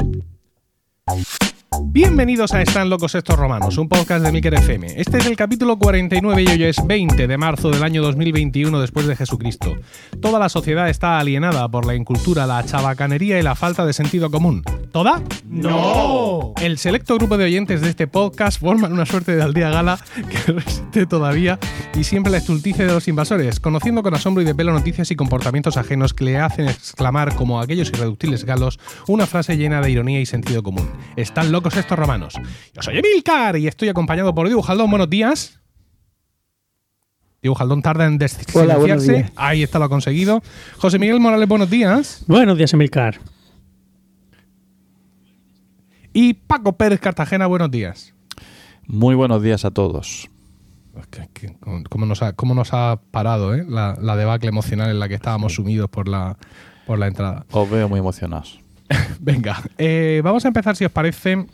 Thank 0.00 1.42
you. 1.42 1.49
Bienvenidos 1.92 2.54
a 2.54 2.62
Están 2.62 2.88
locos 2.88 3.16
estos 3.16 3.36
romanos, 3.36 3.76
un 3.76 3.88
podcast 3.88 4.24
de 4.24 4.30
Milker 4.30 4.54
FM. 4.54 4.86
Este 4.94 5.18
es 5.18 5.26
el 5.26 5.34
capítulo 5.34 5.76
49 5.76 6.40
y 6.40 6.46
hoy 6.46 6.62
es 6.62 6.76
20 6.86 7.26
de 7.26 7.36
marzo 7.36 7.68
del 7.68 7.82
año 7.82 8.00
2021 8.00 8.80
después 8.80 9.08
de 9.08 9.16
Jesucristo. 9.16 9.74
Toda 10.20 10.38
la 10.38 10.48
sociedad 10.48 10.88
está 10.88 11.18
alienada 11.18 11.68
por 11.68 11.86
la 11.86 11.96
incultura, 11.96 12.46
la 12.46 12.64
chabacanería 12.64 13.40
y 13.40 13.42
la 13.42 13.56
falta 13.56 13.84
de 13.84 13.92
sentido 13.92 14.30
común. 14.30 14.62
¿Toda? 14.92 15.20
¡No! 15.48 16.52
El 16.62 16.78
selecto 16.78 17.16
grupo 17.16 17.36
de 17.36 17.44
oyentes 17.44 17.80
de 17.80 17.90
este 17.90 18.06
podcast 18.06 18.60
forman 18.60 18.92
una 18.92 19.06
suerte 19.06 19.34
de 19.34 19.42
aldea 19.42 19.70
gala 19.70 19.98
que 20.14 20.52
resiste 20.52 21.06
todavía 21.06 21.58
y 21.94 22.04
siempre 22.04 22.30
la 22.30 22.38
estulticia 22.38 22.86
de 22.86 22.92
los 22.92 23.08
invasores, 23.08 23.58
conociendo 23.58 24.04
con 24.04 24.14
asombro 24.14 24.42
y 24.42 24.46
de 24.46 24.54
pelo 24.54 24.72
noticias 24.72 25.10
y 25.10 25.16
comportamientos 25.16 25.76
ajenos 25.76 26.14
que 26.14 26.24
le 26.24 26.38
hacen 26.38 26.68
exclamar 26.68 27.34
como 27.34 27.60
aquellos 27.60 27.88
irreductibles 27.88 28.44
galos 28.44 28.78
una 29.08 29.26
frase 29.26 29.56
llena 29.56 29.80
de 29.80 29.90
ironía 29.90 30.20
y 30.20 30.26
sentido 30.26 30.62
común. 30.62 30.88
Están 31.16 31.50
locos 31.50 31.76
estos 31.80 31.98
romanos. 31.98 32.34
Yo 32.74 32.82
soy 32.82 32.98
Emilcar 32.98 33.56
y 33.56 33.66
estoy 33.66 33.88
acompañado 33.88 34.34
por 34.34 34.46
Diego 34.46 34.62
Jaldón. 34.62 34.90
Buenos 34.90 35.10
días. 35.10 35.60
Diego 37.42 37.54
Jaldón 37.54 37.82
tarda 37.82 38.06
en 38.06 38.18
días. 38.18 38.38
Ahí 39.36 39.62
está, 39.62 39.78
lo 39.78 39.86
ha 39.86 39.88
conseguido. 39.88 40.42
José 40.76 40.98
Miguel 40.98 41.20
Morales, 41.20 41.48
buenos 41.48 41.70
días. 41.70 42.22
Buenos 42.26 42.58
días, 42.58 42.72
Emilcar. 42.74 43.18
Y 46.12 46.34
Paco 46.34 46.76
Pérez 46.76 47.00
Cartagena, 47.00 47.46
buenos 47.46 47.70
días. 47.70 48.12
Muy 48.86 49.14
buenos 49.14 49.42
días 49.42 49.64
a 49.64 49.70
todos. 49.70 50.28
¿Cómo 51.88 52.04
nos 52.04 52.22
ha, 52.22 52.32
cómo 52.34 52.54
nos 52.54 52.74
ha 52.74 53.00
parado 53.10 53.54
eh? 53.54 53.64
la, 53.66 53.96
la 54.00 54.16
debacle 54.16 54.48
emocional 54.48 54.90
en 54.90 54.98
la 54.98 55.08
que 55.08 55.14
estábamos 55.14 55.54
sumidos 55.54 55.88
por 55.88 56.08
la, 56.08 56.36
por 56.86 56.98
la 56.98 57.06
entrada? 57.06 57.46
Os 57.52 57.70
veo 57.70 57.88
muy 57.88 58.00
emocionados. 58.00 58.60
Venga, 59.20 59.62
eh, 59.78 60.20
vamos 60.24 60.44
a 60.44 60.48
empezar, 60.48 60.76
si 60.76 60.84
os 60.84 60.92
parece, 60.92 61.46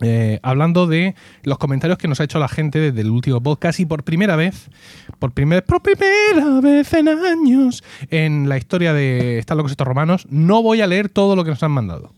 eh, 0.00 0.38
hablando 0.42 0.86
de 0.86 1.14
los 1.42 1.58
comentarios 1.58 1.98
que 1.98 2.08
nos 2.08 2.20
ha 2.20 2.24
hecho 2.24 2.38
la 2.38 2.48
gente 2.48 2.78
desde 2.78 3.00
el 3.00 3.10
último 3.10 3.40
podcast 3.42 3.80
y 3.80 3.86
por 3.86 4.04
primera 4.04 4.36
vez, 4.36 4.70
por 5.18 5.32
primera, 5.32 5.62
por 5.62 5.82
primera 5.82 6.60
vez 6.60 6.92
en 6.92 7.08
años 7.08 7.82
en 8.10 8.48
la 8.48 8.58
historia 8.58 8.92
de 8.92 9.38
Están 9.38 9.56
locos 9.56 9.72
estos 9.72 9.86
romanos, 9.86 10.26
no 10.30 10.62
voy 10.62 10.80
a 10.80 10.86
leer 10.86 11.08
todo 11.08 11.34
lo 11.34 11.44
que 11.44 11.50
nos 11.50 11.62
han 11.62 11.72
mandado. 11.72 12.12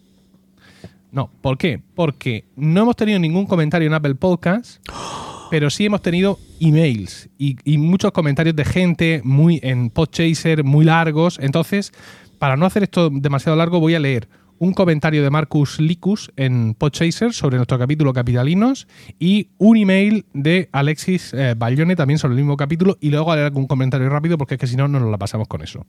No, 1.13 1.31
¿por 1.41 1.59
qué? 1.59 1.81
Porque 1.95 2.45
no 2.55 2.83
hemos 2.83 2.97
tenido 2.97 3.19
ningún 3.19 3.47
comentario 3.47 3.89
en 3.89 3.95
Apple 3.95 4.15
Podcast, 4.15 4.81
pero 5.51 5.71
sí 5.71 5.87
hemos 5.87 6.03
tenido 6.03 6.39
emails 6.61 7.29
y, 7.37 7.57
y 7.65 7.79
muchos 7.79 8.13
comentarios 8.13 8.55
de 8.55 8.65
gente 8.65 9.21
muy 9.25 9.59
en 9.63 9.91
Podchaser, 9.91 10.63
muy 10.63 10.85
largos. 10.85 11.39
Entonces, 11.41 11.93
para 12.39 12.57
no 12.57 12.67
hacer 12.67 12.85
esto 12.85 13.11
demasiado 13.11 13.57
largo, 13.57 13.81
voy 13.81 13.95
a 13.95 14.01
leer 14.01 14.29
un 14.61 14.75
comentario 14.75 15.23
de 15.23 15.31
Marcus 15.31 15.81
Licus 15.81 16.31
en 16.37 16.75
Podchaser 16.75 17.33
sobre 17.33 17.57
nuestro 17.57 17.79
capítulo 17.79 18.13
Capitalinos 18.13 18.87
y 19.19 19.49
un 19.57 19.79
email 19.79 20.27
de 20.35 20.69
Alexis 20.71 21.33
eh, 21.33 21.57
también 21.97 22.19
sobre 22.19 22.35
el 22.35 22.41
mismo 22.41 22.59
capítulo 22.59 22.99
y 23.01 23.09
luego 23.09 23.33
haré 23.33 23.43
algún 23.43 23.67
comentario 23.67 24.11
rápido 24.11 24.37
porque 24.37 24.55
es 24.55 24.61
que 24.61 24.67
si 24.67 24.77
no, 24.77 24.87
no 24.87 25.01
nos 25.01 25.11
la 25.11 25.17
pasamos 25.17 25.49
con 25.49 25.63
eso. 25.63 25.87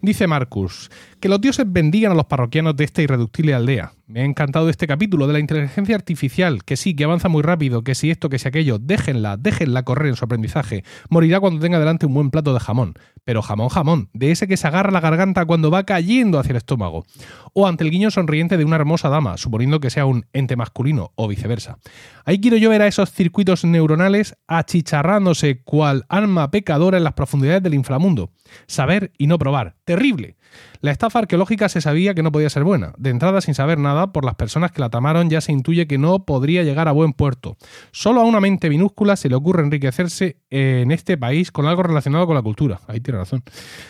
Dice 0.00 0.28
Marcus, 0.28 0.88
que 1.22 1.28
los 1.28 1.40
dioses 1.40 1.64
bendigan 1.68 2.10
a 2.10 2.14
los 2.16 2.26
parroquianos 2.26 2.74
de 2.74 2.82
esta 2.82 3.00
irreductible 3.00 3.54
aldea. 3.54 3.92
Me 4.08 4.22
ha 4.22 4.24
encantado 4.24 4.68
este 4.68 4.88
capítulo 4.88 5.28
de 5.28 5.32
la 5.32 5.38
inteligencia 5.38 5.94
artificial, 5.94 6.64
que 6.64 6.76
sí, 6.76 6.96
que 6.96 7.04
avanza 7.04 7.28
muy 7.28 7.42
rápido, 7.42 7.84
que 7.84 7.94
si 7.94 8.10
esto, 8.10 8.28
que 8.28 8.40
si 8.40 8.48
aquello, 8.48 8.80
déjenla, 8.80 9.36
déjenla 9.36 9.84
correr 9.84 10.08
en 10.08 10.16
su 10.16 10.24
aprendizaje. 10.24 10.82
Morirá 11.10 11.38
cuando 11.38 11.60
tenga 11.60 11.78
delante 11.78 12.06
un 12.06 12.14
buen 12.14 12.30
plato 12.30 12.52
de 12.52 12.58
jamón. 12.58 12.94
Pero 13.22 13.40
jamón, 13.40 13.68
jamón, 13.68 14.10
de 14.12 14.32
ese 14.32 14.48
que 14.48 14.56
se 14.56 14.66
agarra 14.66 14.90
la 14.90 14.98
garganta 14.98 15.46
cuando 15.46 15.70
va 15.70 15.84
cayendo 15.84 16.40
hacia 16.40 16.50
el 16.50 16.56
estómago. 16.56 17.06
O 17.52 17.68
ante 17.68 17.84
el 17.84 17.92
guiño 17.92 18.10
sonriente 18.10 18.56
de 18.56 18.64
una 18.64 18.74
hermosa 18.74 19.08
dama, 19.08 19.36
suponiendo 19.36 19.78
que 19.78 19.90
sea 19.90 20.06
un 20.06 20.26
ente 20.32 20.56
masculino, 20.56 21.12
o 21.14 21.28
viceversa. 21.28 21.78
Ahí 22.24 22.40
quiero 22.40 22.56
yo 22.56 22.68
ver 22.68 22.82
a 22.82 22.88
esos 22.88 23.12
circuitos 23.12 23.64
neuronales 23.64 24.34
achicharrándose 24.48 25.62
cual 25.62 26.04
alma 26.08 26.50
pecadora 26.50 26.98
en 26.98 27.04
las 27.04 27.14
profundidades 27.14 27.62
del 27.62 27.74
inframundo. 27.74 28.32
Saber 28.66 29.12
y 29.18 29.28
no 29.28 29.38
probar. 29.38 29.76
Terrible. 29.84 30.36
La 30.80 30.90
estafa 30.90 31.20
arqueológica 31.20 31.68
se 31.68 31.80
sabía 31.80 32.14
que 32.14 32.22
no 32.22 32.32
podía 32.32 32.50
ser 32.50 32.64
buena. 32.64 32.92
De 32.98 33.10
entrada, 33.10 33.40
sin 33.40 33.54
saber 33.54 33.78
nada, 33.78 34.12
por 34.12 34.24
las 34.24 34.34
personas 34.34 34.72
que 34.72 34.80
la 34.80 34.90
tamaron 34.90 35.30
ya 35.30 35.40
se 35.40 35.52
intuye 35.52 35.86
que 35.86 35.98
no 35.98 36.24
podría 36.24 36.62
llegar 36.62 36.88
a 36.88 36.92
buen 36.92 37.12
puerto. 37.12 37.56
Solo 37.92 38.20
a 38.20 38.24
una 38.24 38.40
mente 38.40 38.68
minúscula 38.68 39.16
se 39.16 39.28
le 39.28 39.34
ocurre 39.34 39.62
enriquecerse 39.62 40.38
en 40.50 40.90
este 40.90 41.16
país 41.16 41.52
con 41.52 41.66
algo 41.66 41.82
relacionado 41.82 42.26
con 42.26 42.34
la 42.34 42.42
cultura. 42.42 42.80
Ahí 42.86 43.00
tiene 43.00 43.18
razón. 43.18 43.42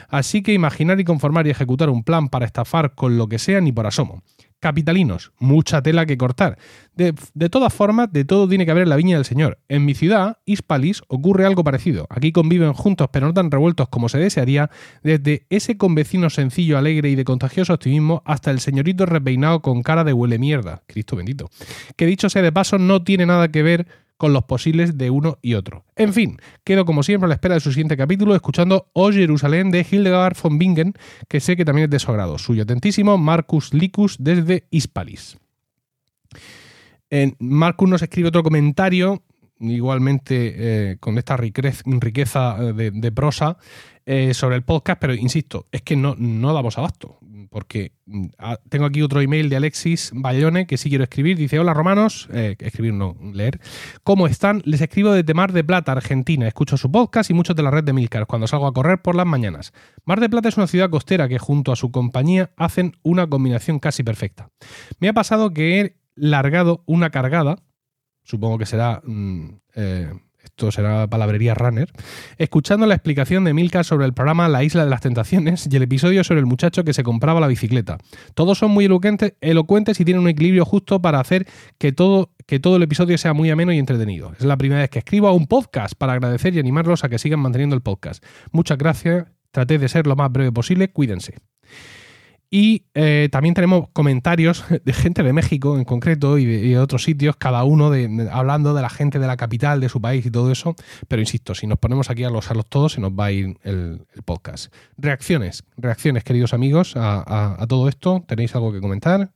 Así 0.08 0.42
que 0.42 0.52
imaginar 0.52 1.00
y 1.00 1.04
conformar 1.04 1.46
y 1.46 1.50
ejecutar 1.50 1.90
un 1.90 2.04
plan 2.04 2.28
para 2.28 2.46
estafar 2.46 2.94
con 2.94 3.16
lo 3.16 3.28
que 3.28 3.38
sea 3.38 3.60
ni 3.60 3.72
por 3.72 3.86
asomo. 3.86 4.22
Capitalinos, 4.62 5.32
mucha 5.40 5.82
tela 5.82 6.06
que 6.06 6.16
cortar. 6.16 6.56
De, 6.94 7.14
de 7.34 7.48
todas 7.48 7.74
formas, 7.74 8.12
de 8.12 8.24
todo 8.24 8.48
tiene 8.48 8.64
que 8.64 8.70
haber 8.70 8.86
la 8.86 8.94
viña 8.94 9.16
del 9.16 9.24
Señor. 9.24 9.58
En 9.68 9.84
mi 9.84 9.92
ciudad, 9.94 10.38
Hispalis, 10.44 11.02
ocurre 11.08 11.44
algo 11.44 11.64
parecido. 11.64 12.06
Aquí 12.08 12.30
conviven 12.30 12.72
juntos, 12.72 13.08
pero 13.12 13.26
no 13.26 13.34
tan 13.34 13.50
revueltos 13.50 13.88
como 13.88 14.08
se 14.08 14.18
desearía, 14.18 14.70
desde 15.02 15.46
ese 15.50 15.76
convecino 15.76 16.30
sencillo, 16.30 16.78
alegre 16.78 17.10
y 17.10 17.16
de 17.16 17.24
contagioso 17.24 17.74
optimismo, 17.74 18.22
hasta 18.24 18.52
el 18.52 18.60
señorito 18.60 19.04
repeinado 19.04 19.62
con 19.62 19.82
cara 19.82 20.04
de 20.04 20.12
huele 20.12 20.38
mierda. 20.38 20.84
Cristo 20.86 21.16
bendito. 21.16 21.50
Que 21.96 22.06
dicho 22.06 22.30
sea 22.30 22.42
de 22.42 22.52
paso, 22.52 22.78
no 22.78 23.02
tiene 23.02 23.26
nada 23.26 23.48
que 23.48 23.64
ver 23.64 23.88
con 24.22 24.32
los 24.32 24.44
posibles 24.44 24.96
de 24.96 25.10
uno 25.10 25.38
y 25.42 25.54
otro. 25.54 25.84
En 25.96 26.12
fin, 26.12 26.38
quedo 26.62 26.84
como 26.84 27.02
siempre 27.02 27.24
a 27.24 27.28
la 27.28 27.34
espera 27.34 27.54
de 27.54 27.60
su 27.60 27.72
siguiente 27.72 27.96
capítulo 27.96 28.36
escuchando 28.36 28.86
O 28.92 29.10
Jerusalén 29.10 29.72
de 29.72 29.84
Hildegard 29.90 30.36
von 30.40 30.60
Bingen, 30.60 30.94
que 31.28 31.40
sé 31.40 31.56
que 31.56 31.64
también 31.64 31.86
es 31.86 31.90
de 31.90 31.98
su 31.98 32.12
agrado. 32.12 32.38
Suyo 32.38 32.62
atentísimo, 32.62 33.18
Marcus 33.18 33.74
Licus 33.74 34.14
desde 34.20 34.68
Hispalis. 34.70 35.38
Marcus 37.40 37.88
nos 37.88 38.00
escribe 38.02 38.28
otro 38.28 38.44
comentario, 38.44 39.24
igualmente 39.58 40.54
eh, 40.92 40.96
con 41.00 41.18
esta 41.18 41.36
riquez- 41.36 41.82
riqueza 41.84 42.56
eh, 42.60 42.72
de, 42.72 42.90
de 42.92 43.10
prosa, 43.10 43.56
eh, 44.06 44.34
sobre 44.34 44.54
el 44.54 44.62
podcast, 44.62 45.00
pero 45.00 45.14
insisto, 45.14 45.66
es 45.72 45.82
que 45.82 45.96
no, 45.96 46.14
no 46.16 46.54
damos 46.54 46.78
abasto, 46.78 47.18
porque 47.50 47.92
mm, 48.06 48.26
ah, 48.38 48.58
tengo 48.68 48.84
aquí 48.84 49.02
otro 49.02 49.20
email 49.20 49.48
de 49.48 49.56
Alexis 49.56 50.10
Bayone 50.14 50.66
que 50.66 50.76
sí 50.76 50.88
quiero 50.88 51.04
escribir. 51.04 51.36
Dice: 51.36 51.58
Hola 51.58 51.74
romanos, 51.74 52.28
eh, 52.32 52.56
escribir 52.58 52.94
no, 52.94 53.16
leer. 53.32 53.60
¿Cómo 54.02 54.26
están? 54.26 54.62
Les 54.64 54.80
escribo 54.80 55.12
desde 55.12 55.34
Mar 55.34 55.52
de 55.52 55.64
Plata, 55.64 55.92
Argentina. 55.92 56.46
Escucho 56.46 56.76
su 56.76 56.90
podcast 56.90 57.30
y 57.30 57.34
muchos 57.34 57.56
de 57.56 57.62
la 57.62 57.70
red 57.70 57.84
de 57.84 57.92
Milcar 57.92 58.26
cuando 58.26 58.46
salgo 58.46 58.66
a 58.66 58.72
correr 58.72 59.02
por 59.02 59.14
las 59.14 59.26
mañanas. 59.26 59.72
Mar 60.04 60.20
de 60.20 60.28
Plata 60.28 60.48
es 60.48 60.56
una 60.56 60.66
ciudad 60.66 60.90
costera 60.90 61.28
que 61.28 61.38
junto 61.38 61.72
a 61.72 61.76
su 61.76 61.90
compañía 61.90 62.50
hacen 62.56 62.96
una 63.02 63.26
combinación 63.26 63.78
casi 63.78 64.02
perfecta. 64.02 64.50
Me 64.98 65.08
ha 65.08 65.12
pasado 65.12 65.52
que 65.52 65.80
he 65.80 65.96
largado 66.14 66.82
una 66.86 67.10
cargada, 67.10 67.56
supongo 68.22 68.58
que 68.58 68.66
será. 68.66 69.02
mm, 69.04 69.48
eh, 69.74 70.12
esto 70.44 70.70
será 70.70 71.06
palabrería 71.06 71.54
runner, 71.54 71.90
escuchando 72.38 72.86
la 72.86 72.94
explicación 72.94 73.44
de 73.44 73.54
Milka 73.54 73.84
sobre 73.84 74.06
el 74.06 74.12
programa 74.12 74.48
La 74.48 74.64
Isla 74.64 74.84
de 74.84 74.90
las 74.90 75.00
Tentaciones 75.00 75.68
y 75.70 75.76
el 75.76 75.82
episodio 75.82 76.24
sobre 76.24 76.40
el 76.40 76.46
muchacho 76.46 76.84
que 76.84 76.92
se 76.92 77.02
compraba 77.02 77.40
la 77.40 77.46
bicicleta. 77.46 77.98
Todos 78.34 78.58
son 78.58 78.70
muy 78.70 78.84
elocuentes, 78.84 80.00
y 80.00 80.04
tienen 80.04 80.22
un 80.22 80.28
equilibrio 80.28 80.64
justo 80.64 81.00
para 81.00 81.20
hacer 81.20 81.46
que 81.78 81.92
todo, 81.92 82.30
que 82.46 82.60
todo 82.60 82.76
el 82.76 82.82
episodio 82.82 83.16
sea 83.18 83.32
muy 83.32 83.50
ameno 83.50 83.72
y 83.72 83.78
entretenido. 83.78 84.32
Es 84.38 84.44
la 84.44 84.56
primera 84.56 84.80
vez 84.80 84.90
que 84.90 84.98
escribo 84.98 85.28
a 85.28 85.32
un 85.32 85.46
podcast 85.46 85.94
para 85.94 86.14
agradecer 86.14 86.54
y 86.54 86.58
animarlos 86.58 87.04
a 87.04 87.08
que 87.08 87.18
sigan 87.18 87.40
manteniendo 87.40 87.76
el 87.76 87.82
podcast. 87.82 88.24
Muchas 88.50 88.78
gracias, 88.78 89.26
traté 89.50 89.78
de 89.78 89.88
ser 89.88 90.06
lo 90.06 90.16
más 90.16 90.30
breve 90.30 90.52
posible, 90.52 90.90
cuídense. 90.90 91.36
Y 92.54 92.84
eh, 92.92 93.30
también 93.32 93.54
tenemos 93.54 93.88
comentarios 93.94 94.62
de 94.84 94.92
gente 94.92 95.22
de 95.22 95.32
México 95.32 95.78
en 95.78 95.86
concreto 95.86 96.36
y 96.36 96.44
de, 96.44 96.78
otros 96.78 97.02
sitios, 97.02 97.34
cada 97.36 97.64
uno 97.64 97.88
de- 97.88 98.28
hablando 98.30 98.74
de 98.74 98.82
la 98.82 98.90
gente 98.90 99.18
de 99.18 99.26
la 99.26 99.38
capital, 99.38 99.80
de 99.80 99.88
su 99.88 100.02
país 100.02 100.26
y 100.26 100.30
todo 100.30 100.52
eso. 100.52 100.76
Pero 101.08 101.22
insisto, 101.22 101.54
si 101.54 101.66
nos 101.66 101.78
ponemos 101.78 102.10
aquí 102.10 102.24
a 102.24 102.30
los 102.30 102.50
a 102.50 102.54
los 102.54 102.66
todos, 102.66 102.92
se 102.92 103.00
nos 103.00 103.12
va 103.12 103.24
a 103.24 103.32
ir 103.32 103.56
el, 103.62 104.04
podcast. 104.26 104.70
Reacciones, 104.98 105.64
reacciones, 105.78 106.24
queridos 106.24 106.52
amigos, 106.52 106.92
a, 106.94 107.64
todo 107.70 107.88
esto. 107.88 108.22
¿Tenéis 108.28 108.54
algo 108.54 108.70
que 108.70 108.82
comentar? 108.82 109.32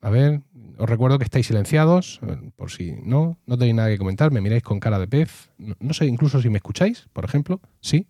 A 0.00 0.10
ver, 0.10 0.42
os 0.78 0.90
recuerdo 0.90 1.18
que 1.18 1.24
estáis 1.24 1.46
silenciados, 1.46 2.18
eh, 2.26 2.50
por 2.56 2.72
si 2.72 2.96
no, 3.04 3.38
no 3.46 3.56
tenéis 3.56 3.76
nada 3.76 3.88
que 3.88 3.98
comentar, 3.98 4.32
me 4.32 4.40
miráis 4.40 4.64
con 4.64 4.80
cara 4.80 4.98
de 4.98 5.06
pez. 5.06 5.52
No 5.58 5.94
sé, 5.94 6.06
incluso 6.06 6.42
si 6.42 6.50
me 6.50 6.56
escucháis, 6.56 7.08
por 7.12 7.24
ejemplo. 7.24 7.60
Sí, 7.80 8.08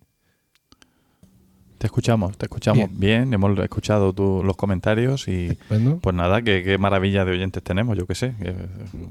Te 1.77 1.85
escuchamos, 1.87 2.37
te 2.37 2.45
escuchamos 2.47 2.89
bien, 2.91 3.33
hemos 3.33 3.57
escuchado 3.59 4.11
tu- 4.13 4.41
los 4.43 4.55
comentarios 4.55 5.27
y 5.27 5.47
estupendo. 5.49 5.99
pues 5.99 6.15
nada, 6.15 6.41
qué, 6.41 6.77
maravilla 6.79 7.23
de 7.23 7.31
oyentes 7.33 7.61
tenemos, 7.61 7.95
yo 7.97 8.07
qué 8.07 8.15
sé, 8.15 8.33
que- 8.41 8.55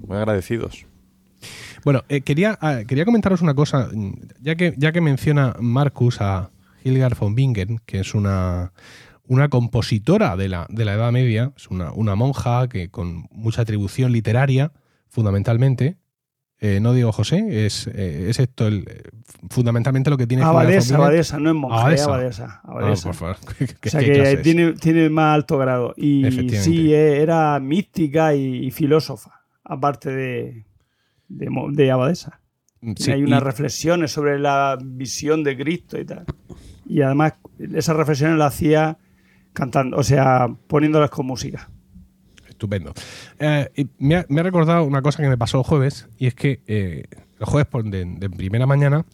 muy 0.07 0.17
agradecidos. 0.17 0.85
Bueno, 1.85 2.03
eh, 2.09 2.23
quería, 2.23 2.59
ah, 2.61 2.81
quería 2.87 3.05
comentaros 3.05 3.41
una 3.43 3.55
cosa, 3.55 3.89
mm, 3.93 4.13
ya 4.41 4.57
que, 4.57 4.75
ya 4.77 4.91
que 4.91 5.01
menciona 5.01 5.55
Marcus 5.61 6.21
a 6.21 6.51
Hildegard 6.83 7.17
von 7.17 7.37
Bingen, 7.37 7.79
que 7.87 8.01
es 8.01 8.15
una, 8.15 8.73
una 9.29 9.49
compositora 9.49 10.37
de 10.37 10.49
la, 10.49 10.67
de 10.69 10.85
la 10.85 10.95
Edad 10.95 11.13
Media, 11.13 11.53
es 11.57 11.69
una, 11.69 11.93
una 11.93 12.17
monja 12.17 12.69
que 12.69 12.89
con 12.89 13.29
mucha 13.31 13.63
atribución 13.63 14.11
literaria, 14.11 14.73
fundamentalmente, 15.09 15.99
eh, 16.61 16.81
no 16.81 16.93
digo 16.95 17.13
José, 17.13 17.67
es, 17.67 17.87
eh, 17.89 18.31
es 18.31 18.39
esto 18.41 18.67
el, 18.67 18.85
eh, 18.89 19.03
fundamentalmente 19.51 20.09
lo 20.11 20.17
que 20.17 20.27
tiene 20.27 20.43
Abadesa, 20.43 20.81
Filosofía- 20.95 20.97
abadesa, 20.97 21.39
no 21.39 21.51
es 21.51 21.57
monja, 21.57 21.81
Abadesa. 21.81 22.03
es 22.03 22.09
abadesa. 22.09 22.61
Ah, 22.65 22.71
abadesa. 22.71 23.09
por 23.09 23.15
favor. 23.15 23.37
¿Qué- 23.59 23.67
qué- 23.67 23.89
o 23.89 23.91
sea 23.91 24.01
que 24.01 24.37
tiene, 24.43 24.73
tiene 24.75 25.11
más 25.11 25.35
alto 25.35 25.59
grado. 25.59 25.93
Y 25.97 26.25
sí, 26.51 26.93
eh, 26.95 27.21
era 27.21 27.59
mística 27.61 28.35
y, 28.35 28.67
y 28.67 28.71
filósofa, 28.71 29.43
aparte 29.65 30.11
de, 30.11 30.65
de, 31.29 31.91
abadesa. 31.91 32.41
Sí, 32.97 33.11
hay 33.11 33.23
unas 33.23 33.41
y- 33.43 33.45
reflexiones 33.45 34.13
sobre 34.13 34.39
la 34.39 34.79
visión 34.83 35.43
de 35.45 35.57
Cristo 35.59 35.99
y 35.99 36.05
tal. 36.05 36.25
Y 36.89 37.03
además 37.03 37.35
esas 37.75 37.97
reflexiones 37.97 38.39
las 38.39 38.55
hacía 38.55 38.97
cantando, 39.53 39.97
o 39.97 40.03
sea, 40.05 40.49
poniéndolas 40.69 41.11
con 41.11 41.27
música. 41.27 41.69
Estupendo. 42.57 42.95
Eh, 43.39 43.87
me, 43.99 44.17
ha, 44.17 44.43
recordado 44.43 44.85
una 44.85 45.03
cosa 45.03 45.23
que 45.23 45.29
me 45.29 45.37
pasó 45.37 45.59
el 45.59 45.65
jueves, 45.65 46.09
y 46.19 46.27
es 46.27 46.35
que 46.35 46.61
eh, 46.67 47.05
el 47.39 47.47
jueves 47.47 47.69
de, 47.85 48.31
primera 48.31 48.65
mañana 48.65 49.05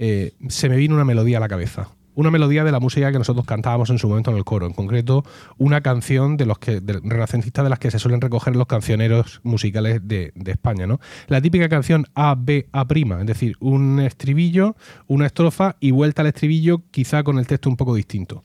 eh, 0.00 0.32
se 0.48 0.68
me 0.68 0.76
vino 0.76 0.96
una 0.96 1.04
melodía 1.04 1.36
a 1.36 1.40
la 1.40 1.48
cabeza. 1.48 1.90
Una 2.16 2.32
melodía 2.32 2.64
de 2.64 2.72
la 2.72 2.80
música 2.80 3.12
que 3.12 3.18
nosotros 3.18 3.46
cantábamos 3.46 3.90
en 3.90 4.00
su 4.00 4.08
momento 4.08 4.32
en 4.32 4.36
el 4.36 4.44
coro. 4.44 4.66
En 4.66 4.72
concreto, 4.72 5.22
una 5.58 5.80
canción 5.80 6.36
de 6.36 6.46
los 6.46 6.58
que 6.58 6.80
de, 6.80 6.94
renacentistas 7.04 7.62
de 7.62 7.70
las 7.70 7.78
que 7.78 7.92
se 7.92 8.00
suelen 8.00 8.20
recoger 8.20 8.56
los 8.56 8.66
cancioneros 8.66 9.40
musicales 9.44 10.00
de, 10.02 10.32
de 10.34 10.50
España, 10.50 10.88
¿no? 10.88 10.98
La 11.28 11.40
típica 11.40 11.68
canción 11.68 12.06
A, 12.16 12.34
B, 12.36 12.66
A', 12.72 12.84
es 13.20 13.26
decir, 13.26 13.54
un 13.60 14.00
estribillo, 14.00 14.74
una 15.06 15.26
estrofa 15.26 15.76
y 15.78 15.92
vuelta 15.92 16.22
al 16.22 16.28
estribillo, 16.28 16.82
quizá 16.90 17.22
con 17.22 17.38
el 17.38 17.46
texto 17.46 17.70
un 17.70 17.76
poco 17.76 17.94
distinto. 17.94 18.42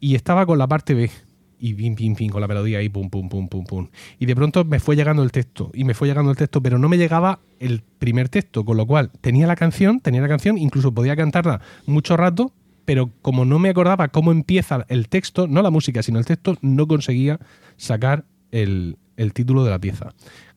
Y 0.00 0.16
estaba 0.16 0.46
con 0.46 0.58
la 0.58 0.66
parte 0.66 0.94
B, 0.94 1.12
y 1.60 1.74
pim, 1.74 1.94
pim, 1.94 2.14
pim, 2.14 2.30
con 2.30 2.40
la 2.40 2.46
melodía 2.48 2.78
ahí, 2.78 2.88
pum, 2.88 3.10
pum, 3.10 3.28
pum, 3.28 3.48
pum, 3.48 3.64
pum. 3.64 3.88
Y 4.18 4.26
de 4.26 4.36
pronto 4.36 4.64
me 4.64 4.78
fue 4.80 4.94
llegando 4.96 5.22
el 5.22 5.32
texto, 5.32 5.70
y 5.74 5.84
me 5.84 5.94
fue 5.94 6.06
llegando 6.08 6.30
el 6.30 6.36
texto, 6.36 6.62
pero 6.62 6.78
no 6.78 6.88
me 6.88 6.96
llegaba 6.98 7.40
el 7.58 7.82
primer 7.98 8.28
texto, 8.28 8.64
con 8.64 8.76
lo 8.76 8.86
cual 8.86 9.10
tenía 9.20 9.46
la 9.46 9.56
canción, 9.56 10.00
tenía 10.00 10.20
la 10.20 10.28
canción, 10.28 10.56
incluso 10.58 10.92
podía 10.92 11.16
cantarla 11.16 11.60
mucho 11.86 12.16
rato, 12.16 12.52
pero 12.84 13.10
como 13.22 13.44
no 13.44 13.58
me 13.58 13.68
acordaba 13.70 14.08
cómo 14.08 14.32
empieza 14.32 14.86
el 14.88 15.08
texto, 15.08 15.46
no 15.46 15.60
la 15.62 15.70
música, 15.70 16.02
sino 16.02 16.18
el 16.18 16.24
texto, 16.24 16.56
no 16.62 16.86
conseguía 16.86 17.38
sacar 17.76 18.24
el, 18.50 18.96
el 19.16 19.32
título 19.34 19.64
de 19.64 19.70
la 19.70 19.78
pieza. 19.78 20.14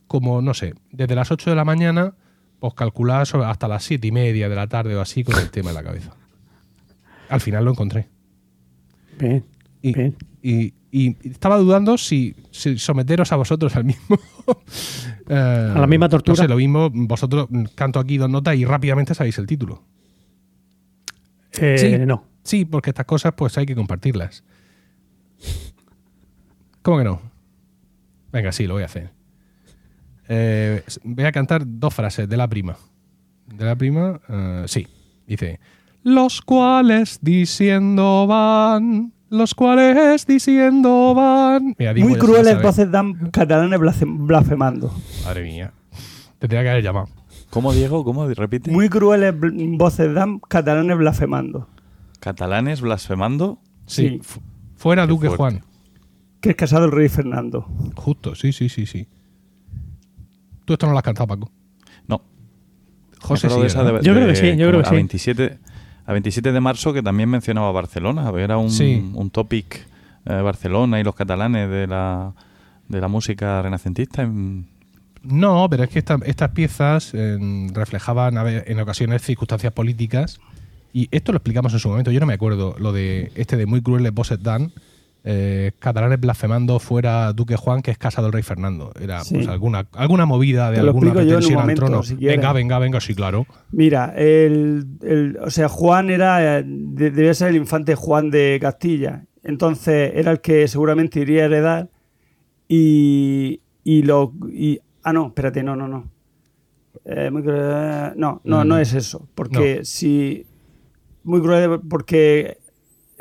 Como, 0.07 0.41
no 0.41 0.53
sé, 0.53 0.75
desde 0.91 1.15
las 1.15 1.31
8 1.31 1.49
de 1.49 1.55
la 1.55 1.65
mañana, 1.65 2.13
pues 2.59 2.73
calculaba 2.73 3.25
sobre- 3.25 3.47
hasta 3.47 3.67
las 3.67 3.83
7 3.83 4.07
y 4.07 4.11
media 4.11 4.47
de 4.49 4.55
la 4.55 4.67
tarde 4.67 4.95
o 4.95 5.01
así 5.01 5.23
con 5.23 5.37
el 5.39 5.49
tema 5.49 5.69
en 5.71 5.75
la 5.75 5.83
cabeza. 5.83 6.13
Al 7.27 7.41
final 7.41 7.65
lo 7.65 7.71
encontré. 7.71 8.07
Bien, 9.19 9.43
Y, 9.81 9.93
bien. 9.93 10.15
y- 10.41 10.73
y 10.91 11.15
estaba 11.29 11.57
dudando 11.57 11.97
si, 11.97 12.35
si 12.51 12.77
someteros 12.77 13.31
a 13.31 13.37
vosotros 13.37 13.75
al 13.75 13.85
mismo. 13.85 14.19
eh, 15.29 15.71
¿A 15.75 15.79
la 15.79 15.87
misma 15.87 16.09
tortura? 16.09 16.35
No 16.37 16.43
sé, 16.43 16.47
lo 16.49 16.57
mismo, 16.57 16.89
vosotros 16.91 17.47
canto 17.75 17.99
aquí 17.99 18.17
dos 18.17 18.29
notas 18.29 18.55
y 18.55 18.65
rápidamente 18.65 19.15
sabéis 19.15 19.37
el 19.37 19.47
título. 19.47 19.83
Eh, 21.59 21.77
Sí. 21.77 22.05
No. 22.05 22.25
Sí, 22.43 22.65
porque 22.65 22.89
estas 22.89 23.05
cosas 23.05 23.33
pues 23.35 23.57
hay 23.57 23.65
que 23.65 23.75
compartirlas. 23.75 24.43
¿Cómo 26.81 26.97
que 26.97 27.03
no? 27.03 27.21
Venga, 28.31 28.51
sí, 28.51 28.65
lo 28.65 28.73
voy 28.73 28.83
a 28.83 28.87
hacer. 28.87 29.11
Eh, 30.27 30.83
voy 31.03 31.25
a 31.25 31.31
cantar 31.31 31.63
dos 31.65 31.93
frases 31.93 32.27
de 32.27 32.37
la 32.37 32.47
prima. 32.47 32.77
De 33.45 33.65
la 33.65 33.75
prima, 33.75 34.19
eh, 34.29 34.63
sí. 34.67 34.87
Dice, 35.27 35.59
los 36.03 36.41
cuales 36.41 37.19
diciendo 37.21 38.25
van, 38.27 39.13
los 39.31 39.55
cuales 39.55 40.25
diciendo 40.27 41.13
van. 41.15 41.73
Mira, 41.79 41.93
Muy 41.95 42.15
crueles 42.15 42.61
voces 42.61 42.91
dan 42.91 43.31
catalanes 43.31 43.79
blasfem- 43.79 44.27
blasfemando. 44.27 44.93
Madre 45.25 45.43
mía. 45.43 45.73
Te 46.37 46.47
tenía 46.47 46.63
que 46.63 46.69
haber 46.69 46.83
llamado. 46.83 47.07
¿Cómo, 47.49 47.73
Diego? 47.73 48.03
¿Cómo? 48.03 48.27
Repite. 48.27 48.69
Muy 48.71 48.89
crueles 48.89 49.33
voces 49.77 50.13
dan 50.13 50.39
catalanes 50.39 50.97
blasfemando. 50.97 51.67
Catalanes 52.19 52.81
blasfemando. 52.81 53.59
Sí. 53.87 54.09
Sí. 54.09 54.19
fu- 54.21 54.41
Fuera 54.75 55.03
Qué 55.03 55.09
Duque 55.09 55.27
fuerte. 55.27 55.37
Juan. 55.59 55.71
Que 56.39 56.49
es 56.51 56.55
casado 56.55 56.85
el 56.85 56.91
rey 56.91 57.07
Fernando. 57.09 57.67
Justo, 57.95 58.35
sí, 58.35 58.51
sí, 58.51 58.67
sí, 58.69 58.85
sí. 58.85 59.07
Tú 60.65 60.73
esto 60.73 60.85
no 60.87 60.91
lo 60.93 60.97
has 60.97 61.03
cantado, 61.03 61.27
Paco. 61.27 61.51
No. 62.07 62.21
José 63.21 63.47
sí, 63.49 63.55
de 63.55 63.61
de- 63.67 64.01
Yo 64.01 64.13
creo 64.13 64.27
que 64.27 64.35
sí, 64.35 64.57
yo 64.57 64.67
creo 64.67 64.81
que 64.81 64.87
a 64.87 64.89
sí. 64.89 64.95
27, 64.95 65.59
a 66.11 66.13
27 66.13 66.51
de 66.51 66.59
marzo 66.59 66.91
que 66.93 67.01
también 67.01 67.29
mencionaba 67.29 67.71
Barcelona. 67.71 68.29
Era 68.37 68.57
un, 68.57 68.69
Sí. 68.69 69.09
un 69.13 69.29
topic 69.29 69.87
eh, 70.25 70.41
Barcelona 70.41 70.99
y 70.99 71.03
los 71.03 71.15
catalanes 71.15 71.69
de 71.69 71.87
la, 71.87 72.33
de 72.89 73.01
la 73.01 73.07
música 73.07 73.61
renacentista. 73.61 74.21
en- 74.23 74.67
No, 75.23 75.67
pero 75.69 75.83
es 75.83 75.89
que 75.89 75.99
esta- 75.99 76.19
estas 76.25 76.49
piezas 76.49 77.11
eh, 77.13 77.37
reflejaban 77.73 78.35
en 78.47 78.79
ocasiones 78.79 79.21
circunstancias 79.21 79.71
políticas 79.73 80.39
y 80.93 81.07
esto 81.11 81.31
lo 81.31 81.37
explicamos 81.37 81.73
en 81.73 81.79
su 81.79 81.89
momento. 81.89 82.11
Yo 82.11 82.19
no 82.19 82.25
me 82.25 82.33
acuerdo 82.33 82.75
lo 82.77 82.91
de 82.91 83.31
este 83.35 83.55
de 83.57 83.65
muy 83.65 83.81
crueles 83.81 84.13
voces 84.13 84.41
dan, 84.43 84.71
eh, 85.23 85.71
catalanes 85.79 86.19
blasfemando 86.19 86.79
fuera 86.79 87.31
Duque 87.33 87.55
Juan 87.55 87.81
que 87.81 87.91
es 87.91 87.97
casa 87.97 88.21
del 88.23 88.31
rey 88.31 88.41
Fernando. 88.43 88.91
Era 88.99 89.23
Sí. 89.23 89.35
pues 89.35 89.47
alguna 89.47 89.87
alguna 89.93 90.25
movida 90.25 90.69
de 90.71 90.75
Te 90.75 90.81
alguna 90.81 91.13
pretensión 91.13 91.69
al 91.69 91.75
trono. 91.75 92.01
si 92.03 92.15
venga, 92.15 92.53
venga, 92.53 92.79
venga, 92.79 92.99
sí, 92.99 93.13
claro. 93.13 93.45
Mira, 93.71 94.13
el, 94.17 94.85
el- 95.03 95.37
o 95.41 95.49
sea, 95.51 95.69
Juan 95.69 96.09
era, 96.09 96.59
eh, 96.59 96.63
de- 96.65 97.11
debía 97.11 97.33
ser 97.35 97.49
el 97.49 97.55
infante 97.57 97.93
Juan 97.95 98.29
de 98.31 98.57
Castilla. 98.59 99.25
Entonces 99.43 100.11
era 100.15 100.31
el 100.31 100.41
que 100.41 100.67
seguramente 100.67 101.19
iría 101.19 101.43
a 101.43 101.45
heredar 101.45 101.89
y, 102.67 103.61
y 103.83 104.03
lo... 104.03 104.33
Y, 104.51 104.79
ah, 105.03 105.13
no, 105.13 105.27
espérate, 105.27 105.63
no, 105.63 105.75
no, 105.75 105.87
no. 105.87 106.09
Eh, 107.05 107.29
muy 107.31 107.41
cruel- 107.43 108.13
no, 108.15 108.41
no, 108.43 108.63
Mm. 108.63 108.67
no 108.67 108.77
es 108.77 108.93
eso. 108.93 109.27
Porque 109.35 109.83
si... 109.83 110.45
Muy 111.23 111.41
cruel, 111.41 111.79
porque 111.89 112.57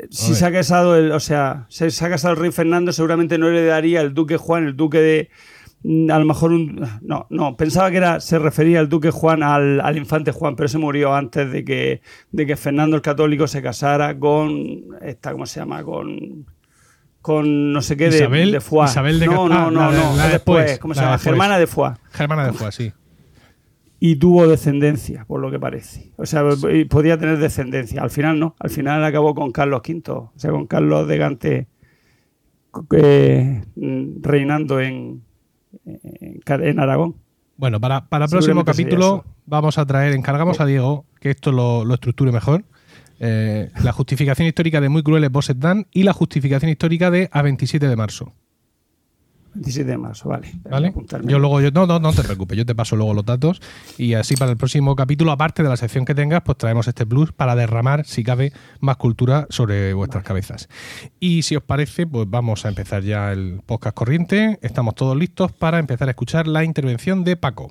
si 0.09 0.35
se 0.35 0.45
ha 0.45 0.51
casado 0.51 0.95
el, 0.97 1.11
o 1.11 1.19
sea, 1.19 1.65
se, 1.69 1.91
se 1.91 2.05
ha 2.05 2.09
casado 2.09 2.33
el 2.33 2.39
rey 2.39 2.51
Fernando, 2.51 2.91
seguramente 2.91 3.37
no 3.37 3.47
heredaría 3.47 4.01
el 4.01 4.13
duque 4.13 4.37
Juan, 4.37 4.65
el 4.65 4.75
duque 4.75 4.99
de 4.99 5.29
mm, 5.83 6.09
a 6.11 6.19
lo 6.19 6.25
mejor 6.25 6.51
un 6.51 6.87
no, 7.01 7.27
no, 7.29 7.55
pensaba 7.57 7.91
que 7.91 7.97
era 7.97 8.19
se 8.19 8.39
refería 8.39 8.79
al 8.79 8.89
duque 8.89 9.11
Juan 9.11 9.43
al, 9.43 9.79
al 9.81 9.97
infante 9.97 10.31
Juan, 10.31 10.55
pero 10.55 10.69
se 10.69 10.77
murió 10.77 11.13
antes 11.13 11.51
de 11.51 11.63
que 11.65 12.01
de 12.31 12.45
que 12.45 12.55
Fernando 12.55 12.95
el 12.95 13.01
Católico 13.01 13.47
se 13.47 13.61
casara 13.61 14.17
con 14.17 14.51
esta 15.01 15.31
cómo 15.31 15.45
se 15.45 15.59
llama, 15.59 15.83
con 15.83 16.45
con 17.21 17.71
no 17.71 17.81
sé 17.83 17.95
qué 17.97 18.09
de, 18.09 18.17
Isabel- 18.17 18.51
de 18.51 18.61
Foix. 18.61 18.89
Isabel 18.89 19.19
de 19.19 19.27
no, 19.27 19.47
no, 19.47 19.67
ah, 19.67 19.71
no, 19.71 19.91
la 19.91 19.97
no, 19.97 20.15
la 20.17 20.25
de 20.25 20.31
después, 20.33 20.63
después, 20.63 20.79
¿cómo 20.79 20.93
se 20.95 21.01
la 21.01 21.05
llama? 21.05 21.17
después. 21.17 21.31
Germana 21.33 21.59
de 21.59 21.67
Foix 21.67 21.99
Germana 22.11 22.45
de 22.45 22.53
Fue, 22.53 22.71
sí. 22.71 22.91
Y 24.03 24.15
tuvo 24.15 24.47
descendencia, 24.47 25.25
por 25.25 25.39
lo 25.39 25.51
que 25.51 25.59
parece. 25.59 26.11
O 26.17 26.25
sea, 26.25 26.43
y 26.73 26.85
podía 26.85 27.19
tener 27.19 27.37
descendencia. 27.37 28.01
Al 28.01 28.09
final 28.09 28.39
no. 28.39 28.55
Al 28.57 28.71
final 28.71 29.03
acabó 29.03 29.35
con 29.35 29.51
Carlos 29.51 29.83
V, 29.87 30.01
o 30.11 30.31
sea, 30.35 30.49
con 30.49 30.65
Carlos 30.65 31.07
de 31.07 31.17
Gante 31.19 31.67
eh, 32.95 33.63
reinando 34.21 34.81
en, 34.81 35.21
en, 35.85 36.79
Aragón. 36.79 37.17
Bueno, 37.57 37.79
para, 37.79 38.09
para 38.09 38.25
el 38.25 38.31
próximo 38.31 38.65
capítulo 38.65 39.23
vamos 39.45 39.77
a 39.77 39.85
traer, 39.85 40.13
encargamos 40.13 40.59
a 40.59 40.65
Diego 40.65 41.05
que 41.19 41.29
esto 41.29 41.51
lo, 41.51 41.85
lo 41.85 41.93
estructure 41.93 42.31
mejor. 42.31 42.63
eh, 43.19 43.69
la 43.83 43.91
justificación 43.91 44.47
histórica 44.47 44.81
de 44.81 44.89
Muy 44.89 45.03
Crueles 45.03 45.31
Bosset 45.31 45.57
Dan 45.57 45.85
y 45.91 46.01
la 46.01 46.13
justificación 46.13 46.71
histórica 46.71 47.11
de 47.11 47.29
A 47.31 47.43
27 47.43 47.87
de 47.87 47.95
marzo. 47.95 48.33
27 49.53 49.89
de 49.89 49.97
marzo, 49.97 50.29
vale. 50.29 50.49
¿Vale? 50.69 50.93
Yo 51.23 51.39
luego, 51.39 51.61
yo, 51.61 51.71
no, 51.71 51.85
no, 51.85 51.99
no 51.99 52.13
te 52.13 52.23
preocupes, 52.23 52.57
yo 52.57 52.65
te 52.65 52.73
paso 52.73 52.95
luego 52.95 53.13
los 53.13 53.25
datos 53.25 53.61
y 53.97 54.13
así 54.13 54.35
para 54.35 54.51
el 54.51 54.57
próximo 54.57 54.95
capítulo, 54.95 55.31
aparte 55.31 55.63
de 55.63 55.69
la 55.69 55.77
sección 55.77 56.05
que 56.05 56.15
tengas, 56.15 56.41
pues 56.43 56.57
traemos 56.57 56.87
este 56.87 57.05
plus 57.05 57.31
para 57.31 57.55
derramar, 57.55 58.05
si 58.05 58.23
cabe, 58.23 58.53
más 58.79 58.97
cultura 58.97 59.47
sobre 59.49 59.93
vuestras 59.93 60.23
cabezas. 60.23 60.69
Y 61.19 61.41
si 61.41 61.55
os 61.55 61.63
parece, 61.63 62.07
pues 62.07 62.29
vamos 62.29 62.65
a 62.65 62.69
empezar 62.69 63.03
ya 63.03 63.31
el 63.31 63.61
podcast 63.65 63.95
corriente. 63.95 64.59
Estamos 64.61 64.95
todos 64.95 65.17
listos 65.17 65.51
para 65.51 65.79
empezar 65.79 66.07
a 66.07 66.11
escuchar 66.11 66.47
la 66.47 66.63
intervención 66.63 67.23
de 67.23 67.35
Paco. 67.35 67.69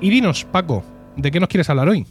Y 0.00 0.08
dinos, 0.08 0.46
Paco, 0.46 0.82
¿de 1.16 1.30
qué 1.30 1.40
nos 1.40 1.50
quieres 1.50 1.68
hablar 1.68 1.88
hoy? 1.88 2.06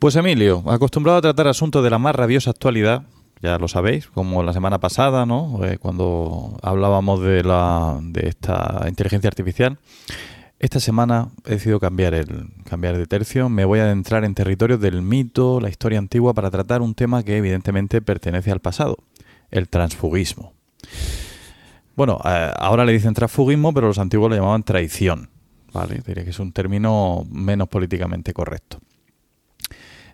Pues 0.00 0.16
Emilio, 0.16 0.64
acostumbrado 0.66 1.18
a 1.18 1.20
tratar 1.20 1.46
asuntos 1.46 1.84
de 1.84 1.90
la 1.90 1.98
más 1.98 2.14
rabiosa 2.14 2.48
actualidad, 2.48 3.02
ya 3.42 3.58
lo 3.58 3.68
sabéis, 3.68 4.06
como 4.06 4.42
la 4.42 4.54
semana 4.54 4.80
pasada, 4.80 5.26
¿no? 5.26 5.60
Eh, 5.62 5.76
cuando 5.76 6.58
hablábamos 6.62 7.20
de, 7.20 7.44
la, 7.44 7.98
de 8.02 8.26
esta 8.26 8.86
inteligencia 8.88 9.28
artificial. 9.28 9.76
Esta 10.58 10.80
semana 10.80 11.28
he 11.44 11.50
decidido 11.50 11.80
cambiar, 11.80 12.14
el, 12.14 12.48
cambiar 12.64 12.96
de 12.96 13.04
tercio. 13.04 13.50
Me 13.50 13.66
voy 13.66 13.80
a 13.80 13.82
adentrar 13.82 14.24
en 14.24 14.34
territorios 14.34 14.80
del 14.80 15.02
mito, 15.02 15.60
la 15.60 15.68
historia 15.68 15.98
antigua, 15.98 16.32
para 16.32 16.50
tratar 16.50 16.80
un 16.80 16.94
tema 16.94 17.22
que 17.22 17.36
evidentemente 17.36 18.00
pertenece 18.00 18.50
al 18.50 18.60
pasado, 18.60 18.96
el 19.50 19.68
transfugismo. 19.68 20.54
Bueno, 21.94 22.18
eh, 22.24 22.52
ahora 22.56 22.86
le 22.86 22.92
dicen 22.92 23.12
transfugismo, 23.12 23.74
pero 23.74 23.88
los 23.88 23.98
antiguos 23.98 24.30
lo 24.30 24.36
llamaban 24.36 24.62
traición. 24.62 25.28
¿vale? 25.74 26.00
Diría 26.06 26.24
que 26.24 26.30
es 26.30 26.38
un 26.38 26.52
término 26.52 27.26
menos 27.30 27.68
políticamente 27.68 28.32
correcto. 28.32 28.80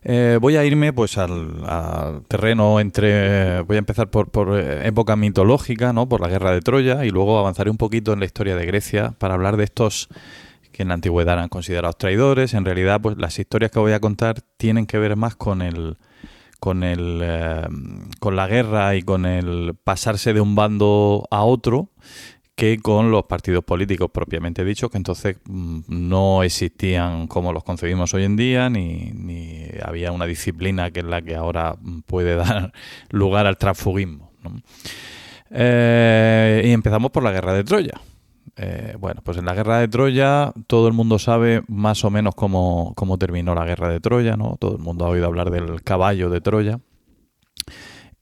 Eh, 0.03 0.39
voy 0.41 0.57
a 0.57 0.65
irme 0.65 0.93
pues 0.93 1.19
al, 1.19 2.23
terreno 2.29 2.81
entre... 2.81 3.63
Voy 3.63 3.77
a 3.77 3.79
empezar 3.79 4.09
por, 4.09 4.31
por 4.31 4.59
eh, 4.59 4.87
época 4.87 5.17
mitológica, 5.17 5.93
¿no? 5.93 6.09
Por 6.09 6.21
la 6.21 6.29
guerra 6.29 6.53
de 6.53 6.61
Troya 6.61 7.05
y 7.05 7.11
luego 7.11 7.39
avanzaré 7.39 7.71
un 7.71 7.77
poquito 7.77 8.13
en 8.13 8.21
la 8.21 8.27
historia 8.27 8.57
de 8.57 8.67
Grecia 8.67 9.15
para 9.19 9.35
hablar 9.35 9.57
de 9.57 9.65
estos 9.65 10.09
que 10.73 10.83
en 10.83 10.89
la 10.89 10.95
antigüedad 10.95 11.35
eran 11.35 11.49
considerados 11.49 11.97
traidores. 11.97 12.55
En 12.55 12.65
realidad, 12.65 13.01
pues 13.01 13.17
las 13.17 13.39
historias 13.39 13.71
que 13.71 13.79
voy 13.79 13.93
a 13.93 14.01
contar 14.01 14.43
tienen 14.59 14.87
que 14.87 14.99
ver 14.99 15.17
más 15.17 15.35
con 15.35 15.63
el 15.63 15.97
con 16.61 16.85
el 16.85 17.21
eh, 17.23 17.67
con 18.21 18.37
la 18.37 18.47
guerra 18.47 18.95
y 18.95 19.03
con 19.03 19.27
el 19.27 19.75
pasarse 19.83 20.33
de 20.33 20.41
un 20.41 20.55
bando 20.55 21.27
a 21.31 21.45
otro 21.45 21.91
que 22.57 22.79
con 22.79 23.11
los 23.11 23.25
partidos 23.25 23.63
políticos 23.65 24.11
propiamente 24.11 24.65
dicho, 24.65 24.89
que 24.89 24.97
entonces 24.97 25.37
mm, 25.45 25.81
no 25.89 26.43
existían 26.43 27.27
como 27.27 27.53
los 27.53 27.63
concebimos 27.63 28.15
hoy 28.15 28.25
en 28.25 28.35
día, 28.37 28.71
ni, 28.71 29.13
había 29.85 30.11
una 30.11 30.25
disciplina 30.25 30.91
que 30.91 31.01
es 31.01 31.07
la 31.07 31.21
que 31.21 31.37
ahora 31.37 31.77
mm, 31.79 32.01
puede 32.01 32.35
dar 32.37 32.73
lugar 33.11 33.47
al 33.47 33.59
transfugismo. 33.59 34.33
Eh, 35.51 36.63
y 36.65 36.71
empezamos 36.71 37.11
por 37.11 37.23
la 37.23 37.31
guerra 37.31 37.53
de 37.53 37.63
Troya. 37.63 38.01
Eh, 38.57 38.97
bueno, 38.99 39.21
pues 39.23 39.37
en 39.37 39.45
la 39.45 39.55
guerra 39.55 39.81
de 39.81 39.89
Troya 39.89 40.53
todo 40.67 40.89
el 40.89 40.95
mundo 40.95 41.19
sabe 41.19 41.63
más 41.69 42.05
o 42.05 42.11
menos 42.11 42.35
cómo, 42.35 42.95
cómo 42.97 43.19
terminó 43.19 43.55
la 43.55 43.67
guerra 43.67 43.91
de 43.91 44.01
Troya, 44.01 44.37
¿no? 44.39 44.57
Todo 44.59 44.77
el 44.77 44.83
mundo 44.83 45.05
ha 45.05 45.11
oído 45.11 45.27
hablar 45.27 45.51
del 45.51 45.83
caballo 45.83 46.31
de 46.31 46.41
Troya. 46.41 46.81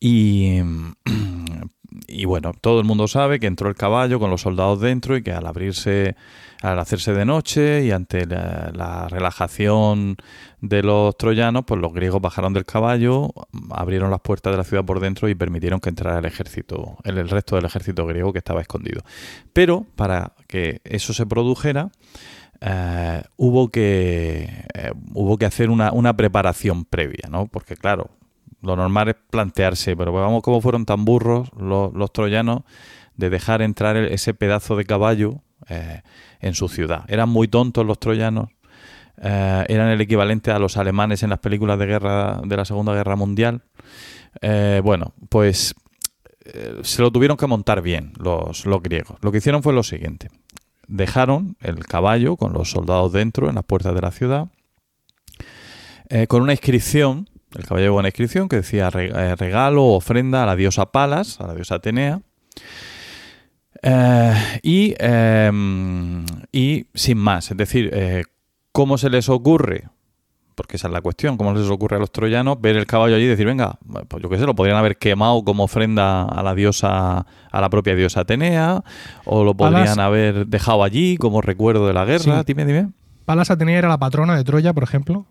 Y, 0.01 0.59
y 2.07 2.25
bueno, 2.25 2.53
todo 2.61 2.81
el 2.81 2.85
mundo 2.85 3.09
sabe 3.09 3.39
que 3.39 3.47
entró 3.47 3.69
el 3.69 3.75
caballo 3.75 4.19
con 4.19 4.31
los 4.31 4.43
soldados 4.43 4.81
dentro 4.81 5.17
y 5.17 5.23
que 5.23 5.33
al 5.33 5.47
abrirse, 5.47 6.17
al 6.63 6.79
hacerse 6.79 7.13
de 7.13 7.25
noche 7.25 7.85
y 7.85 7.91
ante 7.93 8.27
la, 8.27 8.71
la 8.75 9.09
relajación 9.09 10.17
de 10.61 10.83
los 10.83 11.17
troyanos, 11.17 11.65
pues 11.67 11.81
los 11.81 11.93
griegos 11.93 12.21
bajaron 12.21 12.53
del 12.53 12.65
caballo, 12.65 13.33
abrieron 13.71 14.11
las 14.11 14.21
puertas 14.21 14.53
de 14.53 14.57
la 14.57 14.65
ciudad 14.65 14.85
por 14.85 15.01
dentro 15.01 15.29
y 15.29 15.35
permitieron 15.35 15.81
que 15.81 15.91
entrara 15.91 16.19
el 16.19 16.25
ejército, 16.25 16.97
el, 17.05 17.19
el 17.19 17.29
resto 17.29 17.57
del 17.57 17.67
ejército 17.67 18.07
griego 18.07 18.33
que 18.33 18.39
estaba 18.39 18.61
escondido. 18.61 19.03
Pero 19.53 19.87
para 19.95 20.33
que 20.49 20.81
eso 20.85 21.13
se 21.13 21.27
produjera, 21.27 21.91
eh, 22.61 23.23
hubo 23.37 23.69
que 23.69 24.49
eh, 24.75 24.93
hubo 25.13 25.37
que 25.37 25.45
hacer 25.45 25.71
una, 25.71 25.93
una 25.93 26.17
preparación 26.17 26.85
previa, 26.85 27.29
¿no? 27.31 27.47
Porque 27.47 27.77
claro, 27.77 28.11
lo 28.65 28.77
normal 28.77 29.11
es 29.11 29.17
plantearse, 29.31 29.97
pero 29.97 30.13
vamos, 30.13 30.43
cómo 30.43 30.61
fueron 30.61 30.87
tan 30.87 31.05
burros 31.05 31.51
los, 31.57 32.13
troyanos 32.13 32.63
de 33.17 33.31
dejar 33.31 33.63
entrar 33.63 33.97
ese 33.97 34.35
pedazo 34.35 34.77
de 34.77 34.85
caballo 34.85 35.43
eh, 35.69 36.03
en 36.41 36.55
su 36.55 36.69
ciudad. 36.69 37.05
Eran 37.09 37.29
muy 37.29 37.47
tontos 37.47 37.85
los 37.87 37.99
troyanos, 37.99 38.49
eh, 39.19 39.65
eran 39.69 39.89
el 39.89 40.01
equivalente 40.01 40.51
a 40.51 40.59
los 40.59 40.77
alemanes 40.77 41.23
en 41.23 41.31
las 41.31 41.39
películas 41.39 41.79
de 41.79 41.87
guerra 41.87 42.41
de 42.45 42.57
la 42.57 42.65
Segunda 42.65 42.95
Guerra 42.95 43.17
Mundial. 43.17 43.63
Eh, 44.41 44.81
bueno, 44.83 45.13
pues 45.29 45.75
se 46.83 47.01
lo 47.01 47.11
tuvieron 47.11 47.39
que 47.39 47.47
montar 47.47 47.81
bien 47.81 48.13
los, 48.19 48.67
los 48.67 48.83
griegos. 48.83 49.17
Lo 49.23 49.33
que 49.33 49.39
hicieron 49.39 49.63
fue 49.63 49.73
lo 49.73 49.83
siguiente. 49.83 50.29
Dejaron 50.87 51.57
el 51.61 51.87
caballo 51.87 52.37
con 52.37 52.53
los 52.53 52.71
soldados 52.71 53.13
dentro 53.13 53.49
en 53.49 53.55
las 53.55 53.65
puertas 53.65 53.95
de 53.95 54.01
la 54.03 54.11
ciudad 54.11 54.49
con 56.29 56.43
una 56.43 56.53
inscripción, 56.53 57.29
el 57.57 57.65
caballo 57.65 57.85
llevaba 57.85 58.01
una 58.01 58.09
inscripción 58.09 58.49
que 58.49 58.57
decía 58.57 58.91
eh, 58.95 59.37
regalo 59.37 59.85
ofrenda 59.87 60.43
a 60.43 60.47
la 60.47 60.57
diosa 60.57 60.87
Palas, 60.93 61.41
a 61.41 61.47
la 61.47 61.55
diosa 61.55 61.77
Atenea. 61.77 62.21
Eh, 63.83 64.35
y, 64.63 64.95
eh, 64.99 65.51
y 66.53 66.87
sin 66.95 67.19
más, 67.19 67.51
es 67.51 67.57
decir, 67.57 67.91
eh, 67.93 68.25
¿cómo 68.73 68.97
se 68.99 69.11
les 69.11 69.29
ocurre? 69.29 69.85
Porque 70.55 70.77
esa 70.77 70.87
es 70.87 70.93
la 70.93 71.01
cuestión, 71.01 71.37
¿cómo 71.37 71.53
les 71.53 71.69
ocurre 71.69 71.97
a 71.97 71.99
los 71.99 72.13
troyanos 72.13 72.61
ver 72.61 72.77
el 72.77 72.87
caballo 72.87 73.17
allí 73.17 73.25
y 73.25 73.29
decir, 73.29 73.45
venga, 73.45 73.77
pues 74.09 74.23
yo 74.23 74.29
qué 74.31 74.39
sé, 74.39 74.47
lo 74.47 74.55
podrían 74.55 74.79
haber 74.79 74.97
quemado 74.97 75.43
como 75.45 75.65
ofrenda 75.65 76.23
a 76.25 76.43
la 76.45 76.55
diosa, 76.55 77.27
a 77.51 77.61
la 77.61 77.69
propia 77.69 77.95
diosa 77.97 78.21
Atenea, 78.21 78.85
o 79.25 79.43
lo 79.45 79.55
podrían 79.55 79.83
Palas- 79.83 79.99
haber 79.99 80.47
dejado 80.47 80.85
allí 80.85 81.17
como 81.17 81.41
recuerdo 81.43 81.87
de 81.89 81.93
la 81.93 82.05
guerra, 82.05 82.39
Sí. 82.39 82.45
dime, 82.47 82.65
dime. 82.65 82.89
Palas 83.25 83.51
Atenea 83.51 83.79
era 83.79 83.89
la 83.89 83.99
patrona 83.99 84.37
de 84.37 84.45
Troya, 84.45 84.73
por 84.73 84.85
ejemplo. 84.85 85.27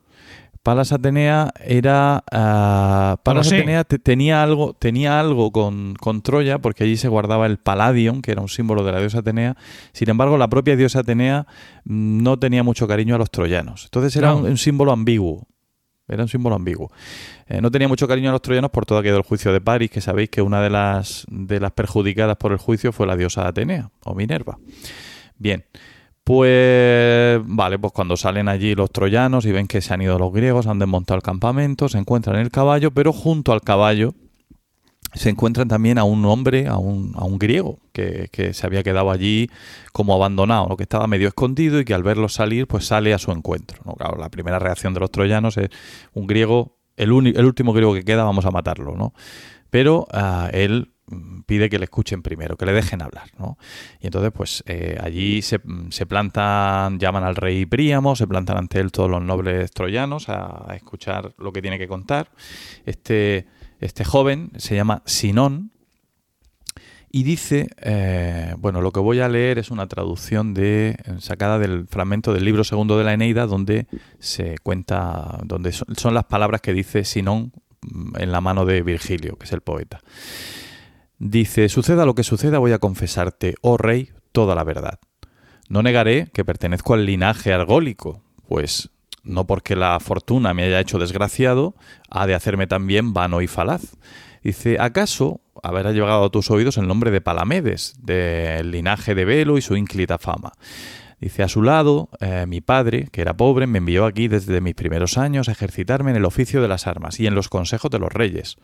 Palas 0.64 0.94
Atenea 0.94 1.52
era. 1.60 2.24
ah, 2.32 3.18
Palas. 3.24 3.48
Atenea 3.48 3.84
te- 3.84 4.00
tenía 4.00 4.42
algo, 4.42 4.74
tenía 4.74 5.20
algo 5.20 5.52
con, 5.52 5.94
con 5.96 6.22
Troya, 6.22 6.60
porque 6.60 6.86
allí 6.86 6.96
se 6.98 7.10
guardaba 7.10 7.46
el 7.48 7.58
Palladium, 7.58 8.22
que 8.22 8.32
era 8.32 8.42
un 8.42 8.48
símbolo 8.50 8.84
de 8.86 8.94
la 8.94 9.00
diosa 9.00 9.20
Atenea. 9.20 9.58
Sin 9.92 10.10
embargo, 10.10 10.38
la 10.38 10.48
propia 10.48 10.76
diosa 10.78 11.00
Atenea 11.00 11.46
mm, 11.84 12.24
no 12.24 12.40
tenía 12.40 12.64
mucho 12.64 12.88
cariño 12.88 13.16
a 13.16 13.18
los 13.18 13.30
troyanos. 13.30 13.84
Entonces 13.86 14.16
era 14.16 14.30
No. 14.30 14.38
un, 14.38 14.46
un 14.46 14.58
símbolo 14.58 14.94
ambiguo. 14.94 15.48
Era 16.08 16.24
un 16.24 16.30
símbolo 16.30 16.56
ambiguo. 16.56 16.92
Eh, 17.48 17.62
no 17.62 17.72
tenía 17.72 17.88
mucho 17.88 18.08
cariño 18.08 18.30
a 18.30 18.34
los 18.34 18.42
troyanos 18.42 18.72
por 18.72 18.86
todo 18.86 18.98
aquello 19.00 19.16
del 19.16 19.24
juicio 19.24 19.52
de 19.54 19.62
París, 19.62 19.90
que 19.92 20.02
sabéis 20.02 20.30
que 20.30 20.42
una 20.42 20.62
de 20.62 20.70
las, 20.70 21.26
de 21.30 21.60
las 21.60 21.72
perjudicadas 21.72 22.36
por 22.38 22.52
el 22.52 22.58
juicio 22.58 22.92
fue 22.92 23.06
la 23.08 23.16
diosa 23.16 23.48
Atenea, 23.48 23.90
o 24.04 24.14
Minerva. 24.16 24.58
Bien, 25.38 25.66
pues 26.24 27.42
vale, 27.46 27.78
pues 27.80 27.92
cuando 27.92 28.16
salen 28.16 28.48
allí 28.48 28.76
los 28.76 28.92
troyanos 28.92 29.46
y 29.46 29.52
ven 29.52 29.68
que 29.68 29.82
se 29.82 29.94
han 29.94 30.02
ido 30.02 30.18
los 30.18 30.32
griegos, 30.32 30.68
han 30.68 30.80
desmontado 30.80 31.18
el 31.18 31.24
campamento, 31.24 31.90
se 31.90 31.98
encuentran 31.98 32.38
el 32.38 32.50
caballo, 32.50 32.92
pero 32.92 33.12
junto 33.12 33.52
al 33.52 33.62
caballo 33.62 34.14
se 35.14 35.30
encuentran 35.30 35.68
también 35.68 35.98
a 35.98 36.06
un 36.06 36.26
hombre, 36.26 36.68
a 36.68 36.78
un, 36.78 37.14
a 37.16 37.26
un 37.26 37.38
griego, 37.38 37.80
que, 37.92 38.30
que 38.32 38.54
se 38.54 38.66
había 38.66 38.84
quedado 38.84 39.12
allí 39.12 39.50
como 39.92 40.16
abandonado, 40.16 40.76
que 40.76 40.84
estaba 40.84 41.08
medio 41.08 41.28
escondido 41.28 41.80
y 41.80 41.86
que 41.86 41.94
al 41.94 42.04
verlos 42.04 42.34
salir, 42.34 42.68
pues 42.68 42.86
sale 42.86 43.14
a 43.14 43.20
su 43.20 43.32
encuentro. 43.32 43.82
¿no? 43.86 43.94
Claro, 43.94 44.18
la 44.18 44.30
primera 44.30 44.60
reacción 44.60 44.94
de 44.94 45.02
los 45.02 45.12
troyanos 45.12 45.58
es 45.58 45.70
un 46.14 46.26
griego, 46.26 46.78
el, 46.98 47.10
el 47.10 47.46
último 47.46 47.74
griego 47.74 47.94
que 47.94 48.04
queda, 48.04 48.24
vamos 48.24 48.46
a 48.46 48.52
matarlo, 48.52 48.96
¿no? 48.96 49.14
Pero 49.70 50.08
ah, 50.12 50.50
él 50.54 50.93
pide 51.46 51.70
que 51.70 51.80
le 51.80 51.86
escuchen 51.86 52.22
primero, 52.22 52.58
que 52.58 52.66
le 52.66 52.74
dejen 52.74 53.02
hablar, 53.02 53.30
¿no? 53.38 53.58
Y 54.00 54.08
entonces, 54.08 54.32
pues 54.34 54.64
eh, 54.68 54.98
allí 55.02 55.42
se, 55.42 55.60
plantan, 56.06 57.00
llaman 57.00 57.24
al 57.24 57.36
rey 57.36 57.66
Príamo, 57.66 58.16
se 58.16 58.28
plantan 58.28 58.58
ante 58.58 58.80
él 58.80 58.92
todos 58.92 59.10
los 59.10 59.22
nobles 59.22 59.72
troyanos 59.72 60.30
a, 60.30 60.74
escuchar 60.76 61.34
lo 61.38 61.52
que 61.52 61.62
tiene 61.62 61.78
que 61.78 61.88
contar. 61.88 62.32
Este, 62.86 63.48
este 63.80 64.06
joven 64.06 64.52
se 64.58 64.76
llama 64.76 65.02
Sinón 65.06 65.72
y 67.12 67.24
dice, 67.24 67.68
eh, 67.82 68.56
bueno, 68.58 68.82
lo 68.82 68.92
que 68.92 69.00
voy 69.00 69.20
a 69.20 69.30
leer 69.30 69.60
es 69.60 69.70
una 69.70 69.88
traducción 69.88 70.54
de 70.54 70.98
sacada 71.20 71.60
del 71.60 71.86
fragmento 71.88 72.34
del 72.34 72.44
libro 72.44 72.64
segundo 72.64 72.98
de 72.98 73.04
la 73.04 73.14
Eneida, 73.14 73.46
donde 73.46 73.86
se 74.20 74.58
cuenta, 74.64 75.40
donde 75.44 75.74
son, 75.74 75.96
son 75.96 76.14
las 76.16 76.26
palabras 76.26 76.62
que 76.62 76.74
dice 76.74 77.04
Sinón 77.04 77.52
mm, 77.82 78.20
en 78.20 78.32
la 78.32 78.42
mano 78.42 78.66
de 78.66 78.82
Virgilio, 78.82 79.36
que 79.36 79.46
es 79.46 79.52
el 79.52 79.62
poeta. 79.62 80.02
Dice, 81.26 81.70
suceda 81.70 82.06
lo 82.06 82.16
que 82.16 82.24
suceda, 82.24 82.60
voy 82.60 82.74
a 82.74 82.80
confesarte, 82.80 83.56
oh 83.62 83.78
rey, 83.78 84.10
toda 84.34 84.56
la 84.56 84.66
verdad. 84.66 85.00
No 85.70 85.82
negaré 85.82 86.28
que 86.34 86.44
pertenezco 86.44 86.96
al 86.96 87.06
linaje 87.06 87.54
argólico, 87.54 88.22
pues 88.50 88.90
no 89.24 89.48
porque 89.48 89.78
la 89.78 89.98
fortuna 90.02 90.54
me 90.54 90.66
haya 90.66 90.82
hecho 90.82 91.00
desgraciado, 91.00 91.76
ha 92.10 92.28
de 92.28 92.36
hacerme 92.36 92.68
también 92.68 93.14
vano 93.14 93.42
y 93.42 93.48
falaz. 93.48 93.96
Dice, 94.44 94.76
¿acaso 94.82 95.40
habrá 95.64 95.94
llegado 95.94 96.26
a 96.26 96.30
tus 96.30 96.52
oídos 96.52 96.76
el 96.76 96.90
nombre 96.90 97.10
de 97.10 97.22
Palamedes, 97.22 97.96
del 98.02 98.72
linaje 98.72 99.16
de 99.16 99.24
Velo 99.24 99.58
y 99.58 99.62
su 99.62 99.78
ínclita 99.78 100.18
fama? 100.18 100.52
Dice, 101.22 101.42
a 101.42 101.48
su 101.48 101.62
lado, 101.62 102.10
eh, 102.20 102.44
mi 102.50 102.60
padre, 102.60 103.08
que 103.14 103.22
era 103.22 103.38
pobre, 103.38 103.66
me 103.66 103.78
envió 103.78 104.06
aquí 104.06 104.28
desde 104.28 104.60
mis 104.60 104.76
primeros 104.76 105.18
años 105.18 105.48
a 105.48 105.54
ejercitarme 105.54 106.12
en 106.12 106.18
el 106.18 106.26
oficio 106.26 106.62
de 106.62 106.68
las 106.68 106.86
armas 106.86 107.18
y 107.22 107.28
en 107.28 107.34
los 107.34 107.48
consejos 107.48 107.90
de 107.92 108.00
los 108.00 108.12
reyes. 108.12 108.58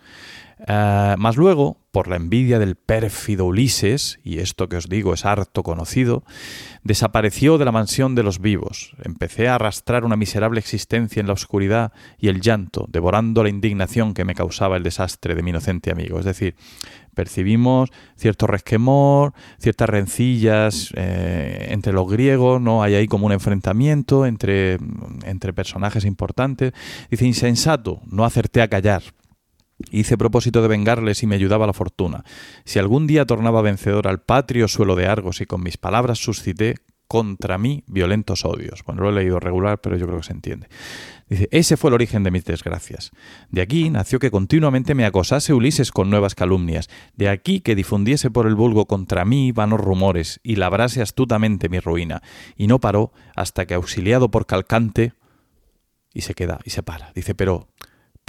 Eh, 0.68 1.16
más 1.18 1.38
luego, 1.38 1.78
por 1.92 2.08
la 2.08 2.18
envidia 2.18 2.60
del 2.60 2.76
pérfido 2.76 3.46
Ulises, 3.46 4.20
y 4.24 4.40
esto 4.40 4.68
que 4.68 4.78
os 4.78 4.90
digo 4.90 5.14
es 5.14 5.26
harto 5.26 5.64
conocido, 5.64 6.24
desapareció 6.84 7.58
de 7.58 7.66
la 7.66 7.72
mansión 7.72 8.14
de 8.14 8.24
los 8.24 8.40
vivos. 8.40 8.94
Empecé 9.04 9.48
a 9.48 9.56
arrastrar 9.56 10.04
una 10.04 10.18
miserable 10.18 10.60
existencia 10.60 11.20
en 11.20 11.28
la 11.28 11.34
oscuridad 11.34 11.94
y 12.20 12.28
el 12.28 12.42
llanto, 12.42 12.86
devorando 12.90 13.44
la 13.44 13.50
indignación 13.50 14.14
que 14.14 14.26
me 14.26 14.36
causaba 14.36 14.78
el 14.78 14.84
desastre 14.84 15.34
de 15.34 15.44
mi 15.44 15.52
inocente 15.52 15.92
amigo. 15.92 16.20
Es 16.20 16.26
decir, 16.26 16.56
percibimos 17.16 17.90
cierto 18.18 18.46
resquemor, 18.46 19.34
ciertas 19.60 19.90
rencillas 19.90 20.94
eh, 20.96 21.68
entre 21.72 21.94
los 21.94 22.10
griegos, 22.10 22.62
¿no? 22.62 22.84
Hay 22.84 22.96
ahí 22.96 23.08
como 23.08 23.26
un 23.26 23.32
enfrentamiento 23.32 24.26
entre, 24.26 24.78
entre 25.24 25.54
personajes 25.54 26.06
importantes. 26.06 26.74
Dice, 27.10 27.26
insensato, 27.26 28.02
no 28.06 28.26
acerté 28.26 28.62
a 28.62 28.68
callar. 28.68 29.04
Hice 29.92 30.18
propósito 30.18 30.62
de 30.62 30.68
vengarles 30.68 31.24
y 31.24 31.28
me 31.28 31.36
ayudaba 31.36 31.68
la 31.68 31.74
fortuna. 31.74 32.24
Si 32.66 32.80
algún 32.80 33.08
día 33.08 33.26
tornaba 33.26 33.62
vencedor 33.62 34.08
al 34.08 34.22
patrio 34.22 34.68
suelo 34.68 34.96
de 34.96 35.08
Argos 35.08 35.42
y 35.42 35.46
con 35.46 35.64
mis 35.64 35.78
palabras 35.78 36.20
suscité 36.20 36.76
contra 37.10 37.58
mí 37.58 37.84
violentos 37.88 38.46
odios. 38.46 38.84
Bueno, 38.86 39.02
lo 39.02 39.10
he 39.10 39.14
leído 39.14 39.40
regular, 39.40 39.82
pero 39.82 39.98
yo 39.98 40.06
creo 40.06 40.20
que 40.20 40.26
se 40.26 40.34
entiende. 40.34 40.68
Dice, 41.28 41.50
ese 41.52 41.76
fue 41.76 41.90
el 41.90 41.96
origen 41.96 42.24
de 42.24 42.30
mis 42.30 42.46
desgracias. 42.46 43.10
De 43.50 43.62
aquí 43.62 43.90
nació 43.90 44.20
que 44.20 44.30
continuamente 44.30 44.94
me 44.94 45.06
acosase 45.06 45.54
Ulises 45.54 45.92
con 45.92 46.12
nuevas 46.12 46.36
calumnias. 46.36 46.88
De 47.16 47.28
aquí 47.28 47.62
que 47.62 47.74
difundiese 47.74 48.30
por 48.30 48.46
el 48.46 48.54
vulgo 48.54 48.86
contra 48.86 49.26
mí 49.26 49.52
vanos 49.52 49.80
rumores 49.82 50.40
y 50.44 50.58
labrase 50.58 51.02
astutamente 51.02 51.68
mi 51.68 51.80
ruina. 51.80 52.22
Y 52.56 52.68
no 52.68 52.80
paró 52.80 53.12
hasta 53.36 53.66
que, 53.66 53.74
auxiliado 53.74 54.30
por 54.30 54.46
Calcante, 54.46 55.14
y 56.14 56.22
se 56.22 56.36
queda 56.36 56.60
y 56.64 56.70
se 56.70 56.84
para. 56.84 57.12
Dice, 57.14 57.34
pero 57.34 57.70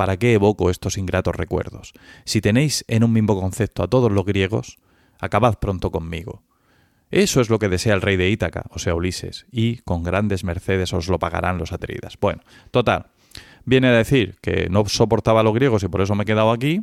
¿para 0.00 0.16
qué 0.16 0.32
evoco 0.32 0.70
estos 0.70 0.96
ingratos 0.96 1.36
recuerdos? 1.36 1.92
Si 2.24 2.40
tenéis 2.40 2.86
en 2.88 3.04
un 3.04 3.12
mismo 3.12 3.38
concepto 3.38 3.82
a 3.82 3.86
todos 3.86 4.10
los 4.10 4.24
griegos, 4.24 4.78
acabad 5.18 5.58
pronto 5.58 5.90
conmigo. 5.90 6.42
Eso 7.10 7.42
es 7.42 7.50
lo 7.50 7.58
que 7.58 7.68
desea 7.68 7.92
el 7.92 8.00
rey 8.00 8.16
de 8.16 8.30
Ítaca, 8.30 8.64
o 8.70 8.78
sea, 8.78 8.94
Ulises, 8.94 9.44
y 9.52 9.76
con 9.82 10.02
grandes 10.02 10.42
mercedes 10.42 10.94
os 10.94 11.08
lo 11.08 11.18
pagarán 11.18 11.58
los 11.58 11.72
atreidas. 11.72 12.16
Bueno, 12.18 12.40
total, 12.70 13.08
viene 13.66 13.88
a 13.88 13.92
decir 13.92 14.36
que 14.40 14.70
no 14.70 14.86
soportaba 14.86 15.40
a 15.40 15.42
los 15.42 15.52
griegos 15.52 15.82
y 15.82 15.88
por 15.88 16.00
eso 16.00 16.14
me 16.14 16.22
he 16.22 16.26
quedado 16.26 16.50
aquí, 16.50 16.80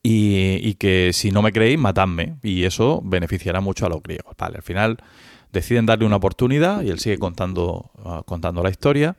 y, 0.00 0.74
que 0.74 1.10
si 1.12 1.32
no 1.32 1.42
me 1.42 1.50
creéis, 1.50 1.80
matadme, 1.80 2.36
y 2.44 2.62
eso 2.62 3.02
beneficiará 3.04 3.60
mucho 3.60 3.84
a 3.84 3.88
los 3.88 4.00
griegos. 4.00 4.36
Vale, 4.38 4.58
al 4.58 4.62
final 4.62 4.98
deciden 5.52 5.86
darle 5.86 6.06
una 6.06 6.16
oportunidad 6.16 6.82
y 6.82 6.90
él 6.90 6.98
sigue 7.00 7.18
contando, 7.18 7.90
ah, 8.04 8.22
contando 8.24 8.62
la 8.62 8.70
historia 8.70 9.16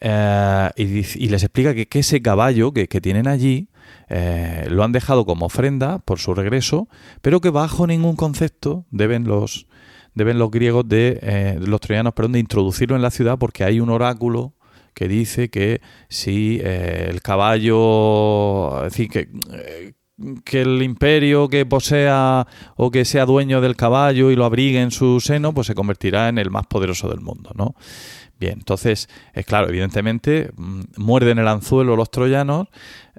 eh, 0.00 0.70
y, 0.76 1.28
les 1.28 1.42
explica 1.42 1.74
que, 1.74 1.88
ese 1.98 2.22
caballo 2.22 2.72
que, 2.72 2.86
tienen 3.00 3.28
allí 3.28 3.68
eh, 4.08 4.66
lo 4.70 4.84
han 4.84 4.92
dejado 4.92 5.24
como 5.24 5.46
ofrenda 5.46 5.98
por 6.00 6.18
su 6.18 6.34
regreso, 6.34 6.88
pero 7.22 7.40
que 7.40 7.50
bajo 7.50 7.86
ningún 7.86 8.16
concepto 8.16 8.86
deben 8.90 9.24
los, 9.24 9.66
deben 10.14 10.38
los 10.38 10.50
griegos 10.50 10.88
de 10.88 11.18
eh, 11.22 11.58
los 11.60 11.80
troyanos 11.80 12.14
perdón, 12.14 12.32
de 12.32 12.40
introducirlo 12.40 12.96
en 12.96 13.02
la 13.02 13.10
ciudad 13.10 13.38
porque 13.38 13.64
hay 13.64 13.80
un 13.80 13.90
oráculo 13.90 14.54
que 14.94 15.08
dice 15.08 15.50
que 15.50 15.82
si 16.08 16.58
el 16.62 17.20
caballo, 17.20 18.86
es 18.86 18.92
decir, 18.92 19.10
que, 19.10 19.28
que 20.44 20.62
el 20.62 20.82
imperio 20.82 21.48
que 21.48 21.66
posea 21.66 22.46
o 22.76 22.90
que 22.90 23.04
sea 23.04 23.26
dueño 23.26 23.60
del 23.60 23.76
caballo 23.76 24.30
y 24.30 24.36
lo 24.36 24.44
abrigue 24.44 24.80
en 24.80 24.90
su 24.90 25.20
seno, 25.20 25.52
pues 25.52 25.66
se 25.66 25.74
convertirá 25.74 26.28
en 26.28 26.38
el 26.38 26.50
más 26.50 26.66
poderoso 26.66 27.08
del 27.08 27.20
mundo, 27.20 27.50
¿no? 27.54 27.74
Bien, 28.38 28.54
entonces, 28.58 29.08
es 29.32 29.46
claro, 29.46 29.68
evidentemente, 29.68 30.50
mm, 30.56 30.80
muerden 30.96 31.38
el 31.38 31.48
anzuelo 31.48 31.96
los 31.96 32.10
troyanos, 32.10 32.68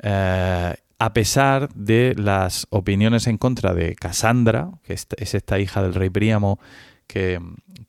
eh, 0.04 0.76
a 1.00 1.14
pesar 1.14 1.70
de 1.74 2.16
las 2.18 2.68
opiniones 2.70 3.28
en 3.28 3.38
contra 3.38 3.74
de 3.74 3.96
Casandra, 3.96 4.72
que 4.84 4.94
es, 4.94 5.08
esta 5.18 5.60
hija 5.60 5.84
del 5.84 5.94
rey 5.94 6.10
Príamo, 6.10 6.60
que, 7.08 7.40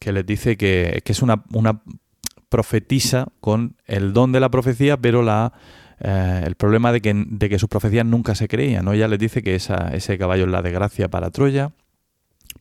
les 0.00 0.26
dice 0.26 0.56
que, 0.56 1.02
que 1.04 1.12
es 1.12 1.22
una, 1.22 1.44
una 1.52 1.82
profetisa 2.48 3.28
con 3.40 3.76
el 3.86 4.12
don 4.12 4.32
de 4.32 4.40
la 4.40 4.50
profecía, 4.50 4.96
pero 4.96 5.22
la 5.22 5.52
eh, 6.00 6.42
el 6.46 6.54
problema 6.54 6.92
de 6.92 7.00
que, 7.00 7.12
de 7.14 7.48
que 7.48 7.58
sus 7.58 7.68
profecías 7.68 8.06
nunca 8.06 8.34
se 8.34 8.48
creían. 8.48 8.84
¿no? 8.84 8.92
Ella 8.92 9.08
les 9.08 9.18
dice 9.18 9.42
que 9.42 9.54
esa, 9.54 9.90
ese 9.94 10.16
caballo 10.18 10.44
es 10.44 10.50
la 10.50 10.62
desgracia 10.62 11.08
para 11.08 11.30
Troya, 11.30 11.72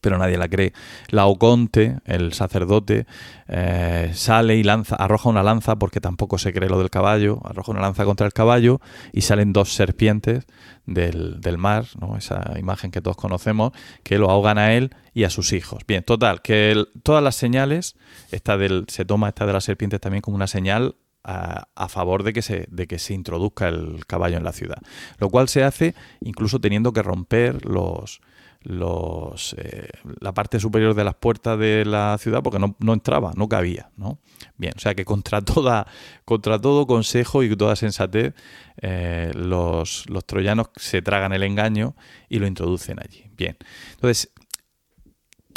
pero 0.01 0.17
nadie 0.17 0.37
la 0.37 0.47
cree. 0.47 0.73
Laoconte, 1.09 1.97
el 2.05 2.33
sacerdote, 2.33 3.05
eh, 3.47 4.11
sale 4.13 4.55
y 4.55 4.63
lanza, 4.63 4.95
arroja 4.95 5.29
una 5.29 5.43
lanza 5.43 5.77
porque 5.77 6.01
tampoco 6.01 6.37
se 6.37 6.53
cree 6.53 6.69
lo 6.69 6.79
del 6.79 6.89
caballo, 6.89 7.39
arroja 7.43 7.71
una 7.71 7.81
lanza 7.81 8.05
contra 8.05 8.25
el 8.25 8.33
caballo 8.33 8.79
y 9.11 9.21
salen 9.21 9.53
dos 9.53 9.73
serpientes 9.73 10.45
del, 10.85 11.41
del 11.41 11.57
mar, 11.57 11.85
¿no? 11.99 12.17
esa 12.17 12.53
imagen 12.59 12.91
que 12.91 13.01
todos 13.01 13.17
conocemos, 13.17 13.71
que 14.03 14.17
lo 14.17 14.29
ahogan 14.29 14.57
a 14.57 14.73
él 14.73 14.95
y 15.13 15.23
a 15.23 15.29
sus 15.29 15.53
hijos. 15.53 15.83
Bien, 15.87 16.03
total, 16.03 16.41
que 16.41 16.85
todas 17.03 17.23
las 17.23 17.35
señales, 17.35 17.95
esta 18.31 18.57
del, 18.57 18.85
se 18.87 19.05
toma 19.05 19.29
esta 19.29 19.45
de 19.45 19.53
las 19.53 19.63
serpientes 19.63 19.99
también 19.99 20.21
como 20.21 20.35
una 20.35 20.47
señal 20.47 20.95
a, 21.23 21.89
favor 21.89 22.23
de 22.23 22.31
que, 22.31 22.41
se, 22.41 22.67
de 22.71 22.87
que 22.87 22.99
se 22.99 23.13
introduzca 23.13 23.67
el 23.67 24.05
caballo 24.05 24.37
en 24.37 24.45
la 24.45 24.53
ciudad. 24.53 24.77
Lo 25.17 25.29
cual 25.29 25.49
se 25.49 25.63
hace 25.63 25.93
incluso 26.21 26.61
teniendo 26.61 26.93
que 26.93 27.03
romper 27.03 27.65
los, 27.65 28.21
los, 28.61 29.55
eh, 29.57 29.89
la 30.19 30.33
parte 30.33 30.59
superior 30.59 30.93
de 30.93 31.03
las 31.03 31.15
puertas 31.15 31.57
de 31.57 31.85
la 31.85 32.17
ciudad 32.19 32.43
porque 32.43 32.59
no, 32.59 32.75
no, 32.79 32.93
entraba, 32.93 33.31
no 33.35 33.47
cabía. 33.47 33.91
¿no? 33.97 34.19
Bien, 34.57 34.73
o 34.75 34.79
sea 34.79 34.95
que 34.95 35.05
contra, 35.05 35.41
toda, 35.41 35.87
contra 36.25 36.59
todo 36.59 36.87
consejo 36.87 37.43
y 37.43 37.55
toda 37.55 37.75
sensatez, 37.75 38.33
eh, 38.81 39.31
los, 39.35 40.09
los 40.09 40.25
troyanos 40.25 40.69
se 40.75 41.01
tragan 41.01 41.33
el 41.33 41.43
engaño 41.43 41.95
y 42.29 42.39
lo 42.39 42.47
introducen 42.47 42.99
allí. 42.99 43.25
Bien, 43.35 43.57
entonces 43.91 44.31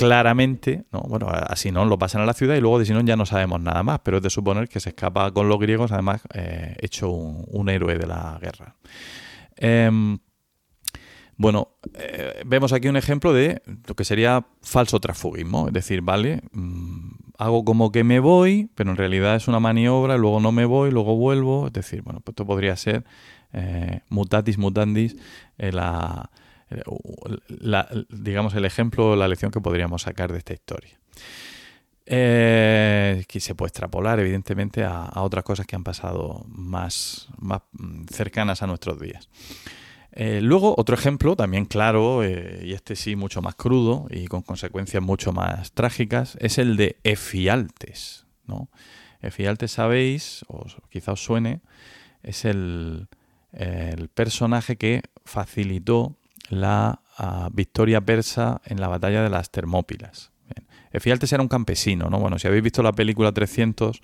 claramente, 0.01 0.87
¿no? 0.93 1.01
bueno, 1.03 1.29
así 1.29 1.71
no 1.71 1.85
lo 1.85 1.99
pasan 1.99 2.23
a 2.23 2.25
la 2.25 2.33
ciudad 2.33 2.55
y 2.55 2.61
luego 2.61 2.79
de 2.79 2.87
Sinón 2.87 3.07
ya 3.07 3.17
no 3.17 3.27
sabemos 3.27 3.61
nada 3.61 3.83
más, 3.83 4.01
pero 4.03 4.17
es 4.17 4.23
de 4.23 4.31
suponer 4.31 4.67
que 4.67 4.81
se 4.81 4.89
escapa 4.89 5.31
con 5.31 5.51
los 5.51 5.59
griegos, 5.59 5.93
además, 5.93 6.23
eh, 6.33 6.75
hecho 6.81 7.11
un, 7.11 7.69
héroe 7.69 7.99
de 7.99 8.07
la 8.07 8.39
guerra. 8.41 8.77
Em, 9.57 10.19
bueno, 11.41 11.69
eh, 11.95 12.43
vemos 12.45 12.75
aquí 12.75 12.89
un 12.89 12.99
ejemplo 12.99 13.33
de 13.33 13.63
lo 13.87 13.97
que 13.97 14.05
sería 14.05 14.45
falso 14.61 15.01
transfugismo, 15.01 15.69
es 15.69 15.73
decir, 15.73 16.03
vale, 16.03 16.43
mm, 16.53 17.13
hago 17.39 17.65
como 17.65 17.91
que 17.93 18.05
me 18.05 18.21
voy, 18.21 18.69
pero 18.75 18.91
en 18.91 18.99
realidad 18.99 19.37
es 19.37 19.49
una 19.49 19.59
maniobra, 19.59 20.19
luego 20.19 20.39
no 20.41 20.53
me 20.53 20.67
voy, 20.67 20.91
luego 20.91 21.17
vuelvo, 21.17 21.69
es 21.69 21.73
decir, 21.73 22.03
bueno, 22.03 22.21
pues 22.21 22.35
esto 22.35 22.45
podría 22.45 22.77
ser 22.77 23.05
eh, 23.55 24.03
mutatis 24.11 24.59
mutandis 24.59 25.17
la 25.57 26.31
digamos, 28.11 28.55
el 28.55 28.67
ejemplo, 28.67 29.17
la 29.17 29.27
lección 29.27 29.51
que 29.51 29.63
podríamos 29.63 30.03
sacar 30.03 30.31
de 30.31 30.39
esta 30.39 30.53
historia. 30.53 31.01
Eh, 32.05 33.25
que 33.29 33.41
se 33.41 33.55
puede 33.55 33.69
extrapolar, 33.69 34.21
evidentemente, 34.21 34.85
a, 34.85 35.11
otras 35.17 35.43
cosas 35.43 35.67
que 35.67 35.75
han 35.75 35.85
pasado 35.85 36.45
más, 36.49 37.29
más 37.39 37.63
cercanas 38.13 38.63
a 38.63 38.67
nuestros 38.67 39.01
días. 39.01 39.31
Eh, 40.13 40.41
luego, 40.43 40.75
otro 40.77 40.95
ejemplo, 40.95 41.37
también 41.37 41.67
claro, 41.67 42.25
eh, 42.25 42.63
y 42.65 42.73
este 42.73 42.97
sí 42.97 43.17
mucho 43.17 43.43
más 43.43 43.55
crudo 43.55 44.07
y 44.11 44.27
con 44.27 44.43
consecuencias 44.43 45.03
mucho 45.03 45.33
más 45.33 45.73
trágicas, 45.73 46.37
es 46.41 46.59
el 46.59 46.77
de 46.77 46.97
Efialtes. 47.05 48.27
¿no? 48.47 48.69
Efialtes, 49.23 49.73
sabéis, 49.73 50.45
o 50.49 50.67
quizá 50.89 51.13
os 51.13 51.23
suene, 51.23 51.61
es 52.23 52.45
el, 52.45 53.09
el 53.53 54.09
personaje 54.09 54.77
que 54.77 55.03
facilitó 55.25 56.17
la 56.49 57.01
ah, 57.17 57.49
victoria 57.53 58.01
persa 58.01 58.61
en 58.65 58.81
la 58.81 58.89
batalla 58.89 59.23
de 59.23 59.31
las 59.31 59.51
Termópilas. 59.51 60.31
Efialtes 60.93 61.33
era 61.33 61.43
un 61.43 61.49
campesino, 61.49 62.11
¿no? 62.11 62.19
Bueno, 62.19 62.39
si 62.39 62.49
habéis 62.49 62.65
visto 62.65 62.83
la 62.83 62.93
película 62.93 63.31
300, 63.31 64.03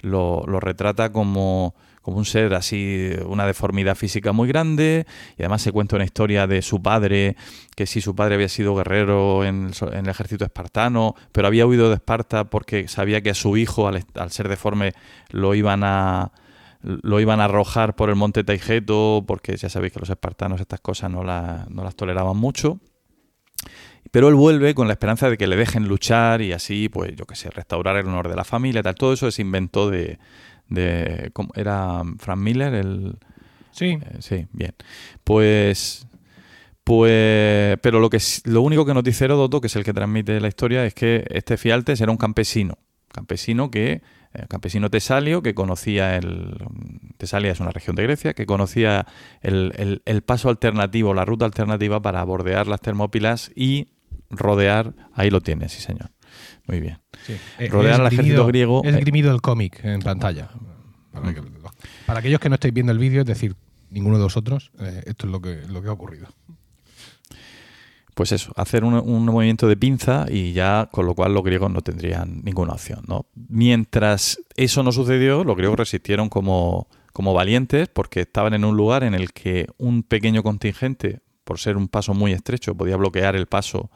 lo, 0.00 0.42
retrata 0.60 1.10
como, 1.10 1.74
como, 2.08 2.18
un 2.18 2.24
ser 2.24 2.54
así, 2.54 3.10
una 3.26 3.46
deformidad 3.46 3.94
física 3.94 4.32
muy 4.32 4.48
grande, 4.48 5.06
y 5.36 5.42
además 5.42 5.62
se 5.62 5.72
cuenta 5.72 5.96
una 5.96 6.04
historia 6.04 6.46
de 6.46 6.62
su 6.62 6.82
padre, 6.82 7.36
que 7.76 7.86
si 7.86 8.00
su 8.00 8.14
padre 8.14 8.34
había 8.34 8.48
sido 8.48 8.74
guerrero 8.74 9.44
en, 9.44 9.70
el 9.92 10.08
ejército 10.08 10.44
espartano, 10.44 11.14
pero 11.32 11.46
había 11.46 11.66
huido 11.66 11.88
de 11.88 11.96
Esparta 11.96 12.44
porque 12.44 12.88
sabía 12.88 13.20
que 13.20 13.30
a 13.30 13.34
su 13.34 13.56
hijo, 13.56 13.88
al 13.88 14.30
ser 14.30 14.48
deforme, 14.48 14.92
lo 15.30 15.54
iban 15.54 15.82
a 15.84 16.32
lo 16.80 17.18
iban 17.18 17.40
a 17.40 17.44
arrojar 17.44 17.96
por 17.96 18.08
el 18.08 18.16
monte 18.16 18.44
Taigeto, 18.44 19.24
porque 19.26 19.56
ya 19.56 19.68
sabéis 19.68 19.92
que 19.92 20.00
los 20.00 20.10
espartanos 20.10 20.60
estas 20.60 20.80
cosas 20.80 21.10
no, 21.10 21.24
no 21.24 21.84
las 21.84 21.96
toleraban 21.96 22.36
mucho. 22.36 22.78
Pero 24.10 24.28
él 24.28 24.34
vuelve 24.34 24.74
con 24.74 24.86
la 24.86 24.94
esperanza 24.94 25.28
de 25.28 25.36
que 25.36 25.46
le 25.46 25.56
dejen 25.56 25.86
luchar 25.86 26.40
y 26.40 26.52
así, 26.52 26.88
pues 26.88 27.14
yo 27.14 27.26
qué 27.26 27.36
sé, 27.36 27.50
restaurar 27.50 27.96
el 27.96 28.06
honor 28.06 28.28
de 28.28 28.36
la 28.36 28.44
familia, 28.44 28.82
tal. 28.82 28.94
Todo 28.94 29.12
eso 29.12 29.30
se 29.30 29.42
inventó 29.42 29.90
de... 29.90 30.18
de 30.68 31.32
¿Era 31.54 32.02
Frank 32.18 32.38
Miller 32.38 32.74
el...? 32.74 33.18
Sí. 33.70 33.98
Eh, 34.00 34.16
sí, 34.20 34.46
bien. 34.52 34.74
Pues... 35.24 36.04
Pues, 36.84 37.76
pero 37.82 38.00
lo 38.00 38.08
que 38.08 38.18
lo 38.44 38.62
único 38.62 38.86
que 38.86 38.94
nos 38.94 39.04
dice 39.04 39.26
Heródoto, 39.26 39.60
que 39.60 39.66
es 39.66 39.76
el 39.76 39.84
que 39.84 39.92
transmite 39.92 40.40
la 40.40 40.48
historia, 40.48 40.86
es 40.86 40.94
que 40.94 41.26
este 41.28 41.58
Fialtes 41.58 42.00
era 42.00 42.10
un 42.10 42.16
campesino, 42.16 42.78
campesino 43.12 43.70
que 43.70 44.00
el 44.32 44.48
campesino 44.48 44.90
Tesalio, 44.90 45.42
que 45.42 45.54
conocía 45.54 46.16
el. 46.16 46.56
Tesalia 47.16 47.52
es 47.52 47.60
una 47.60 47.70
región 47.70 47.96
de 47.96 48.04
Grecia, 48.04 48.34
que 48.34 48.46
conocía 48.46 49.06
el, 49.42 50.22
paso 50.24 50.48
alternativo, 50.48 51.14
la 51.14 51.24
ruta 51.24 51.44
alternativa 51.44 52.00
para 52.00 52.22
bordear 52.24 52.66
las 52.66 52.80
Termópilas 52.80 53.50
y 53.54 53.88
rodear. 54.30 54.94
Ahí 55.12 55.30
lo 55.30 55.40
tienes, 55.40 55.72
sí, 55.72 55.80
señor. 55.80 56.10
Muy 56.68 56.80
bien. 56.80 56.98
Eh, 57.58 57.68
rodear 57.68 58.00
al 58.00 58.06
ejército 58.12 58.46
griego. 58.46 58.82
Es 58.84 58.96
grimido 58.96 59.32
el 59.32 59.40
cómic 59.40 59.84
en 59.84 60.00
pantalla. 60.00 60.50
Para, 62.06 62.20
aquellos 62.20 62.38
que 62.38 62.48
no 62.48 62.54
estáis 62.54 62.72
viendo 62.72 62.92
el 62.92 62.98
vídeo, 62.98 63.22
es 63.22 63.26
decir, 63.26 63.56
ninguno 63.90 64.18
de 64.18 64.24
vosotros, 64.24 64.70
eh, 64.78 65.02
esto 65.06 65.26
es 65.26 65.32
lo 65.32 65.40
que, 65.40 65.62
lo 65.68 65.82
que 65.82 65.88
ha 65.88 65.92
ocurrido 65.92 66.28
pues 68.18 68.32
eso, 68.32 68.52
hacer 68.56 68.82
un, 68.82 69.24
movimiento 69.26 69.68
de 69.68 69.76
pinza 69.76 70.26
y 70.28 70.52
ya 70.52 70.88
con 70.90 71.06
lo 71.06 71.14
cual 71.14 71.34
los 71.34 71.44
griegos 71.44 71.70
no 71.70 71.82
tendrían 71.82 72.40
ninguna 72.42 72.72
opción. 72.72 73.04
¿no? 73.06 73.26
Mientras 73.36 74.40
eso 74.56 74.82
no 74.82 74.90
sucedió, 74.90 75.44
los 75.44 75.56
griegos 75.56 75.78
resistieron 75.78 76.28
como, 76.28 76.88
como 77.12 77.32
valientes 77.32 77.86
porque 77.86 78.22
estaban 78.22 78.54
en 78.54 78.64
un 78.64 78.76
lugar 78.76 79.04
en 79.04 79.14
el 79.14 79.32
que 79.32 79.68
un 79.78 80.02
pequeño 80.02 80.42
contingente, 80.42 81.20
por 81.44 81.60
ser 81.60 81.76
un 81.76 81.86
paso 81.86 82.12
muy 82.12 82.32
estrecho, 82.32 82.74
podía 82.74 82.96
bloquear 82.96 83.36
el 83.36 83.46
paso 83.46 83.88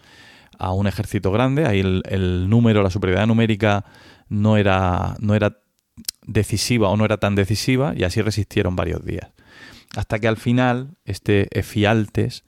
a 0.62 0.72
un 0.72 0.86
ejército 0.86 1.32
grande. 1.32 1.66
Ahí 1.66 1.80
el, 1.80 2.48
número, 2.48 2.84
la 2.84 2.90
superioridad 2.90 3.26
numérica 3.26 3.84
no 4.28 4.56
era, 4.56 5.16
no 5.18 5.34
era 5.34 5.58
decisiva 6.24 6.88
o 6.88 6.96
no 6.96 7.04
era 7.04 7.16
tan 7.16 7.34
decisiva 7.34 7.94
y 7.96 8.04
así 8.04 8.22
resistieron 8.22 8.76
varios 8.76 9.04
días. 9.04 9.32
Hasta 9.96 10.20
que 10.20 10.28
al 10.28 10.36
final 10.36 10.96
este 11.04 11.48
Efialtes 11.58 12.44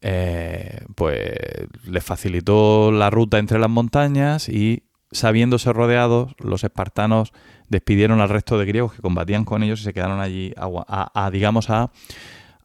eh, 0.00 0.84
pues 0.94 1.36
les 1.84 2.04
facilitó 2.04 2.92
la 2.92 3.10
ruta 3.10 3.38
entre 3.38 3.58
las 3.58 3.68
montañas 3.68 4.48
y 4.48 4.84
sabiéndose 5.10 5.72
rodeados, 5.72 6.34
los 6.38 6.62
espartanos 6.62 7.32
despidieron 7.68 8.20
al 8.20 8.28
resto 8.28 8.56
de 8.56 8.66
griegos 8.66 8.94
que 8.94 9.02
combatían 9.02 9.44
con 9.44 9.64
ellos 9.64 9.80
y 9.80 9.84
se 9.84 9.92
quedaron 9.92 10.20
allí 10.20 10.54
a, 10.56 11.30
digamos, 11.32 11.70
a, 11.70 11.90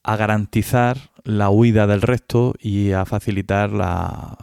a 0.04 0.16
garantizar 0.18 0.98
la 1.24 1.50
huida 1.50 1.88
del 1.88 2.02
resto 2.02 2.54
y 2.60 2.92
a 2.92 3.06
facilitar 3.06 3.72
la, 3.72 4.38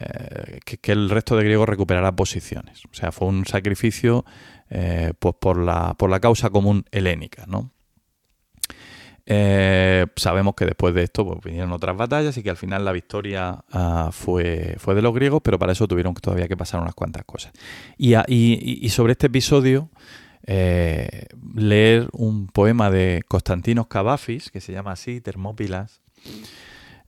eh, 0.00 0.60
que, 0.64 0.92
el 0.92 1.08
resto 1.10 1.36
de 1.36 1.44
griegos 1.44 1.68
recuperara 1.68 2.12
posiciones. 2.12 2.84
O 2.86 2.94
sea, 2.94 3.12
fue 3.12 3.28
un 3.28 3.44
sacrificio 3.46 4.24
eh, 4.70 5.12
pues 5.18 5.34
por 5.38 5.58
la, 5.58 5.94
por 5.94 6.10
la 6.10 6.20
causa 6.20 6.50
común 6.50 6.84
helénica, 6.90 7.44
¿no? 7.46 7.70
Eh, 9.26 10.04
sabemos 10.16 10.54
que 10.54 10.66
después 10.66 10.94
de 10.94 11.04
esto 11.04 11.24
pues, 11.24 11.40
vinieron 11.42 11.72
otras 11.72 11.96
batallas 11.96 12.36
y 12.36 12.42
que 12.42 12.50
al 12.50 12.58
final 12.58 12.84
la 12.84 12.92
victoria 12.92 13.64
ah, 13.72 14.10
fue, 14.12 14.74
fue 14.78 14.94
de 14.94 15.00
los 15.00 15.14
griegos, 15.14 15.40
pero 15.42 15.58
para 15.58 15.72
eso 15.72 15.88
tuvieron 15.88 16.12
todavía 16.14 16.46
que 16.46 16.58
pasar 16.58 16.82
unas 16.82 16.94
cuantas 16.94 17.24
cosas. 17.24 17.52
Y, 17.96 18.88
sobre 18.90 19.12
este 19.12 19.28
episodio, 19.28 19.88
leer 20.46 22.08
un 22.12 22.48
poema 22.48 22.90
de 22.90 23.22
Constantinos 23.26 23.86
Cavafis, 23.86 24.50
que 24.50 24.60
se 24.60 24.72
llama 24.72 24.92
así, 24.92 25.22
Termópilas, 25.22 26.02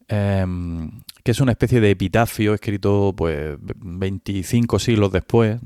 em, 0.09 1.03
que 1.25 1.33
es 1.33 1.41
una 1.41 1.53
especie 1.53 1.81
de 1.81 1.91
epitafio 1.91 2.55
escrito 2.55 3.15
pues 3.17 3.57
25 3.61 4.79
siglos 4.79 5.13
después. 5.13 5.61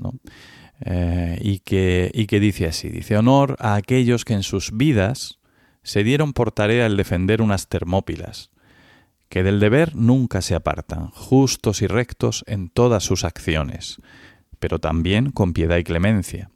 Eh, 0.83 1.39
y, 1.43 1.59
que, 1.59 2.11
y 2.15 2.27
que 2.27 2.41
dice 2.41 2.67
así, 2.67 2.89
dice 2.89 3.19
honor 3.19 3.57
a 3.59 3.75
aquellos 3.75 4.25
que 4.25 4.33
en 4.33 4.43
sus 4.43 4.75
vidas 4.75 5.39
se 5.83 6.05
dieron 6.05 6.33
por 6.33 6.53
tarea 6.53 6.87
el 6.87 6.97
defender 6.97 7.43
unas 7.43 7.69
termópilas, 7.69 8.51
que 9.29 9.43
del 9.43 9.61
deber 9.61 9.95
nunca 9.95 10.41
se 10.41 10.55
apartan, 10.55 11.11
justos 11.11 11.83
y 11.83 11.87
rectos 11.87 12.45
en 12.47 12.69
todas 12.69 13.05
sus 13.05 13.25
acciones, 13.25 13.99
pero 14.59 14.79
también 14.79 15.31
con 15.31 15.53
piedad 15.53 15.77
y 15.77 15.85
clemencia, 15.85 16.51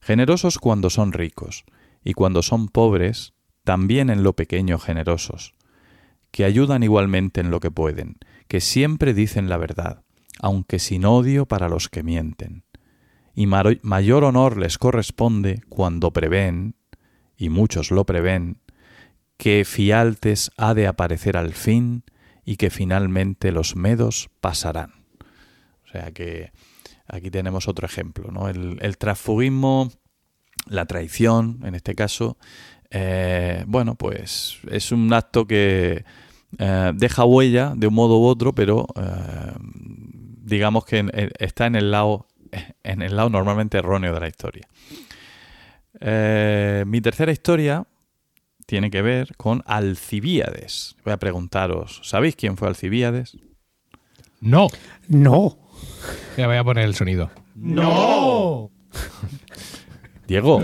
generosos 0.00 0.58
cuando 0.58 0.90
son 0.90 1.12
ricos, 1.12 1.64
y 2.04 2.12
cuando 2.12 2.42
son 2.42 2.68
pobres, 2.68 3.32
también 3.64 4.10
en 4.10 4.22
lo 4.22 4.34
pequeño 4.34 4.78
generosos, 4.78 5.54
que 6.34 6.44
ayudan 6.44 6.82
igualmente 6.82 7.40
en 7.40 7.52
lo 7.52 7.60
que 7.60 7.70
pueden, 7.70 8.16
que 8.48 8.60
siempre 8.60 9.14
dicen 9.14 9.48
la 9.48 9.56
verdad, 9.56 10.02
aunque 10.40 10.80
sin 10.80 11.04
odio 11.04 11.46
para 11.46 11.68
los 11.68 11.88
que 11.88 12.02
mienten. 12.02 12.64
Y 13.36 13.46
mayor 13.46 14.24
honor 14.24 14.56
les 14.56 14.76
corresponde 14.76 15.62
cuando 15.68 16.12
prevén, 16.12 16.74
y 17.36 17.50
muchos 17.50 17.92
lo 17.92 18.04
prevén, 18.04 18.58
que 19.36 19.64
Fialtes 19.64 20.50
ha 20.56 20.74
de 20.74 20.88
aparecer 20.88 21.36
al 21.36 21.52
fin 21.52 22.02
y 22.44 22.56
que 22.56 22.70
finalmente 22.70 23.52
los 23.52 23.76
medos 23.76 24.28
pasarán. 24.40 25.04
O 25.84 25.88
sea 25.92 26.10
que 26.10 26.50
aquí 27.06 27.30
tenemos 27.30 27.68
otro 27.68 27.86
ejemplo, 27.86 28.32
¿no? 28.32 28.48
El, 28.48 28.78
el 28.80 28.98
transfugismo, 28.98 29.92
la 30.66 30.86
traición, 30.86 31.60
en 31.62 31.76
este 31.76 31.94
caso, 31.94 32.38
eh, 32.96 33.64
bueno, 33.66 33.96
pues 33.96 34.58
es 34.70 34.92
un 34.92 35.12
acto 35.12 35.46
que 35.46 36.04
eh, 36.58 36.92
deja 36.94 37.24
huella 37.24 37.72
de 37.76 37.88
un 37.88 37.94
modo 37.94 38.18
u 38.20 38.24
otro, 38.26 38.54
pero 38.54 38.86
eh, 38.96 39.52
digamos 40.44 40.84
que 40.84 40.98
en- 40.98 41.10
en- 41.12 41.32
está 41.38 41.66
en 41.66 41.74
el 41.74 41.90
lado 41.90 42.28
en 42.84 43.02
el 43.02 43.16
lado 43.16 43.30
normalmente 43.30 43.78
erróneo 43.78 44.14
de 44.14 44.20
la 44.20 44.28
historia. 44.28 44.68
Eh, 46.00 46.84
mi 46.86 47.00
tercera 47.00 47.32
historia 47.32 47.84
tiene 48.66 48.90
que 48.90 49.02
ver 49.02 49.36
con 49.36 49.62
Alcibíades. 49.66 50.96
Voy 51.04 51.12
a 51.12 51.16
preguntaros, 51.18 52.00
¿sabéis 52.04 52.36
quién 52.36 52.56
fue 52.56 52.68
Alcibíades? 52.68 53.36
No. 54.40 54.68
No. 55.08 55.58
Ya 56.36 56.46
voy 56.46 56.56
a 56.56 56.64
poner 56.64 56.84
el 56.84 56.94
sonido. 56.94 57.30
¡No! 57.56 58.70
Diego, 60.26 60.62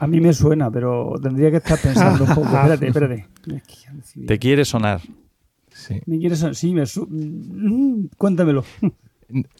A 0.00 0.06
mí 0.06 0.20
me 0.20 0.32
suena, 0.32 0.70
pero 0.70 1.14
tendría 1.22 1.50
que 1.50 1.58
estar 1.58 1.78
pensando 1.78 2.24
un 2.24 2.34
poco. 2.34 2.46
Espérate, 2.56 2.86
espérate. 2.88 3.26
¿te 4.26 4.38
quiere 4.38 4.64
sonar? 4.64 5.00
Sí. 5.72 6.00
¿Me 6.06 6.18
quieres? 6.18 6.44
Sí, 6.54 6.72
me 6.74 6.84
su- 6.86 7.06
Mm, 7.08 8.08
Cuéntamelo. 8.18 8.64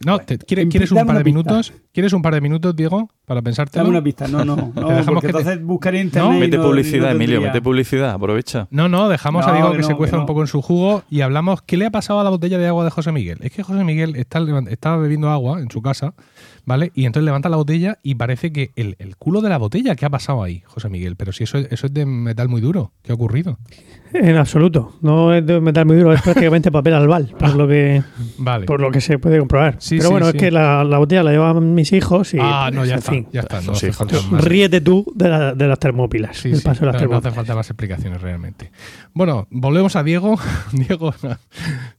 No, 0.05 0.19
te- 0.19 0.37
¿quiere- 0.37 0.67
¿quieres 0.67 0.91
un 0.91 0.97
par 1.05 1.17
de 1.17 1.23
pista. 1.23 1.23
minutos? 1.23 1.73
¿Quieres 1.93 2.11
un 2.11 2.21
par 2.21 2.33
de 2.33 2.41
minutos, 2.41 2.75
Diego, 2.75 3.09
para 3.25 3.41
pensártelo? 3.41 3.83
Dame 3.85 3.95
una 3.97 4.03
pista. 4.03 4.27
No, 4.27 4.43
no. 4.43 4.55
no 4.75 4.89
dejamos 4.89 5.05
porque 5.05 5.27
que 5.27 5.33
te- 5.33 5.39
entonces 5.39 5.63
buscaría 5.63 6.01
internet. 6.01 6.31
No, 6.33 6.37
Mete 6.39 6.57
no- 6.57 6.63
publicidad, 6.63 7.11
Emilio, 7.11 7.39
mete 7.39 7.61
publicidad, 7.61 8.09
aprovecha. 8.11 8.67
No, 8.69 8.89
no, 8.89 9.07
dejamos 9.07 9.47
a 9.47 9.53
Diego 9.53 9.71
que 9.71 9.77
que, 9.77 9.83
se 9.83 9.95
cueza 9.95 10.19
un 10.19 10.25
poco 10.25 10.41
en 10.41 10.47
su 10.47 10.61
jugo 10.61 11.03
y 11.09 11.21
hablamos 11.21 11.61
qué 11.61 11.77
le 11.77 11.85
ha 11.85 11.89
pasado 11.91 12.19
a 12.19 12.23
la 12.25 12.29
botella 12.29 12.57
de 12.57 12.67
agua 12.67 12.83
de 12.83 12.89
José 12.91 13.13
Miguel. 13.13 13.37
Es 13.41 13.53
que 13.53 13.63
José 13.63 13.83
Miguel 13.85 14.17
está, 14.17 14.41
levant- 14.41 14.67
estaba 14.69 14.97
bebiendo 14.97 15.29
agua 15.29 15.61
en 15.61 15.71
su 15.71 15.81
casa, 15.81 16.13
¿vale? 16.65 16.91
Y 16.95 17.05
entonces 17.05 17.25
levanta 17.25 17.49
la 17.49 17.57
botella 17.57 17.97
y 18.03 18.15
parece 18.15 18.51
que 18.51 18.71
el, 18.75 18.95
el 18.99 19.15
culo 19.17 19.41
de 19.41 19.49
la 19.49 19.57
botella, 19.57 19.95
¿qué 19.95 20.05
ha 20.05 20.09
pasado 20.09 20.43
ahí, 20.43 20.61
José 20.65 20.89
Miguel? 20.89 21.15
Pero 21.15 21.31
si 21.31 21.43
eso, 21.43 21.57
es- 21.57 21.71
eso 21.71 21.87
es 21.87 21.93
de 21.93 22.05
metal 22.05 22.47
muy 22.49 22.61
duro, 22.61 22.91
¿qué 23.01 23.11
ha 23.11 23.15
ocurrido? 23.15 23.57
En 24.13 24.35
absoluto. 24.35 24.97
No 25.01 25.33
es 25.33 25.45
de 25.45 25.61
metal 25.61 25.85
muy 25.85 25.95
duro, 25.95 26.11
es 26.13 26.21
prácticamente 26.21 26.69
papel 26.71 26.93
albal, 26.93 27.33
por 27.39 27.55
lo 27.55 27.67
que, 27.67 28.03
Vale. 28.37 28.65
por 28.65 28.81
lo 28.81 28.91
que 28.91 28.99
se 29.01 29.17
puede 29.19 29.39
comprobar. 29.39 29.77
Sí, 29.79 29.95
Pero 29.97 30.09
sí, 30.09 30.11
bueno, 30.11 30.25
sí. 30.31 30.37
es 30.37 30.43
que 30.43 30.51
la, 30.51 30.83
la 30.83 30.97
botella 30.97 31.23
la 31.23 31.31
llevaban 31.31 31.73
mis 31.73 31.93
hijos 31.93 32.33
y. 32.33 32.37
ah, 32.41 32.69
no, 32.73 32.83
ya 32.85 32.93
en 32.93 32.99
está, 32.99 33.11
fin. 33.11 33.27
ya 33.31 33.39
está. 33.41 33.61
No 33.61 33.67
Los 33.67 33.77
hace 33.77 33.87
hijos. 33.87 33.97
falta 33.97 34.17
más. 34.29 34.43
Ríete 34.43 34.81
tú 34.81 35.05
de, 35.15 35.29
la- 35.29 35.53
de 35.55 35.67
las 35.67 35.79
termópilas. 35.79 36.37
Sí, 36.37 36.49
el 36.49 36.57
sí, 36.57 36.63
paso 36.63 36.81
de 36.81 36.87
las 36.87 36.95
no, 36.95 37.07
no 37.07 37.15
hace 37.15 37.21
termópilas. 37.21 37.35
falta 37.35 37.55
más 37.55 37.69
explicaciones 37.69 38.21
realmente. 38.21 38.71
Bueno, 39.13 39.47
volvemos 39.49 39.95
a 39.95 40.03
Diego. 40.03 40.37
Diego, 40.73 41.13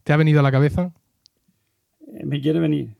¿te 0.05 0.12
ha 0.12 0.16
venido 0.18 0.40
a 0.40 0.42
la 0.42 0.53
cabeza? 0.53 0.90
Eh, 2.14 2.27
Me 2.27 2.40
quiere 2.42 2.61
venir. 2.61 2.90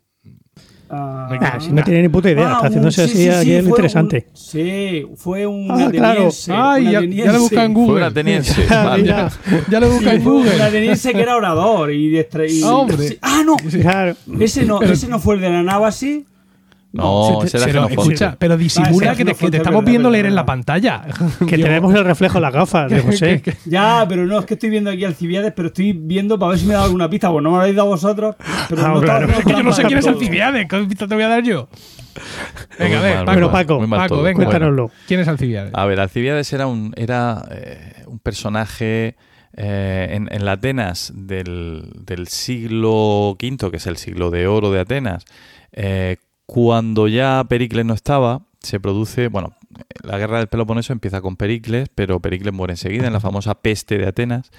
Ah, 0.95 1.29
Ah, 1.41 1.59
si 1.59 1.73
no 1.73 1.83
tiene 1.83 2.03
ni 2.03 2.09
puta 2.11 2.31
idea, 2.31 2.49
ah, 2.51 2.53
está 2.57 2.67
haciéndose 2.67 3.03
un- 3.05 3.09
sí, 3.09 3.13
así 3.15 3.23
sí, 3.25 3.29
aquí 3.31 3.45
sí, 3.45 3.53
es 3.55 3.57
lo 3.65 3.71
fue 3.71 3.79
interesante. 3.79 4.27
un- 4.31 4.37
sí, 4.37 5.07
fue 5.17 5.47
un 5.47 5.71
Ah, 5.71 5.89
claro. 5.91 6.29
Ay, 6.51 6.85
un 6.87 6.93
ya, 6.93 6.99
ateniense. 6.99 7.27
ya 7.27 7.33
lo 7.33 7.41
busca 7.41 7.65
en 7.65 7.73
Fue 7.73 7.81
un 7.83 7.89
Google. 7.89 8.05
ateniense. 8.05 8.67
Ah, 8.71 8.85
vale. 8.85 9.03
mira. 9.03 9.31
Ya 9.71 9.81
lo 9.81 9.89
busca 9.91 10.11
Sí, 10.11 10.17
en 10.17 10.23
fue 10.23 10.33
un 10.33 10.39
Google. 10.45 10.63
ateniense 10.63 11.13
que 11.15 11.21
era 11.23 11.37
orador 11.37 11.93
y, 11.93 12.11
de 12.11 12.29
y- 12.51 12.63
Ah, 12.63 12.75
hombre. 12.75 13.09
sí. 13.09 13.19
Ah, 13.23 13.43
no. 13.45 13.57
Claro. 13.57 14.17
Ese 14.39 14.65
no, 14.67 14.83
ese 14.83 15.09
no 15.09 15.19
fue 15.19 15.37
el 15.37 15.41
de 15.41 15.49
la 15.51 15.63
Navasi. 15.63 16.27
No, 16.93 17.41
se 17.47 17.57
era 17.57 17.67
Pero, 17.67 17.83
Xenofonte. 17.89 18.15
escucha, 18.15 18.37
pero 18.39 18.57
disimula 18.59 19.15
que 19.17 19.25
te, 19.25 19.35
que 19.35 19.47
estamos 19.47 19.81
verdad, 19.81 19.91
viendo 19.91 20.11
leer 20.11 20.27
en 20.27 20.35
la 20.35 20.45
pantalla. 20.45 21.03
Que 21.49 21.57
tenemos 21.57 21.95
el 21.95 22.05
reflejo 22.05 22.37
en 22.39 22.43
las 22.43 22.53
gafas 22.53 22.91
de 22.91 23.01
José. 23.01 23.41
que- 23.41 23.53
que- 23.53 23.59
Ya, 23.71 24.05
pero 24.09 24.27
no, 24.27 24.39
es 24.41 24.45
que 24.47 24.55
estoy 24.55 24.69
viendo 24.69 24.91
aquí 24.91 25.05
Alcibiades, 25.05 25.53
pero 25.57 25.69
estoy 25.69 25.93
viendo 25.93 26.39
para 26.39 26.51
ver 26.51 26.59
si 26.59 26.67
me 26.67 26.75
da 26.75 26.85
alguna 26.85 27.09
pista. 27.09 27.31
Bueno, 27.31 27.45
no 27.49 27.51
me 27.53 27.57
lo 27.57 27.63
habéis 27.63 27.77
dado 27.77 27.89
vosotros, 27.89 28.37
pero 28.69 28.85
Ah, 28.85 28.89
no 28.89 29.01
claro. 29.01 29.27
Es 29.29 29.45
que 29.45 29.53
yo 29.53 29.63
no 29.63 29.73
sé 29.73 29.85
quién 29.85 29.99
es. 30.01 30.07
Alcibiades. 30.07 30.67
¿Qué 30.69 30.79
pista 30.85 31.09
te 31.09 31.15
voy 31.15 31.25
a 31.25 31.29
dar 31.29 31.43
yo? 31.43 31.69
Venga, 32.79 32.99
a 32.99 33.03
ver, 33.03 33.15
mal, 33.17 33.25
Paco. 33.25 33.33
Bueno, 33.39 33.51
Paco, 33.51 33.81
mal 33.87 34.01
Paco, 34.01 34.17
venga. 34.23 34.37
Bueno, 34.37 34.51
Cuéntanoslo. 34.51 34.91
¿Quién 35.09 35.21
es 35.21 35.29
Alcibiades? 35.29 35.71
A 35.75 35.87
ver, 35.87 35.99
Alcibiades 35.99 36.53
era 36.53 36.67
un, 36.67 36.93
era, 36.97 37.43
eh, 37.53 38.03
un 38.07 38.19
personaje 38.19 39.17
eh, 39.57 40.09
en, 40.11 40.29
en 40.31 40.45
la 40.45 40.53
Atenas 40.53 41.11
del, 41.15 41.91
del 42.05 42.29
siglo 42.29 43.31
V, 43.31 43.71
que 43.71 43.77
es 43.79 43.87
el 43.87 43.97
siglo 43.97 44.31
de 44.31 44.47
oro 44.47 44.71
de 44.71 44.81
Atenas. 44.81 45.25
eh, 45.73 46.17
cuando 46.47 47.09
ya 47.09 47.45
Pericles 47.49 47.85
no 47.85 47.95
estaba, 47.95 48.43
se 48.61 48.81
produce, 48.81 49.29
bueno, 49.29 49.55
la 50.03 50.19
guerra 50.19 50.39
del 50.39 50.49
Peloponeso 50.49 50.93
empieza 50.93 51.21
con 51.21 51.37
Pericles, 51.37 51.89
pero 51.95 52.21
Pericles 52.21 52.53
muere 52.53 52.75
enseguida 52.75 53.07
en 53.07 53.13
la 53.13 53.21
famosa 53.21 53.55
peste 53.55 53.99
de 53.99 54.07
Atenas. 54.07 54.51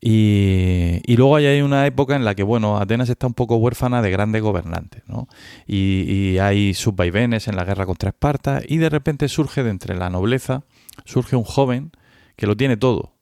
Y, 0.00 1.00
y 1.04 1.16
luego 1.16 1.36
hay 1.36 1.60
una 1.60 1.84
época 1.86 2.14
en 2.14 2.24
la 2.24 2.36
que, 2.36 2.44
bueno, 2.44 2.78
Atenas 2.78 3.08
está 3.08 3.26
un 3.26 3.34
poco 3.34 3.56
huérfana 3.56 4.00
de 4.00 4.10
grandes 4.10 4.42
gobernantes, 4.42 5.02
¿no? 5.08 5.26
Y, 5.66 6.02
y 6.08 6.38
hay 6.38 6.72
subvaivenes 6.74 7.48
en 7.48 7.56
la 7.56 7.64
guerra 7.64 7.84
contra 7.84 8.10
Esparta 8.10 8.60
y 8.66 8.76
de 8.78 8.90
repente 8.90 9.28
surge 9.28 9.64
de 9.64 9.70
entre 9.70 9.96
la 9.96 10.08
nobleza, 10.08 10.62
surge 11.04 11.34
un 11.34 11.42
joven 11.42 11.90
que 12.36 12.46
lo 12.46 12.56
tiene 12.56 12.76
todo. 12.76 13.16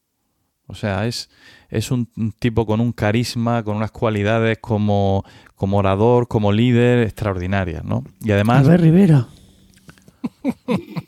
O 0.67 0.75
sea, 0.75 1.07
es, 1.07 1.31
es 1.69 1.91
un, 1.91 2.09
tipo 2.39 2.67
con 2.67 2.81
un 2.81 2.93
carisma, 2.93 3.63
con 3.63 3.77
unas 3.77 3.91
cualidades 3.91 4.59
como, 4.59 5.25
como 5.55 5.79
orador, 5.79 6.29
como 6.29 6.53
líder 6.53 7.07
extraordinarias, 7.07 7.85
¿no? 7.85 8.05
Y 8.21 8.33
además... 8.33 8.67
Rivera. 8.81 9.29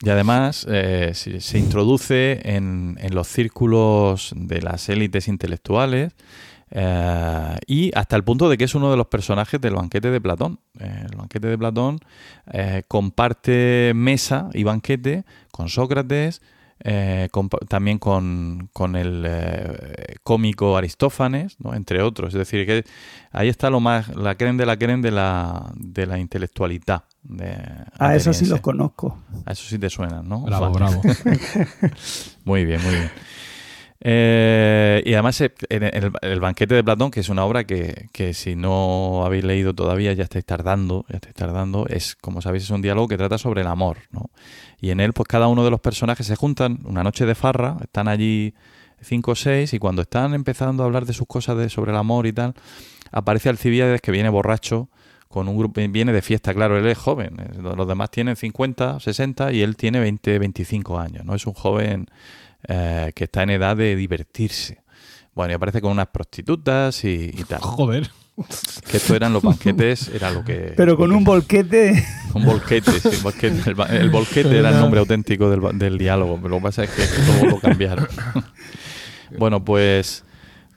Y 0.00 0.10
además 0.10 0.66
eh, 0.70 1.10
se, 1.14 1.40
se 1.40 1.58
introduce 1.58 2.40
en, 2.44 2.96
en 3.00 3.14
los 3.14 3.26
círculos 3.26 4.32
de 4.36 4.62
las 4.62 4.88
élites 4.88 5.26
intelectuales 5.26 6.12
eh, 6.70 7.56
y 7.66 7.90
hasta 7.94 8.14
el 8.14 8.22
punto 8.22 8.48
de 8.48 8.58
que 8.58 8.64
es 8.64 8.74
uno 8.74 8.90
de 8.90 8.96
los 8.96 9.06
personajes 9.06 9.60
del 9.60 9.74
banquete 9.74 10.10
de 10.10 10.20
Platón. 10.20 10.60
Eh, 10.78 11.06
el 11.10 11.16
banquete 11.16 11.48
de 11.48 11.58
Platón 11.58 11.98
comparte 12.86 13.92
mesa 13.94 14.50
y 14.54 14.62
banquete 14.62 15.24
con 15.50 15.68
Sócrates, 15.68 16.42
eh, 16.84 17.28
compa- 17.32 17.66
también 17.68 17.98
con, 17.98 18.68
con 18.72 18.96
el 18.96 19.24
eh, 19.26 20.14
cómico 20.22 20.76
Aristófanes, 20.76 21.56
¿no? 21.60 21.74
entre 21.74 22.02
otros. 22.02 22.34
Es 22.34 22.38
decir, 22.38 22.66
que 22.66 22.84
ahí 23.32 23.48
está 23.48 23.70
lo 23.70 23.80
más, 23.80 24.14
la 24.16 24.34
creen 24.36 24.56
de 24.56 24.66
la 24.66 24.76
creen 24.76 25.02
de 25.02 25.10
la, 25.10 25.72
de 25.74 26.06
la 26.06 26.18
intelectualidad. 26.18 27.04
de 27.22 27.56
A 27.98 28.14
eso 28.14 28.32
sí 28.32 28.46
los 28.46 28.60
conozco. 28.60 29.18
A 29.44 29.52
eso 29.52 29.64
sí 29.68 29.78
te 29.78 29.90
suenan, 29.90 30.28
¿no? 30.28 30.40
Bravo, 30.42 30.72
Vale. 30.72 30.74
bravo. 30.76 31.02
Muy 32.44 32.64
bien, 32.64 32.80
muy 32.82 32.92
bien. 32.94 33.10
Eh, 34.00 35.02
y 35.04 35.14
además 35.14 35.40
eh, 35.40 35.52
el 36.22 36.40
banquete 36.40 36.74
de 36.74 36.84
Platón, 36.84 37.10
que 37.10 37.20
es 37.20 37.28
una 37.28 37.44
obra 37.44 37.64
que, 37.64 38.08
que 38.12 38.32
si 38.32 38.54
no 38.54 39.24
habéis 39.24 39.44
leído 39.44 39.74
todavía 39.74 40.12
ya 40.12 40.24
estáis 40.24 40.44
tardando, 40.44 41.04
ya 41.08 41.16
estáis 41.16 41.34
tardando, 41.34 41.86
es 41.88 42.14
como 42.14 42.40
sabéis 42.40 42.64
es 42.64 42.70
un 42.70 42.80
diálogo 42.80 43.08
que 43.08 43.16
trata 43.16 43.38
sobre 43.38 43.62
el 43.62 43.66
amor, 43.66 43.98
¿no? 44.10 44.30
Y 44.80 44.90
en 44.90 45.00
él 45.00 45.12
pues 45.12 45.26
cada 45.26 45.48
uno 45.48 45.64
de 45.64 45.70
los 45.70 45.80
personajes 45.80 46.26
se 46.26 46.36
juntan 46.36 46.78
una 46.84 47.02
noche 47.02 47.26
de 47.26 47.34
farra, 47.34 47.76
están 47.82 48.06
allí 48.06 48.54
cinco 49.00 49.32
o 49.32 49.34
seis 49.34 49.72
y 49.74 49.78
cuando 49.78 50.02
están 50.02 50.32
empezando 50.34 50.84
a 50.84 50.86
hablar 50.86 51.04
de 51.04 51.12
sus 51.12 51.26
cosas 51.26 51.56
de, 51.56 51.68
sobre 51.68 51.90
el 51.90 51.96
amor 51.96 52.26
y 52.26 52.32
tal, 52.32 52.54
aparece 53.10 53.48
Alcibiades 53.48 54.00
que 54.00 54.12
viene 54.12 54.28
borracho 54.28 54.88
con 55.28 55.48
un 55.48 55.58
grupo, 55.58 55.80
viene 55.90 56.12
de 56.12 56.22
fiesta, 56.22 56.54
claro, 56.54 56.78
él 56.78 56.86
es 56.86 56.96
joven, 56.96 57.36
eh, 57.38 57.58
los 57.60 57.86
demás 57.86 58.10
tienen 58.10 58.36
50, 58.36 59.00
60 59.00 59.52
y 59.52 59.62
él 59.62 59.76
tiene 59.76 60.00
20, 60.00 60.38
25 60.38 60.98
años, 60.98 61.24
¿no? 61.24 61.34
Es 61.34 61.46
un 61.46 61.52
joven 61.52 62.06
eh, 62.66 63.12
que 63.14 63.24
está 63.24 63.42
en 63.42 63.50
edad 63.50 63.76
de 63.76 63.94
divertirse. 63.96 64.82
Bueno, 65.34 65.52
y 65.52 65.54
aparece 65.54 65.80
con 65.80 65.92
unas 65.92 66.08
prostitutas 66.08 67.04
y, 67.04 67.30
y 67.32 67.44
tal. 67.44 67.60
Joder. 67.60 68.10
Que 68.88 68.98
esto 68.98 69.16
eran 69.16 69.32
los 69.32 69.42
banquetes, 69.42 70.08
era 70.14 70.30
lo 70.30 70.44
que... 70.44 70.72
Pero 70.76 70.96
con 70.96 71.10
un 71.12 71.24
volquete. 71.24 72.04
Un 72.34 72.44
volquete, 72.44 72.92
sí, 73.00 73.18
volquete. 73.22 73.70
El, 73.70 73.80
el 73.96 74.10
volquete 74.10 74.56
era 74.58 74.68
el 74.70 74.76
nombre 74.78 75.00
auténtico 75.00 75.50
del, 75.50 75.60
ba- 75.60 75.72
del 75.72 75.98
diálogo, 75.98 76.36
pero 76.36 76.50
lo 76.50 76.56
que 76.58 76.62
pasa 76.62 76.84
es 76.84 76.90
que 76.90 77.02
todo 77.02 77.46
lo 77.50 77.58
cambiaron. 77.60 78.06
bueno, 79.38 79.64
pues... 79.64 80.24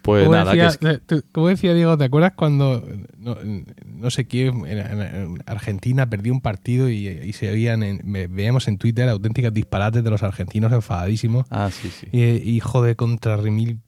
Pues 0.04 0.24
Como 0.24 0.36
nada, 0.36 0.52
decía, 0.54 0.78
que 0.80 0.88
es- 0.88 0.96
eh, 0.96 1.00
tú- 1.06 1.24
como 1.32 1.50
decía 1.50 1.74
Diego, 1.76 1.96
¿te 1.98 2.06
acuerdas 2.06 2.34
cuando 2.36 2.84
no, 3.20 3.38
no 3.86 4.10
sé 4.10 4.26
quién 4.26 4.66
en, 4.66 4.80
en- 4.80 5.02
en 5.02 5.44
Argentina 5.46 6.10
perdió 6.10 6.34
un 6.34 6.42
partido 6.42 6.90
y, 6.90 7.08
y 7.08 7.34
se 7.34 7.52
oían, 7.52 7.84
en- 7.84 8.02
ve- 8.06 8.26
veíamos 8.28 8.68
en 8.68 8.78
Twitter 8.80 9.08
auténticas 9.10 9.54
disparates 9.54 10.04
de 10.04 10.10
los 10.10 10.24
argentinos 10.24 10.72
enfadadísimos? 10.74 11.46
Ah, 11.52 11.70
sí, 11.72 11.90
sí. 11.90 12.08
Y, 12.12 12.22
hijo 12.56 12.82
de 12.82 12.96
contra 12.96 13.38
remil, 13.38 13.80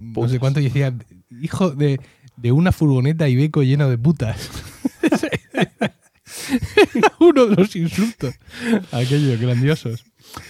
no 0.00 0.28
sé 0.28 0.38
cuánto, 0.38 0.60
y 0.60 0.64
decía, 0.64 0.94
hijo 1.42 1.70
de, 1.70 1.98
de 2.36 2.52
una 2.52 2.70
furgoneta 2.70 3.28
Ibeco 3.28 3.64
lleno 3.64 3.90
de 3.90 3.98
putas. 3.98 4.48
Uno 7.20 7.46
de 7.46 7.56
los 7.56 7.74
insultos. 7.76 8.34
Aquellos 8.92 9.40
grandiosos. 9.40 10.04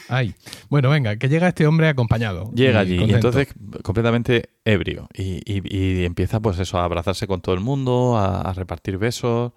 Ay. 0.09 0.35
Bueno, 0.69 0.91
venga, 0.91 1.17
que 1.17 1.29
llega 1.29 1.49
este 1.49 1.67
hombre 1.67 1.89
acompañado. 1.89 2.51
Llega 2.55 2.81
y 2.81 2.87
allí 2.87 3.05
y 3.05 3.13
entonces 3.15 3.49
completamente 3.83 4.51
ebrio 4.65 5.09
y, 5.15 5.41
y- 5.45 5.63
y 6.01 6.05
empieza 6.05 6.41
pues 6.41 6.59
eso 6.59 6.79
a 6.79 6.85
abrazarse 6.85 7.27
con 7.27 7.41
todo 7.41 7.55
el 7.55 7.61
mundo, 7.61 8.17
a, 8.19 8.41
a 8.43 8.53
repartir 8.53 8.99
besos 8.99 9.53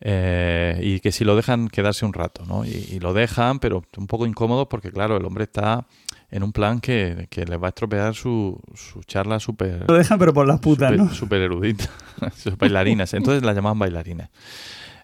eh, 0.00 0.80
y 0.82 1.00
que 1.00 1.12
si 1.12 1.24
lo 1.24 1.36
dejan 1.36 1.68
quedarse 1.68 2.04
un 2.04 2.12
rato, 2.12 2.44
¿no? 2.46 2.64
Y, 2.64 2.70
y 2.90 2.98
lo 3.00 3.12
dejan, 3.14 3.60
pero 3.60 3.84
un 3.96 4.06
poco 4.06 4.26
incómodo 4.26 4.68
porque 4.68 4.90
claro, 4.90 5.16
el 5.16 5.24
hombre 5.24 5.44
está 5.44 5.86
en 6.30 6.42
un 6.42 6.52
plan 6.52 6.80
que, 6.80 7.28
que 7.30 7.44
les 7.44 7.60
va 7.62 7.66
a 7.66 7.68
estropear 7.68 8.14
su, 8.14 8.58
su 8.74 9.02
charla 9.04 9.38
súper 9.38 9.84
Lo 9.86 9.94
dejan, 9.94 10.18
pero 10.18 10.32
por 10.32 10.46
las 10.46 10.58
putas, 10.60 10.90
súper- 10.90 10.98
¿no? 10.98 11.14
súper 11.14 11.42
erudita, 11.42 11.84
sus 12.36 12.56
bailarinas. 12.56 13.12
Entonces 13.14 13.42
la 13.44 13.52
llamaban 13.52 13.78
bailarinas. 13.78 14.30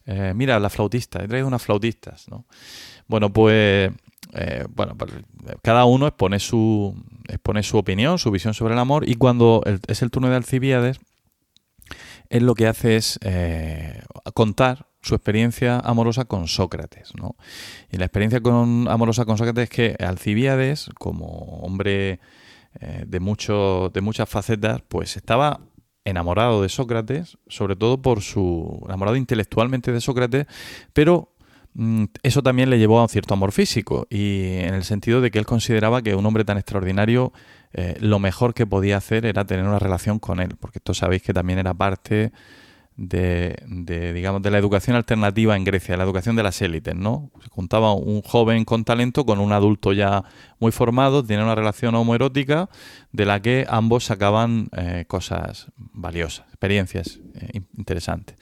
Eh, 0.06 0.32
mira, 0.34 0.58
la 0.58 0.70
flautista, 0.70 1.22
he 1.22 1.28
traído 1.28 1.46
unas 1.46 1.62
flautistas, 1.62 2.28
¿no? 2.28 2.46
Bueno, 3.08 3.30
pues, 3.30 3.90
eh, 4.34 4.66
bueno, 4.74 4.96
pues, 4.96 5.12
cada 5.62 5.84
uno 5.84 6.06
expone 6.06 6.38
su, 6.38 6.94
expone 7.28 7.62
su 7.62 7.78
opinión, 7.78 8.18
su 8.18 8.30
visión 8.30 8.54
sobre 8.54 8.74
el 8.74 8.80
amor, 8.80 9.08
y 9.08 9.14
cuando 9.14 9.62
es 9.86 10.02
el 10.02 10.10
turno 10.10 10.28
de 10.28 10.36
Alcibiades, 10.36 11.00
él 12.28 12.44
lo 12.44 12.54
que 12.54 12.66
hace 12.66 12.96
es 12.96 13.18
eh, 13.22 14.02
contar 14.34 14.86
su 15.00 15.14
experiencia 15.14 15.78
amorosa 15.78 16.26
con 16.26 16.48
Sócrates, 16.48 17.12
¿no? 17.14 17.36
Y 17.90 17.96
la 17.96 18.04
experiencia 18.04 18.40
con, 18.40 18.86
amorosa 18.88 19.24
con 19.24 19.38
Sócrates 19.38 19.64
es 19.64 19.70
que 19.70 19.96
Alcibiades, 20.04 20.90
como 20.98 21.60
hombre 21.62 22.20
eh, 22.80 23.04
de, 23.06 23.20
mucho, 23.20 23.90
de 23.94 24.00
muchas 24.00 24.28
facetas, 24.28 24.82
pues 24.88 25.16
estaba 25.16 25.60
enamorado 26.04 26.62
de 26.62 26.68
Sócrates, 26.68 27.38
sobre 27.48 27.76
todo 27.76 28.02
por 28.02 28.22
su 28.22 28.82
enamorado 28.84 29.16
intelectualmente 29.16 29.92
de 29.92 30.00
Sócrates, 30.00 30.46
pero 30.92 31.32
eso 32.22 32.42
también 32.42 32.70
le 32.70 32.78
llevó 32.78 32.98
a 32.98 33.02
un 33.02 33.08
cierto 33.08 33.34
amor 33.34 33.52
físico 33.52 34.06
y 34.10 34.58
en 34.60 34.74
el 34.74 34.82
sentido 34.82 35.20
de 35.20 35.30
que 35.30 35.38
él 35.38 35.46
consideraba 35.46 36.02
que 36.02 36.16
un 36.16 36.26
hombre 36.26 36.44
tan 36.44 36.58
extraordinario 36.58 37.32
eh, 37.72 37.96
lo 38.00 38.18
mejor 38.18 38.54
que 38.54 38.66
podía 38.66 38.96
hacer 38.96 39.26
era 39.26 39.44
tener 39.44 39.64
una 39.64 39.78
relación 39.78 40.18
con 40.18 40.40
él, 40.40 40.56
porque 40.58 40.78
esto 40.78 40.94
sabéis 40.94 41.22
que 41.22 41.32
también 41.32 41.58
era 41.58 41.74
parte 41.74 42.32
de, 43.00 43.54
de, 43.68 44.12
digamos, 44.12 44.42
de 44.42 44.50
la 44.50 44.58
educación 44.58 44.96
alternativa 44.96 45.56
en 45.56 45.62
Grecia, 45.62 45.96
la 45.96 46.02
educación 46.02 46.34
de 46.34 46.42
las 46.42 46.60
élites, 46.60 46.96
¿no? 46.96 47.30
Se 47.40 47.48
juntaba 47.48 47.94
un 47.94 48.22
joven 48.22 48.64
con 48.64 48.84
talento 48.84 49.24
con 49.24 49.38
un 49.38 49.52
adulto 49.52 49.92
ya 49.92 50.24
muy 50.58 50.72
formado, 50.72 51.24
tenía 51.24 51.44
una 51.44 51.54
relación 51.54 51.94
homoerótica 51.94 52.68
de 53.12 53.24
la 53.24 53.40
que 53.40 53.66
ambos 53.68 54.04
sacaban 54.04 54.68
eh, 54.76 55.04
cosas 55.06 55.68
valiosas, 55.76 56.46
experiencias 56.48 57.20
eh, 57.36 57.50
in- 57.52 57.68
interesantes. 57.76 58.36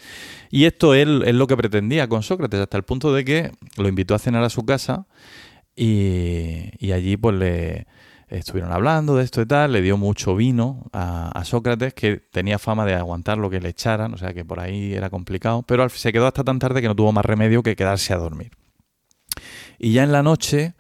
Y 0.51 0.65
esto 0.65 0.95
él 0.95 1.23
es 1.27 1.35
lo 1.35 1.47
que 1.47 1.57
pretendía 1.59 2.09
con 2.09 2.23
Sócrates, 2.23 2.59
hasta 2.59 2.79
el 2.79 2.83
punto 2.85 3.13
de 3.13 3.27
que 3.27 3.53
lo 3.77 3.89
invitó 3.89 4.15
a 4.15 4.19
cenar 4.19 4.43
a 4.43 4.49
su 4.49 4.65
casa 4.65 5.07
y, 5.77 6.71
y 6.79 6.93
allí 6.93 7.19
pues 7.19 7.37
le 7.37 7.87
estuvieron 8.29 8.73
hablando 8.73 9.17
de 9.17 9.25
esto 9.25 9.41
y 9.41 9.47
tal, 9.47 9.73
le 9.73 9.83
dio 9.83 9.97
mucho 9.97 10.35
vino 10.35 10.87
a, 10.93 11.43
Sócrates 11.45 11.95
que 11.95 12.17
tenía 12.17 12.59
fama 12.59 12.85
de 12.85 12.95
aguantar 12.95 13.39
lo 13.39 13.51
que 13.51 13.61
le 13.61 13.69
echaran, 13.69 14.15
o 14.15 14.19
sea 14.19 14.35
que 14.35 14.45
por 14.45 14.61
ahí 14.61 14.95
era 14.95 15.11
complicado, 15.11 15.63
pero 15.63 15.89
se 15.89 16.13
quedó 16.13 16.27
hasta 16.27 16.43
tan 16.43 16.59
tarde 16.59 16.83
que 16.83 16.89
no 16.89 16.97
tuvo 16.97 17.13
más 17.13 17.25
remedio 17.25 17.63
que 17.63 17.77
quedarse 17.77 18.13
a 18.13 18.17
dormir. 18.17 18.51
Y 19.79 19.93
ya 19.93 20.03
en 20.03 20.13
la 20.13 20.23
noche, 20.23 20.75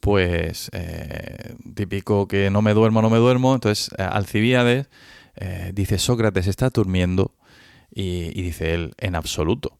pues 0.00 0.70
eh, 0.72 1.54
típico 1.74 2.28
que 2.28 2.50
no 2.50 2.62
me 2.62 2.72
duermo, 2.72 3.02
no 3.02 3.10
me 3.10 3.18
duermo, 3.18 3.54
entonces 3.54 3.90
eh, 3.98 4.02
Alcibíades 4.02 4.88
eh, 5.34 5.72
dice 5.74 5.98
Sócrates 5.98 6.46
está 6.46 6.70
durmiendo 6.70 7.34
y 7.90 8.42
dice 8.42 8.74
él 8.74 8.94
en 8.98 9.14
absoluto. 9.14 9.78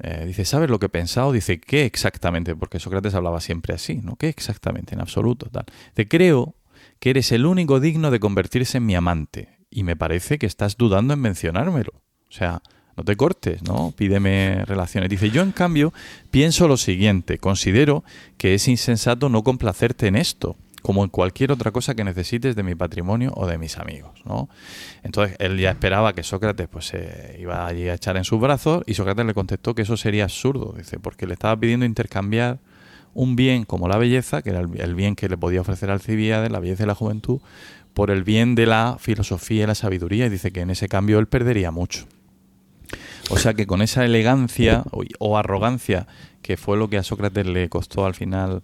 Eh, 0.00 0.24
dice, 0.26 0.44
¿sabes 0.44 0.70
lo 0.70 0.78
que 0.78 0.86
he 0.86 0.90
pensado? 0.90 1.32
Dice, 1.32 1.60
¿qué 1.60 1.84
exactamente? 1.84 2.54
Porque 2.54 2.78
Sócrates 2.78 3.14
hablaba 3.14 3.40
siempre 3.40 3.74
así, 3.74 3.96
¿no? 3.96 4.16
¿Qué 4.16 4.28
exactamente? 4.28 4.94
En 4.94 5.00
absoluto, 5.00 5.48
tal. 5.50 5.64
Te 5.94 6.06
creo 6.06 6.54
que 6.98 7.10
eres 7.10 7.32
el 7.32 7.46
único 7.46 7.80
digno 7.80 8.10
de 8.10 8.20
convertirse 8.20 8.78
en 8.78 8.86
mi 8.86 8.94
amante. 8.94 9.58
Y 9.70 9.82
me 9.82 9.96
parece 9.96 10.38
que 10.38 10.46
estás 10.46 10.76
dudando 10.76 11.14
en 11.14 11.20
mencionármelo. 11.20 11.92
O 12.28 12.32
sea, 12.32 12.62
no 12.96 13.04
te 13.04 13.16
cortes, 13.16 13.62
¿no? 13.62 13.92
Pídeme 13.96 14.64
relaciones. 14.64 15.10
Dice, 15.10 15.30
yo 15.30 15.42
en 15.42 15.52
cambio 15.52 15.92
pienso 16.30 16.66
lo 16.66 16.76
siguiente, 16.76 17.38
considero 17.38 18.04
que 18.38 18.54
es 18.54 18.68
insensato 18.68 19.28
no 19.28 19.42
complacerte 19.42 20.06
en 20.06 20.16
esto, 20.16 20.56
como 20.86 21.02
en 21.02 21.10
cualquier 21.10 21.50
otra 21.50 21.72
cosa 21.72 21.96
que 21.96 22.04
necesites 22.04 22.54
de 22.54 22.62
mi 22.62 22.76
patrimonio 22.76 23.32
o 23.34 23.48
de 23.48 23.58
mis 23.58 23.76
amigos, 23.76 24.12
¿no? 24.24 24.48
Entonces 25.02 25.36
él 25.40 25.58
ya 25.58 25.70
esperaba 25.70 26.12
que 26.12 26.22
Sócrates 26.22 26.68
pues 26.68 26.86
se 26.86 27.38
iba 27.40 27.66
allí 27.66 27.88
a 27.88 27.94
echar 27.94 28.16
en 28.16 28.22
sus 28.22 28.40
brazos 28.40 28.84
y 28.86 28.94
Sócrates 28.94 29.26
le 29.26 29.34
contestó 29.34 29.74
que 29.74 29.82
eso 29.82 29.96
sería 29.96 30.22
absurdo, 30.22 30.74
dice, 30.78 31.00
porque 31.00 31.26
le 31.26 31.32
estaba 31.32 31.58
pidiendo 31.58 31.84
intercambiar 31.84 32.60
un 33.14 33.34
bien 33.34 33.64
como 33.64 33.88
la 33.88 33.98
belleza, 33.98 34.42
que 34.42 34.50
era 34.50 34.60
el, 34.60 34.94
bien 34.94 35.16
que 35.16 35.28
le 35.28 35.36
podía 35.36 35.60
ofrecer 35.60 35.90
Alcibiades, 35.90 36.52
la 36.52 36.60
belleza 36.60 36.84
y 36.84 36.86
la 36.86 36.94
juventud, 36.94 37.40
por 37.92 38.12
el 38.12 38.22
bien 38.22 38.54
de 38.54 38.66
la 38.66 38.96
filosofía 39.00 39.64
y 39.64 39.66
la 39.66 39.74
sabiduría, 39.74 40.26
y 40.26 40.28
dice 40.28 40.52
que 40.52 40.60
en 40.60 40.70
ese 40.70 40.86
cambio 40.86 41.18
él 41.18 41.26
perdería 41.26 41.72
mucho. 41.72 42.06
O 43.30 43.38
sea 43.38 43.54
que 43.54 43.66
con 43.66 43.82
esa 43.82 44.04
elegancia 44.04 44.84
o, 44.92 45.02
o 45.18 45.36
arrogancia 45.36 46.06
que 46.42 46.56
fue 46.56 46.76
lo 46.76 46.88
que 46.88 46.98
a 46.98 47.02
Sócrates 47.02 47.44
le 47.44 47.68
costó 47.68 48.06
al 48.06 48.14
final 48.14 48.62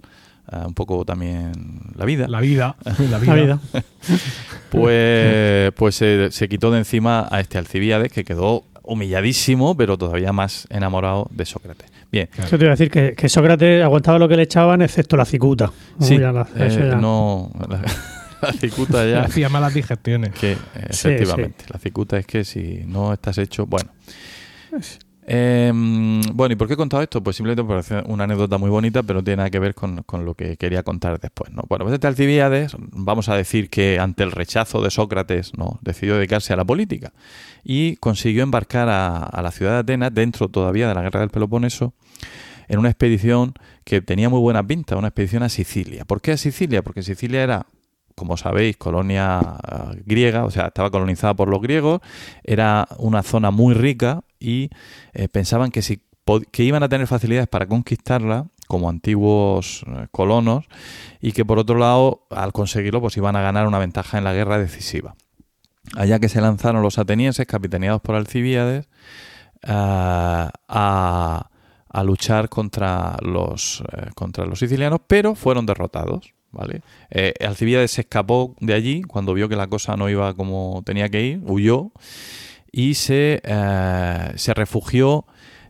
eh, 0.51 0.57
un 0.67 0.75
poco 0.75 1.05
también 1.05 1.53
la 1.95 2.05
vida, 2.05 2.27
La 2.29 2.41
vida. 2.41 2.77
La 3.11 3.19
vida. 3.19 3.35
La 3.35 3.43
vida. 3.43 3.61
pues, 4.71 5.73
pues 5.75 5.95
se, 5.95 6.31
se 6.31 6.49
quitó 6.49 6.71
de 6.71 6.79
encima 6.79 7.29
a 7.31 7.41
este 7.41 7.59
Alcibiades 7.59 8.11
que 8.13 8.25
quedó 8.25 8.65
humilladísimo, 8.83 9.77
pero 9.77 9.97
todavía 9.97 10.33
más 10.33 10.67
enamorado 10.71 11.29
de 11.31 11.45
Sócrates. 11.47 11.89
Bien, 12.11 12.29
Eso 12.37 12.59
te 12.59 12.65
iba 12.65 12.73
a 12.73 12.77
decir 12.77 12.91
que, 12.91 13.15
que 13.15 13.29
Sócrates 13.29 13.83
aguantaba 13.83 14.19
lo 14.19 14.29
que 14.29 14.37
le 14.37 14.43
echaban, 14.43 14.83
excepto 14.83 15.17
la 15.17 15.25
cicuta. 15.25 15.71
Sí, 16.01 16.19
la- 16.19 16.47
eh, 16.57 16.89
ya- 16.91 16.97
no, 16.97 17.51
la, 17.69 17.81
la 18.43 18.53
cicuta 18.53 19.07
ya, 19.09 19.23
Hacía 19.23 19.49
malas 19.49 19.73
digestiones. 19.73 20.33
que 20.35 20.53
eh, 20.53 20.57
Sí, 20.91 21.09
efectivamente, 21.09 21.65
la 21.73 21.79
cicuta 21.79 22.19
es 22.19 22.27
que 22.27 22.45
si 22.45 22.83
no 22.87 23.13
estás 23.13 23.39
hecho, 23.39 23.67
bueno. 23.67 23.91
Eh, 25.25 25.71
bueno, 25.73 26.53
¿y 26.53 26.57
por 26.57 26.67
qué 26.67 26.75
he 26.75 26.77
contado 26.77 27.03
esto? 27.03 27.23
Pues 27.23 27.37
simplemente 27.37 27.63
por 27.63 27.79
hacer 27.79 28.05
una 28.09 28.25
anécdota 28.25 28.59
muy 28.59 28.71
bonita, 28.71 29.03
pero 29.03 29.21
no 29.21 29.25
tiene 29.25 29.37
nada 29.37 29.51
que 29.51 29.59
ver 29.59 29.75
con, 29.75 30.03
con 30.03 30.25
lo 30.25 30.35
que 30.35 30.57
quería 30.57 30.83
contar 30.83 31.21
después. 31.21 31.53
¿no? 31.53 31.63
Bueno, 31.69 31.85
pues 31.85 31.95
este 31.95 32.07
Alcibiades, 32.07 32.77
vamos 32.79 33.29
a 33.29 33.37
decir 33.37 33.71
que 33.71 33.99
ante 33.99 34.25
el 34.25 34.33
rechazo 34.33 34.83
de 34.83 34.91
Sócrates, 34.91 35.57
¿no? 35.57 35.79
decidió 35.83 36.17
dedicarse 36.17 36.53
a 36.53 36.57
la 36.57 36.65
política 36.65 37.13
y 37.63 37.97
consiguió 37.97 38.43
embarcar 38.43 38.89
a, 38.89 39.19
a 39.19 39.43
la 39.43 39.53
ciudad 39.53 39.73
de 39.73 39.79
Atenas, 39.79 40.13
dentro 40.13 40.49
todavía 40.49 40.89
de 40.89 40.95
la 40.95 41.03
guerra 41.03 41.21
del 41.21 41.31
Peloponeso, 41.31 41.95
en 42.69 42.79
una 42.79 42.89
expedición 42.89 43.55
que 43.85 44.01
tenía 44.01 44.29
muy 44.29 44.41
buena 44.41 44.67
pinta, 44.67 44.97
una 44.97 45.09
expedición 45.09 45.43
a 45.43 45.49
Sicilia. 45.49 46.05
¿Por 46.05 46.21
qué 46.21 46.33
a 46.33 46.37
Sicilia? 46.37 46.83
Porque 46.83 47.03
Sicilia 47.03 47.43
era 47.43 47.67
como 48.23 48.37
sabéis, 48.37 48.77
colonia 48.77 49.41
ah, 49.41 49.91
griega, 50.07 50.45
o 50.45 50.51
sea, 50.53 50.67
estaba 50.67 50.93
colonizada 50.93 51.35
por 51.35 51.49
los 51.49 51.61
griegos, 51.61 52.01
era 52.45 52.87
una 52.99 53.25
zona 53.25 53.51
muy 53.51 53.75
rica 53.75 54.23
y 54.39 54.71
eh, 55.13 55.27
pensaban 55.27 55.73
que 55.73 55.83
si 55.83 56.01
que 56.53 56.63
iban 56.63 56.85
a 56.85 56.89
tener 56.89 57.09
facilidades 57.09 57.49
para 57.49 57.67
conquistarla 57.67 58.47
como 58.69 58.89
antiguos 58.89 59.85
eh, 59.89 60.07
colonos 60.13 60.67
y 61.21 61.33
que 61.33 61.45
por 61.45 61.59
otro 61.59 61.77
lado, 61.81 62.29
al 62.31 62.53
conseguirlo, 62.53 63.01
pues 63.01 63.17
iban 63.17 63.35
a 63.35 63.43
ganar 63.43 63.67
una 63.67 63.81
ventaja 63.81 64.19
en 64.19 64.23
la 64.23 64.33
guerra 64.33 64.57
decisiva. 64.57 65.17
Allá 65.97 66.21
que 66.21 66.29
se 66.29 66.41
lanzaron 66.41 66.81
los 66.81 67.01
atenienses, 67.01 67.45
capitaneados 67.49 68.03
por 68.03 68.15
Alcibíades, 68.15 68.87
eh, 69.65 69.69
a, 69.73 71.51
a 71.89 72.05
luchar 72.05 72.49
contra 72.49 73.17
los, 73.21 73.83
eh, 73.93 74.11
contra 74.15 74.47
los 74.47 74.61
sicilianos, 74.61 75.01
pero 75.09 75.35
fueron 75.35 75.67
derrotados. 75.67 76.33
¿Vale? 76.53 76.83
Eh, 77.11 77.35
Alcibíades 77.41 77.91
se 77.91 78.03
escapó 78.03 78.55
de 78.61 78.75
allí 78.75 79.03
cuando 79.03 79.35
vio 79.35 79.49
que 79.49 79.57
la 79.57 79.67
cosa 79.67 79.97
no 79.97 80.09
iba 80.09 80.35
como 80.35 80.83
tenía 80.85 81.09
que 81.09 81.23
ir, 81.23 81.41
huyó 81.45 81.93
y 82.71 82.95
se, 82.95 83.41
eh, 83.45 84.33
se 84.37 84.55
refugió 84.55 85.27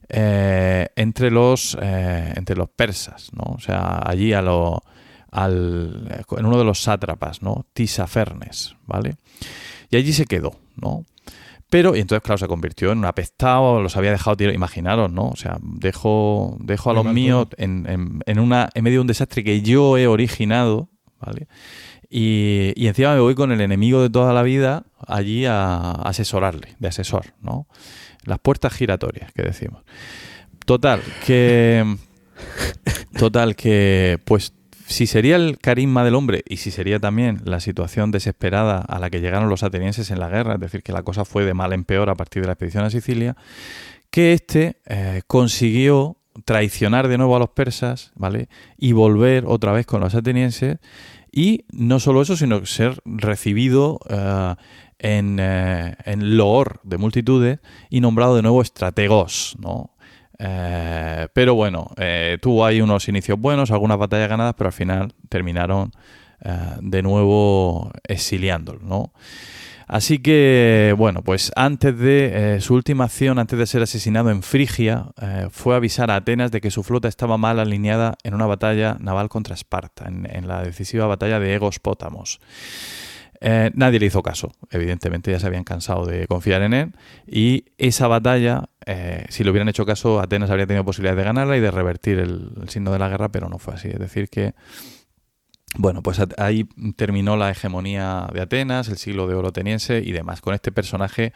eh, 0.08 0.88
entre, 0.96 1.30
los, 1.30 1.76
eh, 1.80 2.32
entre 2.36 2.56
los 2.56 2.68
persas, 2.68 3.30
¿no? 3.32 3.54
o 3.54 3.60
sea, 3.60 4.00
allí 4.04 4.32
a 4.32 4.42
lo, 4.42 4.82
al, 5.30 6.24
en 6.36 6.46
uno 6.46 6.58
de 6.58 6.64
los 6.64 6.82
sátrapas, 6.82 7.42
¿no? 7.42 7.64
Tisafernes, 7.72 8.76
¿vale? 8.86 9.16
Y 9.90 9.96
allí 9.96 10.12
se 10.12 10.26
quedó, 10.26 10.56
¿no? 10.76 11.04
Pero, 11.72 11.96
y 11.96 12.00
entonces, 12.00 12.22
claro, 12.22 12.36
se 12.36 12.46
convirtió 12.48 12.92
en 12.92 12.98
un 12.98 13.06
apestado, 13.06 13.80
los 13.80 13.96
había 13.96 14.10
dejado 14.10 14.36
tirar, 14.36 14.54
imaginaros, 14.54 15.10
¿no? 15.10 15.28
O 15.28 15.36
sea, 15.36 15.56
dejo, 15.62 16.58
dejo 16.60 16.90
a 16.90 16.92
los 16.92 17.04
míos 17.14 17.46
en, 17.56 17.86
en- 17.88 18.20
en 18.26 18.38
una, 18.40 18.68
en 18.74 18.84
medio 18.84 18.98
de 18.98 19.00
un 19.00 19.06
desastre 19.06 19.42
que 19.42 19.62
yo 19.62 19.96
he 19.96 20.06
originado, 20.06 20.90
¿vale? 21.18 21.48
Y, 22.10 22.74
y 22.76 22.88
encima 22.88 23.14
me 23.14 23.20
voy 23.20 23.34
con 23.34 23.52
el 23.52 23.62
enemigo 23.62 24.02
de 24.02 24.10
toda 24.10 24.34
la 24.34 24.42
vida 24.42 24.84
allí 25.08 25.46
a, 25.46 25.76
a 25.92 25.92
asesorarle, 26.10 26.76
de 26.78 26.88
asesor, 26.88 27.32
¿no? 27.40 27.66
Las 28.24 28.38
puertas 28.38 28.74
giratorias, 28.74 29.32
que 29.32 29.40
decimos. 29.42 29.82
Total, 30.66 31.00
que. 31.24 31.96
Total, 33.18 33.56
que. 33.56 34.18
Pues 34.26 34.52
si 34.92 35.06
sería 35.06 35.36
el 35.36 35.58
carisma 35.58 36.04
del 36.04 36.14
hombre 36.14 36.44
y 36.48 36.58
si 36.58 36.70
sería 36.70 37.00
también 37.00 37.40
la 37.44 37.60
situación 37.60 38.10
desesperada 38.10 38.78
a 38.78 38.98
la 38.98 39.10
que 39.10 39.20
llegaron 39.20 39.48
los 39.48 39.62
atenienses 39.62 40.10
en 40.10 40.20
la 40.20 40.28
guerra, 40.28 40.54
es 40.54 40.60
decir, 40.60 40.82
que 40.82 40.92
la 40.92 41.02
cosa 41.02 41.24
fue 41.24 41.44
de 41.44 41.54
mal 41.54 41.72
en 41.72 41.84
peor 41.84 42.10
a 42.10 42.14
partir 42.14 42.42
de 42.42 42.46
la 42.46 42.52
expedición 42.52 42.84
a 42.84 42.90
Sicilia, 42.90 43.36
que 44.10 44.32
éste 44.32 44.76
eh, 44.86 45.22
consiguió 45.26 46.16
traicionar 46.44 47.08
de 47.08 47.18
nuevo 47.18 47.36
a 47.36 47.38
los 47.38 47.50
persas, 47.50 48.12
¿vale? 48.14 48.48
Y 48.78 48.92
volver 48.92 49.44
otra 49.46 49.72
vez 49.72 49.86
con 49.86 50.00
los 50.00 50.14
atenienses 50.14 50.78
y 51.30 51.64
no 51.72 51.98
solo 51.98 52.22
eso, 52.22 52.36
sino 52.36 52.64
ser 52.66 53.00
recibido 53.04 54.00
eh, 54.08 54.54
en, 54.98 55.38
eh, 55.40 55.96
en 56.04 56.36
loor 56.36 56.80
de 56.84 56.98
multitudes 56.98 57.60
y 57.90 58.00
nombrado 58.00 58.36
de 58.36 58.42
nuevo 58.42 58.62
estrategos, 58.62 59.56
¿no? 59.58 59.90
Eh, 60.44 61.28
pero 61.32 61.54
bueno, 61.54 61.90
eh, 61.96 62.36
tuvo 62.42 62.66
ahí 62.66 62.80
unos 62.80 63.08
inicios 63.08 63.38
buenos, 63.38 63.70
algunas 63.70 63.96
batallas 63.96 64.28
ganadas, 64.28 64.54
pero 64.58 64.68
al 64.68 64.72
final 64.72 65.14
terminaron 65.28 65.92
eh, 66.44 66.50
de 66.80 67.00
nuevo 67.02 67.92
exiliándolo, 68.02 68.80
¿no? 68.80 69.12
Así 69.86 70.18
que, 70.18 70.94
bueno, 70.96 71.22
pues 71.22 71.52
antes 71.54 71.96
de 71.98 72.58
su 72.62 72.74
última 72.74 73.04
acción, 73.04 73.38
antes 73.38 73.58
de 73.58 73.66
ser 73.66 73.82
asesinado 73.82 74.30
en 74.30 74.42
Frigia, 74.42 75.08
fue 75.50 75.76
avisar 75.76 76.10
a 76.10 76.16
Atenas 76.16 76.50
de 76.50 76.62
que 76.62 76.70
su 76.70 76.82
flota 76.82 77.08
estaba 77.08 77.36
mal 77.36 77.60
alineada 77.60 78.16
en 78.22 78.32
una 78.32 78.46
batalla 78.46 78.96
naval 79.00 79.28
contra 79.28 79.54
Esparta, 79.54 80.06
en, 80.08 80.48
la 80.48 80.62
decisiva 80.62 81.06
batalla 81.06 81.38
de 81.40 81.54
Egospótamos. 81.54 82.40
Eh, 83.44 83.72
nadie 83.74 83.98
le 83.98 84.06
hizo 84.06 84.22
caso, 84.22 84.52
evidentemente 84.70 85.32
ya 85.32 85.40
se 85.40 85.46
habían 85.48 85.64
cansado 85.64 86.06
de 86.06 86.28
confiar 86.28 86.62
en 86.62 86.74
él 86.74 86.92
y 87.26 87.64
esa 87.76 88.06
batalla, 88.06 88.68
eh, 88.86 89.26
si 89.28 89.44
le 89.44 89.50
hubieran 89.50 89.68
hecho 89.68 89.86
caso, 89.86 90.20
Atenas 90.20 90.50
habría 90.50 90.66
tenido 90.66 90.84
posibilidades 90.84 91.18
de 91.18 91.24
ganarla 91.24 91.56
y 91.56 91.60
de 91.60 91.70
revertir 91.70 92.18
el, 92.18 92.68
signo 92.68 92.92
de 92.92 92.98
la 92.98 93.08
guerra, 93.08 93.30
pero 93.30 93.48
no 93.48 93.58
fue 93.58 93.74
así. 93.74 93.88
Es 93.88 93.98
decir, 93.98 94.28
que 94.28 94.54
bueno, 95.76 96.02
pues 96.02 96.20
ahí 96.36 96.64
terminó 96.96 97.36
la 97.36 97.50
hegemonía 97.50 98.28
de 98.32 98.42
Atenas, 98.42 98.88
el 98.88 98.98
siglo 98.98 99.26
de 99.26 99.34
oro 99.34 99.48
ateniense 99.48 100.02
y 100.04 100.12
demás, 100.12 100.40
con 100.40 100.54
este 100.54 100.70
personaje 100.70 101.32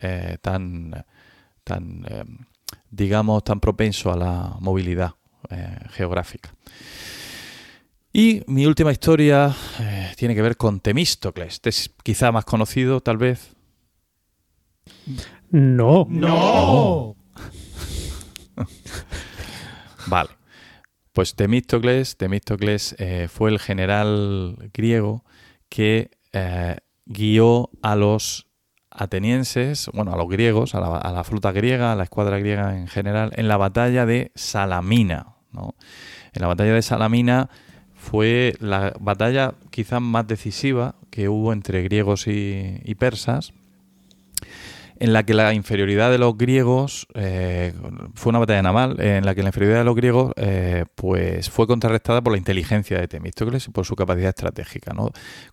eh, 0.00 0.36
tan, 0.42 1.04
tan 1.64 2.04
eh, 2.08 2.24
digamos, 2.90 3.44
tan 3.44 3.60
propenso 3.60 4.12
a 4.12 4.16
la 4.16 4.56
movilidad 4.60 5.14
geográfica. 5.92 6.52
Y 8.12 8.42
mi 8.46 8.66
última 8.66 8.92
historia 8.92 9.54
tiene 10.16 10.34
que 10.34 10.42
ver 10.42 10.58
con 10.58 10.80
Temístocles. 10.80 11.54
Este 11.54 11.70
es 11.70 11.90
quizá 12.02 12.32
más 12.32 12.44
conocido, 12.44 13.00
tal 13.00 13.16
vez. 13.16 13.56
No. 15.50 16.06
¡No! 16.08 17.16
Vale. 20.06 20.30
Pues 21.12 21.34
Temístocles, 21.34 22.16
Temístocles 22.16 22.94
eh, 22.98 23.28
fue 23.28 23.50
el 23.50 23.58
general 23.58 24.70
griego 24.72 25.24
que 25.68 26.10
eh, 26.32 26.76
guió 27.06 27.70
a 27.82 27.96
los 27.96 28.46
atenienses, 28.90 29.90
bueno, 29.92 30.12
a 30.12 30.16
los 30.16 30.28
griegos, 30.28 30.74
a 30.74 30.80
la, 30.80 30.96
a 30.96 31.12
la 31.12 31.24
flota 31.24 31.52
griega, 31.52 31.92
a 31.92 31.96
la 31.96 32.04
escuadra 32.04 32.38
griega 32.38 32.76
en 32.78 32.88
general, 32.88 33.32
en 33.36 33.48
la 33.48 33.56
batalla 33.56 34.06
de 34.06 34.32
Salamina. 34.34 35.36
¿no? 35.52 35.74
En 36.32 36.42
la 36.42 36.48
batalla 36.48 36.74
de 36.74 36.82
Salamina 36.82 37.50
fue 37.94 38.54
la 38.60 38.94
batalla 39.00 39.54
quizás 39.70 40.00
más 40.00 40.26
decisiva 40.26 40.94
que 41.10 41.28
hubo 41.28 41.52
entre 41.52 41.82
griegos 41.82 42.26
y, 42.26 42.80
y 42.84 42.94
persas, 42.94 43.52
en 45.00 45.12
la 45.12 45.22
que 45.22 45.34
la 45.34 45.54
inferioridad 45.54 46.10
de 46.10 46.18
los 46.18 46.36
griegos 46.36 47.06
eh, 47.14 47.72
fue 48.14 48.30
una 48.30 48.40
batalla 48.40 48.62
naval 48.62 49.00
en 49.00 49.24
la 49.24 49.34
que 49.34 49.42
la 49.42 49.48
inferioridad 49.48 49.80
de 49.80 49.84
los 49.84 49.94
griegos 49.94 50.32
eh, 50.36 50.84
pues 50.94 51.50
fue 51.50 51.66
contrarrestada 51.66 52.20
por 52.20 52.32
la 52.32 52.38
inteligencia 52.38 52.98
de 52.98 53.08
Temístocles 53.08 53.68
y 53.68 53.70
por 53.70 53.84
su 53.84 53.94
capacidad 53.96 54.30
estratégica. 54.30 54.94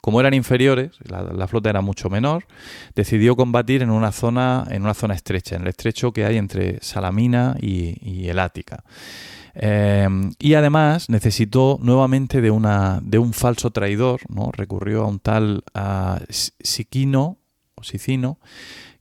Como 0.01 0.19
eran 0.19 0.33
inferiores, 0.33 0.91
la, 1.07 1.47
flota 1.47 1.69
era 1.69 1.81
mucho 1.81 2.09
menor, 2.09 2.45
decidió 2.95 3.35
combatir 3.35 3.83
en 3.83 3.91
una 3.91 4.11
zona 4.11 4.65
en 4.69 4.81
una 4.81 4.93
zona 4.93 5.13
estrecha, 5.13 5.55
en 5.55 5.63
el 5.63 5.67
estrecho 5.69 6.11
que 6.11 6.25
hay 6.25 6.37
entre 6.37 6.79
Salamina 6.81 7.55
y, 7.61 7.97
y 8.01 8.29
el 8.29 8.39
Ática. 8.39 8.83
Eh, 9.55 10.07
y 10.37 10.53
además 10.55 11.09
necesitó 11.09 11.79
nuevamente 11.81 12.41
de, 12.41 12.51
una, 12.51 12.99
de 13.01 13.17
un 13.17 13.31
falso 13.31 13.71
traidor, 13.71 14.19
recurrió 14.51 15.03
a 15.03 15.07
un 15.07 15.19
tal 15.19 15.63
ah, 15.73 16.19
Siquino 16.29 17.37
o 17.75 17.83
Sicino, 17.83 18.37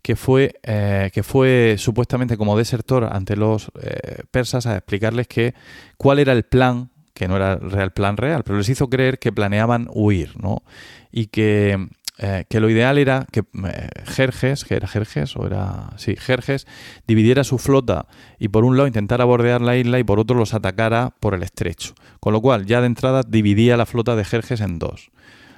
que 0.04 0.16
fue, 0.16 0.60
eh, 0.62 1.10
que 1.14 1.22
fue 1.22 1.76
supuestamente 1.78 2.36
como 2.36 2.58
desertor 2.58 3.08
ante 3.10 3.36
los 3.36 3.72
eh, 3.80 4.24
persas 4.30 4.66
a 4.66 4.76
explicarles 4.76 5.26
que 5.26 5.54
cuál 5.96 6.18
era 6.18 6.34
el 6.34 6.42
plan, 6.42 6.90
que 7.14 7.26
no 7.26 7.36
era 7.36 7.54
el 7.54 7.70
real 7.70 7.94
plan 7.94 8.18
real, 8.18 8.42
pero 8.44 8.58
les 8.58 8.68
hizo 8.68 8.90
creer 8.90 9.18
que 9.18 9.32
planeaban 9.32 9.88
huir, 9.90 10.38
¿no? 10.38 10.62
Y 11.10 11.28
que, 11.28 11.88
eh, 12.18 12.44
que 12.50 12.60
lo 12.60 12.68
ideal 12.68 12.98
era 12.98 13.26
que 13.32 13.44
eh, 13.64 13.88
Jerjes, 14.04 14.66
que 14.66 14.74
era 14.74 14.88
Jerjes, 14.88 15.36
o 15.36 15.46
era, 15.46 15.94
sí, 15.96 16.16
Jerjes, 16.16 16.66
dividiera 17.06 17.42
su 17.42 17.56
flota 17.56 18.06
y 18.38 18.48
por 18.48 18.66
un 18.66 18.76
lado 18.76 18.86
intentara 18.86 19.24
bordear 19.24 19.62
la 19.62 19.78
isla 19.78 19.98
y 19.98 20.04
por 20.04 20.20
otro 20.20 20.36
los 20.36 20.52
atacara 20.52 21.14
por 21.18 21.32
el 21.32 21.42
estrecho. 21.42 21.94
Con 22.20 22.34
lo 22.34 22.42
cual, 22.42 22.66
ya 22.66 22.82
de 22.82 22.88
entrada 22.88 23.22
dividía 23.26 23.78
la 23.78 23.86
flota 23.86 24.16
de 24.16 24.26
Jerjes 24.26 24.60
en 24.60 24.78
dos. 24.78 25.10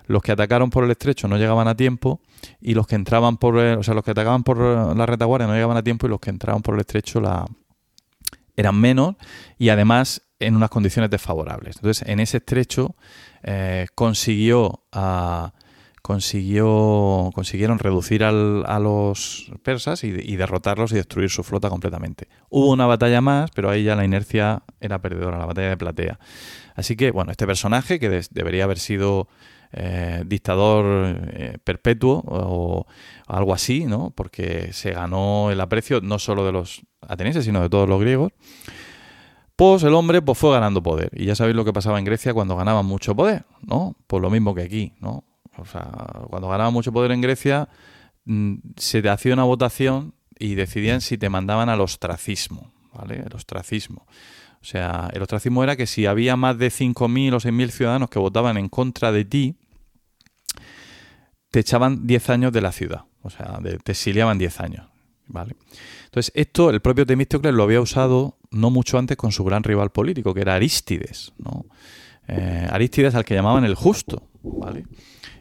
Los 0.06 0.22
que 0.22 0.32
atacaron 0.32 0.70
por 0.70 0.84
el 0.84 0.90
estrecho 0.90 1.28
no 1.28 1.36
llegaban 1.36 1.68
a 1.68 1.76
tiempo 1.76 2.20
y 2.60 2.74
los 2.74 2.86
que 2.86 2.94
entraban 2.94 3.36
por, 3.36 3.56
o 3.56 3.82
sea, 3.82 3.94
los 3.94 4.04
que 4.04 4.12
atacaban 4.12 4.44
por 4.44 4.58
la 4.96 5.06
retaguardia 5.06 5.46
no 5.46 5.54
llegaban 5.54 5.76
a 5.76 5.82
tiempo 5.82 6.06
y 6.06 6.10
los 6.10 6.20
que 6.20 6.30
entraban 6.30 6.62
por 6.62 6.74
el 6.74 6.80
estrecho 6.80 7.20
la 7.20 7.46
eran 8.56 8.80
menos 8.80 9.16
y 9.58 9.68
además 9.68 10.22
en 10.38 10.56
unas 10.56 10.70
condiciones 10.70 11.10
desfavorables. 11.10 11.76
Entonces, 11.76 12.06
en 12.08 12.20
ese 12.20 12.38
estrecho 12.38 12.94
eh, 13.42 13.86
consiguió 13.94 14.82
consiguió 16.02 17.32
consiguieron 17.34 17.80
reducir 17.80 18.22
a 18.22 18.30
los 18.30 19.50
persas 19.64 20.04
y, 20.04 20.08
y 20.08 20.36
derrotarlos 20.36 20.92
y 20.92 20.96
destruir 20.96 21.30
su 21.30 21.42
flota 21.42 21.68
completamente. 21.68 22.28
Hubo 22.48 22.70
una 22.70 22.86
batalla 22.86 23.20
más, 23.20 23.50
pero 23.50 23.70
ahí 23.70 23.82
ya 23.82 23.96
la 23.96 24.04
inercia 24.04 24.62
era 24.80 25.00
perdedora, 25.00 25.38
la 25.38 25.46
batalla 25.46 25.70
de 25.70 25.76
Platea. 25.76 26.18
Así 26.76 26.94
que, 26.94 27.10
bueno, 27.10 27.32
este 27.32 27.46
personaje 27.46 27.98
que 27.98 28.22
debería 28.30 28.64
haber 28.64 28.78
sido 28.78 29.28
eh, 29.72 30.22
dictador 30.26 30.84
eh, 31.32 31.58
perpetuo 31.62 32.22
o 32.26 32.86
algo 33.26 33.54
así, 33.54 33.84
¿no? 33.84 34.10
Porque 34.10 34.72
se 34.72 34.92
ganó 34.92 35.50
el 35.50 35.60
aprecio 35.60 36.00
no 36.00 36.18
solo 36.18 36.44
de 36.44 36.52
los 36.52 36.82
atenienses, 37.00 37.44
sino 37.44 37.60
de 37.60 37.68
todos 37.68 37.88
los 37.88 38.00
griegos. 38.00 38.32
Pues 39.56 39.82
el 39.84 39.94
hombre 39.94 40.20
pues, 40.20 40.36
fue 40.36 40.52
ganando 40.52 40.82
poder. 40.82 41.10
Y 41.14 41.24
ya 41.24 41.34
sabéis 41.34 41.56
lo 41.56 41.64
que 41.64 41.72
pasaba 41.72 41.98
en 41.98 42.04
Grecia 42.04 42.34
cuando 42.34 42.56
ganaban 42.56 42.84
mucho 42.84 43.16
poder, 43.16 43.44
¿no? 43.62 43.96
Pues 44.06 44.22
lo 44.22 44.30
mismo 44.30 44.54
que 44.54 44.62
aquí, 44.62 44.92
¿no? 45.00 45.24
O 45.56 45.64
sea, 45.64 45.90
cuando 46.28 46.48
ganaban 46.48 46.72
mucho 46.72 46.92
poder 46.92 47.12
en 47.12 47.22
Grecia, 47.22 47.68
mm, 48.26 48.56
se 48.76 49.00
te 49.00 49.08
hacía 49.08 49.32
una 49.32 49.44
votación 49.44 50.14
y 50.38 50.54
decidían 50.54 51.00
si 51.00 51.16
te 51.16 51.30
mandaban 51.30 51.70
al 51.70 51.80
ostracismo, 51.80 52.72
¿vale? 52.92 53.22
El 53.26 53.34
ostracismo. 53.34 54.06
O 54.60 54.64
sea, 54.64 55.10
el 55.12 55.22
ostracismo 55.22 55.62
era 55.62 55.76
que 55.76 55.86
si 55.86 56.06
había 56.06 56.36
más 56.36 56.58
de 56.58 56.68
5.000 56.68 57.34
o 57.34 57.40
6.000 57.40 57.70
ciudadanos 57.70 58.10
que 58.10 58.18
votaban 58.18 58.58
en 58.58 58.68
contra 58.68 59.12
de 59.12 59.24
ti, 59.24 59.56
te 61.50 61.60
echaban 61.60 62.06
10 62.06 62.28
años 62.30 62.52
de 62.52 62.60
la 62.60 62.72
ciudad. 62.72 63.02
O 63.22 63.30
sea, 63.30 63.58
de- 63.62 63.78
te 63.78 63.92
exiliaban 63.92 64.38
10 64.38 64.60
años, 64.60 64.86
¿vale? 65.26 65.56
Entonces, 66.04 66.32
esto 66.34 66.70
el 66.70 66.80
propio 66.80 67.04
Temístocles 67.06 67.52
lo 67.54 67.62
había 67.64 67.80
usado 67.80 68.36
no 68.50 68.70
mucho 68.70 68.98
antes 68.98 69.16
con 69.16 69.32
su 69.32 69.44
gran 69.44 69.62
rival 69.64 69.90
político, 69.90 70.32
que 70.34 70.40
era 70.42 70.54
Arístides, 70.54 71.32
¿no? 71.38 71.66
Eh, 72.28 72.66
Arístides 72.70 73.14
al 73.14 73.24
que 73.24 73.34
llamaban 73.34 73.64
el 73.64 73.74
justo, 73.74 74.22
¿vale? 74.42 74.84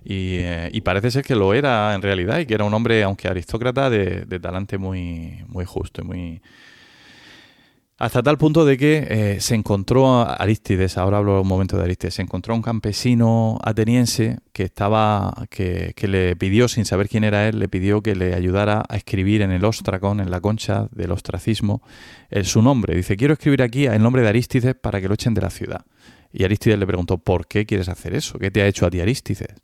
Y, 0.04 0.38
eh, 0.38 0.70
y 0.72 0.82
parece 0.82 1.10
ser 1.12 1.24
que 1.24 1.36
lo 1.36 1.54
era 1.54 1.94
en 1.96 2.02
realidad 2.02 2.40
y 2.40 2.46
que 2.46 2.54
era 2.54 2.64
un 2.64 2.74
hombre, 2.74 3.04
aunque 3.04 3.28
aristócrata, 3.28 3.90
de, 3.90 4.26
de 4.26 4.40
talante 4.40 4.78
muy, 4.78 5.44
muy 5.48 5.66
justo 5.66 6.02
y 6.02 6.06
muy, 6.06 6.42
hasta 7.98 8.22
tal 8.22 8.38
punto 8.38 8.66
de 8.66 8.78
que 8.78 9.08
eh, 9.10 9.38
se 9.40 9.56
encontró 9.56 10.08
a 10.08 10.34
Aristides, 10.34 10.98
ahora 10.98 11.18
hablo 11.18 11.42
un 11.42 11.48
momento 11.48 11.78
de 11.78 11.84
Aristides, 11.86 12.16
se 12.16 12.22
encontró 12.22 12.54
a 12.54 12.58
un 12.58 12.62
campesino 12.62 13.58
ateniense 13.64 14.40
que 14.52 14.64
estaba, 14.64 15.34
que, 15.50 15.94
que, 15.96 16.10
le 16.10 16.36
pidió, 16.36 16.68
sin 16.68 16.84
saber 16.84 17.08
quién 17.08 17.24
era 17.24 17.48
él, 17.48 17.58
le 17.58 17.70
pidió 17.70 18.02
que 18.02 18.14
le 18.14 18.34
ayudara 18.34 18.84
a 18.90 18.98
escribir 18.98 19.42
en 19.42 19.52
el 19.52 19.64
ostracón, 19.64 20.20
en 20.20 20.30
la 20.30 20.42
concha 20.42 20.90
del 20.92 21.12
ostracismo, 21.12 21.82
el, 22.30 22.46
su 22.46 22.62
nombre. 22.62 22.96
Dice, 22.96 23.16
quiero 23.16 23.34
escribir 23.34 23.62
aquí 23.64 23.86
el 23.86 24.04
nombre 24.04 24.24
de 24.24 24.28
Aristides 24.28 24.76
para 24.76 25.00
que 25.00 25.08
lo 25.08 25.14
echen 25.14 25.34
de 25.34 25.42
la 25.42 25.50
ciudad. 25.50 25.86
Y 26.34 26.44
Aristides 26.44 26.78
le 26.78 26.86
preguntó, 26.86 27.18
¿por 27.18 27.48
qué 27.48 27.66
quieres 27.66 27.88
hacer 27.88 28.14
eso? 28.14 28.38
¿Qué 28.38 28.52
te 28.52 28.62
ha 28.62 28.68
hecho 28.68 28.86
a 28.86 28.90
ti 28.90 29.00
Aristides? 29.00 29.56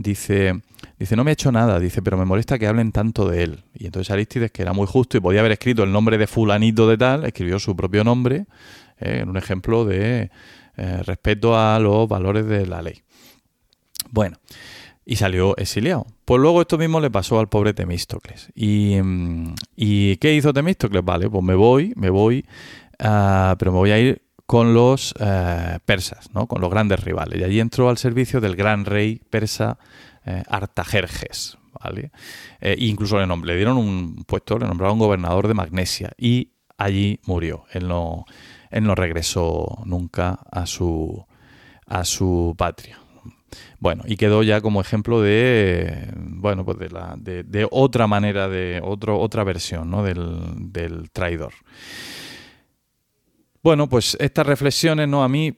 Dice, 0.00 0.60
dice, 0.96 1.16
no 1.16 1.24
me 1.24 1.30
ha 1.30 1.32
hecho 1.32 1.50
nada, 1.50 1.80
dice, 1.80 2.02
pero 2.02 2.16
me 2.16 2.24
molesta 2.24 2.56
que 2.56 2.68
hablen 2.68 2.92
tanto 2.92 3.28
de 3.28 3.42
él. 3.42 3.64
Y 3.74 3.86
entonces 3.86 4.12
Aristides, 4.12 4.52
que 4.52 4.62
era 4.62 4.72
muy 4.72 4.86
justo 4.86 5.16
y 5.16 5.20
podía 5.20 5.40
haber 5.40 5.50
escrito 5.50 5.82
el 5.82 5.90
nombre 5.90 6.18
de 6.18 6.28
fulanito 6.28 6.88
de 6.88 6.96
tal, 6.96 7.24
escribió 7.24 7.58
su 7.58 7.74
propio 7.74 8.04
nombre, 8.04 8.46
eh, 9.00 9.18
en 9.22 9.28
un 9.28 9.36
ejemplo 9.36 9.84
de 9.84 10.30
eh, 10.76 11.02
respeto 11.02 11.58
a 11.58 11.80
los 11.80 12.08
valores 12.08 12.46
de 12.46 12.64
la 12.68 12.80
ley. 12.80 13.02
Bueno, 14.10 14.36
y 15.04 15.16
salió 15.16 15.56
exiliado. 15.56 16.06
Pues 16.24 16.40
luego 16.40 16.60
esto 16.60 16.78
mismo 16.78 17.00
le 17.00 17.10
pasó 17.10 17.40
al 17.40 17.48
pobre 17.48 17.74
Temístocles. 17.74 18.52
¿Y, 18.54 18.98
y 19.74 20.16
qué 20.18 20.32
hizo 20.32 20.52
Temístocles? 20.52 21.04
Vale, 21.04 21.28
pues 21.28 21.42
me 21.42 21.56
voy, 21.56 21.92
me 21.96 22.10
voy, 22.10 22.46
uh, 23.00 23.56
pero 23.58 23.72
me 23.72 23.78
voy 23.78 23.90
a 23.90 23.98
ir 23.98 24.22
con 24.48 24.72
los 24.72 25.14
eh, 25.20 25.78
persas, 25.84 26.30
¿no? 26.32 26.46
con 26.46 26.62
los 26.62 26.70
grandes 26.70 27.04
rivales. 27.04 27.38
Y 27.38 27.44
allí 27.44 27.60
entró 27.60 27.90
al 27.90 27.98
servicio 27.98 28.40
del 28.40 28.56
gran 28.56 28.86
rey 28.86 29.20
persa 29.28 29.78
eh, 30.24 30.42
Artajerjes. 30.48 31.58
¿vale? 31.78 32.12
Eh, 32.62 32.74
incluso 32.78 33.18
le, 33.18 33.26
le, 33.26 33.56
dieron 33.56 33.76
un 33.76 34.24
puesto, 34.24 34.58
le 34.58 34.66
nombraron 34.66 34.98
gobernador 34.98 35.48
de 35.48 35.52
Magnesia 35.52 36.12
y 36.16 36.52
allí 36.78 37.20
murió. 37.26 37.66
Él 37.72 37.88
no, 37.88 38.24
él 38.70 38.84
no 38.84 38.94
regresó 38.94 39.82
nunca 39.84 40.40
a 40.50 40.64
su, 40.64 41.26
a 41.84 42.06
su 42.06 42.54
patria. 42.56 42.98
Bueno, 43.80 44.04
y 44.06 44.16
quedó 44.16 44.42
ya 44.42 44.62
como 44.62 44.80
ejemplo 44.80 45.20
de, 45.20 46.10
bueno, 46.16 46.64
pues 46.64 46.78
de, 46.78 46.88
la, 46.88 47.16
de, 47.18 47.42
de 47.42 47.68
otra 47.70 48.06
manera, 48.06 48.48
de 48.48 48.80
otro, 48.82 49.20
otra 49.20 49.44
versión 49.44 49.90
¿no? 49.90 50.02
del, 50.02 50.72
del 50.72 51.10
traidor. 51.10 51.52
Bueno, 53.62 53.88
pues 53.88 54.16
estas 54.20 54.46
reflexiones, 54.46 55.08
¿no? 55.08 55.24
A 55.24 55.28
mí, 55.28 55.52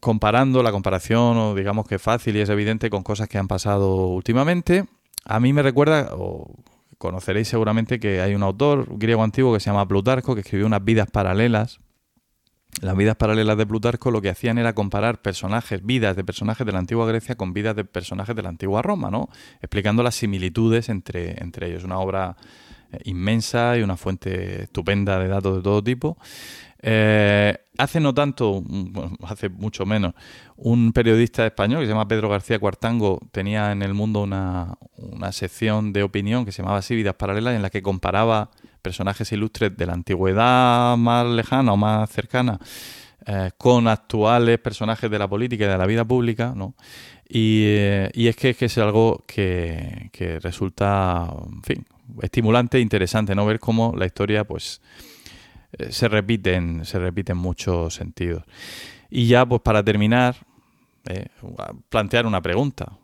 comparando 0.00 0.62
la 0.62 0.72
comparación, 0.72 1.36
o 1.36 1.54
digamos 1.54 1.86
que 1.86 1.98
fácil 1.98 2.36
y 2.36 2.40
es 2.40 2.48
evidente 2.48 2.90
con 2.90 3.02
cosas 3.02 3.28
que 3.28 3.38
han 3.38 3.46
pasado 3.46 4.08
últimamente, 4.08 4.86
a 5.24 5.38
mí 5.38 5.52
me 5.52 5.62
recuerda, 5.62 6.10
o 6.12 6.54
conoceréis 6.98 7.48
seguramente 7.48 8.00
que 8.00 8.20
hay 8.20 8.34
un 8.34 8.42
autor 8.42 8.98
griego 8.98 9.22
antiguo 9.22 9.52
que 9.54 9.60
se 9.60 9.70
llama 9.70 9.86
Plutarco, 9.86 10.34
que 10.34 10.40
escribió 10.40 10.66
unas 10.66 10.84
vidas 10.84 11.08
paralelas. 11.10 11.78
Las 12.82 12.96
vidas 12.96 13.16
paralelas 13.16 13.56
de 13.56 13.66
Plutarco 13.66 14.10
lo 14.10 14.20
que 14.20 14.28
hacían 14.28 14.58
era 14.58 14.74
comparar 14.74 15.22
personajes, 15.22 15.84
vidas 15.84 16.14
de 16.14 16.24
personajes 16.24 16.66
de 16.66 16.72
la 16.72 16.78
antigua 16.78 17.06
Grecia 17.06 17.34
con 17.34 17.54
vidas 17.54 17.74
de 17.74 17.84
personajes 17.84 18.36
de 18.36 18.42
la 18.42 18.50
antigua 18.50 18.82
Roma, 18.82 19.10
¿no? 19.10 19.30
Explicando 19.62 20.02
las 20.02 20.14
similitudes 20.16 20.88
entre, 20.90 21.42
entre 21.42 21.68
ellos. 21.68 21.84
Una 21.84 21.98
obra 21.98 22.36
inmensa 23.04 23.76
y 23.78 23.82
una 23.82 23.96
fuente 23.96 24.64
estupenda 24.64 25.18
de 25.18 25.28
datos 25.28 25.56
de 25.56 25.62
todo 25.62 25.82
tipo. 25.82 26.18
Eh, 26.88 27.52
hace 27.78 27.98
no 27.98 28.14
tanto, 28.14 28.62
bueno, 28.64 29.16
hace 29.24 29.48
mucho 29.48 29.84
menos, 29.84 30.14
un 30.54 30.92
periodista 30.92 31.44
español 31.44 31.80
que 31.80 31.86
se 31.86 31.90
llama 31.90 32.06
Pedro 32.06 32.28
García 32.28 32.60
Cuartango 32.60 33.20
tenía 33.32 33.72
en 33.72 33.82
el 33.82 33.92
mundo 33.92 34.22
una, 34.22 34.78
una 34.96 35.32
sección 35.32 35.92
de 35.92 36.04
opinión 36.04 36.44
que 36.44 36.52
se 36.52 36.62
llamaba 36.62 36.78
así 36.78 36.94
Vidas 36.94 37.16
Paralelas 37.16 37.56
en 37.56 37.62
la 37.62 37.70
que 37.70 37.82
comparaba 37.82 38.52
personajes 38.82 39.32
ilustres 39.32 39.76
de 39.76 39.84
la 39.84 39.94
antigüedad 39.94 40.96
más 40.96 41.26
lejana 41.26 41.72
o 41.72 41.76
más 41.76 42.08
cercana 42.08 42.60
eh, 43.26 43.50
con 43.58 43.88
actuales 43.88 44.60
personajes 44.60 45.10
de 45.10 45.18
la 45.18 45.26
política 45.26 45.64
y 45.64 45.68
de 45.68 45.78
la 45.78 45.86
vida 45.86 46.04
pública, 46.04 46.52
¿no? 46.54 46.74
Y, 47.28 47.64
eh, 47.66 48.10
y 48.14 48.28
es, 48.28 48.36
que, 48.36 48.50
es 48.50 48.56
que 48.56 48.66
es 48.66 48.78
algo 48.78 49.24
que, 49.26 50.10
que 50.12 50.38
resulta, 50.38 51.34
en 51.52 51.62
fin, 51.64 51.86
estimulante 52.22 52.78
e 52.78 52.80
interesante, 52.80 53.34
¿no? 53.34 53.44
Ver 53.44 53.58
cómo 53.58 53.92
la 53.96 54.06
historia, 54.06 54.44
pues, 54.44 54.80
eh, 55.72 55.92
se 55.92 56.08
repiten, 56.08 56.84
se 56.84 56.98
repiten 56.98 57.36
muchos 57.36 57.94
sentidos. 57.94 58.44
Y 59.10 59.26
ya, 59.26 59.46
pues 59.46 59.62
para 59.62 59.82
terminar, 59.82 60.36
eh, 61.08 61.28
plantear 61.88 62.26
una 62.26 62.42
pregunta, 62.42 62.98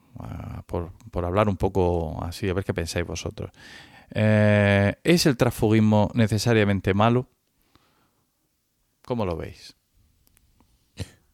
por, 0.66 0.92
por, 1.10 1.24
hablar 1.24 1.48
un 1.48 1.56
poco 1.56 2.22
así, 2.22 2.48
a 2.48 2.54
ver 2.54 2.64
qué 2.64 2.74
pensáis 2.74 3.06
vosotros. 3.06 3.50
Eh, 4.14 4.94
¿Es 5.04 5.26
el 5.26 5.36
transfugismo 5.36 6.10
necesariamente 6.14 6.94
malo? 6.94 7.28
¿Cómo 9.04 9.24
lo 9.24 9.36
veis? 9.36 9.74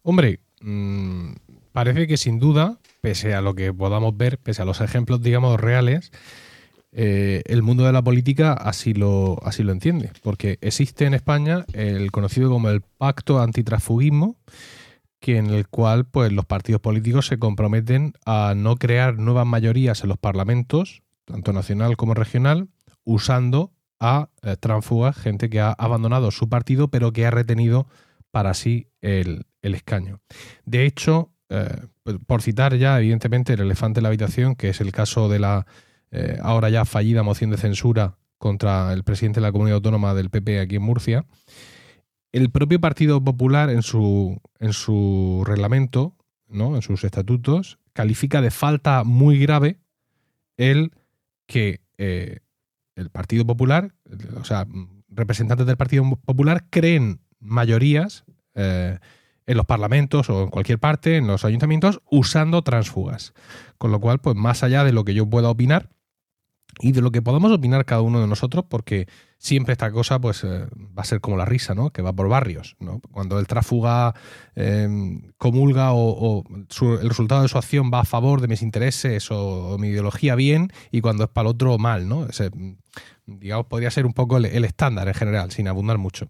Hombre, 0.03 0.41
mmm, 0.61 1.33
parece 1.72 2.07
que 2.07 2.16
sin 2.16 2.39
duda, 2.39 2.79
pese 3.01 3.35
a 3.35 3.41
lo 3.41 3.55
que 3.55 3.72
podamos 3.72 4.16
ver, 4.16 4.39
pese 4.39 4.62
a 4.62 4.64
los 4.64 4.81
ejemplos, 4.81 5.20
digamos, 5.22 5.61
reales, 5.61 6.12
eh, 6.93 7.43
el 7.47 7.62
mundo 7.62 7.84
de 7.84 7.93
la 7.93 8.03
política 8.03 8.53
así 8.53 8.95
lo, 8.95 9.39
así 9.45 9.62
lo 9.62 9.72
entiende, 9.72 10.11
porque 10.22 10.59
existe 10.61 11.05
en 11.05 11.14
España 11.14 11.64
el 11.72 12.11
conocido 12.11 12.51
como 12.51 12.70
el 12.70 12.80
pacto 12.80 13.41
antitransfugismo, 13.41 14.36
que 15.20 15.36
en 15.36 15.51
el 15.51 15.68
cual 15.68 16.07
pues, 16.07 16.32
los 16.32 16.47
partidos 16.47 16.80
políticos 16.80 17.26
se 17.26 17.39
comprometen 17.39 18.14
a 18.24 18.55
no 18.57 18.76
crear 18.76 19.18
nuevas 19.18 19.47
mayorías 19.47 20.03
en 20.03 20.09
los 20.09 20.18
parlamentos, 20.18 21.03
tanto 21.24 21.53
nacional 21.53 21.97
como 21.97 22.14
regional, 22.14 22.68
usando 23.05 23.72
a 24.01 24.28
eh, 24.43 24.57
transfugas, 24.59 25.16
gente 25.16 25.51
que 25.51 25.61
ha 25.61 25.72
abandonado 25.72 26.30
su 26.30 26.49
partido, 26.49 26.89
pero 26.89 27.12
que 27.12 27.26
ha 27.26 27.30
retenido 27.30 27.89
para 28.30 28.55
sí 28.55 28.89
el, 29.01 29.47
el 29.62 29.74
escaño. 29.74 30.20
De 30.64 30.86
hecho, 30.86 31.32
eh, 31.49 31.86
por 32.26 32.43
citar 32.43 32.76
ya, 32.76 32.99
evidentemente, 32.99 33.55
el 33.55 33.61
elefante 33.61 34.01
en 34.01 34.05
la 34.05 34.09
habitación, 34.09 34.55
que 34.55 34.68
es 34.68 34.80
el 34.80 34.93
caso 34.93 35.28
de 35.28 35.39
la 35.39 35.66
eh, 36.11 36.39
ahora 36.43 36.71
ya 36.71 36.85
fallida 36.85 37.23
moción 37.23 37.51
de 37.51 37.57
censura 37.57 38.17
contra 38.39 38.93
el 38.93 39.05
presidente 39.05 39.41
de 39.41 39.47
la 39.47 39.53
comunidad 39.53 39.77
autónoma 39.77 40.15
del 40.15 40.31
PP 40.31 40.61
aquí 40.61 40.77
en 40.77 40.83
Murcia, 40.83 41.27
el 42.33 42.51
propio 42.51 42.81
Partido 42.81 43.23
Popular 43.23 43.71
en 43.71 43.83
su, 43.83 44.41
en 44.59 44.73
su 44.73 45.43
reglamento, 45.47 46.15
¿no? 46.47 46.77
en 46.77 46.83
sus 46.83 47.05
estatutos, 47.05 47.79
califica 47.93 48.41
de 48.41 48.51
falta 48.51 49.03
muy 49.05 49.39
grave 49.39 49.79
el 50.57 50.93
que 51.47 51.81
eh, 51.97 52.41
el 52.95 53.11
Partido 53.11 53.47
Popular, 53.47 53.95
o 54.37 54.45
sea, 54.45 54.67
representantes 55.09 55.67
del 55.67 55.77
Partido 55.77 56.05
Popular 56.25 56.67
creen 56.71 57.21
mayorías 57.41 58.25
eh, 58.55 58.99
en 59.47 59.57
los 59.57 59.67
parlamentos 59.67 60.29
o 60.29 60.43
en 60.43 60.51
cualquier 60.51 60.79
parte, 60.79 61.17
en 61.17 61.27
los 61.27 61.45
ayuntamientos, 61.45 62.03
usando 62.11 62.63
transfugas. 62.63 63.33
Con 63.79 63.91
lo 63.91 64.01
cual, 64.01 64.19
pues 64.19 64.37
más 64.37 64.63
allá 64.63 64.85
de 64.85 64.93
lo 64.93 65.05
que 65.05 65.15
yo 65.15 65.27
pueda 65.27 65.49
opinar, 65.49 65.89
y 66.81 66.93
de 66.93 67.01
lo 67.01 67.11
que 67.11 67.22
podamos 67.22 67.53
opinar 67.53 67.85
cada 67.85 68.03
uno 68.03 68.20
de 68.20 68.26
nosotros, 68.26 68.64
porque 68.68 69.09
siempre 69.39 69.72
esta 69.72 69.91
cosa 69.91 70.20
pues 70.20 70.45
eh, 70.45 70.66
va 70.76 71.03
a 71.03 71.05
ser 71.05 71.20
como 71.20 71.37
la 71.37 71.45
risa, 71.45 71.74
¿no? 71.74 71.91
Que 71.91 72.03
va 72.03 72.12
por 72.12 72.29
barrios, 72.29 72.76
¿no? 72.81 73.01
Cuando 73.11 73.39
el 73.39 73.47
tráfuga 73.47 74.14
eh, 74.57 74.89
comulga 75.37 75.93
o, 75.93 76.45
el 77.01 77.09
resultado 77.09 77.43
de 77.43 77.49
su 77.49 77.59
acción 77.59 77.91
va 77.93 78.01
a 78.01 78.05
favor 78.05 78.41
de 78.41 78.49
mis 78.49 78.62
intereses 78.62 79.29
o, 79.31 79.76
mi 79.79 79.89
ideología 79.89 80.35
bien 80.35 80.72
y 80.91 81.01
cuando 81.01 81.24
es 81.24 81.31
para 81.31 81.49
el 81.49 81.55
otro 81.55 81.79
mal, 81.79 82.09
¿no? 82.09 82.26
Ese, 82.26 82.51
digamos, 83.26 83.66
podría 83.66 83.91
ser 83.91 84.07
un 84.07 84.12
poco 84.12 84.37
el, 84.37 84.47
el 84.47 84.64
estándar 84.64 85.09
en 85.09 85.14
general, 85.14 85.51
sin 85.51 85.68
abundar 85.68 85.99
mucho. 85.99 86.29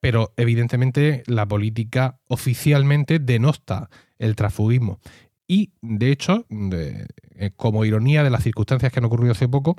Pero 0.00 0.32
evidentemente 0.36 1.22
la 1.26 1.46
política 1.46 2.18
oficialmente 2.26 3.18
denosta 3.18 3.90
el 4.18 4.34
transfugismo. 4.34 4.98
Y, 5.46 5.72
de 5.82 6.12
hecho, 6.12 6.46
eh, 7.40 7.52
como 7.56 7.86
ironía 7.86 8.22
de 8.22 8.28
las 8.28 8.42
circunstancias 8.42 8.92
que 8.92 8.98
han 8.98 9.06
ocurrido 9.06 9.32
hace 9.32 9.48
poco, 9.48 9.74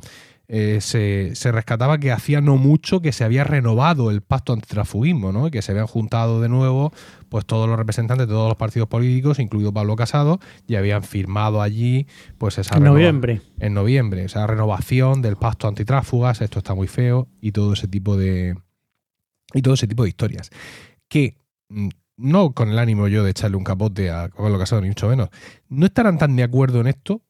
eh, 0.48 0.80
se, 0.82 1.36
se, 1.36 1.52
rescataba 1.52 2.00
que 2.00 2.12
hacía 2.12 2.42
no 2.42 2.58
mucho 2.58 3.02
que 3.02 3.12
se 3.12 3.24
había 3.24 3.44
renovado 3.44 4.10
el 4.10 4.22
pacto 4.22 4.54
antitransfugismo, 4.54 5.32
¿no? 5.32 5.52
que 5.52 5.62
se 5.62 5.72
habían 5.72 5.86
juntado 5.86 6.42
de 6.42 6.50
nuevo 6.50 6.92
pues 7.30 7.46
todos 7.46 7.70
los 7.70 7.78
representantes 7.78 8.28
de 8.28 8.34
todos 8.34 8.50
los 8.50 8.58
partidos 8.58 8.90
políticos, 8.90 9.38
incluido 9.38 9.72
Pablo 9.72 9.96
Casado, 9.96 10.40
y 10.66 10.74
habían 10.74 11.04
firmado 11.04 11.62
allí 11.62 12.08
pues 12.40 12.58
esa 12.58 12.78
en 12.78 12.84
noviembre. 12.84 13.42
En 13.60 13.76
noviembre, 13.76 14.26
esa 14.26 14.48
renovación 14.48 15.22
del 15.22 15.36
pacto 15.36 15.68
antitráfugas, 15.68 16.42
esto 16.42 16.58
está 16.58 16.74
muy 16.74 16.88
feo, 16.88 17.28
y 17.42 17.52
todo 17.52 17.74
ese 17.74 17.88
tipo 17.88 18.18
de. 18.18 18.56
y 19.54 19.62
todo 19.62 19.76
ese 19.76 19.88
tipo 19.88 20.02
de 20.02 20.10
historias. 20.10 20.50
Que 21.08 21.38
mm, 21.70 21.90
no 22.18 22.54
con 22.54 22.70
el 22.70 22.80
ánimo 22.80 23.08
yo 23.08 23.24
de 23.24 23.30
echarle 23.30 23.56
un 23.56 23.64
capote 23.64 24.10
a 24.10 24.30
Pablo 24.30 24.58
Casado, 24.58 24.82
ni 24.82 24.88
mucho 24.88 25.08
menos, 25.08 25.30
no 25.70 25.86
estarán 25.86 26.18
tan 26.18 26.36
de 26.36 26.42
acuerdo 26.42 26.82
en 26.82 26.88
esto 26.88 27.22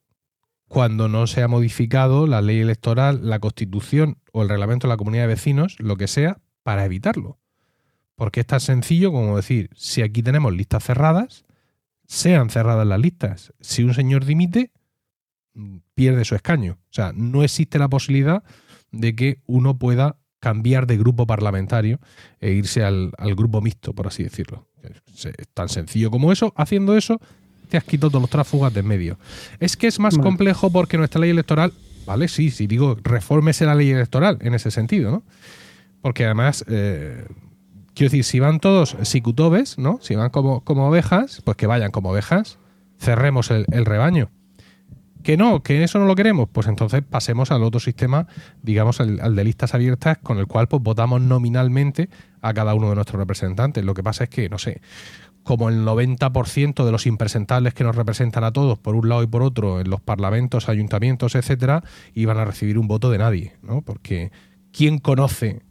cuando 0.72 1.09
no 1.09 1.28
se 1.28 1.43
ha 1.43 1.49
modificado 1.49 2.28
la 2.28 2.41
ley 2.41 2.61
electoral, 2.61 3.19
la 3.28 3.39
constitución 3.39 4.19
o 4.32 4.41
el 4.41 4.47
reglamento 4.47 4.88
de 4.88 4.93
la 4.93 4.97
comunidad 4.97 5.24
de 5.24 5.28
vecinos, 5.28 5.76
lo 5.80 5.97
que 5.97 6.07
sea, 6.07 6.39
para 6.63 6.86
evitarlo. 6.86 7.39
Porque 8.15 8.39
es 8.39 8.47
tan 8.47 8.61
sencillo 8.61 9.11
como 9.11 9.36
decir, 9.36 9.69
si 9.76 10.01
aquí 10.01 10.24
tenemos 10.24 10.53
listas 10.53 10.86
cerradas, 10.86 11.43
sean 12.05 12.49
cerradas 12.49 12.88
las 12.88 13.01
listas. 13.01 13.53
Si 13.59 13.84
un 13.84 13.93
señor 13.93 14.24
dimite, 14.24 14.72
pierde 15.93 16.24
su 16.24 16.36
escaño. 16.36 16.80
O 16.84 16.93
sea, 16.93 17.11
no 17.13 17.43
existe 17.43 17.78
la 17.78 17.89
posibilidad 17.89 18.41
de 18.91 19.13
que 19.13 19.41
uno 19.47 19.78
pueda 19.78 20.19
cambiar 20.39 20.88
de 20.88 20.95
grupo 20.95 21.28
parlamentario 21.28 21.99
e 22.39 22.51
irse 22.51 22.86
al, 22.86 23.11
al 23.17 23.36
grupo 23.36 23.59
mixto, 23.59 23.93
por 23.93 24.07
así 24.07 24.24
decirlo. 24.24 24.69
Es 24.82 25.34
tan 25.53 25.67
sencillo 25.67 26.09
como 26.11 26.32
eso. 26.32 26.53
Haciendo 26.55 26.95
eso, 26.95 27.19
te 27.72 27.78
has 27.78 27.86
quitado 27.86 28.09
todos 28.11 28.22
los 28.22 28.30
tráfugas 28.30 28.74
de 28.74 28.82
en 28.82 28.88
medio. 28.88 29.17
Es 29.59 29.78
que 29.78 29.88
es 29.88 29.97
más 29.97 30.15
Vale. 30.17 30.24
complejo 30.24 30.69
porque 30.69 30.97
nuestra 30.97 31.22
ley 31.22 31.30
electoral, 31.30 31.72
vale, 32.05 32.28
sí, 32.28 32.51
sí 32.51 32.67
digo, 32.67 32.97
refórmese 33.01 33.65
la 33.65 33.76
ley 33.76 33.89
electoral 33.91 34.38
en 34.41 34.53
ese 34.53 34.72
sentido, 34.72 35.09
¿no? 35.09 35.24
Porque 36.01 36.26
además, 36.26 36.65
eh, 36.67 37.26
quiero 37.95 38.11
decir, 38.11 38.26
si 38.26 38.39
van 38.39 38.59
todos 38.59 38.97
psicutobes, 39.03 39.78
¿no? 39.78 39.99
Si 40.01 40.15
van 40.15 40.32
como, 40.32 40.61
como 40.61 40.88
ovejas, 40.89 41.41
pues 41.45 41.55
que 41.55 41.65
vayan 41.65 41.91
como 41.91 42.09
ovejas, 42.09 42.57
cerremos 42.99 43.49
el, 43.51 43.65
el 43.72 43.86
rebaño. 43.86 44.30
Que 45.24 45.38
no, 45.38 45.61
que 45.61 45.84
eso 45.84 45.99
no 45.99 46.05
lo 46.07 46.15
queremos, 46.15 46.49
pues 46.51 46.65
entonces 46.65 47.03
pasemos 47.07 47.51
al 47.51 47.63
otro 47.63 47.80
sistema, 47.80 48.26
digamos, 48.63 48.99
al, 48.99 49.19
al 49.22 49.36
de 49.36 49.43
listas 49.43 49.76
abiertas, 49.76 50.17
con 50.17 50.39
el 50.39 50.47
cual 50.47 50.67
pues 50.67 50.82
votamos 50.82 51.22
nominalmente 51.22 52.09
a 52.41 52.53
cada 52.53 52.74
uno 52.74 52.89
de 52.89 52.95
nuestros 52.95 53.19
representantes. 53.19 53.86
Lo 53.86 53.93
que 53.93 54.01
pasa 54.01 54.24
es 54.24 54.32
que, 54.32 54.49
no 54.49 54.57
sé, 54.57 54.82
como 55.43 55.69
el 55.69 55.83
90% 55.85 56.85
de 56.85 56.91
los 56.91 57.07
impresentables 57.07 57.73
que 57.73 57.83
nos 57.83 57.95
representan 57.95 58.43
a 58.43 58.51
todos, 58.51 58.77
por 58.77 58.95
un 58.95 59.09
lado 59.09 59.23
y 59.23 59.27
por 59.27 59.41
otro, 59.41 59.79
en 59.79 59.89
los 59.89 59.99
parlamentos, 60.01 60.69
ayuntamientos, 60.69 61.35
etcétera, 61.35 61.83
iban 62.13 62.37
a 62.37 62.45
recibir 62.45 62.77
un 62.77 62.87
voto 62.87 63.09
de 63.09 63.17
nadie, 63.17 63.53
¿no? 63.63 63.81
Porque 63.81 64.31
¿quién 64.71 64.99
conoce, 64.99 65.61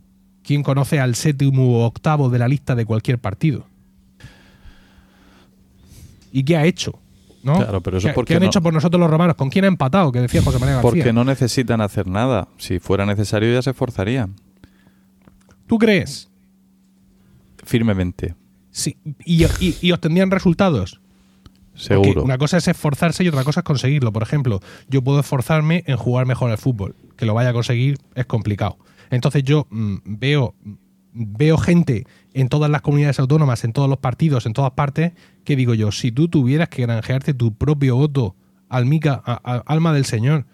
quién 0.42 0.62
conoce 0.62 0.98
al 0.98 1.14
séptimo 1.14 1.78
o 1.78 1.86
octavo 1.86 2.30
de 2.30 2.38
la 2.40 2.48
lista 2.48 2.74
de 2.74 2.84
cualquier 2.84 3.18
partido? 3.18 3.66
¿Y 6.32 6.44
qué 6.44 6.56
ha 6.56 6.64
hecho? 6.64 6.98
¿no? 7.42 7.54
Claro, 7.56 7.80
pero 7.80 7.98
eso 7.98 8.08
¿Qué, 8.08 8.14
porque 8.14 8.34
qué 8.34 8.36
han 8.36 8.42
no- 8.42 8.48
hecho 8.48 8.60
por 8.60 8.72
nosotros 8.74 9.00
los 9.00 9.10
romanos? 9.10 9.34
¿Con 9.36 9.50
quién 9.50 9.64
ha 9.64 9.68
empatado? 9.68 10.12
Que 10.12 10.20
decía 10.20 10.42
José 10.42 10.58
María 10.58 10.74
García. 10.74 10.90
Porque 10.90 11.12
no 11.12 11.24
necesitan 11.24 11.80
hacer 11.80 12.06
nada. 12.06 12.48
Si 12.58 12.78
fuera 12.78 13.06
necesario 13.06 13.52
ya 13.52 13.62
se 13.62 13.70
esforzarían. 13.70 14.34
¿Tú 15.66 15.78
crees? 15.78 16.28
Firmemente. 17.64 18.34
Sí, 18.80 18.96
y, 19.24 19.44
y- 19.44 19.76
y 19.80 19.92
obtendrían 19.92 20.30
resultados. 20.30 21.00
Porque 21.72 21.84
Seguro. 21.84 22.22
una 22.24 22.36
cosa 22.36 22.58
es 22.58 22.68
esforzarse 22.68 23.24
y 23.24 23.28
otra 23.28 23.42
cosa 23.44 23.60
es 23.60 23.64
conseguirlo. 23.64 24.12
Por 24.12 24.22
ejemplo, 24.22 24.60
yo 24.88 25.02
puedo 25.02 25.20
esforzarme 25.20 25.82
en 25.86 25.96
jugar 25.96 26.26
mejor 26.26 26.50
al 26.50 26.58
fútbol. 26.58 26.94
Que 27.16 27.24
lo 27.26 27.32
vaya 27.34 27.50
a 27.50 27.52
conseguir 27.54 27.96
es 28.14 28.26
complicado. 28.26 28.76
Entonces 29.10 29.42
yo 29.44 29.66
mm, 29.70 29.96
veo, 30.04 30.54
veo 31.14 31.56
gente 31.56 32.06
en 32.34 32.48
todas 32.48 32.70
las 32.70 32.82
comunidades 32.82 33.18
autónomas, 33.18 33.64
en 33.64 33.72
todos 33.72 33.88
los 33.88 33.98
partidos, 33.98 34.44
en 34.46 34.52
todas 34.52 34.72
partes, 34.72 35.12
que 35.44 35.56
digo 35.56 35.72
yo, 35.74 35.90
si 35.90 36.12
tú 36.12 36.28
tuvieras 36.28 36.68
que 36.68 36.82
granjearte 36.82 37.32
tu 37.34 37.54
propio 37.54 37.96
voto, 37.96 38.36
almica, 38.68 39.22
a- 39.24 39.40
a- 39.42 39.62
alma 39.66 39.92
del 39.94 40.04
Señor, 40.04 40.44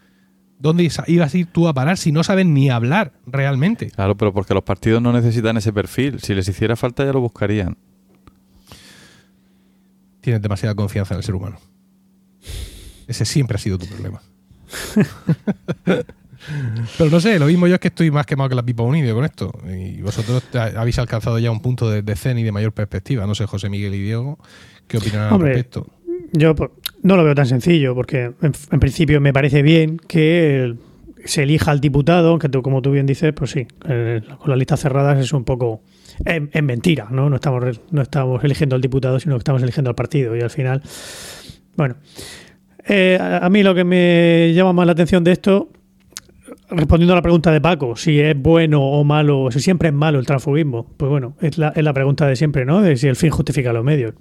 ¿dónde 0.60 0.88
ibas 1.08 1.34
a 1.34 1.38
ir 1.38 1.46
tú 1.46 1.66
a 1.68 1.74
parar 1.74 1.98
si 1.98 2.12
no 2.12 2.22
sabes 2.24 2.46
ni 2.46 2.70
hablar 2.70 3.12
realmente? 3.26 3.90
Claro, 3.90 4.16
pero 4.16 4.32
porque 4.32 4.54
los 4.54 4.62
partidos 4.62 5.02
no 5.02 5.12
necesitan 5.12 5.56
ese 5.56 5.72
perfil. 5.72 6.20
Si 6.20 6.34
les 6.34 6.48
hiciera 6.48 6.76
falta 6.76 7.04
ya 7.04 7.12
lo 7.12 7.20
buscarían. 7.20 7.76
Tienes 10.26 10.42
demasiada 10.42 10.74
confianza 10.74 11.14
en 11.14 11.18
el 11.18 11.22
ser 11.22 11.36
humano. 11.36 11.56
Ese 13.06 13.24
siempre 13.24 13.54
ha 13.54 13.58
sido 13.58 13.78
tu 13.78 13.86
problema. 13.86 14.20
Pero 16.98 17.10
no 17.10 17.20
sé, 17.20 17.38
lo 17.38 17.46
mismo 17.46 17.68
yo 17.68 17.74
es 17.74 17.80
que 17.80 17.86
estoy 17.86 18.10
más 18.10 18.26
quemado 18.26 18.48
que 18.48 18.56
la 18.56 18.64
pipa 18.64 18.82
unida 18.82 19.14
con 19.14 19.24
esto. 19.24 19.52
Y 19.68 20.02
vosotros 20.02 20.42
habéis 20.52 20.98
alcanzado 20.98 21.38
ya 21.38 21.52
un 21.52 21.60
punto 21.60 21.88
de, 21.88 22.02
de 22.02 22.16
zen 22.16 22.38
y 22.38 22.42
de 22.42 22.50
mayor 22.50 22.72
perspectiva. 22.72 23.24
No 23.24 23.36
sé, 23.36 23.46
José 23.46 23.68
Miguel 23.68 23.94
y 23.94 24.02
Diego, 24.02 24.40
¿qué 24.88 24.96
opinan 24.98 25.28
al 25.28 25.32
Hombre, 25.34 25.52
respecto? 25.52 25.86
Yo 26.32 26.56
no 27.04 27.16
lo 27.16 27.22
veo 27.22 27.36
tan 27.36 27.46
sencillo, 27.46 27.94
porque 27.94 28.32
en, 28.42 28.52
en 28.72 28.80
principio 28.80 29.20
me 29.20 29.32
parece 29.32 29.62
bien 29.62 29.96
que 29.96 30.74
se 31.24 31.44
elija 31.44 31.70
al 31.70 31.80
diputado, 31.80 32.30
aunque 32.30 32.48
tú, 32.48 32.62
como 32.62 32.82
tú 32.82 32.90
bien 32.90 33.06
dices, 33.06 33.32
pues 33.32 33.52
sí, 33.52 33.68
eh, 33.88 34.22
con 34.40 34.50
las 34.50 34.58
listas 34.58 34.80
cerradas 34.80 35.20
es 35.20 35.32
un 35.32 35.44
poco. 35.44 35.82
Es, 36.24 36.62
mentira, 36.62 37.08
¿no? 37.10 37.28
No 37.28 37.36
estamos, 37.36 37.80
no 37.90 38.02
estamos 38.02 38.42
eligiendo 38.44 38.76
al 38.76 38.82
diputado, 38.82 39.20
sino 39.20 39.34
que 39.36 39.40
estamos 39.40 39.62
eligiendo 39.62 39.90
al 39.90 39.94
partido. 39.94 40.36
Y 40.36 40.40
al 40.40 40.50
final. 40.50 40.82
Bueno. 41.76 41.96
Eh, 42.88 43.18
a, 43.20 43.48
mí 43.48 43.64
lo 43.64 43.74
que 43.74 43.82
me 43.82 44.52
llama 44.54 44.72
más 44.72 44.86
la 44.86 44.92
atención 44.92 45.24
de 45.24 45.32
esto, 45.32 45.70
respondiendo 46.70 47.14
a 47.14 47.16
la 47.16 47.22
pregunta 47.22 47.50
de 47.50 47.60
Paco, 47.60 47.96
si 47.96 48.20
es 48.20 48.40
bueno 48.40 48.80
o 48.80 49.02
malo, 49.02 49.50
si 49.50 49.58
siempre 49.58 49.88
es 49.88 49.94
malo 49.94 50.20
el 50.20 50.26
transfugismo, 50.26 50.86
pues 50.96 51.10
bueno, 51.10 51.36
es 51.40 51.58
la, 51.58 51.70
es 51.70 51.82
la 51.82 51.92
pregunta 51.92 52.28
de 52.28 52.36
siempre, 52.36 52.64
¿no? 52.64 52.82
De 52.82 52.96
si 52.96 53.08
el 53.08 53.16
fin 53.16 53.30
justifica 53.30 53.72
los 53.72 53.84
medios. 53.84 54.14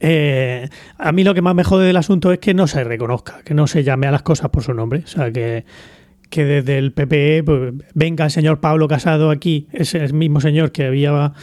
Eh, 0.00 0.68
a 0.98 1.12
mí 1.12 1.22
lo 1.22 1.34
que 1.34 1.42
más 1.42 1.54
me 1.54 1.64
jode 1.64 1.86
del 1.86 1.96
asunto 1.96 2.32
es 2.32 2.40
que 2.40 2.54
no 2.54 2.66
se 2.66 2.82
reconozca, 2.82 3.42
que 3.44 3.54
no 3.54 3.68
se 3.68 3.84
llame 3.84 4.08
a 4.08 4.10
las 4.10 4.22
cosas 4.22 4.50
por 4.50 4.62
su 4.64 4.74
nombre. 4.74 5.02
O 5.04 5.06
sea, 5.06 5.30
que, 5.30 5.64
que 6.32 6.46
desde 6.46 6.78
el 6.78 6.92
PPE 6.92 7.42
pues, 7.44 7.74
venga 7.92 8.24
el 8.24 8.30
señor 8.30 8.58
Pablo 8.58 8.88
Casado 8.88 9.30
aquí, 9.30 9.68
ese 9.70 10.02
el 10.02 10.14
mismo 10.14 10.40
señor 10.40 10.72
que 10.72 10.86
había, 10.86 11.34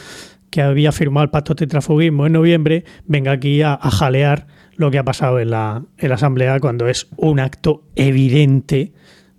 que 0.50 0.62
había 0.62 0.90
firmado 0.90 1.22
el 1.24 1.30
pacto 1.30 1.54
de 1.54 1.68
transfugismo 1.68 2.26
en 2.26 2.32
noviembre, 2.32 2.84
venga 3.06 3.30
aquí 3.30 3.62
a, 3.62 3.78
jalear 3.78 4.48
lo 4.74 4.90
que 4.90 4.98
ha 4.98 5.04
pasado 5.04 5.38
en 5.38 5.50
la, 5.50 5.84
en 5.96 6.08
la 6.08 6.16
Asamblea 6.16 6.58
cuando 6.58 6.88
es 6.88 7.06
un 7.16 7.38
acto 7.38 7.84
evidente 7.94 8.92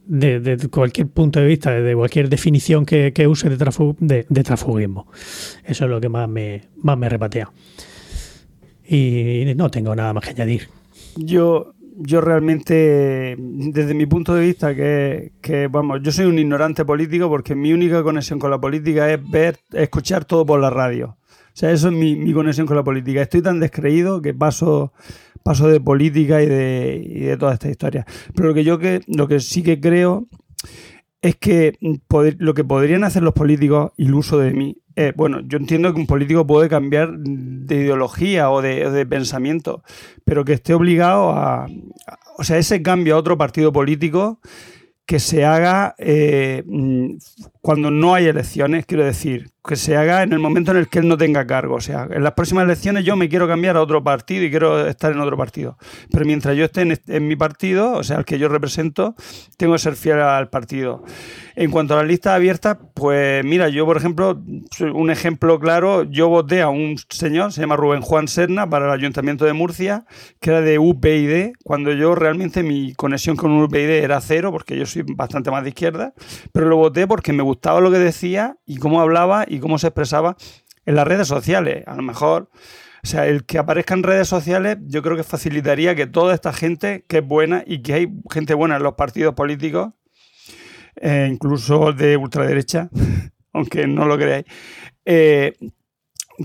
de, 0.05 0.39
de 0.39 0.57
cualquier 0.69 1.07
punto 1.07 1.41
de 1.41 1.47
vista, 1.47 1.71
de 1.71 1.95
cualquier 1.95 2.29
definición 2.29 2.85
que, 2.85 3.11
que 3.11 3.27
use 3.27 3.49
de, 3.49 3.57
transfu- 3.57 3.97
de, 3.99 4.25
de 4.29 4.43
transfugismo. 4.43 5.11
Eso 5.65 5.83
es 5.83 5.91
lo 5.91 5.99
que 5.99 6.07
más 6.07 6.29
me, 6.29 6.61
más 6.77 6.97
me 6.97 7.09
repatea. 7.09 7.51
Y 8.87 9.53
no 9.57 9.69
tengo 9.69 9.93
nada 9.95 10.13
más 10.13 10.23
que 10.23 10.29
añadir. 10.31 10.69
Yo, 11.17 11.73
yo 11.97 12.21
realmente, 12.21 13.35
desde 13.37 13.93
mi 13.93 14.05
punto 14.05 14.33
de 14.33 14.45
vista, 14.45 14.75
que, 14.75 15.33
que, 15.41 15.67
vamos, 15.67 15.99
yo 16.01 16.11
soy 16.11 16.25
un 16.25 16.39
ignorante 16.39 16.85
político 16.85 17.29
porque 17.29 17.55
mi 17.55 17.73
única 17.73 18.03
conexión 18.03 18.39
con 18.39 18.51
la 18.51 18.59
política 18.59 19.11
es 19.11 19.19
ver, 19.29 19.59
escuchar 19.73 20.25
todo 20.25 20.45
por 20.45 20.59
la 20.59 20.69
radio. 20.69 21.17
O 21.53 21.53
sea, 21.53 21.71
eso 21.71 21.89
es 21.89 21.93
mi, 21.93 22.15
mi 22.15 22.33
conexión 22.33 22.65
con 22.65 22.77
la 22.77 22.83
política. 22.83 23.21
Estoy 23.21 23.41
tan 23.41 23.59
descreído 23.59 24.21
que 24.21 24.33
paso, 24.33 24.93
paso 25.43 25.67
de 25.67 25.81
política 25.81 26.41
y 26.41 26.45
de, 26.47 27.03
y 27.05 27.19
de 27.21 27.37
toda 27.37 27.53
esta 27.53 27.69
historia. 27.69 28.05
Pero 28.33 28.49
lo 28.49 28.53
que 28.53 28.63
yo 28.63 28.79
que, 28.79 29.01
lo 29.07 29.27
que 29.27 29.39
sí 29.39 29.61
que 29.61 29.79
creo 29.79 30.27
es 31.21 31.35
que 31.35 31.77
lo 32.39 32.53
que 32.53 32.63
podrían 32.63 33.03
hacer 33.03 33.23
los 33.23 33.33
políticos, 33.33 33.91
iluso 33.97 34.39
de 34.39 34.51
mí, 34.53 34.77
eh, 34.95 35.13
bueno, 35.15 35.39
yo 35.41 35.57
entiendo 35.57 35.93
que 35.93 35.99
un 36.01 36.07
político 36.07 36.45
puede 36.47 36.67
cambiar 36.67 37.11
de 37.17 37.75
ideología 37.75 38.49
o 38.49 38.61
de, 38.61 38.89
de 38.89 39.05
pensamiento, 39.05 39.83
pero 40.25 40.43
que 40.43 40.53
esté 40.53 40.73
obligado 40.73 41.29
a, 41.31 41.65
a- 41.65 41.69
O 42.37 42.43
sea, 42.43 42.57
ese 42.57 42.81
cambio 42.81 43.15
a 43.15 43.19
otro 43.19 43.37
partido 43.37 43.71
político 43.71 44.39
que 45.05 45.19
se 45.19 45.45
haga 45.45 45.95
eh, 45.97 46.63
mm, 46.65 47.17
cuando 47.61 47.91
no 47.91 48.13
hay 48.15 48.27
elecciones, 48.27 48.85
quiero 48.85 49.03
decir, 49.05 49.49
que 49.63 49.75
se 49.75 49.95
haga 49.95 50.23
en 50.23 50.33
el 50.33 50.39
momento 50.39 50.71
en 50.71 50.77
el 50.77 50.87
que 50.87 50.99
él 50.99 51.07
no 51.07 51.17
tenga 51.17 51.45
cargo. 51.45 51.75
O 51.75 51.81
sea, 51.81 52.07
en 52.09 52.23
las 52.23 52.33
próximas 52.33 52.63
elecciones 52.65 53.05
yo 53.05 53.15
me 53.15 53.29
quiero 53.29 53.47
cambiar 53.47 53.77
a 53.77 53.81
otro 53.81 54.03
partido 54.03 54.43
y 54.43 54.49
quiero 54.49 54.87
estar 54.87 55.11
en 55.11 55.19
otro 55.19 55.37
partido. 55.37 55.77
Pero 56.11 56.25
mientras 56.25 56.57
yo 56.57 56.65
esté 56.65 56.81
en, 56.81 57.27
mi 57.27 57.35
partido, 57.35 57.93
o 57.93 58.03
sea, 58.03 58.17
el 58.17 58.25
que 58.25 58.39
yo 58.39 58.47
represento, 58.47 59.15
tengo 59.57 59.73
que 59.73 59.79
ser 59.79 59.95
fiel 59.95 60.19
al 60.19 60.49
partido. 60.49 61.03
En 61.55 61.69
cuanto 61.69 61.93
a 61.93 61.97
las 61.97 62.07
listas 62.07 62.33
abiertas, 62.33 62.77
pues 62.95 63.43
mira, 63.45 63.69
yo 63.69 63.85
por 63.85 63.97
ejemplo, 63.97 64.41
un 64.93 65.11
ejemplo 65.11 65.59
claro, 65.59 66.03
yo 66.03 66.27
voté 66.29 66.61
a 66.61 66.69
un 66.69 66.97
señor, 67.09 67.51
se 67.51 67.61
llama 67.61 67.75
Rubén 67.75 68.01
Juan 68.01 68.27
Serna, 68.27 68.69
para 68.69 68.85
el 68.85 68.91
Ayuntamiento 68.91 69.45
de 69.45 69.53
Murcia, 69.53 70.05
que 70.39 70.49
era 70.49 70.61
de 70.61 70.79
UPyD, 70.79 71.53
cuando 71.63 71.91
yo 71.91 72.15
realmente 72.15 72.63
mi 72.63 72.93
conexión 72.93 73.35
con 73.35 73.51
UPyD 73.51 73.89
era 73.89 74.19
cero, 74.21 74.51
porque 74.51 74.77
yo 74.77 74.85
soy 74.85 75.03
bastante 75.03 75.51
más 75.51 75.63
de 75.63 75.69
izquierda, 75.69 76.13
pero 76.51 76.67
lo 76.67 76.77
voté 76.77 77.05
porque 77.05 77.33
me 77.33 77.43
gustaba 77.43 77.79
lo 77.79 77.91
que 77.91 77.99
decía 77.99 78.55
y 78.65 78.77
cómo 78.77 79.01
hablaba 79.01 79.45
y 79.55 79.59
cómo 79.59 79.77
se 79.79 79.87
expresaba 79.87 80.35
en 80.85 80.95
las 80.95 81.07
redes 81.07 81.27
sociales. 81.27 81.83
A 81.87 81.95
lo 81.95 82.01
mejor, 82.01 82.49
o 83.03 83.07
sea, 83.07 83.27
el 83.27 83.45
que 83.45 83.57
aparezca 83.57 83.93
en 83.93 84.03
redes 84.03 84.27
sociales, 84.27 84.77
yo 84.87 85.01
creo 85.01 85.15
que 85.17 85.23
facilitaría 85.23 85.95
que 85.95 86.07
toda 86.07 86.33
esta 86.33 86.53
gente, 86.53 87.05
que 87.07 87.17
es 87.19 87.25
buena 87.27 87.63
y 87.65 87.81
que 87.81 87.93
hay 87.93 88.07
gente 88.31 88.53
buena 88.53 88.77
en 88.77 88.83
los 88.83 88.93
partidos 88.93 89.33
políticos, 89.35 89.89
eh, 90.95 91.29
incluso 91.31 91.93
de 91.93 92.17
ultraderecha, 92.17 92.89
aunque 93.53 93.87
no 93.87 94.05
lo 94.05 94.17
creáis, 94.17 94.45
eh, 95.05 95.53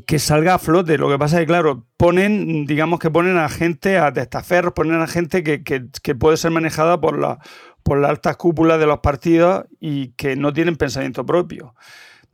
que 0.06 0.18
salga 0.18 0.54
a 0.54 0.58
flote. 0.58 0.98
Lo 0.98 1.08
que 1.08 1.18
pasa 1.18 1.36
es 1.36 1.42
que, 1.42 1.46
claro, 1.46 1.86
ponen, 1.96 2.66
digamos 2.66 2.98
que 2.98 3.10
ponen 3.10 3.38
a 3.38 3.48
gente, 3.48 3.98
a 3.98 4.12
testaferros, 4.12 4.72
ponen 4.74 5.00
a 5.00 5.06
gente 5.06 5.42
que, 5.42 5.62
que- 5.62 5.86
que 6.02 6.14
puede 6.14 6.36
ser 6.36 6.50
manejada 6.50 7.00
por, 7.00 7.18
la, 7.18 7.38
por 7.82 7.98
las 7.98 8.10
altas 8.10 8.36
cúpulas 8.36 8.78
de 8.78 8.86
los 8.86 8.98
partidos 9.00 9.64
y 9.80 10.08
que 10.12 10.36
no 10.36 10.52
tienen 10.52 10.76
pensamiento 10.76 11.24
propio. 11.24 11.74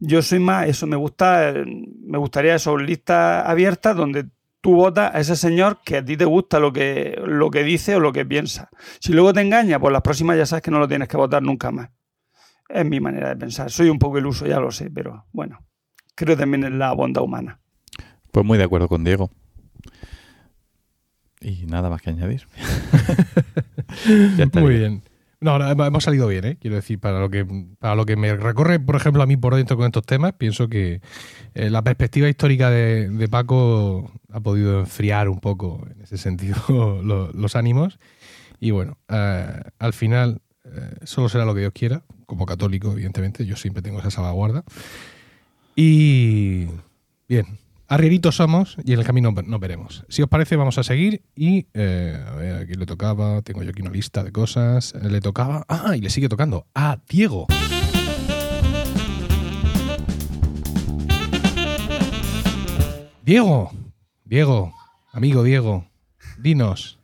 Yo 0.05 0.21
soy 0.21 0.41
más, 0.41 0.67
eso 0.67 0.89
me 0.89 0.97
gusta, 0.97 1.55
me 1.65 2.19
gustaría 2.19 2.57
eso, 2.57 2.77
listas 2.77 3.47
abiertas 3.47 3.97
donde 3.97 4.27
tú 4.61 4.75
votas 4.75 5.15
a 5.15 5.21
ese 5.21 5.37
señor 5.37 5.79
que 5.85 5.99
a 5.99 6.05
ti 6.05 6.17
te 6.17 6.25
gusta 6.25 6.59
lo 6.59 6.73
que, 6.73 7.23
lo 7.25 7.53
que 7.53 7.63
dice 7.63 7.95
o 7.95 8.01
lo 8.01 8.13
que 8.13 8.27
piensa. 8.27 8.69
Si 8.99 9.13
luego 9.13 9.33
te 9.33 9.43
engaña, 9.43 9.79
pues 9.79 9.93
las 9.93 10.03
próximas 10.03 10.37
ya 10.37 10.45
sabes 10.45 10.63
que 10.63 10.73
no 10.73 10.81
lo 10.81 10.89
tienes 10.89 11.07
que 11.07 11.17
votar 11.17 11.41
nunca 11.41 11.71
más. 11.71 11.91
Es 12.69 12.85
mi 12.85 12.99
manera 12.99 13.29
de 13.29 13.37
pensar. 13.37 13.71
Soy 13.71 13.91
un 13.91 14.01
poco 14.01 14.19
iluso, 14.19 14.45
ya 14.45 14.59
lo 14.59 14.73
sé, 14.73 14.91
pero 14.91 15.27
bueno. 15.31 15.61
creo 16.17 16.37
también 16.37 16.65
en 16.65 16.81
la 16.81 16.93
bondad 16.95 17.23
humana. 17.23 17.61
Pues 18.33 18.45
muy 18.45 18.59
de 18.59 18.65
acuerdo 18.65 18.89
con 18.89 19.05
Diego. 19.05 19.31
Y 21.41 21.65
nada 21.67 21.91
más 21.91 22.03
que 22.03 22.11
añadir. 22.11 22.49
Ya 24.37 24.49
Muy 24.59 24.79
bien. 24.79 25.03
No, 25.43 25.57
hemos 25.57 26.05
salido 26.05 26.29
bien, 26.29 26.45
¿eh? 26.45 26.57
Quiero 26.61 26.77
decir, 26.77 27.01
para 27.01 27.19
lo 27.19 27.29
que 27.29 27.45
para 27.81 27.97
lo 27.97 28.07
que 28.07 28.15
me 28.15 28.33
recorre, 28.37 28.79
por 28.79 28.95
ejemplo, 28.95 29.25
a 29.25 29.27
mí 29.27 29.37
por 29.37 29.57
dentro 29.57 29.77
con 29.77 29.87
estos 29.87 30.07
temas, 30.07 30.35
pienso 30.35 30.69
que 30.69 31.01
eh, 31.55 31.69
la 31.69 31.83
perspectiva 31.83 32.29
histórica 32.29 32.71
de, 32.71 33.29
Paco 33.29 34.13
ha 34.31 34.39
podido 34.39 34.79
enfriar 34.79 35.29
un 35.29 35.41
poco 35.41 35.85
en 35.93 36.01
ese 36.03 36.17
sentido 36.17 37.03
los 37.35 37.57
ánimos. 37.57 37.99
Y 38.61 38.71
bueno, 38.71 38.99
eh, 39.09 39.61
al 39.81 39.93
final 39.93 40.41
eh, 40.65 40.95
solo 41.03 41.29
será 41.29 41.45
lo 41.45 41.55
que 41.55 41.61
Dios 41.61 41.73
quiera, 41.75 42.05
como 42.27 42.47
católico, 42.47 42.93
evidentemente, 42.93 43.45
yo 43.45 43.57
siempre 43.57 43.83
tengo 43.83 43.99
esa 43.99 44.13
salvaguarda. 44.13 44.63
Y 45.75 46.69
bien, 47.29 47.59
Arrieritos 47.93 48.37
somos 48.37 48.79
y 48.87 48.95
en 48.95 49.01
el 49.01 49.05
camino 49.05 49.33
nos 49.33 49.61
veremos. 49.61 50.07
Si 50.09 50.23
os 50.23 50.29
parece, 50.31 50.57
vamos 50.57 50.79
a 50.79 50.83
seguir 50.83 51.25
y 51.37 51.67
eh, 51.75 52.19
a 52.27 52.35
ver, 52.37 52.55
aquí 52.63 52.73
le 52.73 52.87
tocaba, 52.87 53.43
tengo 53.43 53.63
yo 53.63 53.69
aquí 53.69 53.83
una 53.83 53.91
lista 53.91 54.25
de 54.25 54.33
cosas, 54.33 54.95
le 54.95 55.21
tocaba, 55.21 55.67
ah, 55.69 55.95
y 55.95 56.01
le 56.01 56.09
sigue 56.09 56.31
tocando, 56.31 56.67
a 56.75 57.01
Diego. 57.07 57.49
Diego, 63.23 63.71
Diego, 64.25 64.73
amigo 65.13 65.43
Diego, 65.43 65.87
dinos. 66.39 66.99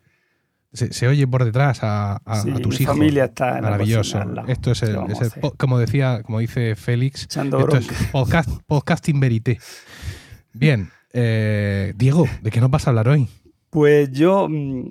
Se, 0.73 1.09
oye 1.09 1.27
por 1.27 1.45
detrás 1.45 1.81
a, 1.83 2.23
tus 2.63 2.81
hijos. 2.81 2.97
familia 2.97 3.27
está 3.27 3.61
Maravilloso. 3.61 4.21
esto 4.47 4.71
es, 4.71 4.83
el, 4.85 4.97
como 5.59 5.79
decía, 5.79 6.23
como 6.23 6.39
dice 6.39 6.77
Félix, 6.77 7.23
esto 7.25 7.77
es 7.77 7.89
podcast, 8.11 8.49
podcasting 8.67 9.21
verité. 9.21 9.59
Bien, 10.53 10.91
eh, 11.13 11.93
Diego, 11.97 12.27
¿de 12.43 12.51
qué 12.51 12.61
nos 12.61 12.71
vas 12.71 12.87
a 12.87 12.91
hablar 12.91 13.09
hoy? 13.09 13.29
Pues 13.71 14.11
yo, 14.13 14.49
mm, 14.49 14.91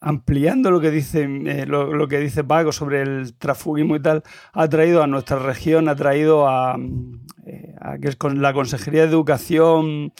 ampliando 0.00 0.70
lo 0.70 0.80
que 0.80 0.90
dice 0.90 1.22
eh, 1.22 1.66
lo, 1.66 2.08
que 2.08 2.18
dice 2.18 2.44
Paco 2.44 2.72
sobre 2.72 3.02
el 3.02 3.34
transfugismo 3.34 3.96
y 3.96 4.00
tal, 4.00 4.22
ha 4.52 4.68
traído 4.68 5.02
a 5.02 5.06
nuestra 5.06 5.38
región, 5.38 5.88
ha 5.88 5.96
traído 5.96 6.48
a, 6.48 6.76
eh, 7.46 7.74
que 8.00 8.12
con 8.14 8.42
la 8.42 8.52
Consejería 8.52 9.02
de 9.02 9.08
Educación 9.08 10.12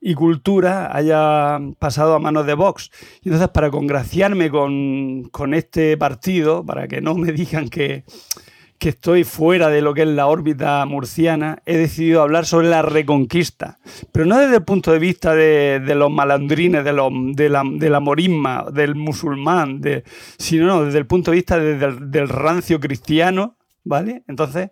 y 0.00 0.14
Cultura 0.14 0.94
haya 0.96 1.58
pasado 1.78 2.14
a 2.14 2.18
manos 2.18 2.46
de 2.46 2.54
Vox. 2.54 2.90
Entonces, 3.22 3.48
para 3.48 3.70
congraciarme 3.70 4.50
con, 4.50 5.24
con 5.30 5.54
este 5.54 5.96
partido, 5.96 6.64
para 6.64 6.88
que 6.88 7.00
no 7.00 7.14
me 7.14 7.32
digan 7.32 7.68
que 7.68 8.04
que 8.78 8.90
estoy 8.90 9.24
fuera 9.24 9.68
de 9.68 9.80
lo 9.82 9.94
que 9.94 10.02
es 10.02 10.08
la 10.08 10.26
órbita 10.26 10.84
murciana, 10.86 11.62
he 11.66 11.76
decidido 11.76 12.22
hablar 12.22 12.46
sobre 12.46 12.68
la 12.68 12.82
reconquista. 12.82 13.78
Pero 14.12 14.26
no 14.26 14.38
desde 14.38 14.56
el 14.56 14.64
punto 14.64 14.92
de 14.92 14.98
vista 14.98 15.34
de, 15.34 15.80
los 15.94 16.10
malandrines, 16.10 16.84
de, 16.84 16.90
de, 16.90 17.48
la, 17.48 17.62
de, 17.64 17.90
la, 17.90 18.00
morisma, 18.00 18.66
del 18.72 18.94
musulmán, 18.94 19.80
de, 19.80 20.04
sino 20.38 20.84
desde 20.84 20.98
el 20.98 21.06
punto 21.06 21.30
de 21.30 21.36
vista 21.36 21.58
del 21.58 22.28
rancio 22.28 22.80
cristiano, 22.80 23.56
¿vale? 23.84 24.24
Entonces, 24.28 24.70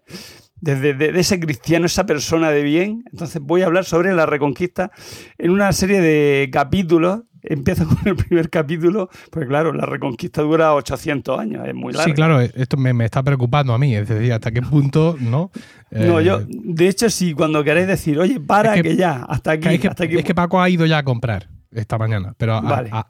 desde 0.60 1.18
ese 1.18 1.38
cristiano, 1.40 1.86
esa 1.86 2.06
persona 2.06 2.50
de 2.50 2.62
bien, 2.62 3.04
entonces 3.12 3.40
voy 3.42 3.62
a 3.62 3.66
hablar 3.66 3.84
sobre 3.84 4.14
la 4.14 4.26
reconquista 4.26 4.90
en 5.36 5.50
una 5.50 5.72
serie 5.72 6.00
de 6.00 6.48
capítulos 6.50 7.22
empieza 7.44 7.84
con 7.86 7.98
el 8.04 8.16
primer 8.16 8.50
capítulo, 8.50 9.08
pues 9.30 9.46
claro, 9.46 9.72
la 9.72 9.86
reconquista 9.86 10.42
dura 10.42 10.74
800 10.74 11.38
años, 11.38 11.66
es 11.66 11.74
muy 11.74 11.92
largo. 11.92 12.08
Sí, 12.08 12.14
claro, 12.14 12.40
esto 12.40 12.76
me, 12.76 13.04
está 13.04 13.22
preocupando 13.22 13.72
a 13.74 13.78
mí, 13.78 13.94
es 13.94 14.08
decir, 14.08 14.32
hasta 14.32 14.50
qué 14.50 14.62
punto, 14.62 15.16
¿no? 15.20 15.50
no, 15.90 16.20
yo, 16.20 16.40
eh, 16.40 16.46
de 16.48 16.88
hecho, 16.88 17.08
si 17.10 17.34
cuando 17.34 17.62
queréis 17.62 17.86
decir, 17.86 18.18
oye, 18.18 18.40
para 18.40 18.80
que, 18.80 18.96
ya, 18.96 19.24
hasta 19.28 19.52
aquí, 19.52 19.78
que, 19.78 19.88
hasta 19.88 20.04
aquí. 20.04 20.16
Es 20.16 20.24
que 20.24 20.34
Paco 20.34 20.60
ha 20.60 20.68
ido 20.68 20.86
ya 20.86 20.98
a 20.98 21.02
comprar 21.04 21.53
esta 21.74 21.98
mañana, 21.98 22.34
pero 22.36 22.60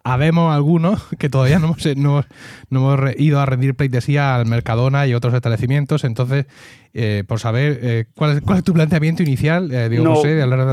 habemos 0.02 0.54
algunos 0.54 1.02
que 1.18 1.28
todavía 1.28 1.58
no 1.58 1.66
hemos, 1.66 1.96
no, 1.96 2.24
hemos 2.70 3.00
ido 3.18 3.40
a 3.40 3.46
rendir 3.46 3.74
pleitesía 3.74 4.34
al 4.34 4.46
Mercadona 4.46 5.06
y 5.06 5.14
otros 5.14 5.34
establecimientos, 5.34 6.04
entonces 6.04 6.46
eh, 6.92 7.24
por 7.26 7.40
saber 7.40 7.80
eh, 7.82 8.04
¿cuál, 8.14 8.36
es, 8.36 8.40
cuál, 8.40 8.58
es, 8.58 8.64
tu 8.64 8.72
planteamiento 8.72 9.22
inicial, 9.22 9.70
eh, 9.72 9.88
no, 9.90 10.14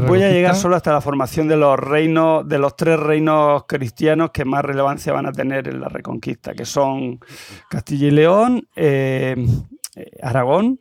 Voy 0.08 0.24
a 0.24 0.32
llegar 0.32 0.56
solo 0.56 0.76
hasta 0.76 0.94
la 0.94 1.02
formación 1.02 1.48
de 1.48 1.58
los 1.58 1.80
reinos, 1.80 2.48
de 2.48 2.60
los 2.60 2.76
tres 2.76 3.00
reinos 3.00 3.64
cristianos 3.68 4.32
que 4.32 4.46
más 4.46 4.64
relevancia 4.64 5.14
van 5.14 5.26
a 5.26 5.32
tener 5.32 5.68
en 5.68 5.82
la 5.82 5.89
Reconquista, 5.89 6.54
que 6.54 6.66
son 6.66 7.20
Castilla 7.70 8.08
y 8.08 8.12
León, 8.12 8.68
Aragón 10.22 10.80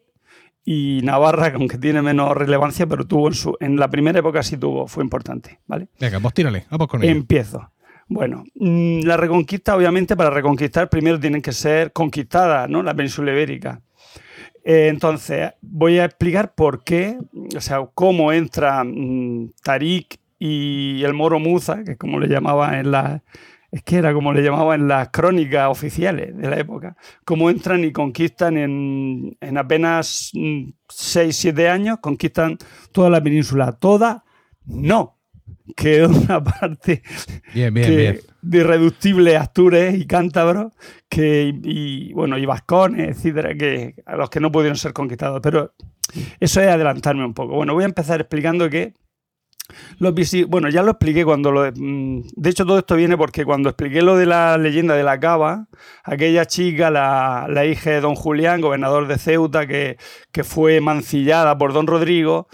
y 0.64 1.00
Navarra, 1.02 1.52
aunque 1.54 1.78
tiene 1.78 2.02
menos 2.02 2.36
relevancia, 2.36 2.86
pero 2.86 3.06
tuvo 3.06 3.28
en, 3.28 3.34
su, 3.34 3.56
en 3.60 3.76
la 3.76 3.88
primera 3.88 4.18
época 4.18 4.42
sí 4.42 4.56
tuvo, 4.56 4.86
fue 4.86 5.02
importante, 5.02 5.60
¿vale? 5.66 5.88
Venga, 5.98 6.20
pues 6.20 6.34
tírale, 6.34 6.66
vamos 6.70 6.88
con 6.88 7.02
ello. 7.02 7.12
Empiezo. 7.12 7.70
Bueno, 8.08 8.44
mm, 8.56 9.02
la 9.04 9.16
reconquista, 9.16 9.76
obviamente, 9.76 10.16
para 10.16 10.30
reconquistar 10.30 10.88
primero 10.90 11.20
tienen 11.20 11.40
que 11.40 11.52
ser 11.52 11.92
conquistadas, 11.92 12.68
¿no? 12.68 12.82
La 12.82 12.92
península 12.92 13.30
ibérica. 13.30 13.80
Eh, 14.64 14.88
entonces, 14.88 15.52
voy 15.62 15.98
a 15.98 16.06
explicar 16.06 16.54
por 16.54 16.82
qué, 16.82 17.18
o 17.56 17.60
sea, 17.60 17.88
cómo 17.94 18.32
entra 18.32 18.82
mm, 18.84 19.52
Tarik 19.62 20.18
y 20.40 21.02
el 21.04 21.14
Moro 21.14 21.38
Muza, 21.38 21.84
que 21.84 21.92
es 21.92 21.98
como 21.98 22.18
le 22.18 22.28
llamaba 22.28 22.80
en 22.80 22.90
la. 22.90 23.22
Es 23.70 23.82
que 23.82 23.96
era 23.96 24.12
como 24.12 24.32
le 24.32 24.42
llamaba 24.42 24.74
en 24.74 24.88
las 24.88 25.10
crónicas 25.10 25.68
oficiales 25.68 26.36
de 26.36 26.50
la 26.50 26.58
época. 26.58 26.96
Cómo 27.24 27.50
entran 27.50 27.84
y 27.84 27.92
conquistan 27.92 28.56
en, 28.56 29.36
en 29.40 29.58
apenas 29.58 30.32
6-7 30.34 31.52
mm, 31.52 31.70
años, 31.70 31.98
conquistan 32.00 32.58
toda 32.92 33.10
la 33.10 33.22
península. 33.22 33.72
Toda, 33.72 34.24
no 34.66 35.20
quedó 35.76 36.08
una 36.08 36.42
parte 36.42 37.02
de 37.54 38.20
irreductible 38.42 39.36
Astures 39.36 39.94
y 39.94 40.06
Cántabros 40.06 40.72
que, 41.08 41.54
y, 41.62 42.12
bueno, 42.12 42.38
y 42.38 42.46
Vascones, 42.46 43.16
etcétera, 43.16 43.54
que, 43.54 43.94
a 44.06 44.16
los 44.16 44.30
que 44.30 44.40
no 44.40 44.50
pudieron 44.50 44.76
ser 44.76 44.92
conquistados. 44.92 45.40
Pero 45.42 45.74
eso 46.38 46.60
es 46.60 46.68
adelantarme 46.68 47.24
un 47.24 47.34
poco. 47.34 47.54
Bueno, 47.54 47.74
voy 47.74 47.84
a 47.84 47.86
empezar 47.86 48.20
explicando 48.20 48.68
que 48.70 48.94
bueno, 50.48 50.68
ya 50.68 50.82
lo 50.82 50.92
expliqué 50.92 51.24
cuando 51.24 51.50
lo. 51.52 51.70
Mm, 51.74 52.22
de 52.36 52.50
hecho, 52.50 52.64
todo 52.64 52.78
esto 52.78 52.96
viene 52.96 53.16
porque 53.16 53.44
cuando 53.44 53.68
expliqué 53.68 54.02
lo 54.02 54.16
de 54.16 54.26
la 54.26 54.58
leyenda 54.58 54.94
de 54.94 55.02
la 55.02 55.18
cava, 55.20 55.66
aquella 56.04 56.46
chica, 56.46 56.90
la, 56.90 57.46
la 57.48 57.64
hija 57.66 57.90
de 57.90 58.00
don 58.00 58.14
Julián, 58.14 58.60
gobernador 58.60 59.06
de 59.06 59.18
Ceuta, 59.18 59.66
que, 59.66 59.96
que 60.32 60.44
fue 60.44 60.80
mancillada 60.80 61.56
por 61.58 61.72
don 61.72 61.86
Rodrigo, 61.86 62.48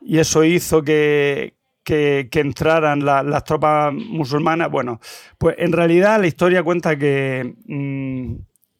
y 0.00 0.18
eso 0.18 0.44
hizo 0.44 0.82
que, 0.82 1.56
que, 1.86 2.28
entraran 2.32 3.04
las 3.04 3.44
tropas 3.44 3.92
musulmanas. 3.94 4.70
Bueno, 4.70 5.00
pues 5.38 5.54
en 5.58 5.72
realidad 5.72 6.20
la 6.20 6.26
historia 6.26 6.62
cuenta 6.62 6.96
que, 6.96 7.54
mm, 7.66 8.34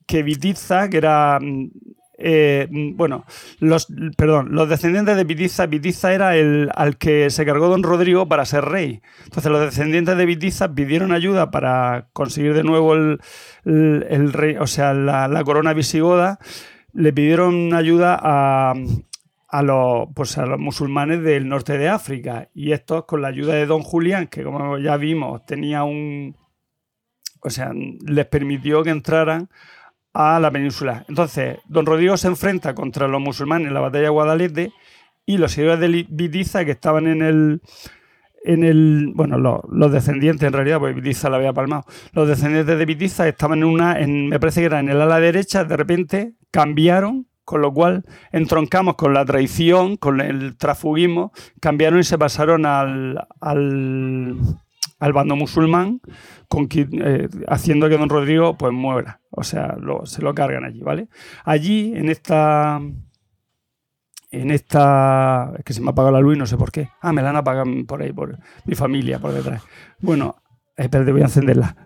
que 0.07 0.23
Vitiza, 0.23 0.91
que 0.91 0.99
era 0.99 1.39
mm, 1.41 1.71
eh, 2.19 2.67
mm, 2.71 2.97
bueno, 2.97 3.25
los, 3.59 3.89
perdón, 4.17 4.49
los 4.53 4.69
descendientes 4.69 5.17
de 5.17 5.25
Vitiza, 5.25 5.67
Vitiza 5.67 6.15
era 6.15 6.37
el 6.37 6.71
al 6.75 6.97
que 6.97 7.31
se 7.31 7.45
cargó 7.45 7.69
don 7.69 7.83
Rodrigo 7.83 8.29
para 8.29 8.45
ser 8.45 8.65
rey. 8.65 9.03
Entonces 9.25 9.53
los 9.53 9.61
descendientes 9.61 10.17
de 10.17 10.27
Vitiza 10.27 10.75
pidieron 10.75 11.13
ayuda 11.13 11.51
para 11.51 12.09
conseguir 12.13 12.55
de 12.55 12.65
nuevo 12.65 12.95
el, 12.95 14.33
rey, 14.33 14.57
o 14.57 14.67
sea, 14.67 14.95
la, 14.95 15.45
corona 15.45 15.75
visigoda. 15.75 16.39
Le 16.93 17.13
pidieron 17.13 17.75
ayuda 17.75 18.19
a, 18.21 18.75
a 19.49 19.63
los, 19.63 20.09
pues 20.15 20.39
a 20.39 20.47
los 20.47 20.59
musulmanes 20.59 21.23
del 21.23 21.49
norte 21.49 21.77
de 21.77 21.89
África. 21.91 22.49
Y 22.55 22.73
estos, 22.73 23.05
con 23.05 23.21
la 23.21 23.29
ayuda 23.29 23.55
de 23.55 23.67
don 23.67 23.83
Julián, 23.83 24.29
que 24.29 24.43
como 24.43 24.79
ya 24.79 24.97
vimos, 24.97 25.45
tenía 25.45 25.85
un. 25.85 26.37
O 27.43 27.51
sea, 27.51 27.73
les 27.75 28.27
permitió 28.27 28.83
que 28.83 28.91
entraran 28.91 29.51
a 30.17 30.41
la 30.41 30.51
península. 30.51 31.05
Entonces, 31.09 31.59
don 31.67 31.85
Rodrigo 31.85 32.17
se 32.17 32.29
enfrenta 32.29 32.75
contra 32.75 33.07
los 33.07 33.21
musulmanes 33.21 33.69
en 33.69 33.75
la 33.75 33.81
batalla 33.81 34.05
de 34.05 34.11
Guadalete 34.11 34.73
y 35.27 35.39
los 35.39 35.53
seguidores 35.53 35.81
de 35.81 36.07
Vitiza, 36.09 36.65
que 36.65 36.71
estaban 36.71 37.07
en 37.07 37.23
el. 37.23 37.61
En 38.45 38.63
el, 38.63 39.11
bueno, 39.13 39.39
los, 39.39 39.93
descendientes 39.93 40.47
en 40.47 40.53
realidad, 40.53 40.79
porque 40.79 40.95
Vitiza 40.95 41.29
la 41.29 41.37
había 41.37 41.53
palmado. 41.53 41.85
Los 42.13 42.29
descendientes 42.29 42.79
de 42.79 42.85
Vitiza 42.87 43.27
estaban 43.27 43.59
en 43.59 43.65
una, 43.65 43.97
me 44.07 44.39
parece 44.39 44.61
que 44.61 44.67
era 44.67 44.79
en 44.79 44.89
el 44.89 45.01
ala 45.01 45.19
derecha, 45.19 45.65
de 45.65 45.77
repente 45.77 46.35
cambiaron 46.53 47.27
con 47.45 47.61
lo 47.61 47.73
cual 47.73 48.05
entroncamos 48.33 48.97
con 48.97 49.15
la 49.15 49.25
traición, 49.25 49.97
con 49.97 50.21
el 50.21 50.57
trafugismo, 50.57 51.33
cambiaron 51.61 52.01
y 52.01 52.05
se 52.05 52.19
pasaron 52.19 52.67
al, 52.67 53.27
al, 53.41 54.37
bando 54.99 55.37
musulmán, 55.37 56.01
eh, 56.75 57.29
haciendo 57.49 57.89
que 57.89 57.99
don 57.99 58.09
Rodrigo 58.09 58.57
pues 58.57 58.73
muera, 58.73 59.21
o 59.31 59.45
sea, 59.45 59.77
se 60.05 60.23
lo 60.23 60.35
cargan 60.35 60.65
allí, 60.65 60.81
¿vale? 60.81 61.09
Allí, 61.45 61.93
en 61.95 62.09
esta... 62.09 62.81
En 64.33 64.51
esta... 64.51 65.53
Es 65.57 65.65
que 65.65 65.73
se 65.73 65.81
me 65.81 65.89
ha 65.89 65.91
apagado 65.91 66.13
la 66.13 66.21
luz 66.21 66.35
y 66.37 66.39
no 66.39 66.47
sé 66.47 66.57
por 66.57 66.73
qué. 66.73 66.91
Ah, 67.01 67.13
me 67.13 67.23
la 67.23 67.31
han 67.31 67.37
apagado 67.37 67.71
por 67.87 68.03
ahí, 68.03 68.13
por 68.13 68.39
mi 68.65 68.75
familia, 68.75 69.19
por 69.19 69.33
detrás. 69.33 69.63
Bueno, 70.01 70.37
espérate, 70.77 71.13
voy 71.13 71.23
a 71.23 71.27
encenderla. 71.27 71.77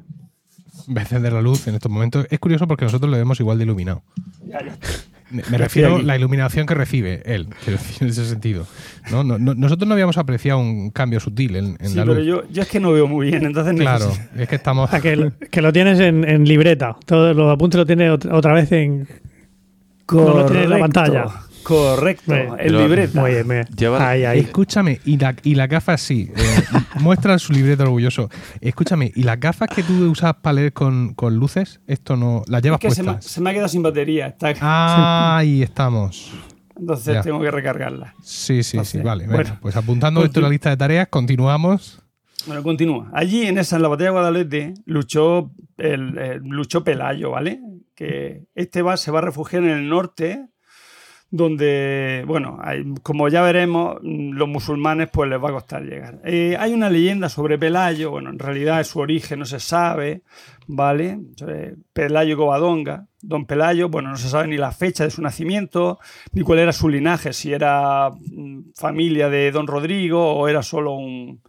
Voy 0.87 0.99
a 0.99 1.03
encender 1.03 1.33
la 1.33 1.43
luz 1.43 1.69
en 1.69 1.75
estos 1.75 1.93
momentos. 1.93 2.27
Es 2.31 2.39
curioso 2.41 2.67
porque 2.67 2.87
nosotros 2.87 3.11
lo 3.11 3.17
vemos 3.17 3.39
igual 3.41 3.59
de 3.59 3.65
iluminado. 3.65 4.03
Ya, 4.45 4.65
ya. 4.65 4.75
Me, 5.31 5.43
me 5.51 5.59
refiero 5.59 5.97
a 5.97 6.03
la 6.03 6.17
iluminación 6.17 6.67
que 6.67 6.75
recibe 6.75 7.23
él, 7.25 7.47
quiero 7.65 7.79
decir, 7.79 7.97
en 8.03 8.09
ese 8.09 8.27
sentido. 8.27 8.67
¿no? 9.13 9.23
No, 9.23 9.39
no- 9.39 9.55
nosotros 9.55 9.87
no 9.87 9.95
habíamos 9.95 10.19
apreciado 10.19 10.59
un 10.59 10.91
cambio 10.91 11.21
sutil 11.21 11.55
en, 11.57 11.77
en 11.81 11.89
Sí, 11.91 11.95
la 11.97 12.03
pero 12.05 12.15
luz. 12.17 12.27
yo, 12.27 12.43
yo 12.51 12.63
es 12.63 12.69
que 12.69 12.81
no 12.81 12.93
veo 12.93 13.07
muy 13.07 13.31
bien, 13.31 13.45
entonces 13.45 13.75
Claro, 13.79 14.07
necesito- 14.09 14.41
es 14.43 14.49
que 14.49 14.57
estamos. 14.57 14.91
Ah, 14.93 15.01
que, 15.01 15.31
que 15.51 15.63
lo 15.63 15.73
tienes 15.73 16.01
en, 16.01 16.29
en 16.29 16.45
libreta. 16.45 16.97
Todos 17.07 17.37
los 17.37 17.53
apuntes 17.53 17.79
lo 17.79 17.87
tienes 17.87 18.11
otra, 18.31 18.53
vez 18.53 18.73
en. 18.73 19.07
No 20.13 20.35
lo 20.35 20.47
tiene 20.47 20.65
en 20.65 20.71
la 20.71 20.79
pantalla. 20.81 21.27
Correcto, 21.63 22.35
el 22.35 22.49
Pero- 22.57 22.81
libreta. 22.83 23.21
Muy 23.21 23.31
bien, 23.33 23.47
muy 23.47 23.55
bien. 23.57 23.67
Lleva- 23.77 24.09
Ahí, 24.09 24.25
ahí. 24.25 24.39
Escúchame, 24.41 25.01
y 25.05 25.17
la, 25.19 25.35
y 25.43 25.55
las 25.55 25.69
gafas 25.69 26.01
sí. 26.01 26.31
eh, 26.35 26.43
muestra 27.01 27.39
su 27.39 27.53
libreta 27.53 27.83
orgulloso. 27.85 28.29
Escúchame, 28.61 29.13
¿y 29.15 29.23
las 29.23 29.39
gafas 29.39 29.69
que 29.75 29.83
tú 29.83 30.11
usas 30.11 30.35
para 30.43 30.55
leer 30.55 30.73
con, 30.73 31.15
con 31.15 31.37
luces? 31.37 31.81
Esto 31.87 32.17
no. 32.17 32.43
¿Las 32.47 32.59
Es 32.61 32.65
llevas 32.65 32.81
que 32.81 32.91
se 32.91 33.03
me, 33.03 33.13
puestas? 33.13 33.31
se 33.33 33.41
me 33.41 33.51
ha 33.51 33.53
quedado 33.53 33.69
sin 33.69 33.83
batería, 33.83 34.27
está- 34.29 34.55
Ah, 34.61 35.37
ahí 35.39 35.63
estamos. 35.63 36.33
entonces 36.79 37.15
ya. 37.15 37.23
tengo 37.23 37.41
que 37.41 37.51
recargarla. 37.51 38.15
Sí, 38.23 38.63
sí, 38.63 38.79
sí, 38.85 38.99
vale. 38.99 39.25
venga, 39.27 39.37
bueno. 39.37 39.59
pues 39.61 39.77
apuntando 39.77 40.25
esto 40.25 40.41
en 40.41 40.45
la 40.45 40.51
lista 40.51 40.71
de 40.71 40.77
tareas, 40.77 41.09
continuamos. 41.09 42.03
Bueno, 42.47 42.63
continúa. 42.63 43.11
Allí 43.13 43.47
en 43.47 43.59
esa, 43.59 43.77
en 43.77 43.83
la 43.83 43.89
batalla 43.89 44.07
de 44.09 44.13
Guadalete, 44.13 44.75
luchó, 44.87 45.51
el, 45.77 46.17
eh, 46.19 46.41
luchó 46.43 46.83
Pelayo, 46.83 47.31
¿vale? 47.33 47.61
Que 47.95 48.45
este 48.55 48.81
va, 48.81 48.97
se 48.97 49.11
va 49.11 49.19
a 49.19 49.23
refugiar 49.23 49.63
en 49.63 49.69
el 49.71 49.89
norte, 49.91 50.47
donde, 51.31 52.25
bueno, 52.27 52.59
como 53.03 53.29
ya 53.29 53.43
veremos, 53.43 53.99
los 54.03 54.49
musulmanes 54.49 55.09
pues 55.13 55.31
les 55.31 55.43
va 55.43 55.51
a 55.51 55.53
costar 55.53 55.83
llegar. 55.85 56.21
Eh, 56.25 56.57
hay 56.59 56.73
una 56.73 56.91
leyenda 56.91 57.29
sobre 57.29 57.57
Pelayo, 57.57 58.11
bueno, 58.11 58.31
en 58.31 58.39
realidad 58.39 58.83
su 58.83 58.99
origen 58.99 59.39
no 59.39 59.45
se 59.45 59.61
sabe, 59.61 60.23
¿vale? 60.67 61.21
Sobre 61.37 61.77
Pelayo 61.93 62.37
Covadonga. 62.37 63.07
Don 63.23 63.47
Pelayo, 63.47 63.89
bueno, 63.89 64.11
no 64.11 64.17
se 64.17 64.29
sabe 64.29 64.49
ni 64.49 64.57
la 64.57 64.73
fecha 64.73 65.05
de 65.05 65.11
su 65.11 65.23
nacimiento, 65.23 66.01
ni 66.33 66.43
cuál 66.43 66.59
era 66.59 66.73
su 66.73 66.89
linaje, 66.89 67.33
si 67.33 67.53
era 67.53 68.11
mm, 68.11 68.73
familia 68.75 69.29
de 69.29 69.53
Don 69.53 69.69
Rodrigo 69.69 70.33
o 70.33 70.49
era 70.49 70.63
solo 70.63 70.95
un, 70.95 71.43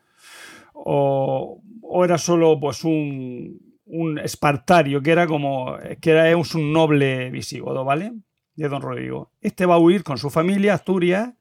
o, 0.73 1.59
o 1.81 2.05
era 2.05 2.19
solo 2.19 2.59
pues 2.59 2.83
un, 2.83 3.57
un 3.85 4.19
espartario, 4.19 5.01
que 5.01 5.11
era 5.11 5.25
como 5.25 5.75
que 5.99 6.11
era 6.11 6.37
un 6.37 6.73
noble 6.73 7.31
visigodo, 7.31 7.83
¿vale? 7.83 8.13
De 8.55 8.67
Don 8.69 8.81
Rodrigo. 8.81 9.31
Este 9.41 9.65
va 9.65 9.75
a 9.75 9.79
huir 9.79 10.03
con 10.03 10.17
su 10.17 10.29
familia 10.29 10.73
a 10.73 10.75
Asturias, 10.75 11.31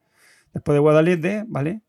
después 0.55 0.75
de 0.75 0.81
Guadalete, 0.81 1.45
¿vale? 1.49 1.83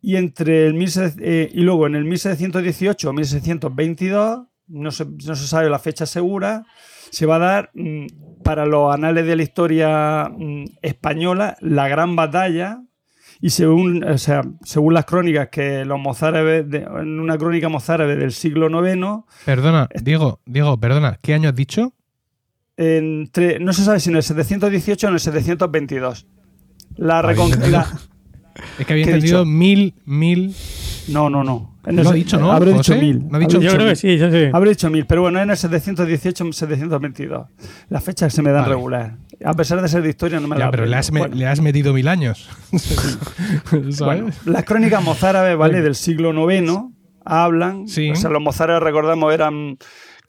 Y 0.00 0.16
entre 0.16 0.66
el 0.66 0.74
1600, 0.74 1.20
eh, 1.26 1.50
y 1.52 1.60
luego 1.62 1.86
en 1.86 1.94
el 1.96 2.04
1718 2.04 3.08
o 3.08 3.12
1722, 3.12 4.46
no 4.68 4.90
se, 4.90 5.04
no 5.06 5.34
se 5.36 5.46
sabe 5.46 5.68
la 5.70 5.78
fecha 5.78 6.06
segura, 6.06 6.64
se 7.10 7.26
va 7.26 7.36
a 7.36 7.38
dar 7.38 7.70
mm, 7.74 8.06
para 8.42 8.66
los 8.66 8.92
anales 8.94 9.26
de 9.26 9.36
la 9.36 9.42
historia 9.42 10.28
mm, 10.36 10.64
española 10.82 11.56
la 11.60 11.88
gran 11.88 12.16
batalla 12.16 12.82
y 13.40 13.50
según, 13.50 14.04
o 14.04 14.16
sea, 14.18 14.42
según 14.62 14.94
las 14.94 15.04
crónicas 15.04 15.48
que 15.48 15.84
los 15.84 15.98
mozárabes, 15.98 16.68
de- 16.70 16.78
en 16.82 17.20
una 17.20 17.36
crónica 17.36 17.68
mozárabe 17.68 18.16
del 18.16 18.32
siglo 18.32 18.68
IX, 18.68 19.24
Perdona, 19.44 19.88
Diego, 20.02 20.40
Diego, 20.46 20.78
perdona, 20.78 21.18
¿qué 21.20 21.34
año 21.34 21.48
has 21.50 21.54
dicho? 21.54 21.92
Entre, 22.76 23.60
no 23.60 23.72
se 23.72 23.84
sabe 23.84 24.00
si 24.00 24.10
en 24.10 24.16
el 24.16 24.22
718 24.22 25.06
o 25.06 25.08
en 25.10 25.14
el 25.14 25.20
722. 25.20 26.26
La 26.96 27.18
Habéis 27.20 27.38
recon- 27.38 27.44
entendido. 27.54 27.70
la- 27.78 27.88
Es 28.78 28.86
que 28.86 28.92
había 28.92 29.04
¿Qué 29.04 29.10
he 29.10 29.14
entendido 29.14 29.40
dicho? 29.40 29.50
mil, 29.50 29.94
mil. 30.04 30.54
no, 31.08 31.28
no, 31.28 31.42
no. 31.42 31.74
En 31.86 31.96
Lo 31.96 32.02
el- 32.02 32.08
ha 32.08 32.12
dicho, 32.12 32.38
¿no, 32.38 32.52
Habré 32.52 32.72
José? 32.72 32.94
dicho 32.94 33.04
mil. 33.04 33.28
¿No 33.28 33.36
ha 33.36 33.40
dicho- 33.40 33.60
Yo 33.60 33.70
creo 33.72 33.80
que 33.80 33.86
mil. 33.86 33.96
sí, 33.96 34.16
yo 34.16 34.30
sí. 34.30 34.44
Habré 34.52 34.70
dicho 34.70 34.88
mil, 34.90 35.04
pero 35.06 35.22
bueno, 35.22 35.40
en 35.42 35.50
el 35.50 35.56
718 35.56 36.52
722. 36.52 37.46
Las 37.90 38.04
fechas 38.04 38.32
se 38.32 38.42
me 38.42 38.50
dan 38.52 38.62
Vale. 38.62 38.74
regular. 38.76 39.16
A 39.44 39.54
pesar 39.54 39.82
de 39.82 39.88
ser 39.88 40.02
de 40.02 40.08
historia, 40.10 40.38
no 40.40 40.46
me 40.48 40.56
Ya, 40.56 40.66
las 40.66 40.70
pero 40.70 40.86
le 40.86 40.96
has, 40.96 41.10
me- 41.12 41.20
Bueno. 41.20 41.34
le 41.34 41.46
has 41.48 41.60
metido 41.60 41.92
mil 41.92 42.06
años. 42.08 42.48
¿Sabes? 43.70 43.98
Bueno, 43.98 44.28
las 44.46 44.64
crónicas 44.64 45.02
mozárabes, 45.02 45.56
¿vale? 45.56 45.82
Del 45.82 45.94
siglo 45.94 46.32
IX 46.50 46.72
hablan. 47.24 47.88
Sí. 47.88 48.10
O 48.10 48.16
sea, 48.16 48.30
los 48.30 48.40
mozárabes, 48.42 48.82
recordamos, 48.82 49.32
eran 49.34 49.78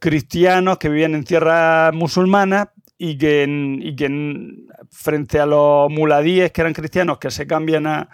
cristianos 0.09 0.77
que 0.77 0.87
vivían 0.89 1.15
en 1.15 1.23
tierras 1.23 1.91
musulmanas 1.95 2.67
y 2.97 3.17
que, 3.17 3.43
y 3.81 3.95
que 3.95 4.05
en- 4.05 4.67
frente 4.91 5.39
a 5.39 5.47
los 5.47 5.89
muladíes, 5.89 6.51
que 6.51 6.61
eran 6.61 6.73
cristianos, 6.73 7.17
que 7.17 7.31
se 7.31 7.47
cambian 7.47 7.87
a. 7.87 8.09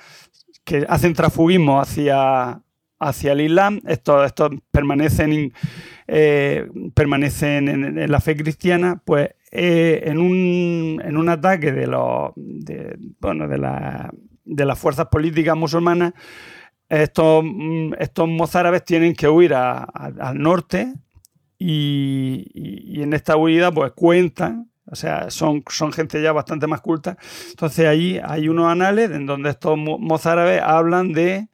que 0.64 0.86
hacen 0.88 1.14
transfugismo 1.14 1.82
hacia, 1.82 2.62
hacia 3.00 3.32
el 3.34 3.42
Islam, 3.42 3.82
estos, 3.86 4.26
estos 4.26 4.52
permanecen, 4.72 5.52
eh, 6.08 6.66
permanecen 6.96 7.68
en, 7.68 8.12
la 8.12 8.20
fe 8.22 8.36
cristiana, 8.38 9.02
pues 9.04 9.30
eh, 9.52 10.04
en, 10.06 10.18
un, 10.20 11.02
en 11.04 11.18
un 11.18 11.28
ataque 11.30 11.74
de 11.74 11.88
los 11.88 12.32
de, 12.38 12.96
bueno, 13.20 13.48
de, 13.50 13.58
la- 13.58 14.10
de 14.46 14.66
las 14.66 14.80
fuerzas 14.80 15.08
políticas 15.12 15.58
musulmanas, 15.58 16.14
estos, 16.90 17.44
mm, 17.44 17.94
estos 18.00 18.28
mozárabes 18.30 18.84
tienen 18.86 19.14
que 19.14 19.28
huir 19.28 19.54
al 19.54 20.38
norte 20.38 20.94
y, 21.64 23.02
en 23.02 23.14
esta 23.14 23.36
huida 23.38 23.72
pues 23.72 23.92
cuentan, 23.94 24.70
o 24.86 24.96
sea, 24.96 25.30
son, 25.30 25.64
son 25.70 25.92
gente 25.94 26.22
ya 26.22 26.32
bastante 26.32 26.68
más 26.68 26.82
culta. 26.82 27.18
Entonces 27.52 27.86
allí 27.88 28.20
hay 28.24 28.50
unos 28.50 28.68
anales 28.68 29.12
en 29.12 29.26
donde 29.26 29.50
estos 29.52 29.78
mo- 29.78 29.98
mozárabes 30.00 30.62
hablan 30.62 31.14
de, 31.14 31.48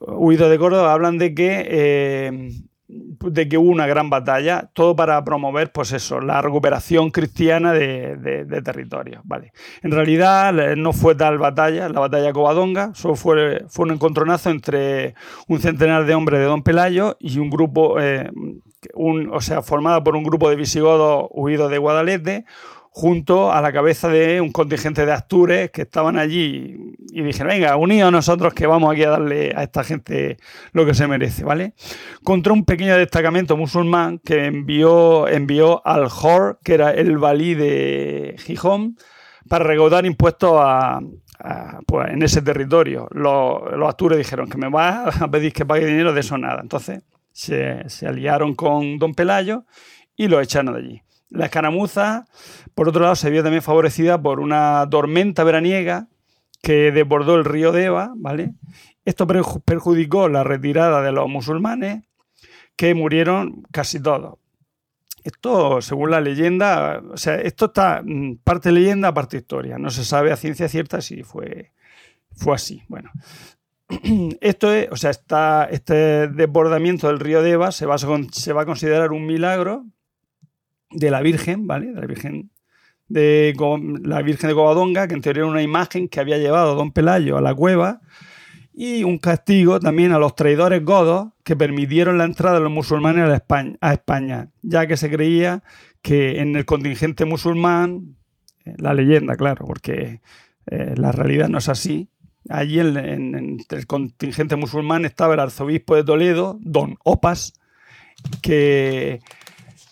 huidos 0.00 0.50
de 0.50 0.58
Córdoba, 0.58 0.92
hablan 0.92 1.18
de 1.18 1.34
que, 1.34 1.66
eh, 1.68 2.50
de 2.88 3.48
que 3.48 3.56
hubo 3.56 3.70
una 3.70 3.86
gran 3.86 4.10
batalla, 4.10 4.68
todo 4.74 4.96
para 4.96 5.22
promover, 5.24 5.70
pues 5.70 5.92
eso, 5.92 6.20
la 6.20 6.42
recuperación 6.42 7.10
cristiana 7.10 7.72
de, 7.72 8.16
de- 8.16 8.62
territorios, 8.62 9.22
¿vale? 9.24 9.52
En 9.82 9.92
realidad 9.92 10.52
no 10.76 10.92
fue 10.92 11.14
tal 11.14 11.38
batalla, 11.38 11.88
la 11.88 12.00
batalla 12.00 12.26
de 12.26 12.32
Covadonga, 12.32 12.92
solo 12.94 13.14
fue, 13.14 13.64
fue 13.68 13.84
un 13.86 13.92
encontronazo 13.92 14.50
entre 14.50 15.14
un 15.46 15.60
centenar 15.60 16.04
de 16.04 16.14
hombres 16.14 16.40
de 16.40 16.46
Don 16.46 16.62
Pelayo 16.62 17.16
y 17.20 17.38
un 17.38 17.48
grupo, 17.48 18.00
eh, 18.00 18.28
un- 18.94 19.30
o 19.32 19.40
sea, 19.40 19.62
formada 19.62 20.02
por 20.02 20.16
un 20.16 20.22
grupo 20.24 20.48
de 20.50 20.56
visigodos 20.56 21.26
huidos 21.30 21.70
de 21.70 21.78
Guadalete, 21.78 22.44
junto 22.92 23.52
a 23.52 23.60
la 23.62 23.72
cabeza 23.72 24.08
de 24.08 24.40
un 24.40 24.50
contingente 24.50 25.06
de 25.06 25.12
Astures 25.12 25.70
que 25.70 25.82
estaban 25.82 26.18
allí 26.18 26.76
y 27.12 27.22
dijeron, 27.22 27.52
venga, 27.52 27.76
unidos 27.76 28.10
nosotros 28.10 28.52
que 28.52 28.66
vamos 28.66 28.92
aquí 28.92 29.04
a 29.04 29.10
darle 29.10 29.52
a 29.54 29.62
esta 29.62 29.84
gente 29.84 30.38
lo 30.72 30.84
que 30.84 30.92
se 30.94 31.06
merece, 31.06 31.44
¿vale? 31.44 31.74
Contra 32.24 32.52
un 32.52 32.64
pequeño 32.64 32.96
destacamento 32.96 33.56
musulmán 33.56 34.18
que 34.18 34.46
envió, 34.46 35.28
envió 35.28 35.86
al 35.86 36.08
Jor, 36.08 36.58
que 36.64 36.74
era 36.74 36.90
el 36.90 37.16
valí 37.18 37.54
de 37.54 38.34
Gijón, 38.38 38.96
para 39.48 39.64
recaudar 39.64 40.04
impuestos 40.04 40.52
a- 40.56 41.00
pues, 41.86 42.10
en 42.10 42.22
ese 42.22 42.42
territorio. 42.42 43.08
Los, 43.12 43.70
los 43.76 43.88
astures 43.88 44.18
dijeron 44.18 44.48
que 44.48 44.58
me 44.58 44.68
vas 44.68 45.22
a 45.22 45.30
pedir 45.30 45.52
que 45.52 45.64
pague 45.64 45.86
dinero, 45.86 46.12
de 46.12 46.20
eso 46.20 46.36
nada. 46.36 46.60
Entonces 46.60 47.02
se, 47.40 48.06
aliaron 48.06 48.54
con 48.54 48.98
Don 48.98 49.14
Pelayo 49.14 49.64
y 50.16 50.28
lo 50.28 50.40
echaron 50.40 50.74
de 50.74 50.80
allí. 50.80 51.02
La 51.30 51.46
escaramuza, 51.46 52.26
por 52.74 52.88
otro 52.88 53.02
lado, 53.02 53.14
se 53.16 53.30
vio 53.30 53.42
también 53.42 53.62
favorecida 53.62 54.20
por 54.20 54.40
una 54.40 54.86
tormenta 54.90 55.44
veraniega 55.44 56.08
que 56.62 56.92
desbordó 56.92 57.36
el 57.36 57.44
río 57.44 57.72
Deva, 57.72 58.12
¿vale? 58.16 58.54
Esto 59.04 59.26
perju- 59.26 59.62
perjudicó 59.64 60.28
la 60.28 60.44
retirada 60.44 61.00
de 61.02 61.12
los 61.12 61.28
musulmanes, 61.28 62.04
que 62.76 62.94
murieron 62.94 63.62
casi 63.72 64.00
todos. 64.00 64.38
Esto, 65.22 65.80
según 65.82 66.10
la 66.10 66.20
leyenda, 66.20 67.02
o 67.12 67.16
sea, 67.16 67.34
esto 67.36 67.66
está 67.66 68.02
mm, 68.04 68.36
parte 68.42 68.72
leyenda, 68.72 69.12
parte 69.14 69.36
historia. 69.36 69.78
No 69.78 69.90
se 69.90 70.04
sabe 70.04 70.32
a 70.32 70.36
ciencia 70.36 70.68
cierta 70.68 71.00
si 71.00 71.22
fue, 71.22 71.72
fue 72.32 72.54
así. 72.54 72.82
Bueno, 72.88 73.10
esto 74.40 74.72
es, 74.72 74.88
o 74.90 74.96
sea, 74.96 75.10
está, 75.10 75.68
este 75.70 76.28
desbordamiento 76.28 77.08
del 77.08 77.20
río 77.20 77.42
Deva 77.42 77.72
se 77.72 77.86
va, 77.86 77.96
a, 77.96 77.98
se 77.98 78.52
va 78.52 78.62
a 78.62 78.66
considerar 78.66 79.12
un 79.12 79.26
milagro 79.26 79.84
de 80.90 81.10
la 81.10 81.20
Virgen, 81.20 81.66
¿vale? 81.66 81.92
De 81.92 82.00
la 82.00 82.06
Virgen 82.06 82.50
de 83.10 83.52
la 84.04 84.22
Virgen 84.22 84.48
de 84.48 84.54
Covadonga, 84.54 85.08
que 85.08 85.14
en 85.14 85.20
teoría 85.20 85.42
era 85.42 85.50
una 85.50 85.62
imagen 85.62 86.08
que 86.08 86.20
había 86.20 86.38
llevado 86.38 86.76
Don 86.76 86.92
Pelayo 86.92 87.36
a 87.36 87.40
la 87.40 87.54
cueva, 87.54 88.00
y 88.72 89.02
un 89.02 89.18
castigo 89.18 89.80
también 89.80 90.12
a 90.12 90.18
los 90.18 90.36
traidores 90.36 90.84
godos 90.84 91.32
que 91.42 91.56
permitieron 91.56 92.18
la 92.18 92.24
entrada 92.24 92.58
de 92.58 92.62
los 92.62 92.72
musulmanes 92.72 93.24
a, 93.24 93.26
la 93.26 93.34
España, 93.34 93.76
a 93.80 93.92
España, 93.92 94.50
ya 94.62 94.86
que 94.86 94.96
se 94.96 95.10
creía 95.10 95.64
que 96.02 96.40
en 96.40 96.54
el 96.54 96.64
contingente 96.64 97.24
musulmán, 97.24 98.16
eh, 98.64 98.74
la 98.78 98.94
leyenda, 98.94 99.34
claro, 99.34 99.66
porque 99.66 100.20
eh, 100.66 100.94
la 100.96 101.10
realidad 101.10 101.48
no 101.48 101.58
es 101.58 101.68
así, 101.68 102.09
allí 102.48 102.80
en, 102.80 102.96
en- 102.96 103.34
en 103.34 103.58
el 103.70 103.86
contingente 103.86 104.56
musulmán 104.56 105.04
estaba 105.04 105.34
el 105.34 105.40
arzobispo 105.40 105.94
de 105.96 106.04
Toledo, 106.04 106.58
Don 106.60 106.96
Opas, 107.04 107.52
que, 108.42 109.20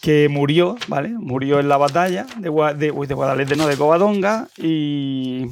que 0.01 0.29
murió, 0.29 0.77
¿vale? 0.89 1.11
Murió 1.11 1.61
en 1.61 1.69
la 1.69 1.77
batalla 1.77 2.27
de, 2.39 2.51
Gua- 2.51 2.75
de, 2.75 2.91
uy, 2.91 3.07
de 3.07 3.15
Guadalete, 3.15 3.57
no, 3.57 3.67
de 3.67 3.77
Covadonga, 3.77 4.49
y, 4.57 5.47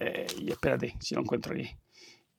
eh, 0.00 0.26
y 0.40 0.50
espérate, 0.50 0.94
si 1.00 1.14
lo 1.14 1.20
encuentro 1.22 1.52
aquí. 1.54 1.68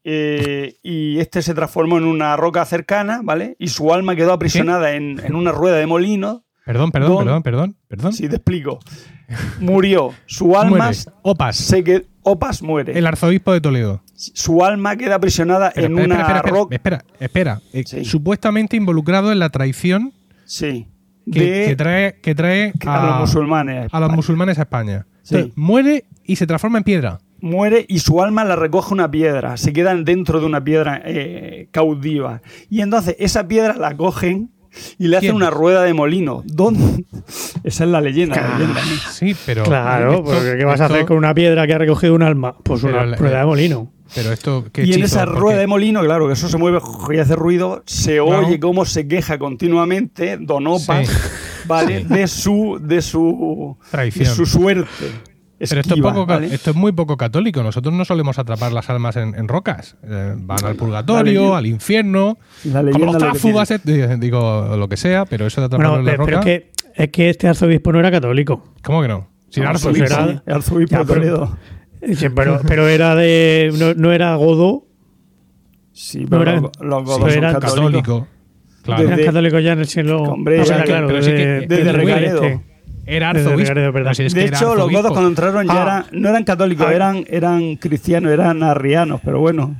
Eh, 0.05 0.75
y 0.83 1.19
este 1.19 1.41
se 1.41 1.53
transformó 1.53 1.97
en 1.97 2.03
una 2.03 2.35
roca 2.35 2.65
cercana, 2.65 3.21
¿vale? 3.23 3.55
Y 3.57 3.69
su 3.69 3.93
alma 3.93 4.15
quedó 4.17 4.33
aprisionada 4.33 4.95
en, 4.95 5.19
en 5.23 5.33
una 5.35 5.51
rueda 5.53 5.77
de 5.77 5.87
molino 5.87 6.43
Perdón, 6.65 6.91
perdón, 6.91 7.09
Don- 7.11 7.23
perdón, 7.25 7.43
perdón, 7.43 7.77
perdón. 7.89 8.13
Si 8.13 8.27
te 8.29 8.37
explico. 8.37 8.79
Murió. 9.59 10.13
Su 10.25 10.57
alma. 10.59 10.77
Muere. 10.87 10.97
Opas, 11.21 11.57
Se 11.57 11.83
que, 11.83 12.05
Opas 12.23 12.61
muere. 12.61 12.97
el 12.97 13.05
arzobispo 13.07 13.51
de 13.53 13.61
Toledo. 13.61 14.01
Su 14.15 14.63
alma 14.63 14.95
queda 14.95 15.15
aprisionada 15.15 15.71
en 15.75 15.83
espera, 15.97 16.05
una 16.05 16.15
espera, 16.21 16.37
espera, 16.37 16.55
roca. 16.55 16.75
espera, 16.75 17.03
espera. 17.19 17.61
Eh, 17.73 17.83
Sí. 17.85 18.05
Supuestamente 18.05 18.75
involucrado 18.77 19.31
en 19.31 19.39
la 19.39 19.49
traición 19.49 20.13
Sí. 20.45 20.87
que, 21.31 21.39
de 21.39 21.65
que 21.67 21.75
trae, 21.75 22.19
que 22.21 22.35
trae 22.35 22.73
a, 22.85 23.05
los 23.07 23.19
musulmanes. 23.21 23.87
a 23.91 23.99
los 23.99 24.11
musulmanes 24.13 24.57
a 24.59 24.63
España. 24.63 25.05
Sí. 25.23 25.35
Entonces, 25.35 25.57
muere 25.57 26.05
y 26.25 26.35
se 26.37 26.47
transforma 26.47 26.77
en 26.77 26.83
piedra. 26.85 27.19
muere 27.41 27.85
y 27.89 27.99
su 27.99 28.21
alma 28.23 28.45
la 28.45 28.55
recoge 28.55 28.93
una 28.93 29.11
piedra, 29.11 29.57
se 29.57 29.73
quedan 29.73 30.05
dentro 30.05 30.39
de 30.39 30.45
una 30.45 30.63
piedra 30.63 31.01
eh, 31.03 31.67
cautiva. 31.71 32.41
Y 32.69 32.79
entonces 32.81 33.17
esa 33.19 33.47
piedra 33.49 33.75
la 33.75 33.97
cogen 33.97 34.49
y 34.97 35.07
le 35.07 35.17
hacen 35.17 35.29
¿Quién? 35.31 35.35
una 35.35 35.49
rueda 35.49 35.83
de 35.83 35.93
molino. 35.93 36.43
¿Dónde? 36.45 37.05
Esa 37.63 37.83
es 37.83 37.89
la 37.89 38.01
leyenda. 38.01 38.35
la 38.41 38.57
leyenda. 38.59 38.81
Sí, 39.11 39.35
pero. 39.45 39.63
Claro, 39.63 40.11
esto- 40.11 40.23
porque 40.23 40.55
¿qué 40.57 40.65
vas 40.65 40.81
a 40.81 40.85
hacer 40.85 41.05
con 41.05 41.17
una 41.17 41.33
piedra 41.33 41.65
que 41.67 41.73
ha 41.73 41.77
recogido 41.77 42.13
un 42.15 42.23
alma? 42.23 42.55
Pues 42.63 42.81
Pero 42.81 42.93
una 42.97 43.05
la- 43.05 43.17
prueba 43.17 43.39
de 43.39 43.45
molino. 43.45 43.91
Pero 44.15 44.31
esto. 44.31 44.65
¿qué 44.71 44.83
Y 44.85 44.93
en 44.93 45.03
esa 45.03 45.25
Porque- 45.25 45.39
rueda 45.39 45.57
de 45.59 45.67
molino, 45.67 46.01
claro, 46.01 46.27
que 46.27 46.33
eso 46.33 46.47
se 46.47 46.57
mueve 46.57 46.79
y 47.11 47.17
hace 47.17 47.35
ruido, 47.35 47.81
se 47.87 48.17
Claro. 48.17 48.45
oye 48.47 48.59
cómo 48.59 48.85
se 48.85 49.07
queja 49.07 49.39
continuamente 49.39 50.37
Don 50.39 50.67
Opas, 50.67 51.07
Sí. 51.07 51.15
¿vale? 51.65 51.99
Sí. 52.01 52.05
De 52.13 52.27
su, 52.27 52.77
de 52.81 53.01
su, 53.01 53.77
de 53.91 54.25
su 54.25 54.45
suerte. 54.45 54.87
Pero 55.69 55.81
esto 55.81 55.95
es, 55.95 56.01
poco, 56.01 56.25
¿vale? 56.25 56.47
esto 56.53 56.69
es 56.71 56.75
muy 56.75 56.91
poco 56.91 57.17
católico. 57.17 57.61
Nosotros 57.63 57.93
no 57.93 58.05
solemos 58.05 58.39
atrapar 58.39 58.71
las 58.71 58.89
almas 58.89 59.15
en, 59.15 59.35
en 59.35 59.47
rocas. 59.47 59.95
Eh, 60.03 60.35
van 60.37 60.63
al 60.65 60.75
purgatorio, 60.75 61.55
al 61.55 61.65
infierno, 61.65 62.37
como 62.63 63.05
los 63.05 63.13
lo 63.13 63.17
tráfugas, 63.19 63.71
eh, 63.71 63.79
digo 64.19 64.75
lo 64.77 64.87
que 64.89 64.97
sea, 64.97 65.25
pero 65.25 65.45
eso 65.47 65.61
de 65.61 65.65
atraparlo 65.67 65.93
Bueno, 65.93 65.99
en 66.01 66.05
la 66.05 66.11
pero, 66.11 66.37
roca. 66.37 66.41
pero 66.43 66.55
es 66.55 66.61
que, 66.95 67.03
es 67.03 67.09
que 67.09 67.29
este 67.29 67.47
arzobispo 67.47 67.91
no 67.91 67.99
era 67.99 68.11
católico. 68.11 68.73
¿Cómo 68.83 69.01
que 69.01 69.07
no? 69.07 69.29
Si 69.49 69.59
era 69.59 69.69
No, 69.69 69.75
arzobispo. 69.75 70.05
pues 70.05 70.11
era- 70.11 70.27
sí, 70.33 70.41
arzobispo 70.51 70.91
Ya, 70.91 70.99
de 70.99 71.05
pero- 71.05 71.19
Toledo. 71.21 71.57
Sí, 72.15 72.27
pero, 72.35 72.59
pero 72.67 72.87
era 72.89 73.15
de. 73.15 73.71
No, 73.77 73.93
no 73.93 74.11
era 74.11 74.35
godo, 74.35 74.85
Sí, 75.93 76.21
no 76.21 76.29
pero 76.29 76.41
eran- 76.41 76.61
los, 76.63 76.71
los 76.81 77.03
godos 77.05 77.19
pero 77.19 77.33
son 77.33 77.43
eran 77.43 77.53
católicos. 77.53 77.91
católico. 78.01 78.27
Claro. 78.83 79.03
eran 79.03 79.15
Desde- 79.15 79.25
católicos 79.27 79.63
ya 79.63 79.71
en 79.73 79.79
el 79.79 79.87
siglo. 79.87 80.23
Hombre, 80.23 80.59
Ah, 80.61 80.63
que- 80.79 80.83
claro, 80.83 81.07
pero 81.07 81.21
sí 81.21 81.29
que- 81.31 81.35
desde- 81.37 81.67
desde 81.67 81.83
desde 81.83 81.91
Recaredo. 81.93 82.43
este. 82.43 82.72
Era 83.05 83.31
arzobispo. 83.31 83.57
Recaredo, 83.59 83.91
¿verdad? 83.91 84.11
Pero 84.11 84.15
si 84.15 84.23
es 84.23 84.33
de 84.33 84.39
que 84.41 84.47
era 84.47 84.57
hecho, 84.57 84.75
los 84.75 84.89
godos 84.91 85.11
cuando 85.11 85.29
entraron 85.29 85.67
ya 85.67 85.73
Ah. 85.73 85.83
eran, 85.83 86.05
no 86.21 86.29
eran 86.29 86.43
católicos, 86.43 86.85
Ah. 86.89 86.93
eran, 86.93 87.25
eran 87.29 87.75
cristianos, 87.75 88.31
eran 88.31 88.63
arrianos, 88.63 89.19
pero 89.23 89.39
bueno. 89.39 89.75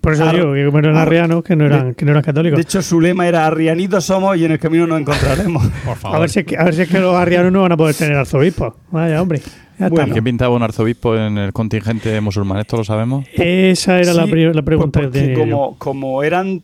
Por 0.00 0.12
eso 0.12 0.24
Ar- 0.24 0.36
digo 0.36 0.52
que 0.54 0.64
como 0.66 0.78
eran 0.78 0.96
ar- 0.96 1.08
arrianos, 1.08 1.42
que 1.42 1.56
no 1.56 1.66
eran, 1.66 1.94
que 1.94 2.04
no 2.04 2.12
eran 2.12 2.22
católicos. 2.22 2.56
De 2.56 2.62
hecho, 2.62 2.80
su 2.80 3.00
lema 3.00 3.26
era 3.26 3.44
arrianitos 3.46 4.04
somos 4.04 4.36
y 4.36 4.44
en 4.44 4.52
el 4.52 4.58
camino 4.58 4.86
nos 4.86 5.00
encontraremos. 5.00 5.66
Por 5.84 5.96
favor. 5.96 6.16
a, 6.16 6.20
ver 6.20 6.30
si 6.30 6.38
es 6.40 6.46
que, 6.46 6.56
a 6.56 6.64
ver 6.64 6.74
si 6.74 6.82
es 6.82 6.88
que 6.88 6.98
los 7.00 7.14
arrianos 7.14 7.50
no 7.52 7.62
van 7.62 7.72
a 7.72 7.76
poder 7.76 7.94
tener 7.94 8.16
arzobispos. 8.16 8.74
Vaya, 8.90 9.20
hombre. 9.20 9.40
Bueno. 9.78 10.12
¿Quién 10.12 10.24
pintaba 10.24 10.54
un 10.56 10.62
arzobispo 10.62 11.16
en 11.16 11.36
el 11.38 11.52
contingente 11.52 12.18
musulmán? 12.20 12.58
¿Esto 12.60 12.76
lo 12.78 12.84
sabemos? 12.84 13.26
Esa 13.34 13.98
era 14.00 14.14
la, 14.14 14.24
Sí, 14.24 14.30
la 14.52 14.62
pregunta 14.62 15.00
pues 15.00 15.12
tenía 15.12 15.34
yo. 15.34 15.40
como, 15.40 15.76
como 15.78 16.22
eran 16.22 16.62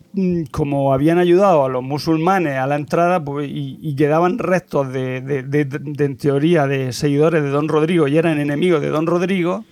como 0.50 0.94
habían 0.94 1.18
ayudado 1.18 1.64
a 1.64 1.68
los 1.68 1.82
musulmanes 1.82 2.56
a 2.56 2.66
la 2.66 2.76
entrada 2.76 3.22
pues, 3.22 3.48
y, 3.50 3.78
y 3.82 3.94
quedaban 3.96 4.38
restos 4.38 4.92
de, 4.92 5.20
de- 5.20 5.42
de- 5.42 5.64
de- 5.66 6.04
en 6.04 6.16
teoría 6.16 6.66
de 6.66 6.92
seguidores 6.92 7.42
de 7.42 7.50
Don 7.50 7.68
Rodrigo 7.68 8.08
y 8.08 8.16
eran 8.16 8.38
enemigos 8.38 8.80
de 8.80 8.88
Don 8.88 9.06
Rodrigo 9.06 9.64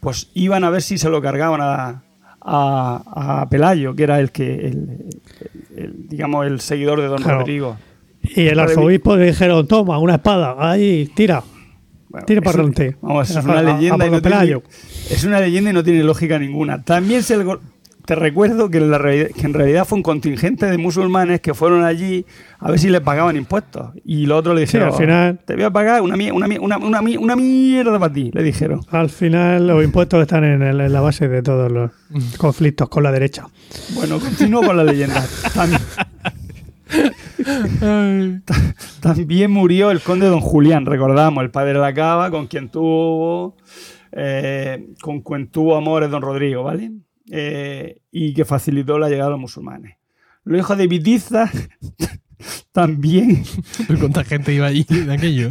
pues 0.00 0.30
iban 0.34 0.64
a 0.64 0.70
ver 0.70 0.80
si 0.82 0.96
se 0.98 1.10
lo 1.10 1.20
cargaban 1.20 1.60
a, 1.62 2.02
a, 2.40 3.40
a 3.42 3.48
Pelayo 3.50 3.94
que 3.94 4.02
era 4.04 4.20
el 4.20 4.30
que 4.32 4.54
el, 4.54 4.64
el- 4.64 5.10
el, 5.76 6.08
digamos 6.08 6.46
el 6.46 6.60
seguidor 6.60 7.00
de 7.00 7.08
Don 7.08 7.18
Claro. 7.22 7.40
Rodrigo 7.40 7.76
Y 8.22 8.46
el 8.46 8.58
arzobispo 8.58 9.16
le 9.16 9.26
dijeron, 9.26 9.66
toma, 9.68 9.98
una 9.98 10.14
espada, 10.14 10.56
ahí, 10.58 11.10
tira. 11.14 11.42
Bueno, 12.26 12.38
es 12.38 12.44
para 12.44 12.62
un- 12.64 12.70
adelante. 12.70 12.96
Vamos, 13.02 13.30
es 13.30 13.36
una 13.44 13.58
a- 13.58 13.62
leyenda 13.62 14.04
a 14.04 14.08
y 14.08 14.10
no 14.10 14.22
tiene, 14.22 14.60
es 15.10 15.24
una 15.24 15.40
leyenda 15.40 15.70
y 15.70 15.72
no 15.72 15.82
tiene 15.84 16.02
lógica 16.04 16.38
ninguna. 16.38 16.82
También 16.82 17.22
se 17.22 17.36
te 18.04 18.14
recuerdo 18.14 18.70
que, 18.70 18.78
en 18.78 18.90
la 18.92 18.98
realidad- 18.98 19.30
que 19.34 19.46
en 19.46 19.52
realidad 19.52 19.84
fue 19.84 19.96
un 19.96 20.04
contingente 20.04 20.66
de 20.66 20.78
musulmanes 20.78 21.40
que 21.40 21.54
fueron 21.54 21.82
allí 21.82 22.24
a 22.60 22.70
ver 22.70 22.78
si 22.78 22.88
les 22.88 23.00
pagaban 23.00 23.36
impuestos. 23.36 23.90
Y 24.04 24.26
los 24.26 24.38
otros 24.38 24.54
le 24.54 24.60
Sí, 24.66 24.74
dijeron, 24.78 24.88
al 24.94 24.94
final- 25.00 25.40
te 25.44 25.54
voy 25.56 25.64
a 25.64 25.70
pagar 25.70 26.02
una, 26.02 26.14
una, 26.32 26.46
una, 26.60 26.78
una, 26.78 27.02
mie- 27.02 27.18
una 27.18 27.34
mierda 27.34 27.98
para 27.98 28.12
ti, 28.12 28.30
le 28.32 28.44
dijeron. 28.44 28.80
Al 28.90 29.10
final 29.10 29.66
los 29.66 29.82
impuestos 29.82 30.22
están 30.22 30.44
en, 30.44 30.62
el- 30.62 30.80
en 30.82 30.92
la 30.92 31.00
base 31.00 31.26
de 31.26 31.42
todos 31.42 31.70
los 31.72 31.90
conflictos 32.38 32.88
con 32.88 33.02
la 33.02 33.10
derecha. 33.10 33.48
Bueno, 33.94 34.20
continúo 34.20 34.62
con 34.62 34.76
la 34.76 34.84
leyenda. 34.84 35.24
Tam- 35.54 35.76
También 39.00 39.50
murió 39.50 39.90
el 39.90 40.00
conde 40.00 40.26
Don 40.26 40.40
Julián, 40.40 40.86
recordamos, 40.86 41.42
el 41.42 41.50
padre 41.50 41.74
de 41.74 41.80
la 41.80 41.94
cava, 41.94 42.30
con 42.30 42.46
quien 42.46 42.70
tuvo, 42.70 43.56
eh, 44.12 44.88
con 45.00 45.20
quien 45.20 45.48
tuvo 45.48 45.76
amores 45.76 46.10
Don 46.10 46.22
Rodrigo, 46.22 46.62
¿vale? 46.62 46.92
Eh, 47.30 48.00
y 48.10 48.34
que 48.34 48.44
facilitó 48.44 48.98
la 48.98 49.08
llegada 49.08 49.26
de 49.26 49.32
los 49.32 49.40
musulmanes. 49.40 49.96
Los 50.44 50.60
hijos 50.60 50.78
de 50.78 50.86
Vitiza 50.86 51.50
también, 52.72 53.44
¿Cuánta 54.00 54.24
gente 54.24 54.52
iba 54.54 54.66
allí 54.66 54.84
de 54.88 55.12
aquello? 55.12 55.48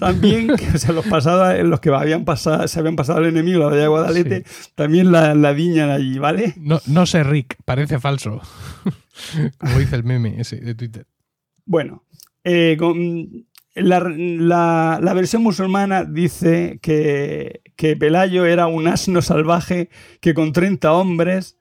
también, 0.00 0.50
o 0.52 0.78
sea, 0.78 0.92
los 0.92 1.06
pasados, 1.06 1.54
en 1.58 1.70
los 1.70 1.80
que 1.80 1.90
habían 1.90 2.24
pasado, 2.24 2.66
se 2.68 2.78
habían 2.78 2.96
pasado 2.96 3.20
el 3.20 3.26
enemigo, 3.26 3.58
la 3.60 3.64
batalla 3.66 3.82
de 3.82 3.88
Guadalete, 3.88 4.44
también 4.74 5.12
la, 5.12 5.34
la 5.34 5.52
viñan 5.52 5.90
allí, 5.90 6.18
¿vale? 6.18 6.54
No, 6.58 6.80
no 6.86 7.06
sé, 7.06 7.22
Rick, 7.24 7.56
parece 7.64 7.98
falso. 7.98 8.40
Como 9.58 9.78
dice 9.78 9.96
el 9.96 10.04
meme 10.04 10.40
ese 10.40 10.56
de 10.56 10.74
Twitter. 10.74 11.06
Bueno, 11.64 12.04
eh, 12.44 12.76
con- 12.78 13.46
la, 13.74 14.00
la- 14.00 14.98
la 15.02 15.12
versión 15.14 15.42
musulmana 15.42 16.04
dice 16.04 16.78
que, 16.80 17.60
que 17.76 17.96
Pelayo 17.96 18.46
era 18.46 18.66
un 18.68 18.88
asno 18.88 19.20
salvaje 19.20 19.90
que 20.20 20.32
con 20.34 20.52
30 20.52 20.92
hombres 20.92 21.58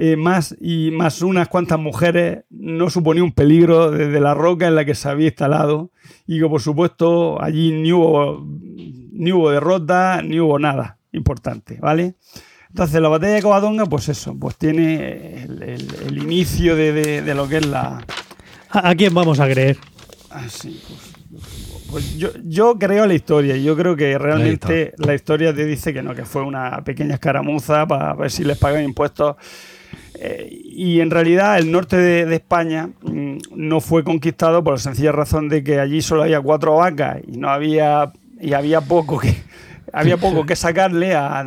eh, 0.00 0.14
más 0.16 0.54
y 0.60 0.92
más 0.92 1.22
unas 1.22 1.48
cuantas 1.48 1.80
mujeres 1.80 2.44
no 2.50 2.88
suponía 2.88 3.24
un 3.24 3.32
peligro 3.32 3.90
desde 3.90 4.20
la 4.20 4.32
roca 4.32 4.68
en 4.68 4.76
la 4.76 4.84
que 4.84 4.94
se 4.94 5.08
había 5.08 5.26
instalado 5.26 5.90
y 6.24 6.38
que 6.38 6.46
por 6.46 6.60
supuesto 6.62 7.42
allí 7.42 7.72
ni 7.72 7.90
hubo, 7.92 8.46
ni 9.12 9.32
hubo 9.32 9.50
derrota 9.50 10.22
ni 10.22 10.38
hubo 10.38 10.56
nada 10.60 10.98
importante, 11.10 11.78
¿vale? 11.80 12.14
Entonces 12.68 13.00
la 13.00 13.08
batalla 13.08 13.32
de 13.34 13.42
Covadonga, 13.42 13.86
pues 13.86 14.08
eso, 14.08 14.36
pues 14.38 14.54
tiene 14.56 15.42
el, 15.42 15.62
el- 15.64 15.94
el 16.06 16.18
inicio 16.18 16.76
de- 16.76 16.92
de- 16.92 17.22
de 17.22 17.34
lo 17.34 17.48
que 17.48 17.56
es 17.56 17.66
la, 17.66 18.04
¿A, 18.70 18.94
quién 18.94 19.12
vamos 19.14 19.40
a 19.40 19.48
creer? 19.48 19.78
Ah, 20.30 20.44
sí, 20.48 20.80
pues, 21.30 21.80
pues 21.90 22.16
yo, 22.18 22.28
yo 22.44 22.78
creo 22.78 23.04
la 23.06 23.14
historia 23.14 23.56
y 23.56 23.64
yo 23.64 23.74
creo 23.76 23.96
que 23.96 24.16
realmente 24.18 24.92
la 24.98 25.14
historia 25.14 25.52
te 25.52 25.64
dice 25.64 25.92
que 25.92 26.02
no, 26.04 26.14
que 26.14 26.24
fue 26.24 26.42
una 26.42 26.84
pequeña 26.84 27.14
escaramuza 27.14 27.86
para 27.88 28.14
ver 28.14 28.30
si 28.30 28.44
les 28.44 28.58
pagan 28.58 28.84
impuestos. 28.84 29.34
Eh, 30.20 30.48
y 30.50 31.00
en 31.00 31.10
realidad 31.10 31.58
el 31.58 31.70
norte 31.70 31.96
de, 31.96 32.26
de 32.26 32.36
España 32.36 32.90
mm, 33.02 33.38
no 33.54 33.80
fue 33.80 34.02
conquistado 34.02 34.64
por 34.64 34.74
la 34.74 34.78
sencilla 34.78 35.12
razón 35.12 35.48
de 35.48 35.62
que 35.62 35.78
allí 35.78 36.02
solo 36.02 36.24
había 36.24 36.40
cuatro 36.40 36.76
vacas 36.76 37.18
y 37.26 37.36
no 37.36 37.48
había 37.50 38.12
y 38.40 38.52
había 38.52 38.80
poco 38.80 39.18
que 39.18 39.34
había 39.92 40.16
poco 40.16 40.44
que 40.44 40.56
sacarle 40.56 41.14
a, 41.14 41.44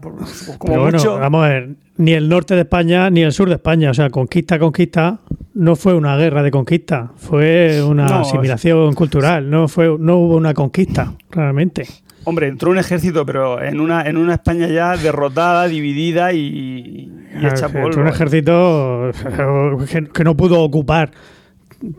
como 0.00 0.18
Pero 0.64 0.80
bueno, 0.82 0.98
mucho 0.98 1.18
vamos 1.18 1.44
a 1.44 1.48
ver, 1.48 1.70
ni 1.96 2.12
el 2.12 2.28
norte 2.28 2.54
de 2.54 2.62
España 2.62 3.10
ni 3.10 3.22
el 3.22 3.32
sur 3.32 3.48
de 3.48 3.56
España, 3.56 3.90
o 3.90 3.94
sea, 3.94 4.10
conquista, 4.10 4.58
conquista, 4.58 5.18
no 5.54 5.74
fue 5.74 5.94
una 5.94 6.16
guerra 6.16 6.42
de 6.42 6.50
conquista, 6.50 7.10
fue 7.16 7.82
una 7.82 8.06
No, 8.06 8.20
asimilación 8.20 8.94
cultural, 8.94 9.48
no 9.50 9.68
fue, 9.68 9.96
no 9.98 10.18
hubo 10.18 10.36
una 10.36 10.54
conquista, 10.54 11.12
realmente. 11.30 11.86
Hombre, 12.26 12.48
entró 12.48 12.70
un 12.72 12.78
ejército, 12.78 13.24
pero 13.24 13.62
en 13.62 13.80
una, 13.80 14.02
en 14.02 14.16
una 14.16 14.34
España 14.34 14.66
ya 14.66 14.96
derrotada, 14.96 15.68
dividida 15.68 16.32
y, 16.32 17.08
y 17.40 17.46
hecha 17.46 17.68
Fue 17.68 17.82
polvo. 17.82 18.00
un 18.00 18.08
ejército 18.08 19.10
que, 19.90 20.08
que 20.08 20.24
no 20.24 20.36
pudo 20.36 20.60
ocupar 20.60 21.12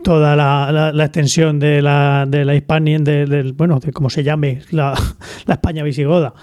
toda 0.02 0.36
la, 0.36 0.70
la- 0.70 0.92
la 0.92 1.04
extensión 1.04 1.58
de 1.58 1.80
la, 1.80 2.26
de 2.28 2.44
la 2.44 2.54
Hispania, 2.54 2.98
de, 2.98 3.24
del- 3.26 3.52
bueno, 3.54 3.78
de 3.80 3.90
cómo 3.92 4.10
se 4.10 4.22
llame, 4.22 4.60
la, 4.70 4.92
la 5.46 5.54
España 5.54 5.82
visigoda. 5.82 6.34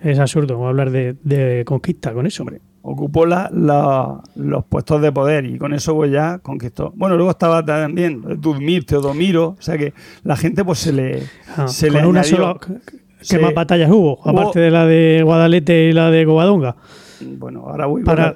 Es 0.00 0.18
absurdo 0.18 0.66
hablar 0.66 0.90
de, 0.90 1.16
de 1.22 1.64
conquista 1.64 2.12
con 2.12 2.26
eso, 2.26 2.42
hombre. 2.42 2.60
Ocupó 2.84 3.24
los 3.26 4.64
puestos 4.68 5.00
de 5.00 5.12
poder 5.12 5.46
y 5.46 5.56
con 5.56 5.72
eso 5.72 5.94
pues 5.94 6.10
ya 6.10 6.38
conquistó. 6.40 6.92
Bueno, 6.96 7.14
luego 7.16 7.30
estaba 7.30 7.64
también 7.64 8.20
Dudmir, 8.40 8.84
Teodomiro, 8.84 9.50
o 9.50 9.62
sea 9.62 9.78
que 9.78 9.94
la 10.24 10.34
gente 10.36 10.64
pues 10.64 10.80
se 10.80 10.92
le, 10.92 11.22
Ah, 11.56 11.68
se 11.68 11.88
con 11.88 12.00
le 12.00 12.06
una 12.08 12.20
añadió- 12.22 12.36
sola. 12.36 12.56
¿Qué 13.22 13.36
se- 13.36 13.38
más 13.38 13.54
batallas 13.54 13.90
hubo? 13.90 14.18
hubo- 14.18 14.28
Aparte 14.30 14.60
de 14.60 14.70
la 14.70 14.86
de 14.86 15.22
Guadalete 15.24 15.88
y 15.88 15.92
la 15.92 16.10
de 16.10 16.24
Covadonga. 16.24 16.76
Bueno, 17.20 17.64
ahora 17.66 17.86
voy 17.86 18.02
Para, 18.02 18.34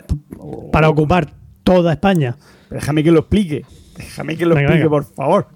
para 0.72 0.88
ocupar 0.88 1.28
toda 1.64 1.92
España. 1.92 2.36
Déjame 2.70 3.02
que 3.04 3.10
lo 3.10 3.20
explique. 3.20 3.64
Déjame 3.96 4.36
que 4.36 4.44
lo 4.46 4.54
Venga, 4.54 4.68
explique, 4.74 4.88
venga. 4.88 4.90
por 4.90 5.14
favor. 5.14 5.48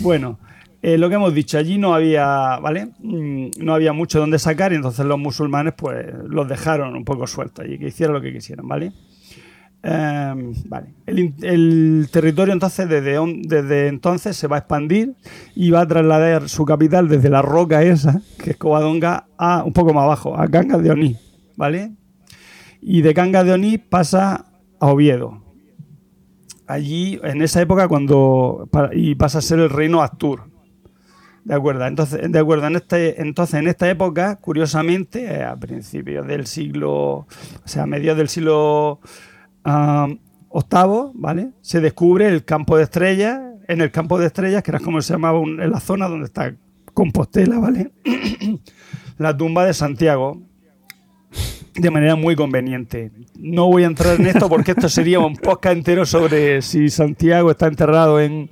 Bueno, 0.00 0.38
eh, 0.80 0.96
lo 0.96 1.08
que 1.08 1.16
hemos 1.16 1.34
dicho, 1.34 1.58
allí 1.58 1.76
no 1.78 1.92
había, 1.94 2.58
¿vale? 2.60 2.88
Mm, 3.00 3.48
No 3.58 3.74
había 3.74 3.92
mucho 3.92 4.20
donde 4.20 4.38
sacar 4.38 4.72
y 4.72 4.76
entonces 4.76 5.04
los 5.04 5.18
musulmanes 5.18 5.74
pues 5.76 6.06
los 6.28 6.48
dejaron 6.48 6.94
un 6.94 7.04
poco 7.04 7.26
sueltos 7.26 7.66
y 7.68 7.78
que 7.78 7.88
hicieran 7.88 8.14
lo 8.14 8.20
que 8.20 8.32
quisieran, 8.32 8.66
¿vale? 8.68 8.92
Eh, 9.90 10.52
vale. 10.66 10.88
El, 11.06 12.08
territorio 12.12 12.52
entonces 12.52 12.86
desde, 12.90 13.18
desde 13.44 13.88
entonces 13.88 14.36
se 14.36 14.46
va 14.46 14.56
a 14.56 14.58
expandir 14.58 15.14
y 15.54 15.70
va 15.70 15.80
a 15.80 15.86
trasladar 15.86 16.50
su 16.50 16.66
capital 16.66 17.08
desde 17.08 17.30
la 17.30 17.40
roca 17.40 17.82
esa, 17.82 18.20
que 18.42 18.50
es 18.50 18.56
Covadonga, 18.58 19.28
a 19.38 19.64
un 19.64 19.72
poco 19.72 19.94
más 19.94 20.04
abajo, 20.04 20.38
a 20.38 20.46
Cangas 20.48 20.82
de 20.82 20.90
Onís, 20.90 21.18
¿vale? 21.56 21.92
Y 22.82 23.00
de 23.00 23.14
Cangas 23.14 23.46
de 23.46 23.52
Onís 23.52 23.78
pasa 23.78 24.44
a 24.78 24.86
Oviedo. 24.88 25.42
Allí, 26.66 27.18
en 27.22 27.40
esa 27.40 27.62
época, 27.62 27.88
cuando 27.88 28.68
y 28.92 29.14
pasa 29.14 29.38
a 29.38 29.42
ser 29.42 29.58
el 29.58 29.70
reino 29.70 30.02
Astur. 30.02 30.50
De 31.44 31.54
acuerdo, 31.54 31.86
entonces, 31.86 32.30
de 32.30 32.38
acuerdo, 32.38 32.66
en 32.66 32.76
este, 32.76 33.22
entonces 33.22 33.54
en 33.54 33.68
esta 33.68 33.88
época, 33.88 34.36
curiosamente, 34.36 35.42
a 35.44 35.56
principios 35.56 36.26
del 36.26 36.46
siglo, 36.46 36.92
o 36.94 37.26
sea, 37.64 37.84
a 37.84 37.86
mediados 37.86 38.18
del 38.18 38.28
siglo 38.28 39.00
octavo, 40.48 41.12
¿vale? 41.14 41.50
Se 41.60 41.80
descubre 41.80 42.26
el 42.28 42.44
campo 42.44 42.76
de 42.76 42.84
estrellas, 42.84 43.40
en 43.68 43.80
el 43.80 43.90
campo 43.90 44.18
de 44.18 44.26
estrellas, 44.26 44.62
que 44.62 44.70
era 44.70 44.80
como 44.80 45.02
se 45.02 45.12
llamaba 45.12 45.40
en 45.40 45.70
la 45.70 45.80
zona 45.80 46.08
donde 46.08 46.26
está 46.26 46.54
Compostela, 46.94 47.58
¿vale? 47.58 47.90
la 49.18 49.36
tumba 49.36 49.64
de 49.66 49.74
Santiago, 49.74 50.40
de 51.74 51.90
manera 51.90 52.16
muy 52.16 52.34
conveniente. 52.34 53.12
No 53.38 53.66
voy 53.66 53.84
a 53.84 53.86
entrar 53.86 54.18
en 54.18 54.26
esto 54.26 54.48
porque 54.48 54.72
esto 54.72 54.88
sería 54.88 55.20
un 55.20 55.36
podcast 55.36 55.76
entero 55.76 56.06
sobre 56.06 56.60
si 56.62 56.88
Santiago 56.90 57.50
está 57.52 57.68
enterrado 57.68 58.20
en, 58.20 58.50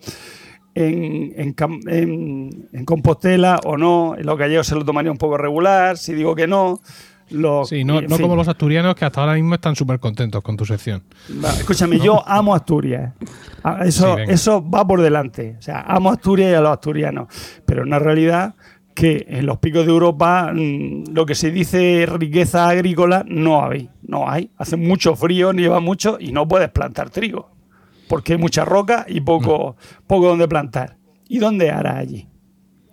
en, 0.74 1.32
en 1.36 1.54
en- 1.88 2.68
en 2.72 2.84
Compostela 2.84 3.58
o 3.64 3.76
no. 3.76 4.14
Los 4.18 4.38
gallegos 4.38 4.66
se 4.68 4.74
lo 4.76 4.84
tomarían 4.84 5.12
un 5.12 5.18
poco 5.18 5.38
regular. 5.38 5.96
Si 5.96 6.14
digo 6.14 6.36
que 6.36 6.46
no, 6.46 6.80
los, 7.30 7.68
Sí, 7.68 7.84
no, 7.84 8.00
como 8.06 8.36
los 8.36 8.48
asturianos 8.48 8.94
que 8.94 9.04
hasta 9.04 9.20
ahora 9.20 9.34
mismo 9.34 9.54
están 9.54 9.74
súper 9.74 9.98
contentos 9.98 10.42
con 10.42 10.56
tu 10.56 10.64
sección. 10.64 11.02
Escúchame, 11.58 11.98
yo 11.98 12.26
amo 12.26 12.54
Asturias. 12.54 13.14
Ah, 13.62 13.80
Eso, 13.84 14.16
Sí, 14.16 14.22
eso 14.28 14.68
va 14.68 14.86
por 14.86 15.00
delante. 15.00 15.56
O 15.58 15.62
sea, 15.62 15.80
amo 15.80 16.10
Asturias 16.10 16.52
y 16.52 16.54
a 16.54 16.60
los 16.60 16.70
asturianos. 16.70 17.28
Pero 17.64 17.82
en 17.82 17.90
la 17.90 17.98
realidad 17.98 18.54
que 18.94 19.26
en 19.28 19.44
los 19.44 19.58
picos 19.58 19.84
de 19.84 19.92
Europa 19.92 20.52
mm, 20.54 21.12
lo 21.12 21.26
que 21.26 21.34
se 21.34 21.50
dice 21.50 22.06
riqueza 22.06 22.68
agrícola 22.68 23.24
no 23.28 23.64
hay. 23.64 23.90
No 24.02 24.28
hay. 24.28 24.50
Hace 24.56 24.76
mucho 24.76 25.14
frío, 25.14 25.52
nieva 25.52 25.80
mucho 25.80 26.16
y 26.18 26.32
no 26.32 26.48
puedes 26.48 26.70
plantar 26.70 27.10
trigo. 27.10 27.50
Porque 28.08 28.34
hay 28.34 28.38
mucha 28.38 28.64
roca 28.64 29.04
y 29.08 29.20
poco, 29.20 29.76
poco 30.06 30.28
donde 30.28 30.48
plantar. 30.48 30.96
¿Y 31.28 31.38
dónde 31.38 31.70
hará 31.70 31.98
allí? 31.98 32.28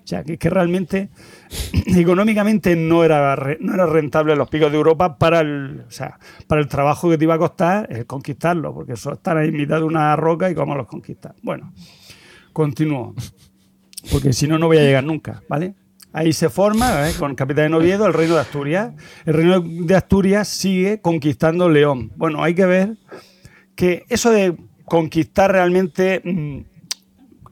O 0.04 0.08
sea, 0.08 0.24
que, 0.24 0.38
que 0.38 0.50
realmente 0.50 1.10
económicamente 1.98 2.76
no 2.76 3.04
era, 3.04 3.36
no 3.60 3.74
era 3.74 3.86
rentable 3.86 4.36
los 4.36 4.50
picos 4.50 4.72
de 4.72 4.78
Europa 4.78 5.18
para 5.18 5.42
el, 5.42 5.84
o 5.88 5.92
sea, 5.92 6.20
para 6.48 6.62
el 6.62 6.68
trabajo 6.68 7.10
que 7.10 7.18
te 7.18 7.26
iba 7.26 7.36
a 7.36 7.40
costar 7.40 7.88
el 7.92 8.06
conquistarlo, 8.06 8.74
porque 8.74 8.94
eso 8.94 9.14
estar 9.14 9.38
ahí 9.38 9.50
en 9.50 9.58
mitad 9.58 9.78
de 9.78 9.84
una 9.84 10.16
roca 10.16 10.50
y 10.50 10.56
cómo 10.56 10.76
los 10.76 10.88
conquistas. 10.88 11.34
Bueno, 11.42 11.74
continúo, 12.52 13.16
porque 14.12 14.34
si 14.34 14.48
no, 14.48 14.58
no 14.58 14.68
voy 14.68 14.78
a 14.78 14.84
llegar 14.84 15.04
nunca, 15.04 15.42
¿vale? 15.48 15.76
Ahí 16.16 16.32
se 16.32 16.50
forma, 16.50 17.10
¿eh? 17.10 17.14
con 17.18 17.34
Capitán 17.34 17.72
de 17.72 17.78
Oviedo, 17.78 18.06
el 18.06 18.14
reino 18.14 18.36
de 18.36 18.42
Asturias. 18.42 18.94
El 19.26 19.34
reino 19.34 19.60
de 19.62 19.96
Asturias 19.96 20.48
sigue 20.48 21.02
conquistando 21.02 21.70
León. 21.70 22.12
Bueno, 22.16 22.44
hay 22.44 22.54
que 22.54 22.68
ver 22.68 22.98
que 23.76 24.04
eso 24.10 24.30
de 24.30 24.56
conquistar 24.86 25.52
realmente 25.52 26.22
mm, 26.24 26.73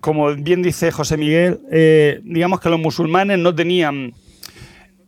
como 0.02 0.34
bien 0.36 0.62
dice 0.62 0.92
José 0.92 1.16
Miguel, 1.16 1.62
eh, 1.72 2.20
digamos 2.24 2.60
que 2.60 2.70
los 2.70 2.80
musulmanes 2.80 3.40
no 3.40 3.56
tenían 3.56 4.14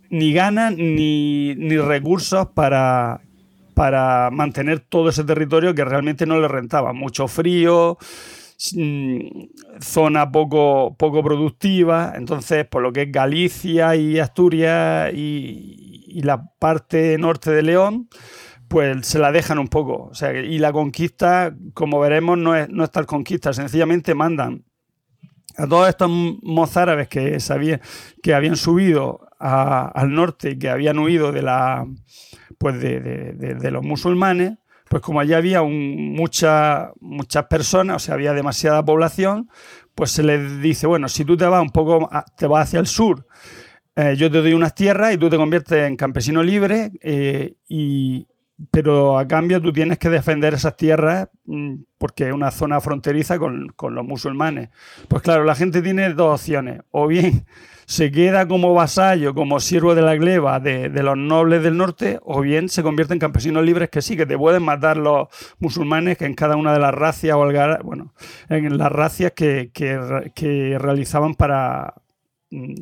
ni 0.09 0.31
ganas 0.31 0.75
ni, 0.77 1.55
ni 1.55 1.77
recursos 1.77 2.47
para, 2.53 3.21
para 3.73 4.29
mantener 4.31 4.79
todo 4.79 5.09
ese 5.09 5.23
territorio 5.23 5.73
que 5.73 5.83
realmente 5.83 6.27
no 6.27 6.39
les 6.39 6.51
rentaba. 6.51 6.93
Mucho 6.93 7.27
frío, 7.27 7.97
mm, 8.75 9.17
zona 9.81 10.31
poco, 10.31 10.95
poco 10.97 11.23
productiva, 11.23 12.13
entonces 12.15 12.65
por 12.67 12.83
lo 12.83 12.93
que 12.93 13.01
es 13.03 13.11
Galicia 13.11 13.95
y 13.95 14.19
Asturias 14.19 15.11
y, 15.11 16.05
y 16.07 16.21
la 16.21 16.45
parte 16.59 17.17
norte 17.17 17.49
de 17.49 17.63
León, 17.63 18.09
pues 18.67 19.07
se 19.07 19.17
la 19.17 19.31
dejan 19.31 19.57
un 19.57 19.67
poco. 19.67 20.09
O 20.11 20.13
sea, 20.13 20.39
y 20.39 20.59
la 20.59 20.71
conquista, 20.71 21.55
como 21.73 21.99
veremos, 21.99 22.37
no 22.37 22.55
es, 22.55 22.69
no 22.69 22.83
es 22.83 22.91
tal 22.91 23.07
conquista, 23.07 23.53
sencillamente 23.53 24.13
mandan 24.13 24.63
a 25.57 25.67
todos 25.67 25.89
estos 25.89 26.09
mozárabes 26.41 27.07
que 27.07 27.35
que 28.21 28.33
habían 28.33 28.55
subido 28.55 29.21
al 29.39 30.13
norte 30.13 30.51
y 30.51 30.57
que 30.59 30.69
habían 30.69 30.99
huido 30.99 31.31
de 31.31 31.41
la 31.41 31.85
pues 32.57 32.79
de, 32.79 32.99
de- 32.99 33.33
los 33.71 33.83
musulmanes 33.83 34.53
pues 34.89 35.01
como 35.01 35.19
allí 35.19 35.33
había 35.33 35.61
un- 35.61 36.13
mucha- 36.13 36.91
muchas 37.01 37.45
personas 37.47 37.97
o 37.97 37.99
sea 37.99 38.13
había 38.15 38.33
demasiada 38.33 38.83
población 38.85 39.49
pues 39.95 40.11
se 40.11 40.23
les 40.23 40.61
dice 40.61 40.87
bueno 40.87 41.09
si 41.09 41.25
tú 41.25 41.35
te 41.37 41.45
vas 41.45 41.61
un 41.61 41.71
poco 41.71 42.09
te 42.37 42.47
vas 42.47 42.67
hacia 42.69 42.79
el 42.79 42.87
sur 42.87 43.27
eh, 43.95 44.15
yo 44.17 44.31
te 44.31 44.39
doy 44.41 44.53
unas 44.53 44.73
tierras 44.75 45.13
y 45.13 45.17
tú 45.17 45.29
te 45.29 45.37
conviertes 45.37 45.87
en 45.87 45.95
campesino 45.97 46.41
libre 46.41 46.91
eh, 47.01 47.55
y 47.67 48.27
pero 48.71 49.17
a 49.17 49.27
cambio 49.27 49.61
tú 49.61 49.73
tienes 49.73 49.97
que 49.97 50.09
defender 50.09 50.53
esas 50.53 50.77
tierras 50.77 51.27
mm, 51.45 51.75
porque 51.97 52.27
es 52.27 52.33
una 52.33 52.51
zona 52.51 52.79
fronteriza 52.81 53.39
con, 53.39 53.69
con 53.75 53.95
los 53.95 54.05
musulmanes. 54.05 54.69
Pues 55.07 55.21
claro, 55.21 55.43
la 55.43 55.55
gente 55.55 55.81
tiene 55.81 56.13
dos 56.13 56.39
opciones. 56.41 56.81
O 56.91 57.07
bien 57.07 57.45
se 57.85 58.11
queda 58.11 58.47
como 58.47 58.73
vasallo, 58.73 59.33
como 59.33 59.59
siervo 59.59 59.95
de 59.95 60.01
la 60.03 60.15
gleba 60.15 60.59
de, 60.59 60.89
de 60.89 61.03
los 61.03 61.17
nobles 61.17 61.63
del 61.63 61.75
norte, 61.77 62.19
o 62.23 62.41
bien 62.41 62.69
se 62.69 62.83
convierte 62.83 63.13
en 63.13 63.19
campesinos 63.19 63.63
libres 63.65 63.89
que 63.89 64.01
sí, 64.01 64.15
que 64.15 64.25
te 64.25 64.37
pueden 64.37 64.63
matar 64.63 64.97
los 64.97 65.27
musulmanes 65.59 66.17
que 66.17 66.25
en 66.25 66.33
cada 66.35 66.55
una 66.55 66.73
de 66.73 66.79
las 66.79 66.93
racias 66.93 67.35
o 67.35 67.43
algar- 67.43 67.81
bueno, 67.83 68.13
en 68.49 68.77
las 68.77 68.91
racias 68.91 69.33
que, 69.33 69.71
que 69.73 69.97
re- 69.97 70.31
que 70.33 70.77
realizaban 70.79 71.33
para 71.35 71.95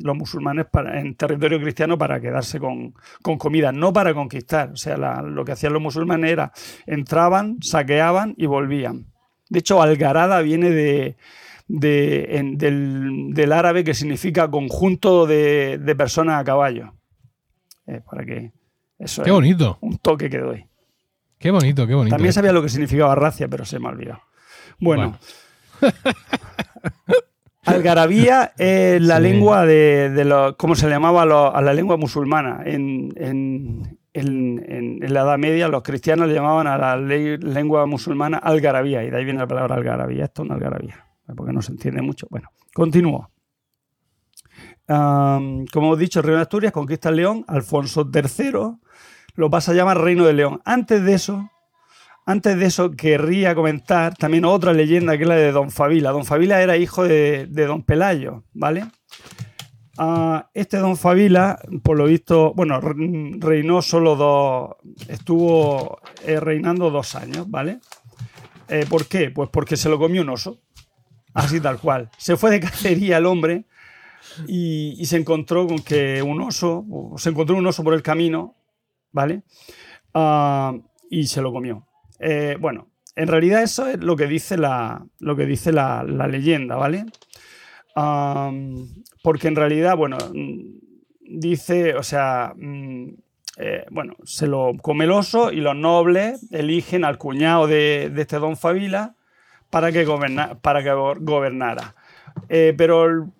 los 0.02 0.16
musulmanes 0.16 0.66
para, 0.66 1.00
en 1.00 1.14
territorio 1.14 1.60
cristiano 1.60 1.96
para 1.98 2.20
quedarse 2.20 2.58
con, 2.60 2.94
con 3.22 3.38
comida, 3.38 3.72
no 3.72 3.92
para 3.92 4.12
conquistar. 4.14 4.70
O 4.72 4.76
sea, 4.76 4.96
la- 4.96 5.22
lo 5.22 5.44
que 5.44 5.52
hacían 5.52 5.72
los 5.72 5.80
musulmanes 5.82 6.30
era 6.30 6.52
entraban, 6.86 7.56
saqueaban 7.62 8.34
y 8.36 8.46
volvían. 8.46 9.06
De 9.48 9.58
hecho, 9.60 9.80
algarada 9.82 10.40
viene 10.42 10.70
de, 10.70 11.16
de- 11.68 12.36
en- 12.38 12.58
del, 12.58 13.30
del 13.34 13.52
árabe 13.52 13.84
que 13.84 13.94
significa 13.94 14.50
conjunto 14.50 15.26
de, 15.26 15.78
de 15.78 15.96
personas 15.96 16.40
a 16.40 16.44
caballo. 16.44 16.94
Eh, 17.86 18.00
para 18.08 18.24
que 18.24 18.52
eso 18.98 19.22
Qué 19.22 19.30
es 19.30 19.34
bonito, 19.34 19.78
un 19.80 19.98
toque 19.98 20.30
que 20.30 20.38
doy. 20.38 20.66
qué 21.38 21.50
bonito, 21.50 21.86
qué 21.86 21.94
bonito. 21.94 22.14
También 22.14 22.32
sabía 22.32 22.52
lo 22.52 22.62
que 22.62 22.68
significaba 22.68 23.14
racia, 23.14 23.48
pero 23.48 23.64
se 23.64 23.78
me 23.78 23.88
ha 23.88 23.90
olvidado. 23.90 24.20
Bueno. 24.78 25.18
Algarabía 27.64 28.52
es 28.58 29.00
la 29.00 29.16
Sí. 29.18 29.22
lengua 29.22 29.64
de, 29.64 30.10
de 30.10 30.24
los, 30.24 30.56
¿cómo 30.56 30.74
se 30.74 30.86
le 30.86 30.92
llamaba 30.92 31.22
a, 31.22 31.26
los- 31.26 31.54
a 31.54 31.60
la 31.62 31.72
lengua 31.72 31.96
musulmana? 31.96 32.60
En, 32.64 33.10
en- 33.16 33.98
en- 34.14 34.98
la 35.12 35.20
Edad 35.22 35.38
Media 35.38 35.68
los 35.68 35.82
cristianos 35.82 36.28
le 36.28 36.34
llamaban 36.34 36.66
a 36.66 36.76
la 36.76 36.96
ley- 36.96 37.38
lengua 37.38 37.86
musulmana 37.86 38.36
algarabía, 38.38 39.04
y 39.04 39.10
de 39.10 39.16
ahí 39.16 39.24
viene 39.24 39.38
la 39.38 39.46
palabra 39.46 39.76
algarabía. 39.76 40.24
Esto 40.24 40.42
es 40.42 40.46
una 40.46 40.56
algarabía, 40.56 41.06
porque 41.36 41.52
no 41.52 41.62
se 41.62 41.72
entiende 41.72 42.02
mucho. 42.02 42.26
Bueno, 42.30 42.48
continúo. 42.74 43.30
Como 44.86 45.64
hemos 45.86 45.98
dicho, 45.98 46.18
el 46.20 46.24
reino 46.24 46.36
de 46.38 46.42
Asturias 46.42 46.72
conquista 46.72 47.08
el 47.10 47.16
León, 47.16 47.44
Alfonso 47.48 48.10
III 48.12 48.76
lo 49.34 49.48
pasa 49.50 49.72
a 49.72 49.74
llamar 49.74 49.98
Reino 49.98 50.26
de 50.26 50.34
León. 50.34 50.60
Antes 50.66 51.02
de 51.04 51.14
eso, 51.14 51.48
antes 52.32 52.58
de 52.58 52.66
eso, 52.66 52.90
querría 52.92 53.54
comentar 53.54 54.16
también 54.16 54.44
otra 54.44 54.72
leyenda 54.72 55.16
que 55.16 55.22
es 55.24 55.28
la 55.28 55.36
de 55.36 55.52
Don 55.52 55.70
Fabila. 55.70 56.10
Don 56.10 56.24
Fabila 56.24 56.60
era 56.62 56.76
hijo 56.76 57.04
de, 57.04 57.46
Don 57.46 57.82
Pelayo, 57.84 58.44
¿vale? 58.52 58.86
Ah, 59.98 60.48
este 60.54 60.78
Don 60.78 60.96
Fabila, 60.96 61.58
por 61.82 61.96
lo 61.96 62.06
visto, 62.06 62.54
bueno, 62.54 62.80
re- 62.80 63.36
reinó 63.38 63.82
solo 63.82 64.16
dos, 64.16 64.76
estuvo 65.08 65.98
eh, 66.24 66.40
reinando 66.40 66.90
dos 66.90 67.14
años, 67.14 67.48
¿vale? 67.48 67.78
Eh, 68.68 68.86
¿Por 68.88 69.06
qué? 69.06 69.30
Pues 69.30 69.50
porque 69.50 69.76
se 69.76 69.90
lo 69.90 69.98
comió 69.98 70.22
un 70.22 70.30
oso, 70.30 70.58
así 71.34 71.60
tal 71.60 71.78
cual. 71.78 72.10
Se 72.16 72.36
fue 72.36 72.50
de 72.50 72.60
cacería 72.60 73.18
el 73.18 73.26
hombre 73.26 73.66
y, 74.48 75.04
se 75.04 75.18
encontró 75.18 75.66
con 75.66 75.80
que 75.80 76.22
un 76.22 76.40
oso, 76.40 76.86
se 77.18 77.28
encontró 77.28 77.56
un 77.56 77.66
oso 77.66 77.84
por 77.84 77.92
el 77.92 78.02
camino, 78.02 78.56
¿vale? 79.12 79.42
Ah, 80.14 80.72
y 81.10 81.26
se 81.26 81.42
lo 81.42 81.52
comió. 81.52 81.86
Eh, 82.24 82.56
bueno, 82.60 82.88
en 83.16 83.26
realidad 83.26 83.62
eso 83.64 83.88
es 83.88 83.98
lo 83.98 84.14
que 84.16 84.28
dice 84.28 84.56
la, 84.56 85.04
lo 85.18 85.34
que 85.34 85.44
dice 85.44 85.72
la, 85.72 86.04
leyenda, 86.04 86.76
¿vale? 86.76 87.04
Porque 89.22 89.48
en 89.48 89.56
realidad, 89.56 89.96
bueno, 89.96 90.16
mm, 90.32 90.60
dice, 91.20 91.94
o 91.96 92.02
sea, 92.02 92.54
mm, 92.56 93.08
eh, 93.58 93.84
bueno, 93.90 94.14
se 94.24 94.46
lo 94.46 94.72
come 94.80 95.04
el 95.04 95.10
oso 95.10 95.52
y 95.52 95.56
los 95.60 95.76
nobles 95.76 96.50
eligen 96.52 97.04
al 97.04 97.18
cuñado 97.18 97.66
de, 97.66 98.10
este 98.16 98.38
don 98.38 98.56
Fabila 98.56 99.16
para 99.68 99.90
que, 99.92 100.04
goberna- 100.06 100.58
para 100.60 100.82
que 100.82 100.92
go- 100.92 101.16
gobernara. 101.18 101.94
Eh, 102.48 102.72
pero 102.78 103.32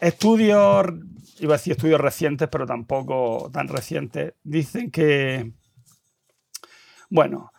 estudios, 0.00 0.86
iba 1.40 1.54
a 1.54 1.58
decir 1.58 1.72
estudios 1.72 2.00
recientes, 2.00 2.48
pero 2.50 2.66
tampoco 2.66 3.50
tan 3.52 3.68
recientes, 3.68 4.34
dicen 4.44 4.90
que, 4.90 5.52
bueno, 7.10 7.52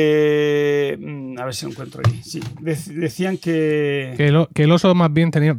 que... 0.00 0.98
mm, 1.00 1.38
A 1.38 1.44
ver 1.44 1.54
si 1.54 1.66
lo 1.66 1.72
encuentro 1.72 2.00
aquí. 2.04 2.20
Sí, 2.22 2.40
dec- 2.60 2.92
decían 2.94 3.38
que... 3.38 4.14
Que 4.16 4.28
el, 4.28 4.36
o- 4.36 4.48
que 4.54 4.64
el 4.64 4.72
oso 4.72 4.94
más 4.94 5.12
bien 5.12 5.30
tenía, 5.30 5.56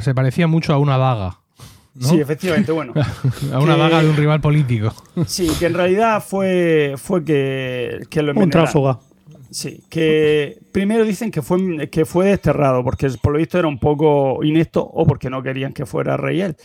se 0.00 0.14
parecía 0.14 0.46
mucho 0.46 0.72
a 0.72 0.78
una 0.78 0.96
daga. 0.98 1.38
¿no? 1.94 2.08
Sí, 2.08 2.20
efectivamente, 2.20 2.72
bueno. 2.72 2.92
a 3.52 3.58
una 3.58 3.74
que- 3.74 3.80
daga 3.80 4.02
de 4.02 4.08
un 4.10 4.16
rival 4.16 4.40
político. 4.40 4.94
Sí, 5.26 5.50
que 5.58 5.66
en 5.66 5.74
realidad 5.74 6.22
fue, 6.26 6.94
fue 6.96 7.24
que, 7.24 8.00
que 8.08 8.22
lo 8.22 8.32
Un 8.32 8.50
tráfuga. 8.50 8.98
Sí, 9.50 9.82
que 9.90 10.58
primero 10.72 11.04
dicen 11.04 11.30
que 11.30 11.42
fue, 11.42 11.88
que 11.90 12.06
fue 12.06 12.26
desterrado, 12.26 12.82
porque 12.82 13.10
por 13.20 13.32
lo 13.34 13.38
visto 13.38 13.58
era 13.58 13.68
un 13.68 13.78
poco 13.78 14.42
inepto 14.42 14.82
o 14.82 15.04
porque 15.06 15.28
no 15.28 15.42
querían 15.42 15.74
que 15.74 15.84
fuera 15.84 16.16
rey 16.16 16.40
él. 16.40 16.56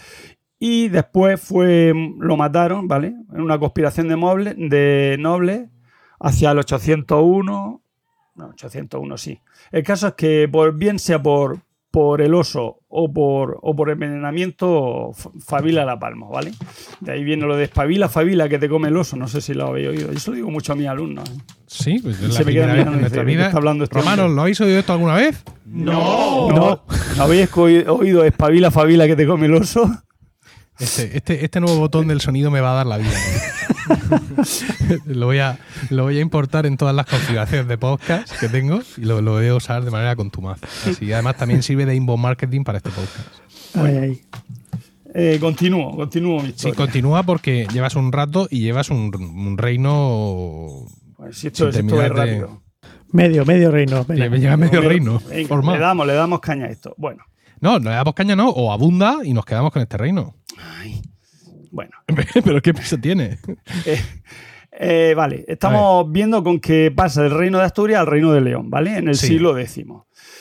Y 0.59 0.87
después 0.87 1.39
fue, 1.41 1.93
lo 2.19 2.37
mataron, 2.37 2.87
¿vale? 2.87 3.13
En 3.33 3.41
una 3.41 3.59
conspiración 3.59 4.07
de, 4.07 4.15
moble- 4.15 4.55
de 4.55 5.17
nobles 5.19 5.67
hacia 6.19 6.51
el 6.51 6.59
801. 6.59 7.81
No, 8.35 8.45
801 8.49 9.17
sí. 9.17 9.39
El 9.71 9.83
caso 9.83 10.07
es 10.09 10.13
que 10.13 10.47
por, 10.51 10.75
bien 10.75 10.99
sea 10.99 11.21
por, 11.21 11.59
por 11.89 12.21
el 12.21 12.35
oso 12.35 12.81
o 12.87 13.11
por, 13.11 13.57
o 13.61 13.75
por 13.75 13.89
envenenamiento, 13.89 15.11
Fabila 15.43 15.83
la 15.85 15.97
palma, 15.97 16.27
¿vale? 16.27 16.53
De 16.99 17.11
ahí 17.13 17.23
viene 17.23 17.45
lo 17.47 17.55
de 17.55 17.63
espabila, 17.63 18.09
Fabila, 18.09 18.47
que 18.47 18.59
te 18.59 18.69
come 18.69 18.89
el 18.89 18.97
oso. 18.97 19.15
No 19.17 19.27
sé 19.27 19.41
si 19.41 19.53
lo 19.55 19.67
habéis 19.67 19.87
oído. 19.89 20.11
Yo 20.11 20.19
se 20.19 20.29
lo 20.29 20.35
digo 20.35 20.51
mucho 20.51 20.73
a 20.73 20.75
mis 20.75 20.87
alumnos. 20.87 21.27
¿eh? 21.29 21.37
Sí, 21.65 21.99
pues 21.99 22.21
es 22.21 22.33
Se 22.33 22.39
la 22.41 22.45
me 22.45 22.53
queda 22.53 22.65
primera 22.65 22.73
vez 22.73 22.85
en 22.85 23.01
nuestra 23.01 23.07
dice, 23.07 23.15
¿de 23.19 23.25
qué 23.25 23.31
vida. 23.37 23.45
está 23.47 23.57
hablando 23.57 23.83
este 23.83 23.99
Romanos? 23.99 24.31
¿lo 24.31 24.41
habéis 24.41 24.61
oído 24.61 24.79
esto 24.79 24.93
alguna 24.93 25.15
vez? 25.15 25.43
No, 25.65 26.49
No. 26.51 26.83
¿No 27.17 27.23
habéis 27.23 27.49
oído 27.57 28.23
espabila, 28.23 28.69
Fabila, 28.69 29.07
que 29.07 29.15
te 29.15 29.25
come 29.25 29.47
el 29.47 29.55
oso? 29.55 29.89
Este, 30.79 31.17
este, 31.17 31.43
este 31.43 31.59
nuevo 31.59 31.79
botón 31.79 32.07
del 32.07 32.21
sonido 32.21 32.51
me 32.51 32.61
va 32.61 32.73
a 32.73 32.75
dar 32.75 32.85
la 32.85 32.97
vida. 32.97 33.09
lo, 35.05 35.25
voy 35.25 35.39
a, 35.39 35.59
lo 35.89 36.03
voy 36.03 36.17
a 36.17 36.21
importar 36.21 36.65
en 36.65 36.77
todas 36.77 36.95
las 36.95 37.05
configuraciones 37.05 37.67
de 37.67 37.77
podcast 37.77 38.31
que 38.39 38.49
tengo 38.49 38.81
y 38.97 39.01
lo, 39.01 39.21
lo 39.21 39.33
voy 39.33 39.47
a 39.47 39.55
usar 39.55 39.83
de 39.83 39.91
manera 39.91 40.15
contumaz. 40.15 40.59
Así, 40.85 41.11
además, 41.11 41.37
también 41.37 41.63
sirve 41.63 41.85
de 41.85 41.95
inbound 41.95 42.21
marketing 42.23 42.63
para 42.63 42.77
este 42.77 42.89
podcast. 42.89 43.27
Ay, 43.75 43.97
ay. 43.97 44.21
Eh, 45.13 45.37
continúo, 45.39 45.95
continúo 45.95 46.41
mi 46.43 46.53
Sí, 46.55 46.71
continúa 46.73 47.23
porque 47.23 47.65
llevas 47.71 47.95
un 47.95 48.11
rato 48.11 48.47
y 48.51 48.59
llevas 48.59 48.89
un, 48.89 49.11
un 49.15 49.57
reino. 49.57 50.85
Pues 51.15 51.37
si 51.37 51.47
esto, 51.47 51.71
sin 51.71 51.81
si 51.81 51.87
esto 51.87 52.03
es 52.03 52.09
rápido. 52.09 52.61
Medio, 53.11 53.45
medio 53.45 53.71
reino. 53.71 54.03
venga. 54.05 54.27
Le 54.27 54.39
lleva 54.39 54.57
medio 54.57 54.81
reino. 54.81 55.21
venga, 55.29 55.47
formado. 55.47 55.77
le 55.77 55.83
damos, 55.83 56.07
le 56.07 56.13
damos 56.13 56.39
caña 56.41 56.65
a 56.65 56.69
esto. 56.69 56.93
Bueno, 56.97 57.23
No, 57.61 57.79
no 57.79 57.89
le 57.89 57.95
damos 57.95 58.13
caña, 58.13 58.35
no, 58.35 58.49
o 58.49 58.71
abunda 58.71 59.19
y 59.23 59.33
nos 59.33 59.45
quedamos 59.45 59.71
con 59.71 59.81
este 59.81 59.97
reino. 59.97 60.35
ay, 60.59 61.01
bueno. 61.71 61.91
Pero 62.43 62.61
¿qué 62.61 62.73
peso 62.73 62.97
tiene? 62.97 63.37
Eh, 63.85 63.99
eh, 64.79 65.13
vale, 65.15 65.43
estamos 65.47 66.11
viendo 66.11 66.43
con 66.43 66.59
que 66.59 66.91
pasa 66.91 67.23
del 67.23 67.31
reino 67.31 67.57
de 67.57 67.63
Asturias 67.63 67.99
al 68.01 68.05
reino 68.07 68.31
de 68.31 68.41
León, 68.41 68.69
¿vale? 68.69 68.97
En 68.97 69.07
el 69.07 69.15
Sí. 69.15 69.27
siglo 69.27 69.57
X. 69.57 69.83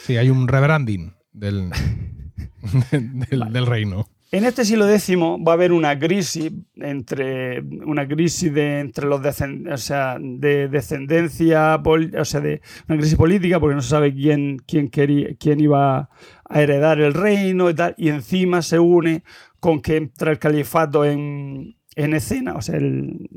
Sí, 0.05 0.16
hay 0.18 0.29
un 0.29 0.47
rebranding 0.47 1.14
del, 1.33 1.70
del, 2.91 3.53
del 3.53 3.66
reino. 3.66 4.09
En 4.33 4.45
este 4.45 4.64
siglo 4.64 4.89
X 4.91 5.16
va 5.16 5.53
a 5.53 5.55
haber 5.55 5.72
una 5.72 5.97
crisis 5.99 6.51
entre 6.74 7.61
una 7.87 8.07
crisis 8.09 8.53
de 8.53 8.81
entre 8.81 9.07
los 9.07 9.20
descend- 9.22 9.72
o 9.72 9.77
sea, 9.79 10.18
de 10.20 10.68
descendencia, 10.68 11.77
o 11.77 12.24
sea, 12.24 12.41
de 12.41 12.61
una 12.89 12.99
crisis 12.99 13.14
política 13.14 13.61
porque 13.61 13.77
no 13.77 13.83
se 13.83 13.89
sabe 13.91 14.12
quién 14.12 14.59
quién 14.66 14.91
quería, 14.91 15.29
quién 15.39 15.61
iba 15.61 16.11
a 16.49 16.61
heredar 16.62 17.01
el 17.01 17.14
reino 17.14 17.70
y 17.70 17.74
tal, 17.74 17.95
y 17.97 18.09
encima 18.09 18.62
se 18.62 18.81
une 18.81 19.22
con 19.61 19.81
que 19.81 19.97
entra 19.97 20.31
el 20.33 20.39
califato 20.39 21.05
en, 21.05 21.77
en 21.95 22.15
escena, 22.15 22.55
o 22.55 22.63
sea, 22.63 22.77
el- 22.77 23.29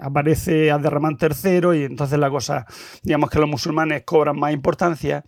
aparece 0.00 0.70
Abderramán 0.70 1.16
III 1.20 1.78
y 1.80 1.84
entonces 1.84 2.18
la 2.18 2.30
cosa, 2.30 2.66
digamos 3.02 3.30
que 3.30 3.38
los 3.38 3.48
musulmanes 3.48 4.02
cobran 4.04 4.38
más 4.38 4.52
importancia 4.52 5.24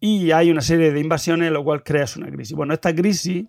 y 0.00 0.30
hay 0.30 0.50
una 0.50 0.62
serie 0.62 0.92
de 0.92 1.00
invasiones, 1.00 1.50
lo 1.52 1.62
cual 1.64 1.82
crea 1.82 2.06
una 2.16 2.30
crisis. 2.30 2.56
Bueno, 2.56 2.72
esta 2.72 2.94
crisis 2.94 3.46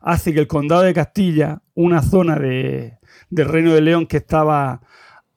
hace 0.00 0.32
que 0.34 0.40
el 0.40 0.46
condado 0.48 0.82
de 0.82 0.94
Castilla, 0.94 1.62
una 1.74 2.02
zona 2.02 2.36
de, 2.36 2.98
del 3.30 3.48
Reino 3.48 3.72
de 3.74 3.80
León 3.80 4.06
que 4.06 4.16
estaba 4.18 4.80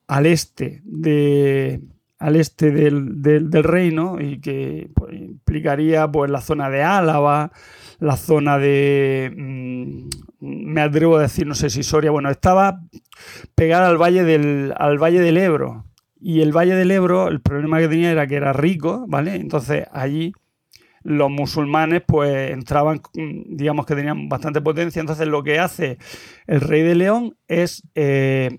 al 0.08 0.26
este 0.26 0.82
de 0.84 1.80
al 2.18 2.36
este 2.36 2.70
del, 2.70 3.20
del- 3.22 3.50
del 3.50 3.62
reino 3.64 4.18
y 4.20 4.40
que 4.40 4.88
pues, 4.94 5.12
implicaría 5.14 6.10
pues 6.10 6.30
la 6.30 6.40
zona 6.40 6.70
de 6.70 6.82
Álava, 6.82 7.52
la 7.98 8.16
zona 8.16 8.58
de 8.58 9.32
mm, 9.36 10.08
me 10.40 10.80
atrevo 10.80 11.16
a 11.16 11.22
decir, 11.22 11.46
no 11.46 11.54
sé 11.54 11.70
si 11.70 11.82
Soria, 11.82 12.10
bueno, 12.10 12.30
estaba 12.30 12.80
pegada 13.54 13.88
al 13.88 14.00
valle 14.00 14.24
del 14.24 14.74
al 14.76 14.98
valle 14.98 15.20
del 15.20 15.38
Ebro. 15.38 15.84
Y 16.18 16.40
el 16.40 16.50
Valle 16.50 16.74
del 16.74 16.90
Ebro, 16.90 17.28
el 17.28 17.40
problema 17.40 17.78
que 17.78 17.88
tenía 17.88 18.10
era 18.10 18.26
que 18.26 18.36
era 18.36 18.52
rico, 18.52 19.04
¿vale? 19.06 19.34
Entonces 19.36 19.86
allí 19.92 20.32
los 21.02 21.30
musulmanes 21.30 22.02
pues 22.04 22.50
entraban, 22.50 23.00
mm, 23.14 23.56
digamos 23.56 23.86
que 23.86 23.94
tenían 23.94 24.28
bastante 24.28 24.60
potencia, 24.60 24.98
entonces 24.98 25.28
lo 25.28 25.44
que 25.44 25.60
hace 25.60 25.98
el 26.48 26.60
rey 26.60 26.82
de 26.82 26.96
León 26.96 27.36
es 27.46 27.84
eh, 27.94 28.58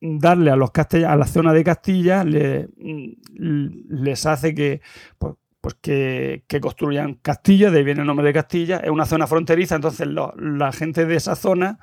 darle 0.00 0.50
a 0.50 0.56
los 0.56 0.70
castellanos, 0.70 1.12
a 1.12 1.16
la 1.16 1.26
zona 1.26 1.52
de 1.52 1.64
Castilla, 1.64 2.24
mm, 2.24 3.90
les 3.90 4.24
hace 4.24 4.54
que 4.54 4.80
pues, 5.18 5.34
pues 5.66 5.78
que, 5.80 6.44
que 6.46 6.60
construyan 6.60 7.14
castillos, 7.14 7.72
de 7.72 7.78
ahí 7.78 7.84
viene 7.84 8.02
el 8.02 8.06
nombre 8.06 8.24
de 8.24 8.32
Castilla, 8.32 8.76
es 8.76 8.88
una 8.88 9.04
zona 9.04 9.26
fronteriza, 9.26 9.74
entonces 9.74 10.06
la 10.06 10.70
gente 10.70 11.06
de 11.06 11.16
esa 11.16 11.34
zona 11.34 11.80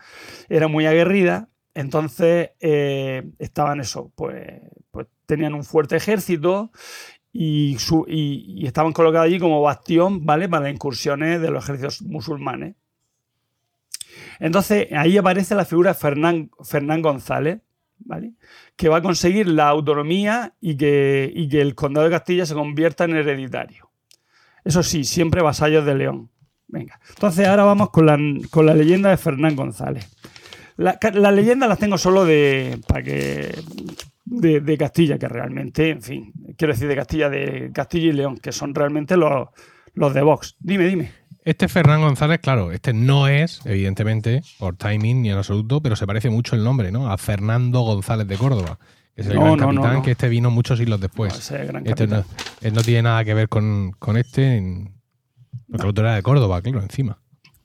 era 0.47 0.69
muy 0.69 0.85
aguerrida, 0.85 1.49
entonces 1.73 2.51
eh, 2.61 3.29
estaban 3.39 3.81
eso, 3.81 4.09
pues, 4.15 4.61
pues 4.89 5.07
tenían 5.25 5.53
un 5.53 5.65
fuerte 5.65 5.97
ejército 5.97 6.71
y, 7.33 7.75
estaban 8.65 8.93
colocados 8.93 9.25
allí 9.25 9.37
como 9.37 9.61
bastión, 9.61 10.25
¿vale? 10.25 10.47
Para 10.47 10.69
incursiones 10.69 11.41
de 11.41 11.51
los 11.51 11.65
ejércitos 11.65 12.03
musulmanes. 12.03 12.77
Entonces, 14.39 14.87
ahí 14.93 15.17
aparece 15.17 15.55
la 15.55 15.65
figura 15.65 15.91
de 15.91 15.99
Fernán, 15.99 16.51
Fernán 16.63 17.01
González, 17.01 17.59
¿vale? 18.05 18.33
Que 18.75 18.89
va 18.89 18.97
a 18.97 19.01
conseguir 19.01 19.47
la 19.47 19.67
autonomía 19.69 20.53
y 20.61 20.75
que, 20.77 21.31
y 21.33 21.47
que 21.49 21.61
el 21.61 21.75
condado 21.75 22.05
de 22.05 22.11
Castilla 22.11 22.45
se 22.45 22.53
convierta 22.53 23.05
en 23.05 23.15
hereditario. 23.15 23.89
Eso 24.63 24.83
sí, 24.83 25.03
siempre 25.03 25.41
vasallos 25.41 25.85
de 25.85 25.95
León. 25.95 26.29
Venga. 26.67 26.99
Entonces, 27.09 27.47
ahora 27.47 27.65
vamos 27.65 27.89
con 27.91 28.05
la, 28.05 28.17
con 28.49 28.65
la 28.65 28.73
leyenda 28.73 29.09
de 29.09 29.17
Fernán 29.17 29.55
González. 29.55 30.09
La- 30.77 30.97
Las 31.13 31.33
leyendas 31.33 31.69
las 31.69 31.77
tengo 31.77 31.97
solo 31.97 32.25
de. 32.25 32.79
para 32.87 33.03
que. 33.03 33.55
De, 34.25 34.61
de 34.61 34.77
Castilla, 34.77 35.19
que 35.19 35.27
realmente, 35.27 35.89
en 35.89 36.01
fin, 36.01 36.33
quiero 36.57 36.73
decir 36.73 36.87
de 36.87 36.95
Castilla, 36.95 37.29
de 37.29 37.69
Castilla 37.73 38.07
y 38.07 38.13
León, 38.13 38.37
que 38.37 38.51
son 38.53 38.73
realmente 38.73 39.17
los, 39.17 39.49
los 39.93 40.13
de 40.13 40.21
Vox. 40.23 40.55
Dime, 40.59 40.87
dime. 40.87 41.11
Este 41.45 41.67
Fernán 41.67 42.01
González, 42.01 42.39
claro, 42.41 42.71
este 42.71 42.93
no 42.93 43.27
es, 43.27 43.61
evidentemente, 43.65 44.41
por 44.59 44.75
timing 44.77 45.21
ni 45.23 45.29
en 45.31 45.37
absoluto, 45.37 45.81
pero 45.81 45.95
se 45.95 46.07
parece 46.07 46.29
mucho 46.29 46.55
el 46.55 46.63
nombre, 46.63 46.91
¿no? 46.91 47.11
A 47.11 47.17
Fernando 47.17 47.81
González 47.81 48.27
de 48.27 48.37
Córdoba, 48.37 48.79
que 49.15 49.21
es 49.23 49.27
el 49.27 49.35
No, 49.35 49.41
gran 49.41 49.57
no, 49.57 49.65
capitán 49.67 49.93
no. 49.95 50.01
que 50.03 50.11
este 50.11 50.29
vino 50.29 50.49
muchos 50.51 50.79
siglos 50.79 51.01
después. 51.01 51.33
ese 51.37 51.65
gran 51.65 51.85
Este 51.85 52.07
no, 52.07 52.23
él 52.61 52.73
no 52.73 52.81
tiene 52.81 53.01
nada 53.03 53.25
que 53.25 53.33
ver 53.33 53.49
con, 53.49 53.91
con 53.99 54.15
este, 54.17 54.55
en- 54.57 54.93
porque 55.69 55.83
el 55.83 55.89
otro 55.89 56.05
era 56.05 56.15
de 56.15 56.21
Córdoba, 56.23 56.61
claro, 56.61 56.81
encima. 56.81 57.19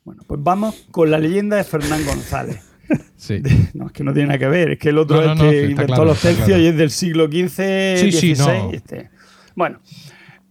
Bueno, 0.04 0.22
pues 0.26 0.42
vamos 0.42 0.86
con 0.90 1.10
la 1.10 1.18
leyenda 1.18 1.56
de 1.56 1.64
Fernán 1.64 2.04
González. 2.04 2.60
Sí. 3.16 3.42
No, 3.74 3.88
es 3.88 3.92
que 3.92 4.02
no 4.02 4.14
tiene 4.14 4.28
nada 4.28 4.38
que 4.38 4.46
ver, 4.46 4.70
es 4.70 4.78
que 4.78 4.88
el 4.88 4.96
otro 4.96 5.20
No, 5.20 5.34
no, 5.34 5.44
es 5.44 5.50
sí, 5.50 5.56
que 5.56 5.70
inventó 5.72 5.86
claro, 5.92 6.04
los 6.06 6.20
tercios 6.22 6.46
claro. 6.46 6.62
y 6.62 6.66
es 6.68 6.76
del 6.78 6.90
siglo 6.90 7.26
XV, 7.26 7.98
Sí, 7.98 8.12
sí, 8.12 8.34
XVI. 8.34 8.46
no. 8.46 8.70
este. 8.72 9.10
Bueno, 9.54 9.80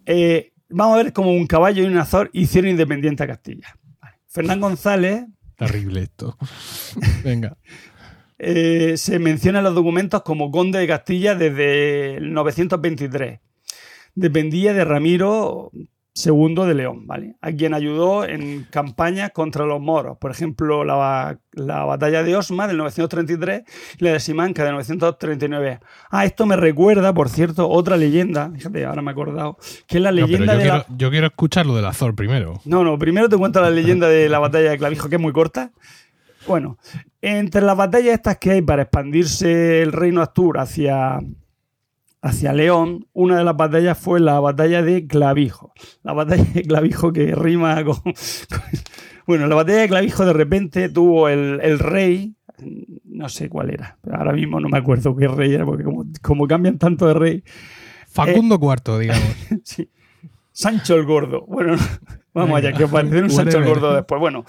eh, 0.06 0.52
vamos 0.70 1.00
a 1.00 1.04
ver 1.04 1.14
cómo 1.14 1.32
un 1.32 1.48
caballo 1.48 1.84
y 1.84 1.88
un 1.88 1.98
azor 1.98 2.30
hicieron 2.34 2.72
independiente 2.72 3.24
a 3.24 3.28
Castilla. 3.28 3.78
Vale. 4.02 4.18
Fernán 4.28 4.60
González 4.62 5.26
Terrible 5.58 6.02
esto. 6.04 6.38
Venga. 7.24 7.58
eh, 8.38 8.96
se 8.98 9.18
menciona 9.20 9.58
en 9.58 9.66
los 9.66 9.76
documentos 9.76 10.22
como 10.22 10.52
conde 10.52 10.80
de 10.80 10.88
Castilla 10.88 11.34
desde 11.36 12.18
el 12.18 12.32
923. 12.32 13.40
Dependía 14.14 14.74
de 14.74 14.86
Ramiro 14.86 15.72
II 16.26 16.56
de 16.66 16.74
León, 16.74 17.06
¿vale? 17.06 17.36
A 17.42 17.52
quien 17.52 17.74
ayudó 17.74 18.26
en 18.26 18.66
campañas 18.70 19.32
contra 19.32 19.66
los 19.66 19.80
moros. 19.82 20.18
Por 20.18 20.32
ejemplo, 20.32 20.84
la, 20.84 21.40
la 21.52 21.84
batalla 21.86 22.24
de 22.24 22.36
Osma 22.36 22.68
del 22.68 22.78
933 22.78 23.64
y 24.00 24.04
la 24.04 24.12
de 24.14 24.20
Simanca 24.20 24.64
de 24.64 24.72
939. 24.72 25.80
Ah, 26.10 26.26
esto 26.26 26.46
me 26.46 26.56
recuerda, 26.56 27.14
por 27.14 27.30
cierto, 27.30 27.70
otra 27.70 27.98
leyenda. 27.98 28.52
Fíjate, 28.56 28.86
ahora 28.86 29.02
me 29.02 29.12
he 29.12 29.14
acordado. 29.14 29.58
Que 29.88 29.98
es 29.98 30.04
la 30.04 30.12
No, 30.12 30.18
leyenda 30.18 30.54
yo, 30.54 30.58
de 30.58 30.64
quiero, 30.64 30.78
la... 30.78 30.86
yo 30.98 31.10
quiero 31.10 31.28
escuchar 31.28 31.66
lo 31.66 31.76
del 31.76 31.86
Azor 31.86 32.16
primero. 32.16 32.62
No, 32.66 32.84
no, 32.84 32.98
primero 32.98 33.30
te 33.30 33.38
cuento 33.38 33.62
la 33.62 33.70
leyenda 33.70 34.08
de 34.08 34.30
la 34.30 34.40
batalla 34.40 34.72
de 34.72 34.78
Clavijo, 34.78 35.10
que 35.10 35.16
es 35.16 35.22
muy 35.22 35.34
corta. 35.34 35.72
Bueno, 36.48 36.78
entre 37.22 37.62
las 37.62 37.76
batallas 37.76 38.14
estas 38.14 38.38
que 38.38 38.52
hay 38.52 38.62
para 38.62 38.84
expandirse 38.84 39.82
el 39.82 39.92
reino 39.92 40.22
Astur 40.22 40.60
hacia, 40.60 41.20
hacia 42.22 42.54
León, 42.54 43.08
una 43.14 43.38
de 43.38 43.44
las 43.44 43.56
batallas 43.56 43.98
fue 43.98 44.20
la 44.20 44.40
batalla 44.40 44.82
de 44.82 45.08
Clavijo. 45.08 45.74
La 46.04 46.14
batalla 46.14 46.44
de 46.44 46.64
Clavijo 46.64 47.14
que 47.14 47.34
rima 47.36 47.84
con... 47.84 47.96
con- 47.96 48.14
bueno, 49.28 49.48
la 49.48 49.56
batalla 49.56 49.80
de 49.80 49.88
Clavijo 49.88 50.26
de 50.26 50.34
repente 50.34 50.90
tuvo 50.90 51.30
el, 51.30 51.60
el 51.62 51.80
rey, 51.80 52.36
no 53.06 53.30
sé 53.30 53.50
cuál 53.50 53.70
era. 53.70 53.98
Pero 54.02 54.18
ahora 54.18 54.34
mismo 54.34 54.60
no 54.60 54.68
me 54.70 54.78
acuerdo 54.78 55.16
qué 55.16 55.28
rey 55.28 55.54
era, 55.54 55.66
porque 55.66 55.84
como, 55.84 56.06
como 56.22 56.48
cambian 56.48 56.78
tanto 56.78 57.08
de 57.08 57.14
rey. 57.14 57.44
Facundo 58.10 58.60
IV, 58.62 59.00
digamos. 59.00 59.36
sí. 59.64 59.90
Sancho 60.52 60.96
el 60.96 61.06
Gordo. 61.06 61.46
Bueno, 61.48 61.76
vamos 62.34 62.58
allá, 62.58 62.74
que 62.74 62.86
apareció 62.86 63.20
un 63.20 63.30
Sancho 63.30 63.60
el. 63.60 63.66
Gordo 63.66 63.94
después. 63.94 64.20
Bueno, 64.20 64.44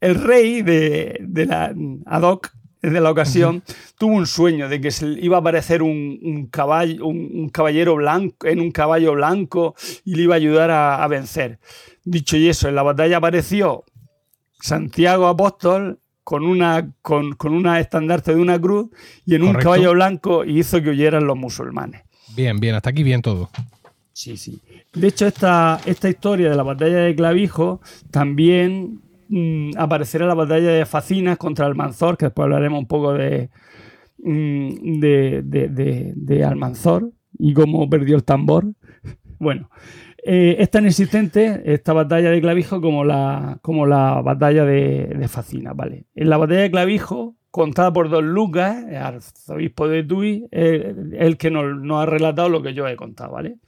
el 0.00 0.14
rey 0.16 0.60
de, 0.62 1.18
de 1.22 1.46
la 1.46 1.74
ad 2.04 2.22
hoc 2.22 2.52
de 2.82 3.00
la 3.00 3.10
ocasión 3.10 3.62
tuvo 3.98 4.14
un 4.14 4.26
sueño 4.26 4.68
de 4.68 4.80
que 4.80 4.90
se 4.90 5.06
iba 5.06 5.36
a 5.36 5.40
aparecer 5.40 5.82
un, 5.82 6.18
un 6.22 6.46
caballo, 6.46 7.06
un, 7.06 7.30
un 7.34 7.48
caballero 7.48 7.96
blanco 7.96 8.46
en 8.46 8.60
un 8.60 8.70
caballo 8.70 9.12
blanco 9.12 9.74
y 10.04 10.14
le 10.14 10.22
iba 10.22 10.34
a 10.34 10.36
ayudar 10.36 10.70
a, 10.70 11.02
a 11.02 11.08
vencer. 11.08 11.58
Dicho 12.04 12.36
y 12.36 12.48
eso, 12.48 12.68
en 12.68 12.74
la 12.74 12.82
batalla 12.82 13.18
apareció 13.18 13.84
Santiago 14.60 15.26
Apóstol 15.26 16.00
con 16.24 16.44
una, 16.44 16.92
con, 17.00 17.32
con 17.36 17.54
una 17.54 17.80
estandarte 17.80 18.34
de 18.34 18.40
una 18.40 18.60
cruz 18.60 18.90
y 19.24 19.34
en 19.34 19.42
un 19.42 19.54
caballo 19.54 19.92
blanco 19.92 20.44
y 20.44 20.58
hizo 20.58 20.82
que 20.82 20.90
huyeran 20.90 21.26
los 21.26 21.38
musulmanes. 21.38 22.02
Bien, 22.36 22.60
bien, 22.60 22.74
hasta 22.74 22.90
aquí 22.90 23.02
bien 23.02 23.22
todo. 23.22 23.50
Sí, 24.12 24.36
sí. 24.36 24.60
De 24.92 25.08
hecho, 25.08 25.26
esta, 25.26 25.80
esta 25.86 26.08
historia 26.08 26.50
de 26.50 26.56
la 26.56 26.62
batalla 26.64 26.98
de 26.98 27.14
Clavijo 27.14 27.80
también 28.10 29.00
mm, 29.28 29.70
aparecerá 29.76 30.26
la 30.26 30.34
batalla 30.34 30.70
de 30.72 30.86
Facinas 30.86 31.38
contra 31.38 31.66
Almanzor, 31.66 32.16
que 32.16 32.26
después 32.26 32.44
hablaremos 32.44 32.78
un 32.80 32.86
poco 32.86 33.14
de, 33.14 33.50
mm, 34.18 35.00
de, 35.00 35.42
de- 35.44 36.12
de- 36.14 36.44
Almanzor 36.44 37.10
y 37.38 37.54
cómo 37.54 37.88
perdió 37.88 38.16
el 38.16 38.24
tambor. 38.24 38.66
Bueno, 39.40 39.70
eh, 40.24 40.56
es 40.58 40.68
tan 40.68 40.84
existente 40.84 41.62
esta 41.64 41.92
batalla 41.92 42.28
de 42.32 42.40
Clavijo 42.40 42.80
como 42.80 43.04
la, 43.04 43.60
como 43.62 43.86
la 43.86 44.20
batalla 44.20 44.64
de, 44.64 45.28
Facinas, 45.28 45.76
¿vale? 45.76 46.06
En 46.16 46.28
la 46.28 46.36
batalla 46.38 46.62
de 46.62 46.70
Clavijo, 46.72 47.36
contada 47.52 47.92
por 47.92 48.10
Don 48.10 48.32
Lucas, 48.34 48.84
el 48.88 48.96
arzobispo 48.96 49.86
de 49.86 50.02
Tui, 50.02 50.48
el 50.50 51.36
que 51.38 51.52
nos, 51.52 51.80
nos 51.80 52.02
ha 52.02 52.06
relatado 52.06 52.48
lo 52.48 52.62
que 52.62 52.74
yo 52.74 52.88
he 52.88 52.96
contado, 52.96 53.30
¿vale? 53.34 53.58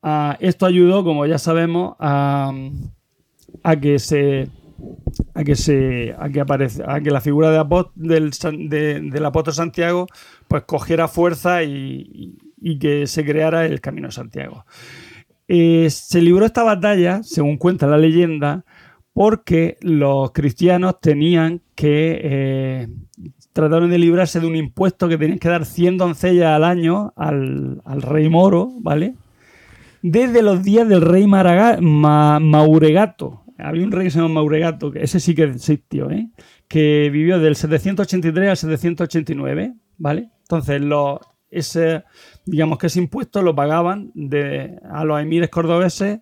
Ah, 0.00 0.36
esto 0.38 0.64
ayudó, 0.64 1.02
como 1.02 1.26
ya 1.26 1.38
sabemos, 1.38 1.96
a, 1.98 2.52
a 3.64 3.76
que 3.80 3.98
se 3.98 4.48
a 5.34 5.44
que 5.44 5.56
se 5.56 6.14
a 6.18 6.28
que 6.28 6.40
a 6.40 7.00
que 7.00 7.10
la 7.10 7.20
figura 7.20 7.50
de 7.50 7.58
del, 7.94 8.30
de- 8.68 9.00
del 9.00 9.24
apóstol 9.24 9.54
Santiago 9.54 10.06
pues 10.48 10.64
cogiera 10.64 11.08
fuerza 11.08 11.62
y, 11.62 12.36
que 12.78 13.06
se 13.06 13.24
creara 13.24 13.64
el 13.66 13.80
camino 13.80 14.08
de 14.08 14.12
Santiago. 14.12 14.64
Eh, 15.48 15.88
se 15.90 16.20
libró 16.22 16.44
esta 16.46 16.62
batalla, 16.62 17.22
según 17.22 17.56
cuenta 17.56 17.86
la 17.86 17.98
leyenda, 17.98 18.64
porque 19.12 19.76
los 19.80 20.30
cristianos 20.32 21.00
tenían 21.00 21.60
que 21.74 22.20
eh, 22.22 22.88
trataron 23.52 23.90
de 23.90 23.98
librarse 23.98 24.38
de 24.40 24.46
un 24.46 24.54
impuesto 24.56 25.08
que 25.08 25.18
tenían 25.18 25.38
que 25.38 25.48
dar 25.48 25.64
100 25.64 25.98
doncellas 25.98 26.52
al 26.54 26.64
año 26.64 27.12
al, 27.16 27.82
al 27.84 28.02
rey 28.02 28.28
moro, 28.28 28.70
¿vale? 28.80 29.14
Desde 30.02 30.42
los 30.42 30.62
días 30.62 30.88
del 30.88 31.00
rey 31.02 31.26
Mauregato. 32.40 33.42
Había 33.62 33.84
un 33.84 33.92
rey 33.92 34.04
que 34.04 34.10
se 34.10 34.18
llama 34.18 34.34
Mauregato, 34.34 34.90
que 34.90 35.02
ese 35.02 35.20
sí 35.20 35.34
que 35.34 35.44
existió, 35.44 36.10
¿eh? 36.10 36.30
que 36.68 37.10
vivió 37.12 37.38
del 37.38 37.56
783 37.56 38.50
al 38.50 38.56
789, 38.56 39.74
¿vale? 39.98 40.30
Entonces, 40.42 40.80
los, 40.80 41.18
ese, 41.50 42.04
digamos 42.46 42.78
que 42.78 42.86
ese 42.86 43.00
impuesto 43.00 43.42
lo 43.42 43.54
pagaban 43.54 44.10
de, 44.14 44.78
a 44.90 45.04
los 45.04 45.20
emires 45.20 45.50
cordobeses 45.50 46.20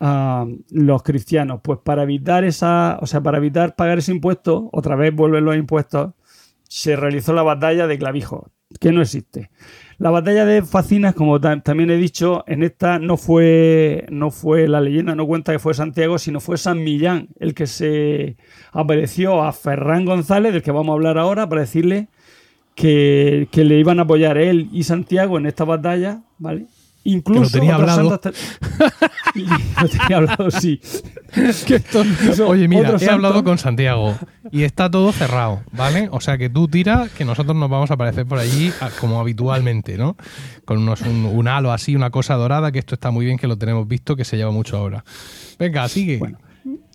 a 0.00 0.46
los 0.70 1.02
cristianos. 1.02 1.60
Pues 1.62 1.78
para 1.82 2.02
evitar 2.02 2.44
esa, 2.44 2.98
o 3.00 3.06
sea, 3.06 3.20
para 3.20 3.38
evitar 3.38 3.76
pagar 3.76 3.98
ese 3.98 4.12
impuesto, 4.12 4.68
otra 4.72 4.96
vez 4.96 5.14
vuelven 5.14 5.44
los 5.44 5.56
impuestos, 5.56 6.12
se 6.68 6.96
realizó 6.96 7.32
la 7.32 7.42
batalla 7.42 7.86
de 7.86 7.98
Clavijo, 7.98 8.50
que 8.80 8.92
no 8.92 9.02
existe. 9.02 9.50
La 9.98 10.10
batalla 10.10 10.44
de 10.44 10.60
Facinas, 10.62 11.14
como 11.14 11.40
ta- 11.40 11.58
también 11.60 11.90
he 11.90 11.96
dicho, 11.96 12.44
en 12.46 12.62
esta 12.62 12.98
no 12.98 13.16
fue, 13.16 14.04
no 14.10 14.30
fue 14.30 14.68
la 14.68 14.80
leyenda, 14.82 15.14
no 15.14 15.26
cuenta 15.26 15.52
que 15.52 15.58
fue 15.58 15.72
Santiago, 15.72 16.18
sino 16.18 16.38
fue 16.40 16.58
San 16.58 16.84
Millán 16.84 17.28
el 17.40 17.54
que 17.54 17.66
se 17.66 18.36
apareció 18.72 19.42
a 19.42 19.52
Ferran 19.54 20.04
González, 20.04 20.52
del 20.52 20.62
que 20.62 20.70
vamos 20.70 20.90
a 20.90 20.96
hablar 20.96 21.16
ahora, 21.16 21.48
para 21.48 21.62
decirle 21.62 22.08
que, 22.74 23.48
que 23.50 23.64
le 23.64 23.78
iban 23.78 23.98
a 23.98 24.02
apoyar 24.02 24.36
él 24.36 24.68
y 24.70 24.82
Santiago 24.84 25.38
en 25.38 25.46
esta 25.46 25.64
batalla, 25.64 26.20
¿vale? 26.38 26.66
Incluso 27.08 27.50
tenía 27.50 27.76
otros 27.76 27.90
hablado. 27.90 28.10
santos 28.10 28.32
te- 29.32 29.38
Y 29.40 29.44
lo 29.82 29.88
tenía 29.88 30.16
hablado, 30.16 30.50
sí. 30.50 30.80
Oye, 32.46 32.68
mira, 32.68 32.88
he 32.94 32.98
santo- 32.98 33.12
hablado 33.14 33.44
con 33.44 33.58
Santiago 33.58 34.16
y 34.50 34.62
está 34.62 34.90
todo 34.90 35.12
cerrado, 35.12 35.62
¿vale? 35.72 36.08
O 36.12 36.20
sea 36.20 36.38
que 36.38 36.48
tú 36.48 36.68
tiras 36.68 37.10
que 37.10 37.24
nosotros 37.24 37.56
nos 37.56 37.68
vamos 37.68 37.90
a 37.90 37.94
aparecer 37.94 38.26
por 38.26 38.38
allí 38.38 38.72
como 39.00 39.20
habitualmente, 39.20 39.96
¿no? 39.98 40.16
Con 40.64 40.78
unos, 40.78 41.02
un, 41.02 41.26
un 41.26 41.48
halo 41.48 41.72
así, 41.72 41.94
una 41.94 42.10
cosa 42.10 42.34
dorada, 42.34 42.72
que 42.72 42.78
esto 42.78 42.94
está 42.94 43.10
muy 43.10 43.26
bien, 43.26 43.38
que 43.38 43.46
lo 43.46 43.56
tenemos 43.58 43.86
visto, 43.86 44.16
que 44.16 44.24
se 44.24 44.36
lleva 44.36 44.50
mucho 44.50 44.76
ahora. 44.76 45.04
Venga, 45.58 45.88
sigue. 45.88 46.20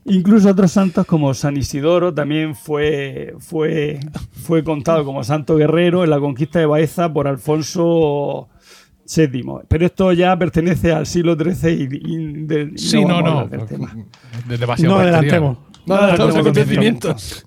Incluso 0.06 0.50
otros 0.50 0.72
santos 0.72 1.06
como 1.06 1.32
San 1.36 1.56
Isidoro 1.58 2.12
también 2.14 2.56
fue, 2.56 3.36
fue, 3.40 4.00
fue 4.32 4.64
contado 4.64 5.06
como 5.06 5.24
santo 5.24 5.56
guerrero 5.58 6.04
en 6.04 6.10
la 6.10 6.20
conquista 6.20 6.58
de 6.58 6.66
Baeza 6.66 7.14
por 7.14 7.28
Alfonso 7.28 8.50
VII. 9.06 9.44
Pero 9.68 9.86
esto 9.86 10.12
ya 10.14 10.38
pertenece 10.38 10.92
al 10.92 11.06
siglo 11.06 11.36
XIII 11.36 11.88
y, 11.92 12.14
y 12.14 12.46
de- 12.46 12.72
y 12.74 12.78
sí, 12.78 13.04
no, 13.04 13.22
no. 13.22 13.40
hablar 13.40 13.50
del 13.50 13.66
tema. 13.68 13.96
No 14.88 14.96
adelantemos. 14.98 15.58
No 15.86 15.96
No 15.96 15.96
adelantemos 15.96 16.36
acontecimientos. 16.38 17.46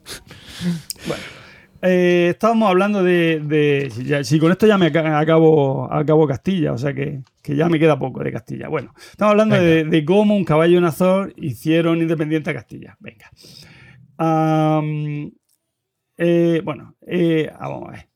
Eh, 1.86 2.28
estábamos 2.30 2.70
hablando 2.70 3.02
de. 3.02 3.40
de- 3.40 3.90
si, 3.94 4.04
ya- 4.04 4.24
si 4.24 4.38
con 4.38 4.50
esto 4.50 4.66
ya 4.66 4.78
me 4.78 4.86
aca- 4.86 5.18
acabo, 5.18 5.86
acabo 5.92 6.26
Castilla, 6.26 6.72
o 6.72 6.78
sea 6.78 6.94
que, 6.94 7.20
que 7.42 7.54
ya 7.56 7.68
me 7.68 7.78
queda 7.78 7.98
poco 7.98 8.22
de 8.24 8.32
Castilla. 8.32 8.68
Bueno, 8.68 8.94
estamos 9.10 9.32
hablando 9.32 9.56
de, 9.56 9.84
de 9.84 10.04
cómo 10.06 10.34
un 10.34 10.44
caballo 10.44 10.72
y 10.74 10.76
un 10.78 10.84
azor 10.86 11.34
hicieron 11.36 11.98
independiente 12.00 12.48
a 12.50 12.54
Castilla. 12.54 12.96
Venga. 13.00 13.30
Eh, 16.16 16.62
bueno, 16.64 16.94
eh, 17.06 17.50
ah, 17.58 17.68
vamos 17.68 17.88
a 17.88 17.92
ver. 17.92 18.08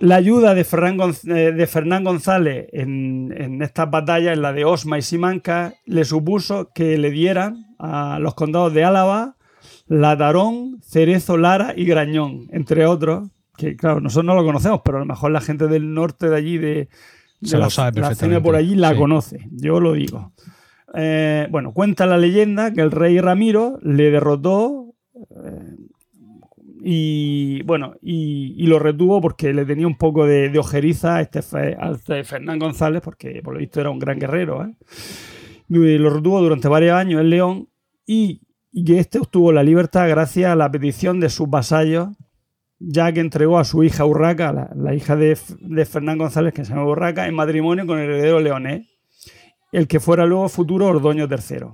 La 0.00 0.16
ayuda 0.16 0.54
de, 0.54 0.60
eh, 0.60 1.66
Fernán 1.66 2.04
González 2.04 2.68
en, 2.72 3.34
en 3.36 3.62
estas 3.62 3.90
batallas, 3.90 4.34
en 4.34 4.42
la 4.42 4.52
de 4.52 4.64
Osma 4.64 4.98
y 4.98 5.02
Simanca, 5.02 5.74
le 5.86 6.04
supuso 6.04 6.70
que 6.72 6.96
le 6.98 7.10
dieran 7.10 7.66
a 7.78 8.18
los 8.20 8.34
condados 8.34 8.72
de 8.72 8.84
Álava, 8.84 9.36
Latarón, 9.88 10.80
Cerezo, 10.82 11.36
Lara 11.36 11.72
y 11.76 11.84
Grañón, 11.84 12.48
entre 12.52 12.86
otros, 12.86 13.28
que 13.56 13.76
claro, 13.76 14.00
nosotros 14.00 14.26
no 14.26 14.34
lo 14.34 14.44
conocemos, 14.44 14.82
pero 14.84 14.98
a 14.98 15.00
lo 15.00 15.06
mejor 15.06 15.32
la 15.32 15.40
gente 15.40 15.66
del 15.66 15.92
norte 15.94 16.28
de 16.28 16.36
allí, 16.36 16.58
de, 16.58 16.88
de 17.40 17.48
Se 17.48 17.56
lo 17.56 17.64
la, 17.64 17.70
sabe 17.70 18.00
la 18.00 18.08
perfectamente, 18.08 18.36
zona 18.36 18.42
por 18.42 18.54
allí, 18.54 18.74
la 18.76 18.92
sí. 18.92 18.96
conoce, 18.96 19.48
yo 19.50 19.80
lo 19.80 19.94
digo. 19.94 20.32
Eh, 20.94 21.48
bueno, 21.50 21.72
cuenta 21.72 22.06
la 22.06 22.18
leyenda 22.18 22.72
que 22.72 22.80
el 22.80 22.90
rey 22.90 23.20
Ramiro 23.20 23.78
le 23.82 24.10
derrotó 24.10 24.94
eh, 25.14 25.76
y 26.80 27.62
bueno, 27.62 27.94
y, 28.00 28.66
lo 28.66 28.78
retuvo 28.78 29.20
porque 29.20 29.52
le 29.52 29.64
tenía 29.64 29.86
un 29.86 29.96
poco 29.96 30.26
de, 30.26 30.56
ojeriza 30.58 31.16
a 31.16 31.20
este, 31.22 31.40
a 31.78 31.92
este 31.92 32.24
Fernán 32.24 32.58
González, 32.58 33.02
porque 33.02 33.40
por 33.42 33.54
lo 33.54 33.60
visto 33.60 33.80
era 33.80 33.90
un 33.90 33.98
gran 33.98 34.18
guerrero. 34.18 34.64
¿eh? 34.64 34.74
Lo 35.68 36.10
retuvo 36.10 36.40
durante 36.40 36.68
varios 36.68 36.94
años 36.94 37.20
en 37.20 37.30
León 37.30 37.68
y, 38.06 38.42
y 38.72 38.94
este 38.96 39.18
obtuvo 39.18 39.52
la 39.52 39.62
libertad 39.62 40.08
gracias 40.08 40.50
a 40.50 40.56
la 40.56 40.70
petición 40.70 41.20
de 41.20 41.30
sus 41.30 41.48
vasallos, 41.48 42.08
ya 42.78 43.12
que 43.12 43.20
entregó 43.20 43.58
a 43.58 43.64
su 43.64 43.82
hija 43.82 44.04
Urraca, 44.04 44.70
la, 44.74 44.94
hija 44.94 45.16
de, 45.16 45.36
Fernán 45.84 46.18
González, 46.18 46.54
que 46.54 46.64
se 46.64 46.70
llama 46.70 46.86
Urraca, 46.86 47.26
en 47.26 47.34
matrimonio 47.34 47.86
con 47.86 47.98
el 47.98 48.10
heredero 48.10 48.40
leonés, 48.40 48.86
el 49.72 49.88
que 49.88 50.00
fuera 50.00 50.26
luego 50.26 50.48
futuro 50.48 50.86
Ordoño 50.86 51.26
III. 51.28 51.66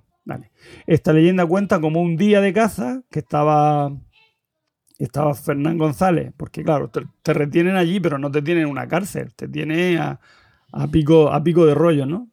Esta 0.87 1.13
leyenda 1.13 1.45
cuenta 1.45 1.81
como 1.81 2.01
un 2.01 2.17
día 2.17 2.41
de 2.41 2.55
caza 2.55 3.03
que 3.11 3.19
estaba 3.19 3.93
estaba 4.99 5.35
Fernán 5.35 5.79
González, 5.79 6.33
porque 6.37 6.63
claro, 6.63 6.91
te, 6.91 7.35
retienen 7.35 7.77
allí, 7.77 8.01
pero 8.01 8.19
no 8.19 8.31
te 8.31 8.43
tienen 8.43 8.65
en 8.65 8.71
una 8.71 8.87
cárcel, 8.87 9.35
te 9.35 9.49
tiene 9.49 9.99
a, 9.99 10.21
a 10.73 10.89
pico, 10.89 11.31
a 11.31 11.43
pico 11.43 11.67
de 11.67 11.75
rollo, 11.75 12.07
¿no? 12.07 12.29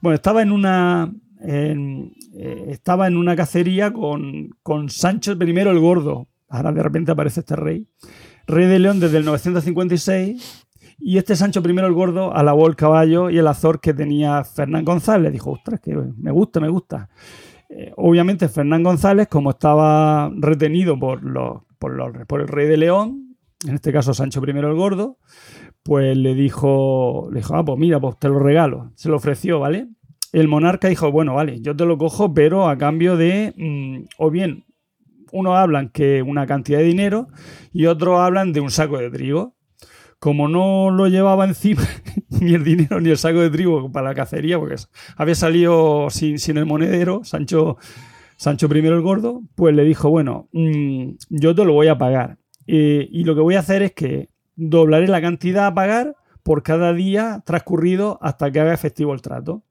Bueno, 0.00 0.14
estaba 0.14 0.42
en 0.42 0.52
una 0.52 1.12
eh, 1.44 2.66
estaba 2.68 3.06
en 3.06 3.16
una 3.16 3.34
cacería 3.34 3.92
con, 3.92 4.50
con 4.62 4.88
Sancho 4.88 5.32
I 5.32 5.58
el 5.58 5.78
Gordo. 5.78 6.28
Ahora 6.48 6.72
de 6.72 6.82
repente 6.82 7.12
aparece 7.12 7.40
este 7.40 7.56
rey. 7.56 7.88
Rey 8.46 8.66
de 8.66 8.78
León 8.78 9.00
desde 9.00 9.18
el 9.18 9.24
956. 9.24 10.66
Y 10.98 11.18
este 11.18 11.34
Sancho 11.34 11.62
I 11.64 11.78
el 11.78 11.92
Gordo 11.92 12.34
alabó 12.34 12.68
el 12.68 12.76
caballo 12.76 13.30
y 13.30 13.38
el 13.38 13.46
azor 13.46 13.80
que 13.80 13.92
tenía 13.92 14.44
Fernán 14.44 14.84
González. 14.84 15.32
Dijo, 15.32 15.50
ostras, 15.50 15.80
que 15.80 15.94
me 15.94 16.30
gusta, 16.30 16.60
me 16.60 16.68
gusta. 16.68 17.08
Eh, 17.68 17.92
obviamente 17.96 18.48
Fernán 18.48 18.82
González, 18.82 19.28
como 19.28 19.50
estaba 19.50 20.30
retenido 20.36 20.98
por, 20.98 21.22
los, 21.24 21.62
por, 21.82 22.40
el 22.40 22.48
rey 22.48 22.68
de 22.68 22.76
León, 22.76 23.36
en 23.66 23.74
este 23.74 23.92
caso 23.92 24.14
Sancho 24.14 24.40
I 24.46 24.50
el 24.50 24.74
Gordo, 24.74 25.18
pues 25.82 26.16
le 26.16 26.34
dijo, 26.34 27.28
le 27.32 27.40
dijo, 27.40 27.56
ah, 27.56 27.64
pues 27.64 27.78
mira, 27.78 28.00
pues 28.00 28.18
te 28.18 28.28
lo 28.28 28.38
regalo. 28.38 28.92
Se 28.94 29.08
lo 29.08 29.16
ofreció, 29.16 29.58
¿vale? 29.58 29.88
El 30.32 30.48
monarca 30.48 30.88
dijo, 30.88 31.10
bueno, 31.10 31.34
vale, 31.34 31.60
yo 31.60 31.74
te 31.74 31.84
lo 31.84 31.98
cojo, 31.98 32.32
pero 32.32 32.68
a 32.68 32.78
cambio 32.78 33.16
de, 33.16 33.52
mm, 33.56 34.04
o 34.18 34.30
bien, 34.30 34.64
unos 35.32 35.56
hablan 35.56 35.88
que 35.88 36.22
una 36.22 36.46
cantidad 36.46 36.78
de 36.78 36.84
dinero 36.84 37.28
y 37.72 37.86
otros 37.86 38.20
hablan 38.20 38.52
de 38.52 38.60
un 38.60 38.70
saco 38.70 38.98
de 38.98 39.10
trigo. 39.10 39.56
Como 40.20 40.46
no 40.46 40.90
lo 40.92 41.08
llevaba 41.08 41.44
encima 41.44 41.82
ni 42.28 42.54
el 42.54 42.62
dinero 42.62 43.00
ni 43.00 43.10
el 43.10 43.18
saco 43.18 43.40
de 43.40 43.50
trigo 43.50 43.90
para 43.90 44.10
la 44.10 44.14
cacería, 44.14 44.56
porque 44.56 44.76
había 45.16 45.34
salido 45.34 46.10
sin, 46.10 46.38
sin 46.38 46.58
el 46.58 46.66
monedero, 46.66 47.24
Sancho, 47.24 47.76
Sancho 48.36 48.68
I 48.74 48.78
el 48.78 49.00
Gordo, 49.00 49.42
pues 49.54 49.74
le 49.74 49.84
dijo, 49.84 50.10
bueno, 50.10 50.48
mm, 50.52 51.12
yo 51.30 51.54
te 51.54 51.64
lo 51.64 51.72
voy 51.72 51.88
a 51.88 51.98
pagar. 51.98 52.38
Eh, 52.66 53.08
y 53.10 53.24
lo 53.24 53.34
que 53.34 53.40
voy 53.40 53.56
a 53.56 53.60
hacer 53.60 53.82
es 53.82 53.92
que 53.92 54.28
doblaré 54.56 55.08
la 55.08 55.20
cantidad 55.20 55.66
a 55.66 55.74
pagar 55.74 56.16
por 56.42 56.62
cada 56.62 56.92
día 56.92 57.42
transcurrido 57.44 58.18
hasta 58.22 58.50
que 58.50 58.60
haga 58.60 58.74
efectivo 58.74 59.14
el 59.14 59.22
trato. 59.22 59.62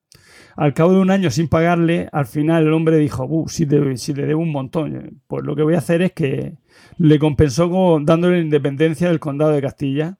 Al 0.56 0.74
cabo 0.74 0.94
de 0.94 1.00
un 1.00 1.12
año 1.12 1.30
sin 1.30 1.48
pagarle, 1.48 2.10
al 2.12 2.26
final 2.26 2.64
el 2.64 2.74
hombre 2.74 2.98
dijo, 2.98 3.46
si, 3.48 3.68
si 3.96 4.14
le 4.14 4.26
debo 4.26 4.42
un 4.42 4.52
montón, 4.52 5.22
pues 5.28 5.44
lo 5.44 5.56
que 5.56 5.64
voy 5.64 5.76
a 5.76 5.80
hacer 5.80 6.02
es 6.02 6.12
que 6.12 6.58
le 6.98 7.20
compensó 7.20 7.70
con, 7.70 8.06
dándole 8.06 8.38
la 8.38 8.44
independencia 8.44 9.08
del 9.08 9.20
condado 9.20 9.52
de 9.52 9.62
Castilla. 9.62 10.18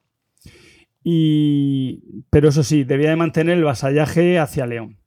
Y, 1.04 2.24
pero 2.30 2.48
eso 2.48 2.62
sí, 2.62 2.84
debía 2.84 3.10
de 3.10 3.16
mantener 3.16 3.58
el 3.58 3.64
vasallaje 3.64 4.38
hacia 4.38 4.66
León. 4.66 5.01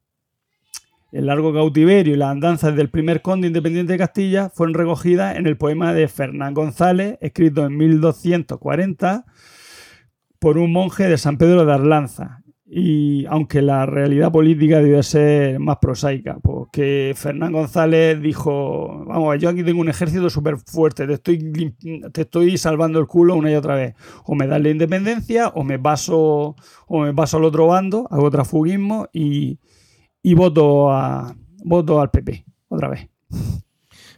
El 1.15 1.27
largo 1.27 1.53
cautiverio 1.53 2.13
y 2.13 2.17
las 2.17 2.29
andanzas 2.31 2.75
del 2.75 2.89
primer 2.89 3.21
conde 3.21 3.47
independiente 3.47 3.93
de 3.93 3.97
Castilla 3.97 4.49
fueron 4.49 4.73
recogidas 4.73 5.37
en 5.37 5.47
el 5.47 5.55
poema 5.55 5.93
de 5.93 6.09
Fernán 6.09 6.53
González, 6.53 7.17
escrito 7.21 7.65
en 7.65 7.77
1240 7.77 9.23
por 10.39 10.57
un 10.57 10.73
monje 10.73 11.07
de 11.07 11.17
San 11.17 11.37
Pedro 11.37 11.65
de 11.65 11.71
Arlanza. 11.71 12.43
Y 12.65 13.25
aunque 13.27 13.61
la 13.61 13.85
realidad 13.85 14.29
política 14.29 14.81
debe 14.81 15.01
ser 15.03 15.57
más 15.57 15.77
prosaica, 15.77 16.37
porque 16.43 17.13
Fernán 17.15 17.53
González 17.53 18.21
dijo, 18.21 19.05
vamos, 19.05 19.39
yo 19.39 19.47
aquí 19.47 19.63
tengo 19.63 19.79
un 19.79 19.87
ejército 19.87 20.29
súper 20.29 20.57
fuerte, 20.57 21.07
te 21.07 21.13
estoy, 21.13 21.73
te 22.11 22.23
estoy 22.23 22.57
salvando 22.57 22.99
el 22.99 23.07
culo 23.07 23.35
una 23.35 23.49
y 23.49 23.55
otra 23.55 23.75
vez. 23.75 23.95
O 24.25 24.35
me 24.35 24.47
das 24.47 24.61
la 24.61 24.67
independencia, 24.67 25.47
o 25.47 25.63
me 25.63 25.79
paso, 25.79 26.57
o 26.87 26.99
me 26.99 27.13
paso 27.13 27.37
al 27.37 27.45
otro 27.45 27.67
bando, 27.67 28.05
hago 28.11 28.29
trafugismo 28.29 29.07
y, 29.13 29.59
y 30.25 30.33
voto, 30.33 30.91
a, 30.91 31.35
voto 31.63 32.01
al 32.01 32.11
PP, 32.11 32.45
otra 32.69 32.89
vez. 32.89 33.09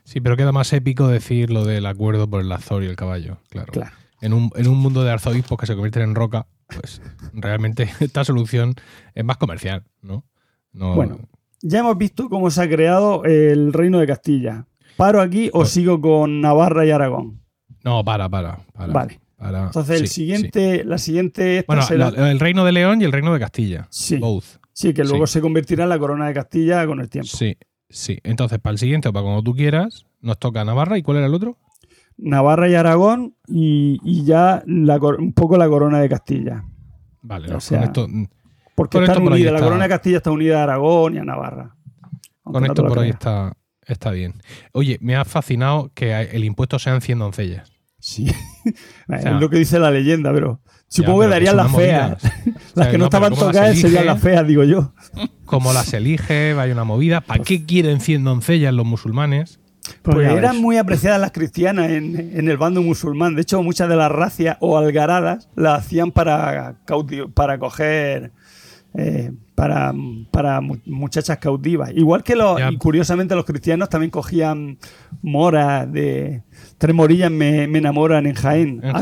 Sí, 0.03 0.21
pero 0.21 0.37
queda 0.37 0.51
más 0.51 0.71
épico 0.73 1.07
decir 1.07 1.51
lo 1.51 1.65
del 1.65 1.85
acuerdo 1.85 2.29
por 2.29 2.41
el 2.41 2.51
Azor 2.51 2.83
y 2.83 2.87
el 2.87 2.95
caballo, 2.95 3.39
claro. 3.49 3.71
claro 3.73 3.91
en 4.21 4.33
un, 4.33 4.51
en 4.55 4.67
un 4.67 4.77
mundo 4.77 5.03
de 5.03 5.11
arzobispos 5.11 5.57
que 5.57 5.65
se 5.65 5.73
convierten 5.73 6.03
en 6.03 6.15
roca, 6.15 6.47
pues 6.67 7.01
realmente 7.33 7.89
esta 7.99 8.23
solución 8.23 8.75
es 9.13 9.23
más 9.23 9.37
comercial, 9.37 9.83
¿no? 10.01 10.25
bueno, 10.73 11.19
ya 11.61 11.79
hemos 11.79 11.97
visto 11.97 12.29
cómo 12.29 12.51
se 12.51 12.61
ha 12.61 12.69
creado 12.69 13.23
el 13.23 13.73
reino 13.73 13.99
de 13.99 14.05
Castilla. 14.05 14.67
¿Paro 14.95 15.21
aquí 15.21 15.49
o 15.49 15.59
pues 15.59 15.69
sigo 15.69 15.99
con 15.99 16.39
Navarra 16.39 16.85
y 16.85 16.91
Aragón? 16.91 17.41
No, 17.83 18.03
para, 18.03 18.29
para. 18.29 18.59
vale. 18.75 19.19
Entonces, 19.39 20.01
el 20.01 20.07
siguiente, 20.07 20.83
la 20.83 20.97
siguiente. 20.97 21.63
Bueno, 21.67 21.83
el 21.89 22.39
reino 22.39 22.63
de 22.63 22.71
León 22.71 23.01
y 23.01 23.05
el 23.05 23.11
reino 23.11 23.33
de 23.33 23.39
Castilla. 23.39 23.87
Sí. 23.89 24.19
Sí, 24.77 24.93
que 24.93 25.03
luego 25.03 25.25
se 25.25 25.41
convertirá 25.41 25.85
en 25.85 25.89
la 25.89 25.97
corona 25.97 26.27
de 26.27 26.35
Castilla 26.35 26.85
con 26.85 26.99
el 26.99 27.09
tiempo. 27.09 27.27
Sí, 27.27 27.57
sí. 27.89 28.19
Entonces, 28.21 28.59
para 28.59 28.73
el 28.73 28.77
siguiente 28.77 29.09
o 29.09 29.13
para 29.13 29.23
cuando 29.23 29.41
tú 29.41 29.55
quieras, 29.55 30.05
nos 30.21 30.37
toca 30.37 30.63
Navarra. 30.63 30.99
¿Y 30.99 31.01
cuál 31.01 31.17
era 31.17 31.25
el 31.25 31.33
otro? 31.33 31.57
Navarra 32.15 32.69
y 32.69 32.75
Aragón 32.75 33.33
y, 33.47 34.23
ya 34.23 34.63
un 34.67 35.33
poco 35.33 35.57
la 35.57 35.67
corona 35.67 35.99
de 35.99 36.07
Castilla. 36.07 36.63
Vale, 37.23 37.55
o 37.55 37.59
sea, 37.59 37.85
esto, 37.85 38.07
porque 38.75 38.99
están 38.99 39.23
unidas, 39.27 39.51
la 39.51 39.61
corona 39.61 39.85
de 39.85 39.89
Castilla 39.89 40.17
está 40.17 40.29
unida 40.29 40.59
a 40.59 40.63
Aragón 40.65 41.15
y 41.15 41.17
a 41.17 41.23
Navarra. 41.23 41.75
Con 42.43 42.63
esto 42.63 42.85
por 42.85 42.99
ahí 42.99 43.09
está, 43.09 43.57
está 43.81 44.11
bien. 44.11 44.35
Oye, 44.73 44.99
me 45.01 45.15
ha 45.15 45.25
fascinado 45.25 45.89
que 45.95 46.13
el 46.21 46.43
impuesto 46.43 46.77
sean 46.77 47.01
100 47.01 47.17
doncellas. 47.17 47.71
Sí, 47.97 48.27
es 49.07 49.41
lo 49.41 49.49
que 49.49 49.57
dice 49.57 49.79
la 49.79 49.89
leyenda, 49.89 50.31
pero 50.31 50.61
supongo 50.87 51.21
que 51.21 51.27
darían 51.27 51.57
las 51.57 51.75
feas. 51.75 52.17
las 52.75 52.87
que 52.87 52.97
no, 52.97 53.05
estaban 53.05 53.33
tocadas 53.33 53.77
serían 53.77 54.05
las 54.05 54.21
feas, 54.21 54.47
digo 54.47 54.63
yo. 54.63 54.93
Como 55.45 55.73
las 55.73 55.93
elige, 55.93 56.53
vaya 56.53 56.73
una 56.73 56.83
movida. 56.83 57.21
¿Para 57.21 57.43
qué 57.43 57.65
quieren 57.65 57.99
100 57.99 58.23
doncellas 58.23 58.73
los 58.73 58.85
musulmanes? 58.85 59.59
Pues, 60.01 60.15
pues 60.15 60.29
eran 60.31 60.57
muy 60.57 60.77
apreciadas 60.77 61.19
las 61.19 61.31
cristianas 61.31 61.89
en, 61.91 62.49
el 62.49 62.57
bando 62.57 62.81
musulmán. 62.81 63.35
De 63.35 63.41
hecho, 63.41 63.63
muchas 63.63 63.87
de 63.87 63.95
las 63.95 64.11
racias 64.11 64.57
o 64.59 64.77
algaradas 64.77 65.49
las 65.55 65.79
hacían 65.79 66.11
para, 66.11 66.75
para 67.33 67.57
coger 67.57 68.31
eh, 68.93 69.31
para, 69.57 69.91
para, 70.29 70.61
muchachas 70.61 71.39
cautivas. 71.39 71.89
Igual 71.95 72.21
que 72.21 72.35
los, 72.35 72.61
curiosamente 72.77 73.33
los 73.33 73.43
cristianos 73.43 73.89
también 73.89 74.11
cogían 74.11 74.77
moras 75.23 75.91
de 75.91 76.43
tres 76.77 76.93
morillas 76.93 77.31
me, 77.31 77.63
enamoran 77.63 78.27
en 78.27 78.35
Jaén, 78.35 78.81
en 78.83 78.95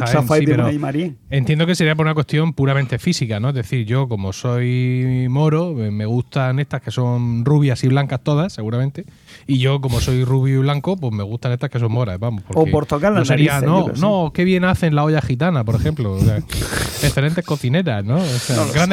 Entiendo 1.30 1.66
que 1.66 1.76
sería 1.76 1.94
por 1.94 2.06
una 2.06 2.14
cuestión 2.14 2.54
puramente 2.54 3.00
física, 3.00 3.42
¿no? 3.42 3.50
Es 3.50 3.56
decir, 3.56 3.86
yo 3.86 4.08
como 4.08 4.32
soy 4.32 5.28
moro, 5.30 5.74
me 5.74 6.06
gustan 6.06 6.60
estas 6.60 6.82
que 6.82 6.92
son 6.92 7.44
rubias 7.44 7.84
y 7.84 7.90
blancas 7.90 8.22
todas, 8.24 8.54
seguramente. 8.54 9.04
Y 9.48 9.60
yo, 9.60 9.82
como 9.82 10.00
soy 10.00 10.24
rubio 10.24 10.56
y 10.56 10.58
blanco, 10.60 10.98
pues 10.98 11.14
me 11.14 11.24
gustan 11.24 11.52
estas 11.52 11.70
que 11.70 11.80
son 11.80 11.92
moras, 11.92 12.20
vamos. 12.20 12.44
O 12.54 12.66
por 12.66 12.86
tocar 12.86 13.14
no 13.14 13.26
sería, 13.26 13.62
no, 13.62 13.88
no, 13.98 14.32
qué 14.34 14.44
bien 14.44 14.64
hacen 14.66 14.96
la 14.96 15.04
olla 15.04 15.22
gitana, 15.22 15.64
por 15.64 15.76
ejemplo. 15.76 16.18
excelentes 16.18 17.46
cocineras, 17.46 18.04
¿no? 18.04 18.18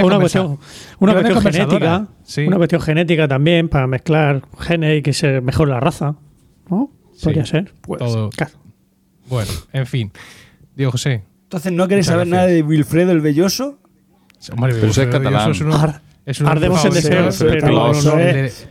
una 0.05 0.19
cuestión, 0.19 0.59
una 0.99 1.13
cuestión 1.15 1.41
genética. 1.43 2.09
Una 2.47 2.57
cuestión 2.57 2.81
genética 2.81 3.29
también, 3.29 3.69
para 3.69 3.87
mezclar 3.87 4.43
genes 4.59 4.99
y 4.99 5.03
que 5.03 5.13
se 5.13 5.41
mejore 5.41 5.71
la 5.71 5.81
raza. 5.81 6.17
¿No? 6.69 6.91
Podría 7.23 7.47
ser. 7.47 7.73
Pues, 7.83 8.01
Bueno, 9.29 9.51
en 9.73 9.87
fin. 9.87 10.13
Diego 10.75 10.93
José. 10.93 11.25
Entonces, 11.45 11.73
¿no 11.73 11.87
queréis 11.87 12.07
saber 12.07 12.27
nada 12.27 12.47
de 12.47 12.63
Wilfredo 12.63 13.13
el 13.13 13.21
Belloso? 13.21 13.79
Hombre, 14.53 14.75
pero 14.75 14.89
es 14.89 14.99
catalán. 14.99 15.53
Ardemos 16.45 16.85
en 16.85 16.93
deseos, 16.93 17.45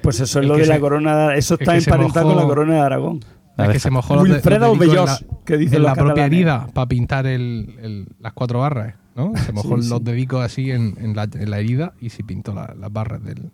pues 0.01 0.19
eso 0.19 0.39
es 0.39 0.45
lo 0.45 0.57
de 0.57 0.65
la 0.65 0.79
corona. 0.79 1.35
Eso 1.35 1.55
está 1.59 1.75
emparentado 1.75 2.27
con 2.27 2.37
la 2.37 2.43
corona 2.43 2.75
de 2.75 2.79
Aragón. 2.81 3.19
Es 3.57 3.69
que 3.69 3.79
se 3.79 3.91
mojó 3.91 4.21
Wilfredo 4.21 4.75
Bellos, 4.75 5.25
que 5.45 5.57
dice 5.57 5.75
en 5.75 5.83
la 5.83 5.95
propia 5.95 6.25
herida 6.25 6.67
para 6.73 6.87
pintar 6.87 7.27
el, 7.27 8.07
las 8.19 8.33
cuatro 8.33 8.59
barras, 8.59 8.95
¿no? 9.15 9.33
Se 9.45 9.51
mojó 9.51 9.77
los 9.77 10.03
dedicos 10.03 10.43
así 10.43 10.71
en, 10.71 10.95
en, 10.99 11.15
la, 11.15 11.23
en, 11.23 11.49
la, 11.49 11.59
herida 11.59 11.93
y 11.99 12.09
se 12.09 12.23
pintó 12.23 12.53
las 12.53 12.91
barras 12.91 13.23
del, 13.23 13.51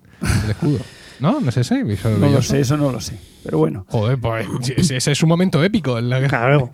escudo. 0.50 0.80
¿No? 1.20 1.40
No 1.40 1.52
sé 1.52 1.64
si 1.64 1.76
No 1.76 2.30
lo 2.30 2.42
sé, 2.42 2.60
eso 2.62 2.78
no 2.78 2.92
lo 2.92 3.02
sé. 3.02 3.18
Pero 3.44 3.58
bueno. 3.60 3.86
Joder, 3.90 4.20
pues 4.20 4.46
ese 4.78 5.12
es 5.12 5.24
un 5.24 5.30
momento 5.30 5.64
épico. 5.64 5.98
En 5.98 6.10
la 6.10 6.28
Claro. 6.28 6.72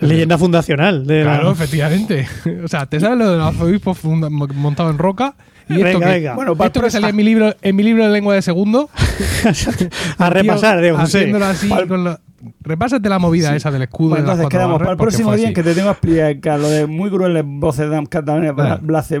Leyenda 0.00 0.38
fundacional. 0.38 1.04
claro, 1.06 1.52
efectivamente. 1.52 2.26
O 2.64 2.68
sea, 2.68 2.86
¿te 2.86 2.98
sabes 3.00 3.18
lo 3.18 3.30
de 3.30 3.38
los 3.38 3.46
arzobispos 3.46 4.02
montados 4.04 4.92
en 4.92 4.98
roca? 4.98 5.34
Y 5.68 5.80
esto 5.80 5.98
que, 6.00 6.06
venga. 6.06 6.34
Bueno, 6.34 6.56
esto 6.64 6.80
que 6.80 6.90
salía 6.90 7.08
en 7.08 7.16
mi 7.16 7.24
libro, 7.24 7.54
en 7.60 7.76
mi 7.76 7.82
libro 7.82 8.04
de 8.04 8.10
lengua 8.10 8.34
de 8.34 8.42
segundo. 8.42 8.88
a 10.18 10.30
repasar, 10.30 10.84
Haciéndolo 10.84 11.46
así 11.46 11.68
con 11.88 12.18
Repásate 12.60 13.08
la 13.08 13.18
movida 13.18 13.56
esa 13.56 13.70
del 13.70 13.82
escudo. 13.82 14.10
Bueno, 14.10 14.24
entonces 14.24 14.48
quedamos 14.48 14.78
para 14.78 14.92
el 14.92 14.96
próximo 14.96 15.34
día 15.34 15.52
que 15.52 15.62
te 15.62 15.74
tengo 15.74 15.88
que 15.88 15.92
explicar 15.92 16.60
lo 16.60 16.68
de 16.68 16.86
muy 16.86 17.10
crueles 17.10 17.44
voces 17.46 17.90
de 17.90 18.06
catalanes 18.06 18.52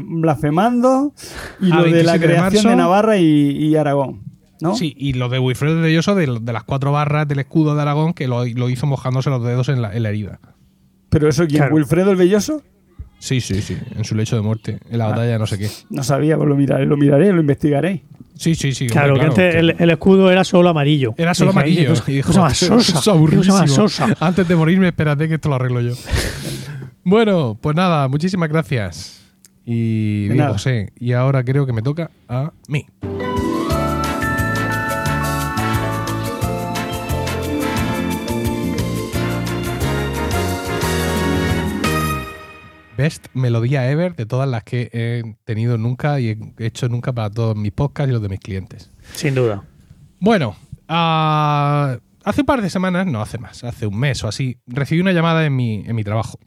blasfemando 0.02 1.12
y 1.60 1.66
lo 1.66 1.84
de 1.84 2.04
la 2.04 2.18
creación 2.18 2.64
de 2.66 2.76
Navarra 2.76 3.16
y, 3.16 3.74
Aragón. 3.76 4.20
¿No? 4.60 4.74
Sí, 4.76 4.94
y 4.96 5.14
lo 5.14 5.28
de 5.28 5.38
Wilfredo 5.38 5.76
de 5.76 5.82
Belloso 5.82 6.14
de, 6.14 6.38
de, 6.40 6.52
las 6.52 6.64
cuatro 6.64 6.92
barras 6.92 7.28
del 7.28 7.38
escudo 7.38 7.74
de 7.74 7.82
Aragón 7.82 8.14
que 8.14 8.28
lo, 8.28 8.44
hizo 8.44 8.86
mojándose 8.86 9.30
los 9.30 9.42
dedos 9.44 9.68
en 9.68 9.82
la, 9.82 9.92
herida. 9.92 10.40
¿Pero 11.08 11.28
eso 11.28 11.46
quién? 11.46 11.72
¿Wilfredo 11.72 12.10
el 12.10 12.16
Belloso? 12.16 12.62
Sí, 13.18 13.40
sí, 13.40 13.62
sí, 13.62 13.76
en 13.96 14.04
su 14.04 14.14
lecho 14.14 14.36
de 14.36 14.42
muerte, 14.42 14.78
en 14.90 14.98
la 14.98 15.06
ah. 15.06 15.10
batalla 15.10 15.38
no 15.38 15.46
sé 15.46 15.58
qué. 15.58 15.70
No 15.90 16.02
sabía, 16.02 16.36
pues 16.36 16.48
lo 16.48 16.56
miraré, 16.56 16.86
lo 16.86 16.96
miraré, 16.96 17.32
lo 17.32 17.40
investigaré. 17.40 18.02
Sí, 18.36 18.54
sí, 18.54 18.72
sí. 18.72 18.86
Claro, 18.86 19.14
que 19.14 19.22
antes 19.22 19.54
el, 19.54 19.90
escudo 19.90 20.30
era 20.30 20.44
solo 20.44 20.68
amarillo. 20.68 21.14
Era 21.16 21.34
solo 21.34 21.52
amarillo. 21.52 21.94
Y 22.06 22.12
dijo, 22.12 22.32
más 22.34 22.58
sosa. 22.58 23.66
sosa. 23.66 24.16
Antes 24.20 24.46
de 24.46 24.54
morirme, 24.54 24.88
espérate 24.88 25.26
que 25.26 25.34
esto 25.34 25.48
lo 25.48 25.54
arreglo 25.54 25.80
yo. 25.80 25.94
bueno, 27.04 27.58
pues 27.60 27.74
nada, 27.74 28.08
muchísimas 28.08 28.50
gracias. 28.50 29.22
Y 29.64 30.28
digo, 30.28 30.58
sé, 30.58 30.92
y 31.00 31.12
ahora 31.12 31.42
creo 31.42 31.66
que 31.66 31.72
me 31.72 31.82
toca 31.82 32.10
a 32.28 32.52
mí. 32.68 32.86
Best 42.96 43.26
melodía 43.34 43.90
ever 43.90 44.14
de 44.16 44.26
todas 44.26 44.48
las 44.48 44.64
que 44.64 44.90
he 44.92 45.36
tenido 45.44 45.78
nunca 45.78 46.18
y 46.20 46.30
he 46.58 46.66
hecho 46.66 46.88
nunca 46.88 47.12
para 47.12 47.30
todos 47.30 47.56
mis 47.56 47.72
podcasts 47.72 48.08
y 48.10 48.12
los 48.12 48.22
de 48.22 48.28
mis 48.28 48.40
clientes. 48.40 48.90
Sin 49.14 49.34
duda. 49.34 49.62
Bueno, 50.20 50.56
ah, 50.88 51.98
hace 52.24 52.40
un 52.42 52.46
par 52.46 52.62
de 52.62 52.70
semanas, 52.70 53.06
no 53.06 53.20
hace 53.22 53.38
más, 53.38 53.62
hace 53.64 53.86
un 53.86 53.98
mes 53.98 54.22
o 54.24 54.28
así, 54.28 54.58
recibí 54.66 55.00
una 55.00 55.12
llamada 55.12 55.44
en 55.46 55.54
mi, 55.54 55.84
en 55.86 55.94
mi 55.94 56.04
trabajo. 56.04 56.38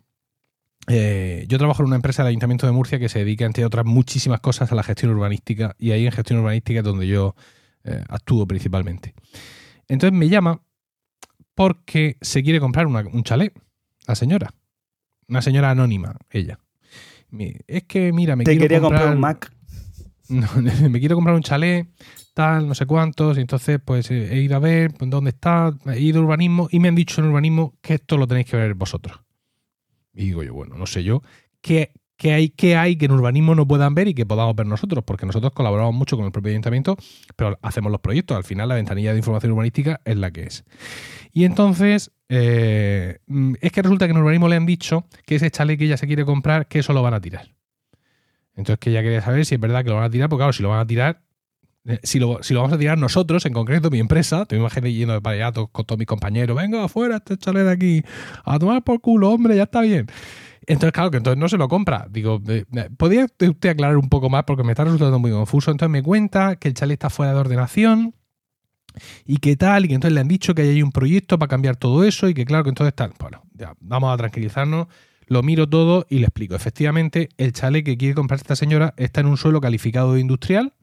Eh, 0.88 1.46
yo 1.48 1.58
trabajo 1.60 1.84
en 1.84 1.88
una 1.88 1.98
empresa 1.98 2.24
del 2.24 2.30
Ayuntamiento 2.30 2.66
de 2.66 2.72
Murcia 2.72 2.98
que 3.00 3.10
se 3.10 3.20
dedica, 3.20 3.46
entre 3.46 3.64
otras 3.66 3.86
muchísimas 3.86 4.40
cosas, 4.40 4.72
a 4.72 4.76
la 4.76 4.82
gestión 4.84 5.12
urbanística 5.12 5.76
y 5.78 5.92
ahí 5.92 6.06
en 6.06 6.12
gestión 6.12 6.40
urbanística 6.40 6.80
es 6.80 6.86
donde 6.86 7.08
yo 7.08 7.36
eh, 7.84 8.04
actúo 8.10 8.48
principalmente. 8.48 9.14
Entonces 9.88 10.18
me 10.18 10.30
llama 10.30 10.62
porque 11.54 12.18
se 12.22 12.42
quiere 12.44 12.60
comprar 12.60 12.88
una- 12.88 13.02
un 13.02 13.24
chalet, 13.24 13.54
la 14.08 14.16
señora. 14.16 14.54
Una 15.30 15.42
señora 15.42 15.70
anónima, 15.70 16.16
ella. 16.30 16.60
Es 17.68 17.84
que, 17.84 18.12
mira, 18.12 18.36
me 18.36 18.44
Te 18.44 18.52
quiero 18.52 18.64
quería 18.64 18.80
comprar 18.82 19.02
comprar 19.02 19.16
un 19.16 19.22
Mac. 19.22 19.52
no, 20.30 20.48
me 20.90 21.00
quiero 21.00 21.16
comprar 21.16 21.36
un 21.36 21.44
chalet, 21.44 21.88
tal, 22.34 22.68
no 22.68 22.76
sé 22.76 22.86
cuántos, 22.86 23.38
y 23.38 23.42
entonces 23.42 23.80
pues 23.84 24.10
eh, 24.12 24.34
he 24.34 24.42
ido 24.42 24.56
a 24.56 24.60
ver 24.60 24.94
dónde 25.00 25.30
está, 25.30 25.74
he 25.86 26.00
ido 26.00 26.20
a 26.20 26.24
urbanismo 26.24 26.68
y 26.72 26.80
me 26.80 26.88
han 26.88 26.96
dicho 26.96 27.22
en 27.22 27.28
urbanismo 27.28 27.76
que 27.82 27.96
esto 27.96 28.18
lo 28.18 28.28
tenéis 28.28 28.48
que 28.48 28.58
ver 28.58 28.74
vosotros. 28.74 29.20
Y 30.14 30.26
digo 30.26 30.44
yo, 30.44 30.54
bueno, 30.54 30.76
no 30.76 30.88
sé 30.88 31.04
yo, 31.04 31.22
¿qué, 31.62 31.92
qué 32.20 32.34
hay, 32.34 32.50
qué 32.50 32.76
hay 32.76 32.98
que 32.98 33.06
en 33.06 33.12
urbanismo 33.14 33.56
no 33.56 33.68
puedan 33.68 33.96
ver 33.96 34.10
y 34.10 34.14
que 34.14 34.26
podamos 34.26 34.56
ver 34.56 34.68
nosotros? 34.68 35.04
Porque 35.06 35.26
nosotros 35.26 35.54
colaboramos 35.54 35.96
mucho 35.96 36.18
con 36.18 36.26
el 36.26 36.32
propio 36.32 36.52
ayuntamiento, 36.52 36.98
pero 37.36 37.58
hacemos 37.64 37.92
los 37.92 38.02
proyectos, 38.02 38.38
al 38.38 38.44
final 38.44 38.70
la 38.70 38.76
ventanilla 38.76 39.14
de 39.14 39.18
información 39.18 39.54
urbanística 39.54 40.02
es 40.06 40.18
la 40.18 40.30
que 40.30 40.44
es. 40.44 40.66
Y 41.34 41.46
entonces, 41.46 42.12
eh, 42.28 43.20
mm, 43.28 43.56
es 43.62 43.72
que 43.72 43.82
resulta 43.82 44.06
que 44.06 44.12
en 44.12 44.18
urbanismo 44.18 44.50
le 44.50 44.58
han 44.58 44.66
dicho 44.66 45.06
que 45.26 45.36
ese 45.36 45.50
chalet 45.50 45.80
que 45.80 45.86
ella 45.86 45.98
se 45.98 46.06
quiere 46.08 46.26
comprar, 46.26 46.68
que 46.68 46.80
eso 46.80 46.94
lo 46.94 47.02
van 47.02 47.14
a 47.14 47.22
tirar. 47.22 47.56
Entonces 48.56 48.80
que 48.80 48.90
ella 48.90 49.02
quería 49.02 49.22
saber 49.22 49.46
si 49.46 49.56
es 49.56 49.62
verdad 49.62 49.84
que 49.84 49.90
lo 49.90 49.96
van 49.96 50.06
a 50.06 50.10
tirar, 50.10 50.28
porque 50.30 50.42
claro, 50.42 50.54
si 50.54 50.62
lo 50.64 50.70
van 50.70 50.80
a 50.82 50.86
tirar, 50.88 51.22
eh, 51.86 52.00
si 52.04 52.20
lo, 52.20 52.44
si 52.44 52.54
lo 52.54 52.62
vamos 52.62 52.76
a 52.76 52.78
tirar 52.80 52.98
nosotros, 52.98 53.46
en 53.46 53.54
concreto 53.54 53.90
mi 53.90 54.00
empresa, 54.00 54.46
te 54.46 54.58
imaginas 54.58 54.92
yendo 54.92 55.20
de 55.20 55.52
to- 55.54 55.68
con 55.68 55.86
todos 55.86 55.98
mis 55.98 56.08
compañeros, 56.08 56.58
venga 56.58 56.84
afuera 56.84 57.18
este 57.18 57.38
chalet 57.38 57.64
de 57.64 57.72
aquí, 57.72 58.04
a 58.44 58.60
tomar 58.60 58.84
por 58.84 59.00
culo, 59.00 59.30
hombre, 59.32 59.56
ya 59.56 59.64
está 59.64 59.82
bien. 59.82 60.08
Entonces, 60.68 60.92
claro, 60.92 61.12
que 61.12 61.18
entonces 61.18 61.40
no 61.40 61.50
se 61.50 61.58
lo 61.58 61.68
compra. 61.68 62.08
Digo, 62.10 62.42
eh, 62.48 62.66
eh, 62.76 62.90
¿podría 62.98 63.26
usted 63.26 63.70
aclarar 63.70 63.98
un 63.98 64.10
poco 64.10 64.30
más? 64.30 64.44
Porque 64.44 64.64
me 64.64 64.72
está 64.72 64.84
resultando 64.84 65.20
muy 65.20 65.32
confuso. 65.32 65.72
Entonces 65.72 65.92
me 65.92 66.04
cuenta 66.04 66.56
que 66.58 66.68
el 66.68 66.74
chalet 66.74 66.94
está 66.94 67.10
fuera 67.10 67.34
de 67.34 67.40
ordenación 67.40 68.16
y 69.26 69.38
que 69.38 69.56
tal, 69.56 69.86
y 69.86 69.88
que 69.88 69.94
entonces 69.96 70.14
le 70.14 70.22
han 70.22 70.28
dicho 70.28 70.56
que 70.56 70.64
hay 70.64 70.82
un 70.82 70.92
proyecto 70.92 71.38
para 71.40 71.50
cambiar 71.50 71.76
todo 71.76 72.04
eso 72.04 72.28
y 72.28 72.34
que 72.34 72.46
claro 72.46 72.64
que 72.64 72.70
entonces 72.70 72.94
tal. 72.94 73.14
Bueno, 73.20 73.44
ya, 73.54 73.74
vamos 73.80 74.14
a 74.14 74.18
tranquilizarnos. 74.18 74.88
Lo 75.28 75.44
miro 75.44 75.70
todo 75.70 76.08
y 76.10 76.20
le 76.20 76.26
explico. 76.26 76.56
Efectivamente, 76.56 77.30
el 77.38 77.54
chalet 77.54 77.86
que 77.86 77.98
quiere 77.98 78.16
comprar 78.16 78.40
esta 78.40 78.56
señora 78.56 78.96
está 78.98 79.22
en 79.22 79.28
un 79.28 79.38
suelo 79.38 79.62
calificado 79.62 80.14
de 80.16 80.22
industrial. 80.22 80.74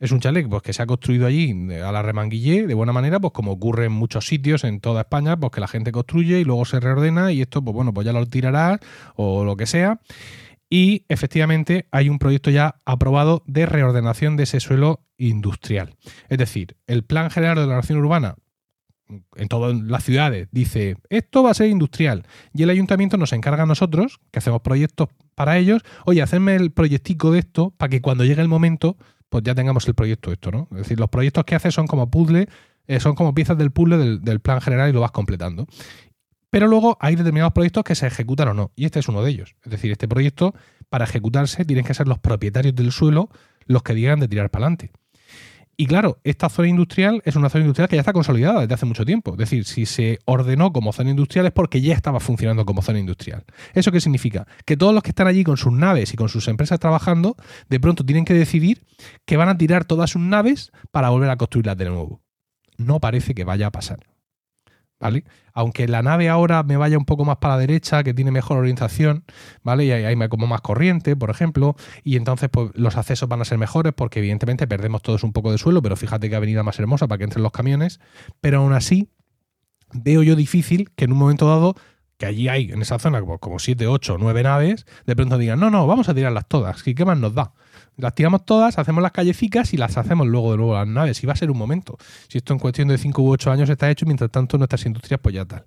Es 0.00 0.12
un 0.12 0.20
chalet 0.20 0.48
pues, 0.48 0.62
que 0.62 0.72
se 0.72 0.82
ha 0.82 0.86
construido 0.86 1.26
allí 1.26 1.52
de- 1.52 1.82
a 1.82 1.92
la 1.92 2.00
remanguillé, 2.02 2.66
de 2.66 2.74
buena 2.74 2.92
manera, 2.92 3.20
pues 3.20 3.32
como 3.34 3.52
ocurre 3.52 3.84
en 3.84 3.92
muchos 3.92 4.26
sitios 4.26 4.64
en 4.64 4.80
toda 4.80 5.02
España, 5.02 5.36
pues 5.38 5.52
que 5.52 5.60
la 5.60 5.68
gente 5.68 5.92
construye 5.92 6.40
y 6.40 6.44
luego 6.44 6.64
se 6.64 6.80
reordena 6.80 7.32
y 7.32 7.42
esto, 7.42 7.62
pues 7.62 7.74
bueno, 7.74 7.92
pues 7.92 8.06
ya 8.06 8.12
lo 8.14 8.24
tirará 8.26 8.80
o 9.14 9.44
lo 9.44 9.56
que 9.56 9.66
sea. 9.66 10.00
Y 10.70 11.04
efectivamente 11.08 11.86
hay 11.90 12.08
un 12.08 12.18
proyecto 12.18 12.50
ya 12.50 12.80
aprobado 12.86 13.42
de 13.46 13.66
reordenación 13.66 14.36
de 14.36 14.44
ese 14.44 14.60
suelo 14.60 15.00
industrial. 15.18 15.96
Es 16.28 16.38
decir, 16.38 16.76
el 16.86 17.04
Plan 17.04 17.30
General 17.30 17.56
de 17.56 17.64
Ordenación 17.64 17.98
Urbana 17.98 18.36
en 19.36 19.48
todas 19.48 19.74
las 19.76 20.04
ciudades 20.04 20.46
dice 20.52 20.96
esto 21.08 21.42
va 21.42 21.50
a 21.50 21.54
ser 21.54 21.68
industrial 21.68 22.22
y 22.54 22.62
el 22.62 22.70
ayuntamiento 22.70 23.16
nos 23.16 23.32
encarga 23.32 23.64
a 23.64 23.66
nosotros 23.66 24.20
que 24.30 24.38
hacemos 24.38 24.60
proyectos 24.62 25.08
para 25.34 25.58
ellos 25.58 25.82
oye 26.06 26.22
hacerme 26.22 26.54
el 26.54 26.70
proyectico 26.70 27.32
de 27.32 27.40
esto 27.40 27.74
para 27.76 27.90
que 27.90 28.00
cuando 28.00 28.24
llegue 28.24 28.40
el 28.40 28.46
momento 28.46 28.96
pues 29.30 29.42
ya 29.42 29.54
tengamos 29.54 29.88
el 29.88 29.94
proyecto 29.94 30.30
esto 30.32 30.50
no 30.50 30.68
es 30.72 30.78
decir 30.78 31.00
los 31.00 31.08
proyectos 31.08 31.44
que 31.44 31.54
hace 31.54 31.70
son 31.70 31.86
como 31.86 32.10
puzzle 32.10 32.48
eh, 32.90 32.98
son 32.98 33.14
como 33.14 33.32
piezas 33.34 33.56
del 33.56 33.70
puzzle 33.70 33.98
del, 33.98 34.20
del 34.22 34.40
plan 34.40 34.60
general 34.60 34.90
y 34.90 34.92
lo 34.92 35.00
vas 35.00 35.12
completando. 35.12 35.68
Pero 36.50 36.66
luego 36.66 36.98
hay 37.00 37.14
determinados 37.14 37.52
proyectos 37.52 37.84
que 37.84 37.94
se 37.94 38.08
ejecutan 38.08 38.48
o 38.48 38.54
no 38.54 38.72
y 38.74 38.84
este 38.84 38.98
es 38.98 39.08
uno 39.08 39.22
de 39.22 39.30
ellos. 39.30 39.54
Es 39.64 39.70
decir 39.70 39.92
este 39.92 40.08
proyecto 40.08 40.54
para 40.88 41.04
ejecutarse 41.04 41.64
tienen 41.64 41.84
que 41.84 41.94
ser 41.94 42.08
los 42.08 42.18
propietarios 42.18 42.74
del 42.74 42.90
suelo 42.90 43.30
los 43.66 43.84
que 43.84 43.94
digan 43.94 44.18
de 44.18 44.26
tirar 44.26 44.50
para 44.50 44.64
adelante 44.64 44.90
y 45.80 45.86
claro, 45.86 46.18
esta 46.24 46.50
zona 46.50 46.68
industrial 46.68 47.22
es 47.24 47.36
una 47.36 47.48
zona 47.48 47.64
industrial 47.64 47.88
que 47.88 47.96
ya 47.96 48.00
está 48.00 48.12
consolidada 48.12 48.60
desde 48.60 48.74
hace 48.74 48.84
mucho 48.84 49.06
tiempo. 49.06 49.32
Es 49.32 49.38
decir, 49.38 49.64
si 49.64 49.86
se 49.86 50.18
ordenó 50.26 50.74
como 50.74 50.92
zona 50.92 51.08
industrial 51.08 51.46
es 51.46 51.52
porque 51.52 51.80
ya 51.80 51.94
estaba 51.94 52.20
funcionando 52.20 52.66
como 52.66 52.82
zona 52.82 52.98
industrial. 52.98 53.46
¿Eso 53.72 53.90
qué 53.90 53.98
significa? 53.98 54.46
Que 54.66 54.76
todos 54.76 54.92
los 54.92 55.02
que 55.02 55.08
están 55.08 55.26
allí 55.26 55.42
con 55.42 55.56
sus 55.56 55.72
naves 55.72 56.12
y 56.12 56.18
con 56.18 56.28
sus 56.28 56.48
empresas 56.48 56.78
trabajando, 56.80 57.34
de 57.70 57.80
pronto 57.80 58.04
tienen 58.04 58.26
que 58.26 58.34
decidir 58.34 58.82
que 59.24 59.38
van 59.38 59.48
a 59.48 59.56
tirar 59.56 59.86
todas 59.86 60.10
sus 60.10 60.20
naves 60.20 60.70
para 60.90 61.08
volver 61.08 61.30
a 61.30 61.38
construirlas 61.38 61.78
de 61.78 61.86
nuevo. 61.86 62.20
No 62.76 63.00
parece 63.00 63.34
que 63.34 63.44
vaya 63.44 63.68
a 63.68 63.72
pasar. 63.72 64.00
¿Vale? 65.00 65.24
Aunque 65.54 65.88
la 65.88 66.02
nave 66.02 66.28
ahora 66.28 66.62
me 66.62 66.76
vaya 66.76 66.98
un 66.98 67.06
poco 67.06 67.24
más 67.24 67.38
para 67.38 67.54
la 67.54 67.60
derecha, 67.60 68.04
que 68.04 68.12
tiene 68.12 68.30
mejor 68.30 68.58
orientación, 68.58 69.24
¿vale? 69.62 69.86
Y 69.86 69.90
hay, 69.90 70.28
como 70.28 70.46
más 70.46 70.60
corriente, 70.60 71.16
por 71.16 71.30
ejemplo, 71.30 71.74
y 72.04 72.16
entonces 72.16 72.50
pues, 72.52 72.70
los 72.74 72.96
accesos 72.98 73.26
van 73.26 73.40
a 73.40 73.46
ser 73.46 73.56
mejores 73.56 73.94
porque 73.94 74.18
evidentemente 74.18 74.66
perdemos 74.66 75.00
todos 75.00 75.24
un 75.24 75.32
poco 75.32 75.52
de 75.52 75.58
suelo, 75.58 75.80
pero 75.80 75.96
fíjate 75.96 76.28
que 76.28 76.36
avenida 76.36 76.62
más 76.62 76.78
hermosa 76.78 77.08
para 77.08 77.16
que 77.16 77.24
entren 77.24 77.42
los 77.42 77.52
camiones, 77.52 77.98
pero 78.42 78.58
aún 78.58 78.74
así 78.74 79.08
veo 79.94 80.22
yo 80.22 80.36
difícil 80.36 80.90
que 80.94 81.06
en 81.06 81.12
un 81.12 81.18
momento 81.18 81.48
dado, 81.48 81.74
que 82.18 82.26
allí 82.26 82.48
hay 82.48 82.70
en 82.70 82.82
esa 82.82 82.98
zona 82.98 83.20
como, 83.20 83.38
como 83.38 83.58
7, 83.58 83.86
8, 83.86 84.18
9 84.20 84.42
naves, 84.42 84.84
de 85.06 85.16
pronto 85.16 85.38
digan, 85.38 85.58
no, 85.58 85.70
no, 85.70 85.86
vamos 85.86 86.10
a 86.10 86.14
tirarlas 86.14 86.46
todas, 86.46 86.86
¿y 86.86 86.94
qué 86.94 87.06
más 87.06 87.18
nos 87.18 87.34
da? 87.34 87.54
Las 87.96 88.14
tiramos 88.14 88.44
todas, 88.44 88.78
hacemos 88.78 89.02
las 89.02 89.12
calleficas 89.12 89.74
y 89.74 89.76
las 89.76 89.96
hacemos 89.96 90.26
luego 90.26 90.52
de 90.52 90.56
nuevo 90.58 90.74
las 90.74 90.86
naves. 90.86 91.22
Y 91.22 91.26
va 91.26 91.34
a 91.34 91.36
ser 91.36 91.50
un 91.50 91.58
momento. 91.58 91.98
Si 92.28 92.38
esto 92.38 92.52
en 92.52 92.58
cuestión 92.58 92.88
de 92.88 92.98
5 92.98 93.22
u 93.22 93.30
8 93.30 93.50
años 93.50 93.68
está 93.68 93.90
hecho, 93.90 94.06
mientras 94.06 94.30
tanto 94.30 94.58
nuestras 94.58 94.84
industrias 94.86 95.20
pues 95.22 95.34
ya 95.34 95.44
tal. 95.44 95.66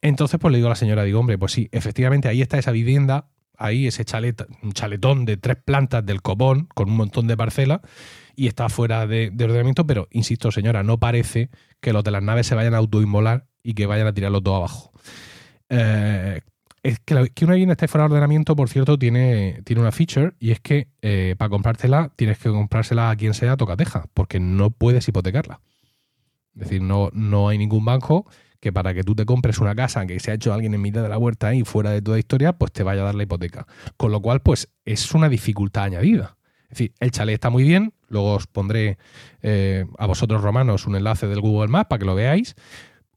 Entonces 0.00 0.40
pues 0.40 0.52
le 0.52 0.58
digo 0.58 0.68
a 0.68 0.70
la 0.70 0.76
señora, 0.76 1.04
digo, 1.04 1.20
hombre, 1.20 1.38
pues 1.38 1.52
sí, 1.52 1.68
efectivamente 1.72 2.28
ahí 2.28 2.40
está 2.40 2.58
esa 2.58 2.70
vivienda, 2.70 3.26
ahí 3.58 3.86
ese 3.86 4.04
chalet, 4.04 4.46
un 4.62 4.72
chaletón 4.72 5.26
de 5.26 5.36
tres 5.36 5.56
plantas 5.62 6.04
del 6.04 6.22
copón 6.22 6.68
con 6.74 6.88
un 6.88 6.96
montón 6.96 7.26
de 7.26 7.36
parcelas 7.36 7.80
y 8.34 8.46
está 8.46 8.68
fuera 8.70 9.06
de, 9.06 9.30
de 9.30 9.44
ordenamiento, 9.44 9.86
pero 9.86 10.08
insisto 10.10 10.50
señora, 10.50 10.82
no 10.82 10.98
parece 10.98 11.50
que 11.80 11.92
los 11.92 12.02
de 12.02 12.10
las 12.10 12.22
naves 12.22 12.46
se 12.46 12.54
vayan 12.54 12.74
a 12.74 12.78
autoinmolar 12.78 13.46
y 13.62 13.74
que 13.74 13.86
vayan 13.86 14.06
a 14.06 14.14
tirarlo 14.14 14.40
todo 14.40 14.56
abajo. 14.56 14.92
Eh, 15.68 16.40
es 16.82 16.98
que, 17.00 17.30
que 17.34 17.44
una 17.44 17.54
vivienda 17.54 17.72
esté 17.72 17.88
fuera 17.88 18.04
de 18.04 18.14
ordenamiento, 18.14 18.56
por 18.56 18.68
cierto, 18.68 18.98
tiene, 18.98 19.60
tiene 19.64 19.82
una 19.82 19.92
feature 19.92 20.32
y 20.38 20.50
es 20.50 20.60
que 20.60 20.88
eh, 21.02 21.34
para 21.38 21.50
comprártela 21.50 22.10
tienes 22.16 22.38
que 22.38 22.50
comprársela 22.50 23.10
a 23.10 23.16
quien 23.16 23.34
sea 23.34 23.56
tocateja, 23.56 24.06
porque 24.14 24.40
no 24.40 24.70
puedes 24.70 25.06
hipotecarla. 25.08 25.60
Es 26.54 26.62
decir, 26.62 26.82
no, 26.82 27.10
no 27.12 27.48
hay 27.48 27.58
ningún 27.58 27.84
banco 27.84 28.26
que 28.60 28.72
para 28.72 28.92
que 28.92 29.02
tú 29.02 29.14
te 29.14 29.24
compres 29.24 29.58
una 29.58 29.74
casa 29.74 30.06
que 30.06 30.20
se 30.20 30.30
ha 30.30 30.34
hecho 30.34 30.52
alguien 30.52 30.74
en 30.74 30.82
mitad 30.82 31.02
de 31.02 31.08
la 31.08 31.18
huerta 31.18 31.48
ahí 31.48 31.64
fuera 31.64 31.90
de 31.90 32.02
toda 32.02 32.18
historia, 32.18 32.52
pues 32.52 32.72
te 32.72 32.82
vaya 32.82 33.02
a 33.02 33.06
dar 33.06 33.14
la 33.14 33.22
hipoteca. 33.22 33.66
Con 33.96 34.12
lo 34.12 34.20
cual, 34.20 34.40
pues 34.40 34.68
es 34.84 35.12
una 35.14 35.28
dificultad 35.28 35.84
añadida. 35.84 36.36
Es 36.64 36.70
decir, 36.70 36.92
el 37.00 37.10
chalet 37.10 37.34
está 37.34 37.50
muy 37.50 37.64
bien, 37.64 37.94
luego 38.08 38.34
os 38.34 38.46
pondré 38.46 38.98
eh, 39.42 39.86
a 39.98 40.06
vosotros 40.06 40.42
romanos 40.42 40.86
un 40.86 40.96
enlace 40.96 41.26
del 41.26 41.40
Google 41.40 41.68
Maps 41.68 41.88
para 41.88 41.98
que 41.98 42.04
lo 42.04 42.14
veáis. 42.14 42.54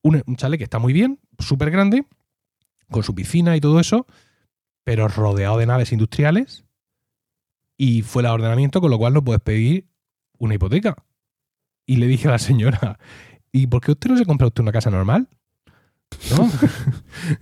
Un, 0.01 0.23
un 0.25 0.35
chalet 0.37 0.57
que 0.57 0.63
está 0.63 0.79
muy 0.79 0.93
bien, 0.93 1.19
súper 1.39 1.71
grande, 1.71 2.05
con 2.91 3.03
su 3.03 3.13
piscina 3.15 3.55
y 3.55 3.61
todo 3.61 3.79
eso, 3.79 4.05
pero 4.83 5.07
rodeado 5.07 5.57
de 5.57 5.65
naves 5.65 5.91
industriales 5.91 6.65
y 7.77 8.01
fuera 8.01 8.29
de 8.29 8.35
ordenamiento, 8.35 8.81
con 8.81 8.91
lo 8.91 8.97
cual 8.97 9.13
no 9.13 9.23
puedes 9.23 9.41
pedir 9.41 9.87
una 10.37 10.55
hipoteca. 10.55 10.95
Y 11.85 11.97
le 11.97 12.07
dije 12.07 12.27
a 12.27 12.31
la 12.31 12.39
señora, 12.39 12.97
¿y 13.51 13.67
por 13.67 13.81
qué 13.81 13.91
usted 13.91 14.09
no 14.09 14.17
se 14.17 14.25
compra 14.25 14.47
usted 14.47 14.61
una 14.61 14.71
casa 14.71 14.89
normal? 14.89 15.27
¿No? 16.37 16.49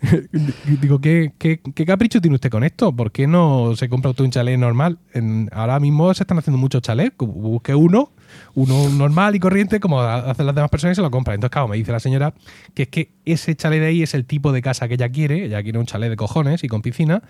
Digo, 0.82 1.00
¿qué, 1.00 1.34
qué, 1.38 1.60
qué 1.60 1.86
capricho 1.86 2.22
tiene 2.22 2.36
usted 2.36 2.50
con 2.50 2.64
esto? 2.64 2.96
¿Por 2.96 3.12
qué 3.12 3.28
no 3.28 3.76
se 3.76 3.90
compra 3.90 4.12
usted 4.12 4.24
un 4.24 4.32
chalet 4.32 4.58
normal? 4.58 5.00
En- 5.14 5.50
ahora 5.52 5.80
mismo 5.80 6.14
se 6.14 6.24
están 6.24 6.38
haciendo 6.40 6.58
muchos 6.58 6.82
chalets. 6.82 7.16
Busque 7.18 7.76
uno, 7.76 8.12
uno 8.54 8.90
normal 8.90 9.36
y 9.36 9.40
corriente, 9.40 9.80
como 9.80 10.02
hacen 10.02 10.46
las 10.46 10.56
demás 10.56 10.70
personas 10.70 10.96
y 10.96 10.98
se 10.98 11.02
lo 11.02 11.12
compra. 11.12 11.34
Entonces, 11.34 11.52
claro, 11.52 11.68
me 11.68 11.78
dice 11.78 11.92
la 11.92 12.00
señora 12.00 12.34
que 12.74 12.84
es 12.84 12.90
que 12.90 13.12
ese 13.26 13.56
chalet 13.56 13.80
de 13.80 13.88
ahí 13.88 14.04
es 14.04 14.14
el 14.14 14.26
tipo 14.26 14.52
de 14.52 14.62
casa 14.62 14.88
que 14.88 14.96
ella 14.96 15.10
quiere. 15.10 15.46
Ella 15.46 15.62
quiere 15.64 15.80
un 15.80 15.86
chalet 15.86 16.10
de 16.10 16.16
cojones 16.16 16.64
y 16.64 16.68
con 16.68 16.82
piscina 16.82 17.24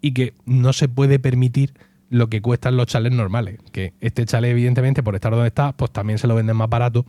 y 0.00 0.12
que 0.12 0.34
no 0.46 0.72
se 0.72 0.88
puede 0.88 1.18
permitir 1.18 1.74
lo 2.10 2.28
que 2.28 2.42
cuestan 2.42 2.76
los 2.76 2.86
chalets 2.86 3.14
normales. 3.14 3.58
Que 3.72 3.94
este 4.00 4.24
chalet, 4.24 4.50
evidentemente, 4.50 5.02
por 5.02 5.14
estar 5.14 5.32
donde 5.32 5.48
está, 5.48 5.72
pues 5.72 5.90
también 5.92 6.18
se 6.18 6.26
lo 6.26 6.34
venden 6.34 6.56
más 6.56 6.68
barato 6.68 7.04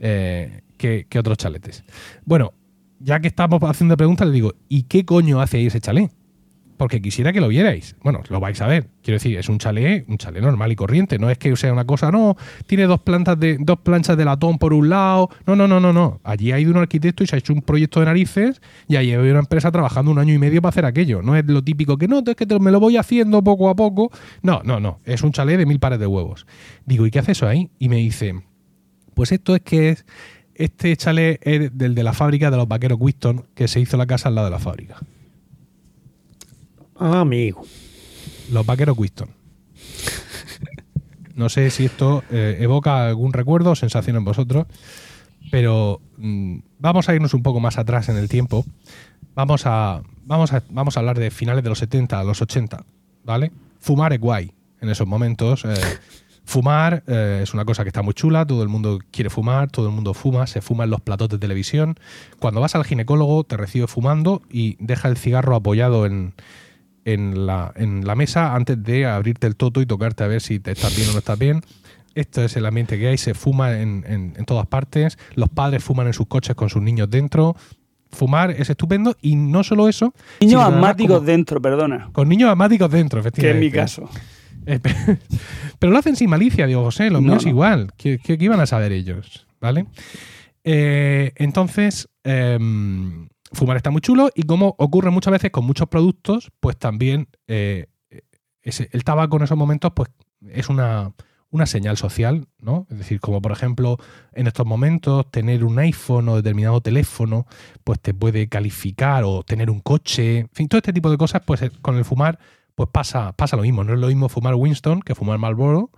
eh, 0.00 0.62
que, 0.76 1.06
que 1.08 1.18
otros 1.18 1.38
chaletes. 1.38 1.84
Bueno, 2.24 2.52
ya 3.00 3.20
que 3.20 3.28
estamos 3.28 3.62
haciendo 3.62 3.96
preguntas, 3.96 4.26
le 4.26 4.34
digo, 4.34 4.54
¿y 4.68 4.84
qué 4.84 5.04
coño 5.04 5.40
hace 5.40 5.58
ahí 5.58 5.66
ese 5.66 5.80
chalet? 5.80 6.10
Porque 6.78 7.02
quisiera 7.02 7.32
que 7.32 7.40
lo 7.40 7.48
vierais. 7.48 7.96
Bueno, 8.02 8.22
lo 8.30 8.38
vais 8.38 8.60
a 8.62 8.68
ver. 8.68 8.88
Quiero 9.02 9.16
decir, 9.16 9.36
es 9.36 9.48
un 9.48 9.58
chalet, 9.58 10.08
un 10.08 10.16
chalet 10.16 10.40
normal 10.40 10.70
y 10.70 10.76
corriente. 10.76 11.18
No 11.18 11.28
es 11.28 11.36
que 11.36 11.54
sea 11.56 11.72
una 11.72 11.84
cosa, 11.84 12.12
no, 12.12 12.36
tiene 12.66 12.84
dos 12.84 13.00
plantas 13.00 13.38
de, 13.38 13.58
dos 13.58 13.80
planchas 13.80 14.16
de 14.16 14.24
latón 14.24 14.58
por 14.58 14.72
un 14.72 14.88
lado. 14.88 15.28
No, 15.44 15.56
no, 15.56 15.66
no, 15.66 15.80
no, 15.80 15.92
no. 15.92 16.20
Allí 16.22 16.52
ha 16.52 16.60
ido 16.60 16.70
un 16.70 16.78
arquitecto 16.78 17.24
y 17.24 17.26
se 17.26 17.34
ha 17.34 17.38
hecho 17.40 17.52
un 17.52 17.62
proyecto 17.62 17.98
de 17.98 18.06
narices 18.06 18.62
y 18.86 18.94
allí 18.94 19.12
hay 19.12 19.28
una 19.28 19.40
empresa 19.40 19.72
trabajando 19.72 20.12
un 20.12 20.20
año 20.20 20.32
y 20.32 20.38
medio 20.38 20.62
para 20.62 20.70
hacer 20.70 20.84
aquello. 20.84 21.20
No 21.20 21.36
es 21.36 21.44
lo 21.46 21.62
típico 21.62 21.98
que 21.98 22.06
no, 22.06 22.22
es 22.24 22.36
que 22.36 22.46
me 22.60 22.70
lo 22.70 22.78
voy 22.78 22.96
haciendo 22.96 23.42
poco 23.42 23.68
a 23.68 23.74
poco. 23.74 24.12
No, 24.42 24.62
no, 24.64 24.78
no. 24.78 25.00
Es 25.04 25.22
un 25.22 25.32
chalet 25.32 25.58
de 25.58 25.66
mil 25.66 25.80
pares 25.80 25.98
de 25.98 26.06
huevos. 26.06 26.46
Digo, 26.86 27.06
¿y 27.06 27.10
qué 27.10 27.18
hace 27.18 27.32
eso 27.32 27.48
ahí? 27.48 27.70
Y 27.80 27.88
me 27.88 27.96
dice, 27.96 28.40
pues 29.14 29.32
esto 29.32 29.56
es 29.56 29.62
que 29.62 29.90
es, 29.90 30.06
este 30.54 30.96
chalet 30.96 31.40
es 31.42 31.76
del 31.76 31.96
de 31.96 32.04
la 32.04 32.12
fábrica 32.12 32.52
de 32.52 32.56
los 32.56 32.68
vaqueros 32.68 32.98
Winston, 33.00 33.46
que 33.56 33.66
se 33.66 33.80
hizo 33.80 33.96
la 33.96 34.06
casa 34.06 34.28
al 34.28 34.36
lado 34.36 34.46
de 34.46 34.52
la 34.52 34.60
fábrica. 34.60 34.96
Ah, 36.98 37.20
amigo. 37.20 37.64
Los 38.50 38.66
vaqueros 38.66 38.98
Winston. 38.98 39.30
No 41.34 41.48
sé 41.48 41.70
si 41.70 41.84
esto 41.84 42.24
eh, 42.32 42.56
evoca 42.60 43.06
algún 43.06 43.32
recuerdo 43.32 43.70
o 43.70 43.76
sensación 43.76 44.16
en 44.16 44.24
vosotros. 44.24 44.66
pero 45.52 46.00
mm, 46.16 46.58
vamos 46.80 47.08
a 47.08 47.14
irnos 47.14 47.32
un 47.32 47.44
poco 47.44 47.60
más 47.60 47.78
atrás 47.78 48.08
en 48.08 48.16
el 48.16 48.28
tiempo. 48.28 48.64
Vamos 49.36 49.64
a, 49.64 50.02
vamos 50.24 50.52
a, 50.52 50.64
vamos 50.68 50.96
a 50.96 51.00
hablar 51.00 51.16
de 51.16 51.30
finales 51.30 51.62
de 51.62 51.70
los 51.70 51.78
70 51.78 52.18
a 52.18 52.24
los 52.24 52.42
80, 52.42 52.84
¿vale? 53.22 53.52
Fumar 53.78 54.12
es 54.12 54.20
guay 54.20 54.52
en 54.80 54.88
esos 54.88 55.06
momentos. 55.06 55.64
eh, 55.64 55.74
fumar 56.44 57.04
eh, 57.06 57.40
es 57.44 57.54
una 57.54 57.64
cosa 57.64 57.84
que 57.84 57.90
está 57.90 58.02
muy 58.02 58.14
chula, 58.14 58.44
todo 58.44 58.64
el 58.64 58.68
mundo 58.68 58.98
quiere 59.12 59.30
fumar, 59.30 59.70
todo 59.70 59.86
el 59.86 59.94
mundo 59.94 60.14
fuma, 60.14 60.48
se 60.48 60.60
fuma 60.60 60.84
en 60.84 60.90
los 60.90 61.02
platos 61.02 61.28
de 61.28 61.38
televisión. 61.38 61.94
Cuando 62.40 62.60
vas 62.60 62.74
al 62.74 62.84
ginecólogo 62.84 63.44
te 63.44 63.56
recibe 63.56 63.86
fumando 63.86 64.42
y 64.50 64.76
deja 64.80 65.06
el 65.06 65.16
cigarro 65.16 65.54
apoyado 65.54 66.04
en, 66.04 66.34
en, 67.04 67.46
la, 67.46 67.72
en 67.76 68.06
la 68.06 68.14
mesa 68.14 68.54
antes 68.54 68.82
de 68.82 69.06
abrirte 69.06 69.46
el 69.46 69.56
toto 69.56 69.80
y 69.80 69.86
tocarte 69.86 70.24
a 70.24 70.26
ver 70.26 70.40
si 70.40 70.60
te 70.60 70.72
estás 70.72 70.96
bien 70.96 71.08
o 71.08 71.12
no 71.12 71.18
estás 71.18 71.38
bien. 71.38 71.62
Esto 72.14 72.42
es 72.42 72.56
el 72.56 72.66
ambiente 72.66 72.98
que 72.98 73.08
hay, 73.08 73.18
se 73.18 73.34
fuma 73.34 73.78
en, 73.78 74.04
en- 74.06 74.34
en 74.36 74.44
todas 74.44 74.66
partes, 74.66 75.18
los 75.34 75.48
padres 75.48 75.84
fuman 75.84 76.06
en 76.08 76.12
sus 76.12 76.26
coches 76.26 76.54
con 76.56 76.68
sus 76.68 76.82
niños 76.82 77.08
dentro. 77.08 77.54
Fumar 78.10 78.50
es 78.50 78.70
estupendo 78.70 79.14
y 79.20 79.36
no 79.36 79.62
solo 79.62 79.88
eso. 79.88 80.14
Niños 80.40 80.62
asmáticos 80.62 81.16
como- 81.18 81.26
dentro, 81.26 81.60
perdona. 81.62 82.08
Con 82.12 82.28
niños 82.28 82.50
asmáticos 82.50 82.90
dentro, 82.90 83.20
Que 83.22 83.28
es 83.28 83.34
efectivamente. 83.34 83.66
mi 83.66 83.70
caso. 83.72 84.08
Eh, 84.66 84.80
pe- 84.80 84.94
Pero 85.78 85.92
lo 85.92 85.98
hacen 85.98 86.16
sin 86.16 86.28
malicia, 86.30 86.66
digo, 86.66 86.82
José, 86.82 87.10
los 87.10 87.22
No, 87.22 87.28
míos 87.32 87.44
no. 87.44 87.50
igual. 87.50 87.92
¿Qué, 87.96 88.18
qué- 88.18 88.36
qué 88.38 88.44
iban 88.46 88.60
a 88.60 88.66
saber 88.66 88.92
ellos? 88.92 89.46
¿Vale? 89.60 89.86
Eh, 90.64 91.32
entonces, 91.36 92.08
em, 92.24 93.28
fumar 93.52 93.76
está 93.76 93.90
muy 93.90 94.00
chulo 94.00 94.30
y 94.34 94.42
como 94.42 94.74
ocurre 94.78 95.10
muchas 95.10 95.32
veces 95.32 95.50
con 95.50 95.64
muchos 95.64 95.88
productos, 95.88 96.50
pues 96.60 96.76
también 96.76 97.28
eh, 97.46 97.86
el 98.62 99.04
tabaco 99.04 99.36
en 99.36 99.42
esos 99.44 99.56
momentos 99.56 99.92
pues 99.94 100.10
es 100.50 100.68
una, 100.68 101.12
una 101.50 101.66
señal 101.66 101.96
social, 101.96 102.46
¿no? 102.60 102.86
Es 102.90 102.98
decir, 102.98 103.20
como 103.20 103.40
por 103.40 103.52
ejemplo 103.52 103.96
en 104.32 104.46
estos 104.46 104.66
momentos 104.66 105.30
tener 105.30 105.64
un 105.64 105.78
iPhone 105.78 106.28
o 106.28 106.36
determinado 106.36 106.80
teléfono 106.80 107.46
pues 107.84 108.00
te 108.00 108.12
puede 108.14 108.48
calificar 108.48 109.24
o 109.24 109.42
tener 109.42 109.70
un 109.70 109.80
coche, 109.80 110.40
en 110.40 110.50
fin, 110.52 110.68
todo 110.68 110.78
este 110.78 110.92
tipo 110.92 111.10
de 111.10 111.18
cosas 111.18 111.42
pues 111.44 111.62
eh, 111.62 111.70
con 111.80 111.96
el 111.96 112.04
fumar 112.04 112.38
pues 112.74 112.90
pasa, 112.92 113.32
pasa 113.32 113.56
lo 113.56 113.62
mismo. 113.62 113.82
No 113.82 113.94
es 113.94 113.98
lo 113.98 114.08
mismo 114.08 114.28
fumar 114.28 114.54
Winston 114.54 115.00
que 115.00 115.14
fumar 115.14 115.38
Marlboro 115.38 115.90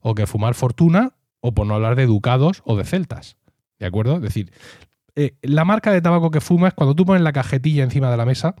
o 0.00 0.14
que 0.14 0.26
fumar 0.26 0.54
Fortuna 0.54 1.14
o 1.40 1.54
por 1.54 1.66
no 1.66 1.74
hablar 1.74 1.94
de 1.96 2.06
Ducados 2.06 2.62
o 2.64 2.76
de 2.76 2.84
Celtas. 2.84 3.36
¿De 3.78 3.86
acuerdo? 3.86 4.16
Es 4.16 4.22
decir, 4.22 4.52
eh, 5.18 5.34
la 5.42 5.64
marca 5.64 5.90
de 5.90 6.00
tabaco 6.00 6.30
que 6.30 6.40
fumas, 6.40 6.74
cuando 6.74 6.94
tú 6.94 7.04
pones 7.04 7.22
la 7.22 7.32
cajetilla 7.32 7.82
encima 7.82 8.08
de 8.08 8.16
la 8.16 8.24
mesa, 8.24 8.54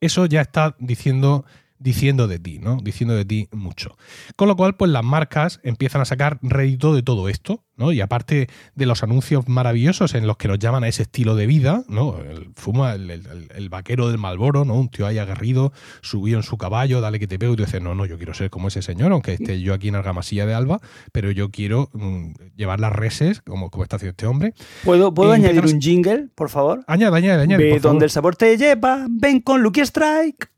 eso 0.00 0.26
ya 0.26 0.42
está 0.42 0.76
diciendo, 0.78 1.44
diciendo 1.82 2.28
de 2.28 2.38
ti, 2.38 2.58
¿no? 2.58 2.76
Diciendo 2.82 3.14
de 3.16 3.24
ti 3.24 3.48
mucho. 3.52 3.96
Con 4.36 4.46
lo 4.48 4.54
cual, 4.56 4.76
pues 4.76 4.90
las 4.90 5.02
marcas 5.02 5.60
empiezan 5.64 6.02
a 6.02 6.04
sacar 6.04 6.38
rédito 6.42 6.94
de 6.94 7.02
todo 7.02 7.28
esto, 7.30 7.64
¿no? 7.76 7.90
Y 7.90 8.02
aparte 8.02 8.48
de 8.74 8.86
los 8.86 9.02
anuncios 9.02 9.48
maravillosos 9.48 10.14
en 10.14 10.26
los 10.26 10.36
que 10.36 10.46
nos 10.46 10.58
llaman 10.58 10.84
a 10.84 10.88
ese 10.88 11.02
estilo 11.04 11.34
de 11.36 11.46
vida, 11.46 11.82
¿no? 11.88 12.18
El 12.18 12.50
fuma, 12.54 12.92
el, 12.92 13.10
el- 13.10 13.48
el 13.54 13.68
vaquero 13.70 14.08
del 14.10 14.18
Malboro, 14.18 14.66
¿no? 14.66 14.74
Un 14.74 14.90
tío 14.90 15.06
ahí 15.06 15.16
aguerrido, 15.18 15.72
subido 16.02 16.36
en 16.38 16.42
su 16.42 16.58
caballo, 16.58 17.00
dale 17.00 17.18
que 17.18 17.26
te 17.26 17.38
pego, 17.38 17.54
y 17.54 17.56
tú 17.56 17.64
dices, 17.64 17.80
no, 17.80 17.94
no, 17.94 18.04
yo 18.04 18.18
quiero 18.18 18.34
ser 18.34 18.50
como 18.50 18.68
ese 18.68 18.82
señor, 18.82 19.10
aunque 19.12 19.32
esté 19.32 19.60
yo 19.62 19.72
aquí 19.72 19.88
en 19.88 19.94
Argamasilla 19.96 20.44
de 20.44 20.52
Alba, 20.52 20.80
pero 21.12 21.30
yo 21.30 21.50
quiero 21.50 21.88
mm, 21.94 22.32
llevar 22.56 22.78
las 22.80 22.92
reses, 22.92 23.40
como, 23.40 23.70
como 23.70 23.84
está 23.84 23.96
haciendo 23.96 24.10
este 24.10 24.26
hombre. 24.26 24.52
¿Puedo, 24.84 25.14
¿puedo 25.14 25.32
añadir 25.32 25.64
un 25.64 25.80
jingle, 25.80 26.28
por 26.34 26.50
favor? 26.50 26.84
Añade, 26.86 27.16
añade, 27.16 27.42
añade. 27.44 27.64
Ve 27.64 27.70
por 27.70 27.80
favor. 27.80 27.92
donde 27.94 28.04
el 28.04 28.10
sabor 28.10 28.36
te 28.36 28.58
lleva, 28.58 29.06
ven 29.08 29.40
con 29.40 29.62
Lucky 29.62 29.80
Strike. 29.80 30.50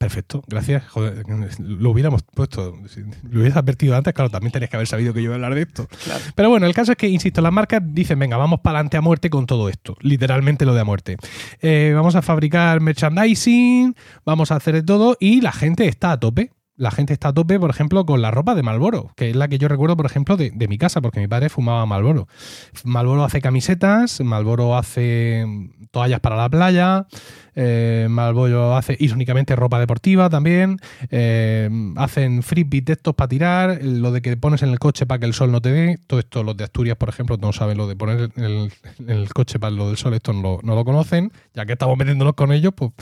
Perfecto, 0.00 0.42
gracias. 0.46 0.88
Joder, 0.88 1.26
lo 1.58 1.90
hubiéramos 1.90 2.22
puesto. 2.22 2.74
si 2.88 3.02
lo 3.02 3.40
hubieras 3.40 3.58
advertido 3.58 3.94
antes, 3.94 4.14
claro, 4.14 4.30
también 4.30 4.50
tenías 4.50 4.70
que 4.70 4.76
haber 4.78 4.86
sabido 4.86 5.12
que 5.12 5.20
yo 5.20 5.26
iba 5.26 5.34
a 5.34 5.36
hablar 5.36 5.54
de 5.54 5.60
esto. 5.60 5.88
Claro. 6.04 6.20
Pero 6.34 6.48
bueno, 6.48 6.64
el 6.64 6.72
caso 6.72 6.92
es 6.92 6.96
que, 6.96 7.06
insisto, 7.06 7.42
las 7.42 7.52
marcas 7.52 7.82
dicen, 7.84 8.18
venga, 8.18 8.38
vamos 8.38 8.60
para 8.60 8.78
adelante 8.78 8.96
a 8.96 9.02
muerte 9.02 9.28
con 9.28 9.44
todo 9.44 9.68
esto. 9.68 9.98
Literalmente 10.00 10.64
lo 10.64 10.72
de 10.72 10.80
a 10.80 10.84
muerte. 10.84 11.18
Eh, 11.60 11.92
vamos 11.94 12.16
a 12.16 12.22
fabricar 12.22 12.80
merchandising, 12.80 13.94
vamos 14.24 14.50
a 14.50 14.56
hacer 14.56 14.76
de 14.76 14.82
todo 14.82 15.18
y 15.20 15.42
la 15.42 15.52
gente 15.52 15.86
está 15.86 16.12
a 16.12 16.18
tope. 16.18 16.50
La 16.80 16.90
gente 16.90 17.12
está 17.12 17.28
a 17.28 17.32
tope, 17.34 17.60
por 17.60 17.68
ejemplo, 17.68 18.06
con 18.06 18.22
la 18.22 18.30
ropa 18.30 18.54
de 18.54 18.62
Malboro, 18.62 19.10
que 19.14 19.28
es 19.28 19.36
la 19.36 19.48
que 19.48 19.58
yo 19.58 19.68
recuerdo, 19.68 19.98
por 19.98 20.06
ejemplo, 20.06 20.38
de, 20.38 20.50
de 20.50 20.66
mi 20.66 20.78
casa, 20.78 21.02
porque 21.02 21.20
mi 21.20 21.28
padre 21.28 21.50
fumaba 21.50 21.84
Malboro. 21.84 22.26
Malboro 22.84 23.22
hace 23.22 23.42
camisetas, 23.42 24.22
Malboro 24.22 24.74
hace 24.74 25.44
toallas 25.90 26.20
para 26.20 26.36
la 26.36 26.48
playa, 26.48 27.06
eh, 27.54 28.06
Malboro 28.08 28.76
hace 28.76 28.96
irónicamente 28.98 29.54
ropa 29.56 29.78
deportiva 29.78 30.30
también, 30.30 30.78
eh, 31.10 31.68
hacen 31.96 32.42
frisbees 32.42 32.86
de 32.86 32.92
estos 32.94 33.14
para 33.14 33.28
tirar, 33.28 33.78
lo 33.82 34.10
de 34.10 34.22
que 34.22 34.34
pones 34.38 34.62
en 34.62 34.70
el 34.70 34.78
coche 34.78 35.04
para 35.04 35.18
que 35.18 35.26
el 35.26 35.34
sol 35.34 35.52
no 35.52 35.60
te 35.60 35.72
dé, 35.72 35.98
todo 36.06 36.18
esto 36.20 36.42
los 36.42 36.56
de 36.56 36.64
Asturias, 36.64 36.96
por 36.96 37.10
ejemplo, 37.10 37.36
no 37.36 37.52
saben 37.52 37.76
lo 37.76 37.88
de 37.88 37.96
poner 37.96 38.30
en 38.36 38.42
el, 38.44 38.72
en 39.00 39.10
el 39.10 39.28
coche 39.34 39.58
para 39.58 39.70
lo 39.72 39.88
del 39.88 39.98
sol, 39.98 40.14
esto 40.14 40.32
no 40.32 40.40
lo, 40.40 40.60
no 40.62 40.74
lo 40.74 40.84
conocen, 40.86 41.30
ya 41.52 41.66
que 41.66 41.72
estamos 41.74 41.98
metiéndonos 41.98 42.32
con 42.32 42.52
ellos, 42.52 42.72
pues... 42.74 42.92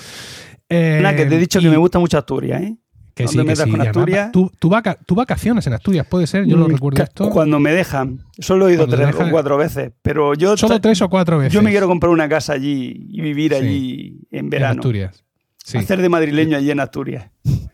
eh, 0.68 1.00
que 1.16 1.26
te 1.26 1.36
he 1.36 1.38
dicho 1.38 1.60
y- 1.60 1.62
que 1.62 1.70
me 1.70 1.76
gusta 1.76 2.00
mucho 2.00 2.18
Asturias, 2.18 2.60
¿eh? 2.62 2.76
Que 3.24 3.28
sí, 3.28 3.44
que 3.44 3.56
sí. 3.56 3.70
con 3.70 3.80
Asturias. 3.80 4.32
tú 4.58 4.68
vaca- 4.68 4.98
tú 5.06 5.14
vacaciones 5.14 5.66
en 5.66 5.72
Asturias, 5.74 6.06
puede 6.06 6.26
ser, 6.26 6.44
yo 6.46 6.56
lo 6.56 6.68
Mm, 6.68 6.72
recuerdo 6.72 7.02
esto. 7.02 7.30
Cuando 7.30 7.58
me 7.60 7.72
dejan. 7.72 8.20
Solo 8.38 8.68
he 8.68 8.72
ido 8.74 8.86
Cuando 8.86 8.96
tres 8.96 9.14
o 9.26 9.30
cuatro 9.30 9.56
veces. 9.56 9.92
Pero 10.02 10.34
yo, 10.34 10.56
Solo 10.56 10.80
tres 10.80 11.00
o 11.02 11.08
cuatro 11.08 11.38
veces. 11.38 11.52
yo 11.52 11.62
me 11.62 11.70
quiero 11.70 11.86
comprar 11.88 12.10
una 12.10 12.28
casa 12.28 12.52
allí 12.54 13.06
y 13.10 13.20
vivir 13.20 13.54
allí 13.54 14.20
en 14.30 14.38
en 14.46 14.50
verano. 14.50 14.80
Asturias. 14.80 15.24
Sí. 15.64 15.76
Hacer 15.76 16.00
de 16.00 16.08
madrileño 16.08 16.56
allí 16.56 16.70
en 16.70 16.80
Asturias. 16.80 17.30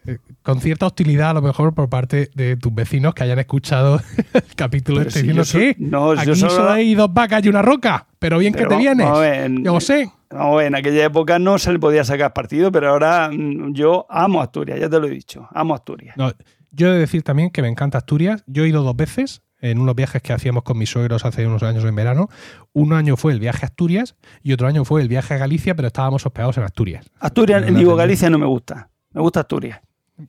Eh, 0.07 0.19
Con 0.43 0.61
cierta 0.61 0.87
hostilidad, 0.87 1.31
a 1.31 1.35
lo 1.35 1.43
mejor, 1.43 1.75
por 1.75 1.89
parte 1.89 2.29
de 2.35 2.57
tus 2.57 2.75
vecinos 2.75 3.15
que 3.15 3.23
hayan 3.23 3.39
escuchado 3.39 4.01
el 4.35 4.43
capítulo 4.57 4.99
Pero 4.99 5.09
este 5.09 5.21
si 5.21 5.27
diciendo 5.29 5.45
yo 5.45 5.59
que 5.59 5.77
no, 5.79 6.15
yo 6.15 6.21
aquí 6.21 6.35
solo- 6.41 6.53
solo 6.53 6.71
hay 6.71 6.95
dos 6.95 7.13
vacas 7.15 7.45
y 7.45 7.49
una 7.49 7.63
roca, 7.63 8.07
pero 8.19 8.39
bien 8.39 8.53
Pero 8.53 8.69
que 8.69 8.75
te 8.75 8.81
vienes. 8.81 9.11
ver, 9.19 9.45
en- 9.45 9.65
Yo 9.65 9.81
sé. 9.81 10.11
No, 10.35 10.61
en 10.61 10.75
aquella 10.75 11.05
época 11.05 11.39
no 11.39 11.59
se 11.59 11.73
le 11.73 11.79
podía 11.79 12.03
sacar 12.03 12.33
partido, 12.33 12.73
pero 12.73 12.91
ahora 12.91 13.31
mm, 13.33 13.73
yo 13.73 14.07
amo 14.11 14.43
Asturias, 14.43 14.81
ya 14.81 14.89
te 14.89 14.99
lo 14.99 15.07
he 15.07 15.11
dicho. 15.11 15.49
Amo 15.53 15.75
Asturias. 15.75 16.17
No, 16.17 16.33
yo 16.73 16.89
he 16.89 16.93
de 16.93 16.99
decir 16.99 17.23
también 17.23 17.51
que 17.51 17.63
me 17.63 17.69
encanta 17.69 17.99
Asturias. 17.99 18.43
Yo 18.47 18.65
he 18.65 18.69
ido 18.69 18.83
dos 18.83 18.97
veces 18.97 19.43
en 19.61 19.79
unos 19.79 19.95
viajes 19.95 20.21
que 20.23 20.33
hacíamos 20.33 20.65
con 20.65 20.77
mis 20.77 20.91
suegros 20.91 21.25
hace 21.25 21.47
unos 21.47 21.63
años 21.63 21.85
en 21.85 21.95
verano. 21.95 22.29
Un 22.73 22.93
año 22.93 23.17
fue 23.17 23.33
el 23.33 23.39
viaje 23.39 23.65
a 23.65 23.69
Asturias 23.69 24.17
y 24.43 24.53
otro 24.53 24.67
año 24.67 24.85
fue 24.85 25.01
el 25.01 25.09
viaje 25.09 25.35
a 25.35 25.39
Galicia, 25.39 25.75
pero 25.77 25.87
estábamos 25.87 26.27
hospedados 26.27 26.59
en 26.59 26.65
Asturias. 26.65 27.07
Asturias, 27.21 27.63
la 27.63 27.79
digo. 27.79 27.95
Galicia 27.95 28.29
no 28.29 28.39
me 28.39 28.47
gusta. 28.47 28.91
Me 29.13 29.21
gusta 29.21 29.41
Asturias. 29.41 29.81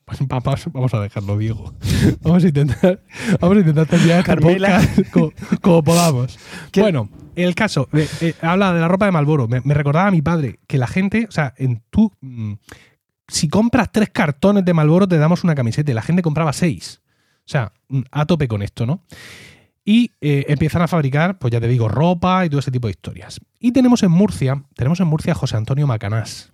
Pues 0.03 0.20
vamos, 0.28 0.66
vamos 0.74 0.94
a 0.95 0.99
dejarlo, 0.99 1.38
Diego. 1.38 1.74
Vamos 2.22 2.44
a 2.44 2.48
intentar, 2.48 3.02
vamos 3.40 3.57
a 3.57 3.60
intentar 3.60 3.86
terminar 3.86 4.20
este 4.20 4.32
Carmela. 4.32 4.82
como, 5.12 5.32
como 5.62 5.84
podamos. 5.84 6.40
¿Qué? 6.72 6.82
Bueno, 6.82 7.10
el 7.36 7.53
caso, 7.53 7.88
eh, 7.94 8.07
eh, 8.22 8.34
habla 8.41 8.74
de 8.74 8.80
la 8.80 8.88
ropa 8.88 9.06
de 9.06 9.12
Malboro. 9.12 9.48
Me, 9.48 9.62
me 9.64 9.76
recordaba 9.76 10.07
a 10.07 10.12
mi 10.12 10.24
padre 10.24 10.60
que 10.66 10.80
la 10.80 10.88
gente, 10.88 11.28
o 11.30 11.32
sea, 11.32 11.53
en 11.57 11.84
tú, 11.91 12.12
mm, 12.22 12.53
si 13.28 13.48
compras 13.48 13.91
tres 13.91 14.10
cartones 14.10 14.66
de 14.66 14.74
Malboro 14.74 15.07
te 15.07 15.20
damos 15.20 15.44
una 15.44 15.53
camiseta 15.53 15.91
y 15.91 15.94
la 15.94 16.02
gente 16.02 16.24
compraba 16.24 16.52
seis. 16.52 17.02
O 17.40 17.48
sea, 17.48 17.72
mm, 17.90 18.02
a 18.12 18.26
tope 18.26 18.48
con 18.48 18.64
esto, 18.64 18.88
¿no? 18.88 19.03
Y 19.84 20.12
eh, 20.20 20.45
empiezan 20.48 20.82
a 20.82 20.88
fabricar, 20.88 21.38
pues 21.38 21.52
ya 21.52 21.62
te 21.62 21.68
digo, 21.68 21.88
ropa 21.88 22.44
y 22.44 22.49
todo 22.49 22.60
ese 22.60 22.72
tipo 22.72 22.88
de 22.88 22.91
historias. 22.91 23.40
Y 23.60 23.72
tenemos 23.72 24.02
en 24.02 24.10
Murcia, 24.10 24.64
tenemos 24.76 24.99
en 24.99 25.07
Murcia 25.07 25.34
a 25.34 25.36
José 25.36 25.57
Antonio 25.57 25.86
Macanás, 25.86 26.53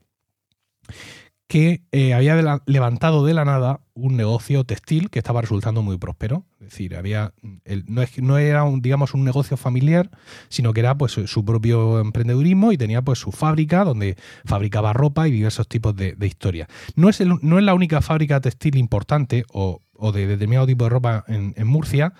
que 1.51 1.83
eh, 1.91 2.13
había 2.13 2.61
levantado 2.65 3.25
de 3.25 3.33
la 3.33 3.43
nada 3.43 3.81
un 3.93 4.15
negocio 4.15 4.63
textil 4.63 5.09
que 5.09 5.19
estaba 5.19 5.41
resultando 5.41 5.81
muy 5.81 5.97
próspero. 5.97 6.45
Es 6.61 6.69
decir, 6.69 6.95
había 6.95 7.33
el- 7.65 7.83
no, 7.89 8.01
es, 8.01 8.17
no 8.21 8.37
era 8.37 8.63
un, 8.63 8.81
digamos, 8.81 9.13
un 9.13 9.25
negocio 9.25 9.57
familiar, 9.57 10.09
sino 10.47 10.71
que 10.71 10.79
era 10.79 10.95
pues 10.97 11.11
su 11.11 11.43
propio 11.43 11.99
emprendedurismo 11.99 12.71
y 12.71 12.77
tenía 12.77 13.01
pues 13.01 13.19
su 13.19 13.33
fábrica 13.33 13.83
donde 13.83 14.15
fabricaba 14.45 14.93
ropa 14.93 15.27
y 15.27 15.31
diversos 15.31 15.67
tipos 15.67 15.93
de, 15.93 16.13
de 16.15 16.25
historias. 16.25 16.69
No 16.95 17.09
es, 17.09 17.19
el- 17.19 17.33
no 17.41 17.59
es 17.59 17.65
la 17.65 17.73
única 17.73 17.99
fábrica 17.99 18.39
textil 18.39 18.77
importante 18.77 19.43
o, 19.51 19.81
o 19.93 20.13
de 20.13 20.27
determinado 20.27 20.67
tipo 20.67 20.85
de 20.85 20.89
ropa 20.89 21.25
en, 21.27 21.53
en 21.57 21.67
Murcia. 21.67 22.13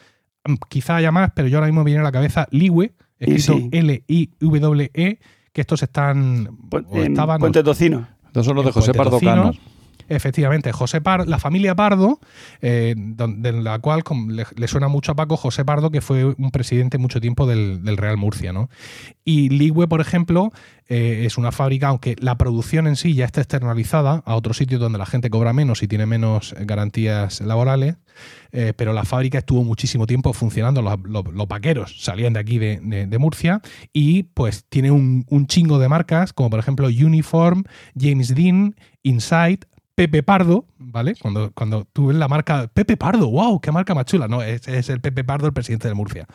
Mm, 0.46 0.56
Quizá 0.68 0.98
haya 0.98 1.14
más, 1.14 1.32
pero 1.34 1.48
yo 1.48 1.58
ahora 1.58 1.68
mismo 1.68 1.84
me 1.86 1.92
viene 1.92 2.02
a 2.02 2.04
la 2.04 2.12
cabeza 2.12 2.50
Liwe, 2.52 2.96
escrito 3.18 3.54
sí. 3.54 3.70
L-I-W-E, 3.72 5.20
que 5.54 5.62
estos 5.62 5.84
están 5.84 6.50
o 6.70 7.02
estaban 7.04 7.40
Puente 7.40 7.64
Tocino. 7.64 8.08
Estos 8.32 8.46
son 8.46 8.56
los 8.56 8.66
de 8.66 8.72
José 8.72 8.94
Pardo 8.94 9.12
Tocino. 9.12 9.32
Cano. 9.32 9.52
Efectivamente, 10.16 10.72
José 10.74 11.00
Par- 11.00 11.28
la 11.28 11.40
familia 11.40 11.74
Pardo, 11.76 12.20
eh, 12.62 12.96
de 12.98 13.52
la 13.54 13.80
cual 13.80 14.04
le, 14.28 14.68
suena 14.68 14.90
mucho 14.90 15.14
a 15.14 15.16
Paco 15.16 15.38
José 15.38 15.64
Pardo, 15.64 15.90
que 15.90 16.02
fue 16.02 16.26
un 16.26 16.52
presidente 16.52 16.98
mucho 16.98 17.22
tiempo 17.22 17.48
del, 17.48 17.82
Real 17.98 18.18
Murcia, 18.18 18.52
¿no? 18.52 18.70
Y 19.24 19.50
Ligüe, 19.50 19.88
por 19.88 20.02
ejemplo, 20.02 20.52
eh, 20.88 21.24
es 21.26 21.38
una 21.38 21.52
fábrica, 21.54 21.88
aunque 21.88 22.16
la 22.20 22.38
producción 22.38 22.88
en 22.88 22.98
sí 22.98 23.14
ya 23.14 23.24
está 23.26 23.40
externalizada 23.42 24.22
a 24.26 24.36
otros 24.36 24.58
sitios 24.58 24.82
donde 24.82 24.98
la 24.98 25.06
gente 25.06 25.30
cobra 25.30 25.54
menos 25.54 25.82
y 25.82 25.88
tiene 25.88 26.06
menos 26.06 26.54
eh, 26.54 26.66
garantías 26.66 27.40
laborales, 27.40 27.96
eh, 28.52 28.74
pero 28.76 28.92
la 28.92 29.06
fábrica 29.06 29.38
estuvo 29.38 29.64
muchísimo 29.64 30.08
tiempo 30.08 30.34
funcionando, 30.34 30.82
los, 30.82 31.00
los- 31.06 31.34
los 31.34 31.48
vaqueros 31.48 31.96
salían 32.04 32.34
de 32.34 32.40
aquí 32.42 32.60
de 32.60 33.18
Murcia 33.18 33.62
y 33.94 34.24
pues 34.24 34.66
tiene 34.68 34.92
un, 34.92 35.24
un 35.30 35.48
chingo 35.48 35.80
de 35.80 35.88
marcas, 35.88 36.34
como 36.34 36.50
por 36.50 36.60
ejemplo 36.60 36.88
Uniform, 36.88 37.64
James 37.98 38.36
Dean, 38.36 38.76
Inside, 39.04 39.60
Pepe 39.96 40.24
Pardo, 40.24 40.66
¿vale? 40.78 41.16
Cuando, 41.16 41.52
cuando 41.52 41.86
tú 41.86 42.08
ves 42.08 42.18
la 42.18 42.28
marca 42.28 42.68
Pepe 42.74 42.98
Pardo, 42.98 43.30
wow, 43.30 43.60
qué 43.60 43.72
marca 43.72 43.94
más 43.94 44.06
chula. 44.06 44.28
No, 44.28 44.42
es, 44.42 44.68
el 44.68 45.02
Pepe 45.02 45.24
Pardo, 45.24 45.48
el 45.48 45.54
presidente 45.54 45.88
de 45.88 45.94
Murcia. 45.94 46.28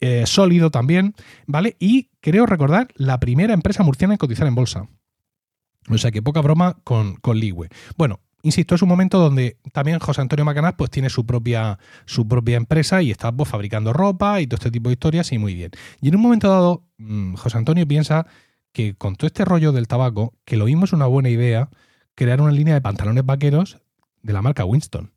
Eh, 0.00 0.24
sólido 0.26 0.70
también, 0.70 1.14
¿vale? 1.46 1.76
Y 1.78 2.10
creo 2.20 2.46
recordar 2.46 2.88
la 2.94 3.18
primera 3.20 3.52
empresa 3.52 3.82
murciana 3.82 4.14
en 4.14 4.18
cotizar 4.18 4.46
en 4.46 4.54
bolsa. 4.54 4.88
O 5.88 5.98
sea 5.98 6.10
que 6.10 6.22
poca 6.22 6.40
broma 6.40 6.78
con, 6.84 7.16
con 7.16 7.38
Ligüe. 7.38 7.68
Bueno, 7.96 8.20
insisto, 8.42 8.74
es 8.74 8.82
un 8.82 8.88
momento 8.88 9.18
donde 9.18 9.58
también 9.72 9.98
José 9.98 10.20
Antonio 10.20 10.44
Macanás 10.44 10.74
pues 10.76 10.90
tiene 10.90 11.10
su 11.10 11.26
propia, 11.26 11.78
su 12.06 12.28
propia 12.28 12.56
empresa 12.56 13.02
y 13.02 13.10
está 13.10 13.32
pues, 13.32 13.48
fabricando 13.48 13.92
ropa 13.92 14.40
y 14.40 14.46
todo 14.46 14.56
este 14.56 14.70
tipo 14.70 14.88
de 14.88 14.94
historias 14.94 15.32
y 15.32 15.38
muy 15.38 15.54
bien. 15.54 15.70
Y 16.00 16.08
en 16.08 16.16
un 16.16 16.22
momento 16.22 16.48
dado, 16.48 16.84
mm, 16.98 17.34
José 17.34 17.58
Antonio 17.58 17.86
piensa 17.86 18.26
que 18.72 18.94
con 18.94 19.16
todo 19.16 19.26
este 19.26 19.44
rollo 19.44 19.72
del 19.72 19.88
tabaco, 19.88 20.34
que 20.44 20.56
lo 20.56 20.66
mismo 20.66 20.84
es 20.84 20.92
una 20.92 21.06
buena 21.06 21.28
idea 21.28 21.70
crear 22.20 22.38
una 22.42 22.52
línea 22.52 22.74
de 22.74 22.82
pantalones 22.82 23.24
vaqueros 23.24 23.78
de 24.20 24.34
la 24.34 24.42
marca 24.42 24.66
Winston. 24.66 25.14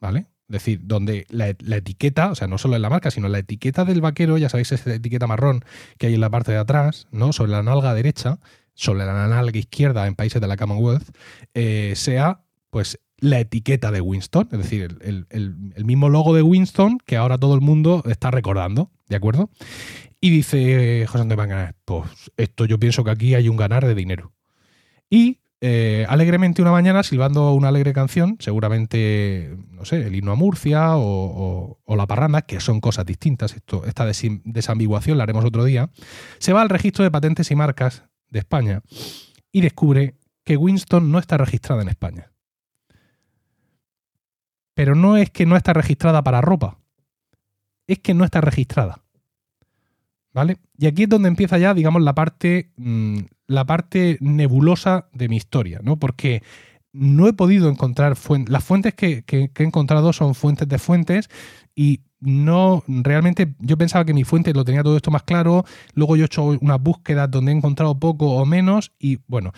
¿Vale? 0.00 0.26
Es 0.48 0.54
decir, 0.54 0.80
donde 0.82 1.24
la, 1.30 1.48
etiqueta, 1.48 2.32
o 2.32 2.34
sea, 2.34 2.48
no 2.48 2.58
solo 2.58 2.74
en 2.74 2.82
la 2.82 2.90
marca, 2.90 3.12
sino 3.12 3.28
la 3.28 3.38
etiqueta 3.38 3.84
del 3.84 4.00
vaquero, 4.00 4.38
ya 4.38 4.48
sabéis, 4.48 4.72
esa 4.72 4.92
etiqueta 4.92 5.28
marrón 5.28 5.64
que 5.98 6.08
hay 6.08 6.14
en 6.14 6.20
la 6.20 6.30
parte 6.30 6.50
de 6.50 6.58
atrás, 6.58 7.06
¿no? 7.12 7.32
Sobre 7.32 7.52
la 7.52 7.62
nalga 7.62 7.94
derecha, 7.94 8.40
sobre 8.74 9.06
la 9.06 9.28
nalga 9.28 9.56
izquierda 9.56 10.08
en 10.08 10.16
países 10.16 10.40
de 10.40 10.48
la 10.48 10.56
Commonwealth, 10.56 11.08
eh, 11.54 11.92
sea 11.94 12.42
pues 12.70 12.98
la 13.18 13.38
etiqueta 13.38 13.92
de 13.92 14.00
Winston, 14.00 14.48
es 14.50 14.58
decir, 14.58 14.98
el, 15.00 15.84
mismo 15.84 16.08
logo 16.08 16.34
de 16.34 16.42
Winston 16.42 16.98
que 17.06 17.16
ahora 17.16 17.38
todo 17.38 17.54
el 17.54 17.60
mundo 17.60 18.02
está 18.06 18.32
recordando, 18.32 18.90
¿de 19.08 19.14
acuerdo? 19.14 19.48
Y 20.20 20.30
dice 20.30 21.06
José 21.06 21.22
Antonio 21.22 21.72
pues 21.84 22.10
esto 22.36 22.64
yo 22.64 22.80
pienso 22.80 23.04
que 23.04 23.12
aquí 23.12 23.34
hay 23.36 23.48
un 23.48 23.56
ganar 23.56 23.86
de 23.86 23.94
dinero. 23.94 24.35
Y 25.10 25.40
eh, 25.60 26.04
alegremente 26.08 26.60
una 26.60 26.70
mañana, 26.72 27.02
silbando 27.02 27.52
una 27.54 27.68
alegre 27.68 27.92
canción, 27.92 28.36
seguramente, 28.40 29.56
no 29.70 29.84
sé, 29.84 30.06
el 30.06 30.14
himno 30.14 30.32
a 30.32 30.36
Murcia 30.36 30.96
o, 30.96 31.00
o- 31.02 31.80
o 31.84 31.96
la 31.96 32.06
parranda, 32.06 32.42
que 32.42 32.60
son 32.60 32.80
cosas 32.80 33.06
distintas, 33.06 33.54
esto, 33.54 33.84
esta 33.86 34.04
desambiguación 34.04 35.16
la 35.16 35.24
haremos 35.24 35.44
otro 35.44 35.64
día, 35.64 35.90
se 36.38 36.52
va 36.52 36.60
al 36.62 36.68
registro 36.68 37.04
de 37.04 37.10
patentes 37.10 37.50
y 37.50 37.56
marcas 37.56 38.04
de 38.28 38.40
España 38.40 38.82
y 39.50 39.62
descubre 39.62 40.18
que 40.44 40.56
Winston 40.56 41.10
no 41.10 41.18
está 41.18 41.38
registrada 41.38 41.82
en 41.82 41.88
España. 41.88 42.32
Pero 44.74 44.94
no 44.94 45.16
es 45.16 45.30
que 45.30 45.46
no 45.46 45.56
está 45.56 45.72
registrada 45.72 46.22
para 46.22 46.42
ropa, 46.42 46.78
es 47.86 47.98
que 48.00 48.12
no 48.12 48.24
está 48.24 48.42
registrada. 48.42 49.05
¿Vale? 50.36 50.58
Y 50.76 50.86
aquí 50.86 51.04
es 51.04 51.08
donde 51.08 51.28
empieza 51.28 51.56
ya, 51.56 51.72
digamos, 51.72 52.02
la 52.02 52.14
parte, 52.14 52.70
mm, 52.76 53.20
la 53.46 53.64
parte 53.64 54.18
nebulosa 54.20 55.08
de 55.14 55.30
mi 55.30 55.36
historia, 55.36 55.80
¿no? 55.82 55.98
Porque 55.98 56.42
no 56.92 57.26
he 57.26 57.32
podido 57.32 57.70
encontrar 57.70 58.16
fuentes. 58.16 58.52
Las 58.52 58.62
fuentes 58.62 58.92
que, 58.92 59.24
he 59.26 59.62
encontrado 59.62 60.12
son 60.12 60.34
fuentes 60.34 60.68
de 60.68 60.78
fuentes 60.78 61.30
y 61.74 62.02
no 62.20 62.84
realmente 62.86 63.54
yo 63.60 63.78
pensaba 63.78 64.04
que 64.04 64.12
mi 64.12 64.24
fuente 64.24 64.52
lo 64.52 64.62
tenía 64.62 64.82
todo 64.82 64.96
esto 64.96 65.10
más 65.10 65.22
claro. 65.22 65.64
Luego 65.94 66.16
yo 66.16 66.24
he 66.24 66.26
hecho 66.26 66.44
unas 66.44 66.82
búsquedas 66.82 67.30
donde 67.30 67.52
he 67.52 67.54
encontrado 67.54 67.98
poco 67.98 68.32
o 68.32 68.44
menos 68.44 68.92
y 68.98 69.20
bueno. 69.28 69.52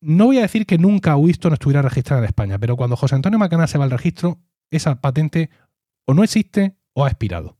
No 0.00 0.24
voy 0.24 0.38
a 0.38 0.42
decir 0.42 0.64
que 0.64 0.78
nunca 0.78 1.16
Winston 1.16 1.52
estuviera 1.52 1.82
registrada 1.82 2.22
en 2.22 2.28
España, 2.28 2.58
pero 2.58 2.76
cuando 2.76 2.96
José 2.96 3.14
Antonio 3.14 3.38
Macana 3.38 3.66
se 3.66 3.76
va 3.76 3.84
al 3.84 3.90
registro, 3.90 4.38
esa 4.70 5.02
patente 5.02 5.50
o 6.06 6.14
no 6.14 6.24
existe 6.24 6.76
o 6.94 7.04
ha 7.04 7.08
expirado. 7.08 7.58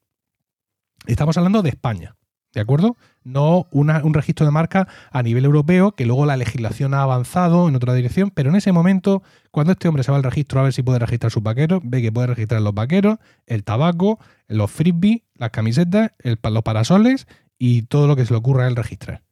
Estamos 1.07 1.37
hablando 1.37 1.62
de 1.62 1.70
España, 1.70 2.18
¿de 2.59 2.62
acuerdo? 2.62 2.97
No 3.22 3.68
un 3.70 4.14
registro 4.14 4.44
de 4.44 4.51
marca 4.51 4.89
a 5.12 5.22
nivel 5.22 5.44
europeo, 5.44 5.93
que 5.93 6.06
luego 6.06 6.26
la 6.26 6.36
legislación 6.36 6.93
ha 6.93 7.02
avanzado 7.02 7.68
en 7.68 7.76
otra 7.76 7.94
dirección, 7.94 8.32
pero 8.32 8.51
en 8.51 8.56
ese 8.56 8.72
momento, 8.72 9.22
cuando 9.52 9.74
este 9.74 9.86
hombre 9.86 10.02
se 10.02 10.10
va 10.10 10.16
al 10.16 10.24
registro 10.24 10.59
a 10.59 10.64
ver 10.64 10.72
si 10.72 10.82
puede 10.82 10.98
registrar 10.98 11.30
sus 11.30 11.44
vaqueros, 11.44 11.82
ve 11.85 12.02
que 12.02 12.10
puede 12.10 12.26
registrar 12.26 12.60
los 12.60 12.74
vaqueros, 12.74 13.18
el 13.47 13.62
tabaco, 13.62 14.18
los 14.48 14.72
frisbees, 14.72 15.22
las 15.35 15.51
camisetas, 15.51 16.10
los 16.24 16.62
parasoles 16.64 17.28
y 17.59 17.82
todo 17.82 18.09
lo 18.09 18.16
que 18.16 18.26
se 18.26 18.32
le 18.32 18.39
ocurra 18.39 18.64
a 18.64 18.66
él 18.66 18.74
registrar. 18.74 19.22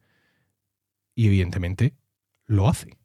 Y 1.17 1.27
evidentemente 1.27 1.95
lo 2.47 2.69
hace. 2.69 2.97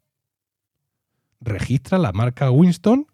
Registra 1.39 1.98
la 1.98 2.11
marca 2.11 2.52
Winston 2.52 3.07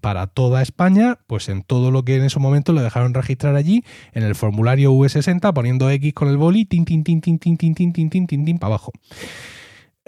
para 0.00 0.26
toda 0.26 0.62
España, 0.62 1.18
pues 1.26 1.48
en 1.48 1.62
todo 1.62 1.90
lo 1.90 2.04
que 2.04 2.16
en 2.16 2.24
ese 2.24 2.38
momento 2.38 2.72
le 2.72 2.82
dejaron 2.82 3.14
registrar 3.14 3.56
allí, 3.56 3.84
en 4.12 4.22
el 4.22 4.34
formulario 4.34 4.92
V60, 4.92 5.52
poniendo 5.52 5.90
X 5.90 6.14
con 6.14 6.28
el 6.28 6.36
boli, 6.36 6.64
tin, 6.64 6.84
tin, 6.84 7.04
tin, 7.04 7.20
tin, 7.20 7.38
tin, 7.38 7.56
tin, 7.56 7.74
tin, 7.74 7.92
tin, 7.92 8.10
tin, 8.10 8.26
tin, 8.26 8.44
tin, 8.44 8.58
para 8.58 8.74
abajo. 8.74 8.92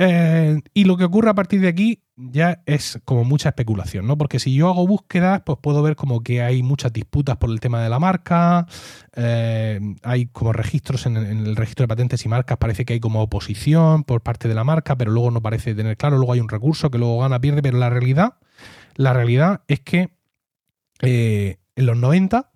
Eh, 0.01 0.61
y 0.75 0.85
lo 0.85 0.97
que 0.97 1.03
ocurre 1.03 1.31
a 1.31 1.35
partir 1.35 1.61
de 1.61 1.67
aquí 1.67 2.05
ya 2.15 2.63
es 2.67 3.01
como 3.05 3.25
mucha 3.25 3.49
especulación, 3.49 4.07
¿no? 4.07 4.17
Porque 4.17 4.39
si 4.39 4.55
yo 4.55 4.69
hago 4.69 4.87
búsquedas, 4.87 5.43
pues 5.45 5.59
puedo 5.61 5.83
ver 5.83 5.97
como 5.97 6.23
que 6.23 6.41
hay 6.41 6.63
muchas 6.63 6.93
disputas 6.93 7.37
por 7.37 7.51
el 7.51 7.59
tema 7.59 7.83
de 7.83 7.89
la 7.89 7.99
marca, 7.99 8.67
eh, 9.17 9.81
hay 10.05 10.27
como 10.27 10.53
registros 10.53 11.07
en 11.07 11.17
el 11.17 11.57
registro 11.57 11.83
de 11.83 11.89
patentes 11.89 12.25
y 12.25 12.29
marcas, 12.29 12.59
parece 12.59 12.85
que 12.85 12.93
hay 12.93 13.01
como 13.01 13.23
oposición 13.23 14.05
por 14.05 14.21
parte 14.23 14.47
de 14.47 14.55
la 14.55 14.63
marca, 14.63 14.97
pero 14.97 15.11
luego 15.11 15.33
no 15.33 15.43
parece 15.43 15.75
tener 15.75 15.97
claro, 15.97 16.17
luego 16.17 16.33
hay 16.33 16.41
un 16.41 16.49
recurso 16.49 16.93
que 16.93 16.99
luego 16.99 17.19
gana, 17.19 17.41
pierde, 17.41 17.61
pero 17.61 17.79
la 17.79 17.91
realidad, 17.91 18.35
la 18.99 19.13
realidad 19.13 19.63
es 19.69 19.81
que 19.81 20.11
eh, 21.01 21.59
en 21.77 21.87
los 21.87 21.97
90 21.97 22.51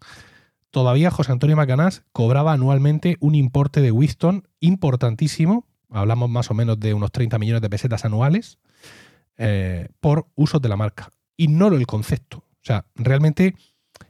todavía 0.70 1.12
José 1.12 1.30
Antonio 1.30 1.56
Macanás 1.56 2.02
cobraba 2.12 2.52
anualmente 2.52 3.16
un 3.20 3.36
importe 3.36 3.80
de 3.80 3.92
Winston 3.92 4.48
importantísimo, 4.58 5.66
hablamos 5.88 6.28
más 6.28 6.50
o 6.50 6.54
menos 6.54 6.80
de 6.80 6.94
unos 6.94 7.12
30 7.12 7.38
millones 7.38 7.62
de 7.62 7.70
pesetas 7.70 8.04
anuales, 8.04 8.58
eh, 9.38 9.88
por 10.00 10.26
usos 10.34 10.60
de 10.60 10.68
la 10.68 10.76
marca. 10.76 11.10
Ignoro 11.36 11.76
el 11.76 11.86
concepto. 11.86 12.38
O 12.38 12.64
sea, 12.64 12.86
realmente 12.96 13.54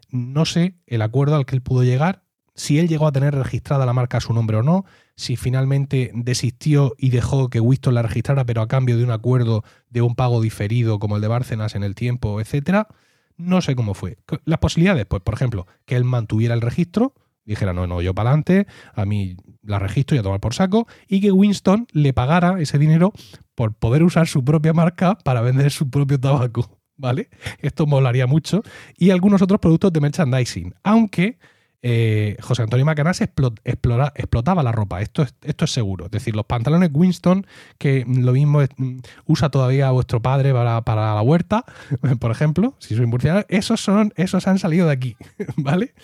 no 0.09 0.46
sé 0.46 0.76
el 0.86 1.02
acuerdo 1.02 1.36
al 1.36 1.44
que 1.44 1.54
él 1.54 1.62
pudo 1.62 1.84
llegar, 1.84 2.22
si 2.54 2.78
él 2.78 2.88
llegó 2.88 3.06
a 3.06 3.12
tener 3.12 3.34
registrada 3.34 3.84
la 3.84 3.92
marca 3.92 4.16
a 4.16 4.22
su 4.22 4.32
nombre 4.32 4.56
o 4.56 4.62
no, 4.62 4.86
si 5.16 5.36
finalmente 5.36 6.10
desistió 6.14 6.94
y 6.98 7.10
dejó 7.10 7.48
que 7.48 7.60
Winston 7.60 7.94
la 7.94 8.02
registrara, 8.02 8.44
pero 8.44 8.62
a 8.62 8.68
cambio 8.68 8.97
de 8.97 9.05
un 9.05 9.10
acuerdo 9.10 9.64
de 9.90 10.02
un 10.02 10.14
pago 10.14 10.40
diferido 10.40 10.98
como 10.98 11.16
el 11.16 11.22
de 11.22 11.28
Bárcenas 11.28 11.74
en 11.74 11.82
el 11.82 11.94
tiempo, 11.94 12.40
etcétera. 12.40 12.89
No 13.36 13.60
sé 13.60 13.74
cómo 13.74 13.94
fue. 13.94 14.18
Las 14.44 14.59
posibilidades, 14.59 15.06
pues, 15.06 15.22
por 15.22 15.34
ejemplo, 15.34 15.66
que 15.84 15.97
él 15.97 16.05
mantuviera 16.05 16.55
el 16.55 16.60
registro, 16.60 17.14
dijera, 17.44 17.72
no, 17.72 17.86
no, 17.86 18.01
yo 18.01 18.14
para 18.14 18.30
adelante, 18.30 18.66
a 18.94 19.05
mí 19.05 19.36
la 19.62 19.78
registro 19.78 20.16
y 20.16 20.20
a 20.20 20.22
tomar 20.22 20.40
por 20.40 20.55
saco, 20.55 20.86
y 21.09 21.20
que 21.20 21.32
Winston 21.32 21.86
le 21.93 22.12
pagara 22.12 22.60
ese 22.60 22.78
dinero 22.78 23.12
por 23.55 23.74
poder 23.74 24.02
usar 24.02 24.28
su 24.28 24.44
propia 24.44 24.72
marca 24.72 25.16
para 25.24 25.40
vender 25.40 25.70
su 25.70 25.90
propio 25.90 26.20
tabaco, 26.20 26.78
¿vale? 26.97 27.30
Esto 27.59 27.86
molaría 27.86 28.26
mucho. 28.26 28.62
Y 28.97 29.10
algunos 29.10 29.43
otros 29.43 29.60
productos 29.60 29.93
de 29.93 30.01
merchandising, 30.01 30.74
aunque 30.82 31.39
eh, 31.82 32.36
José 32.40 32.62
Antonio 32.62 32.86
Macanás 32.86 33.20
explotaba 33.20 34.62
la 34.62 34.72
ropa, 34.72 35.02
esto 35.02 35.22
es, 35.22 35.70
seguro. 35.70 36.06
Es 36.06 36.10
decir, 36.12 36.36
los 36.36 36.46
pantalones 36.46 36.90
Winston, 36.92 37.46
que 37.78 38.04
lo 38.06 38.32
mismo 38.32 38.60
mm, 38.76 38.98
usa 39.26 39.50
todavía 39.50 39.90
vuestro 39.90 40.22
padre 40.22 40.52
para, 40.52 41.14
la 41.14 41.22
huerta, 41.22 41.64
por 42.20 42.30
ejemplo, 42.30 42.76
si 42.78 42.94
soy 42.94 43.06
murciano, 43.06 43.44
esos, 43.48 43.80
son, 43.80 44.12
esos 44.16 44.46
han 44.46 44.59
salido 44.59 44.86
de 44.86 44.92
aquí, 44.92 45.16
¿vale? 45.56 45.94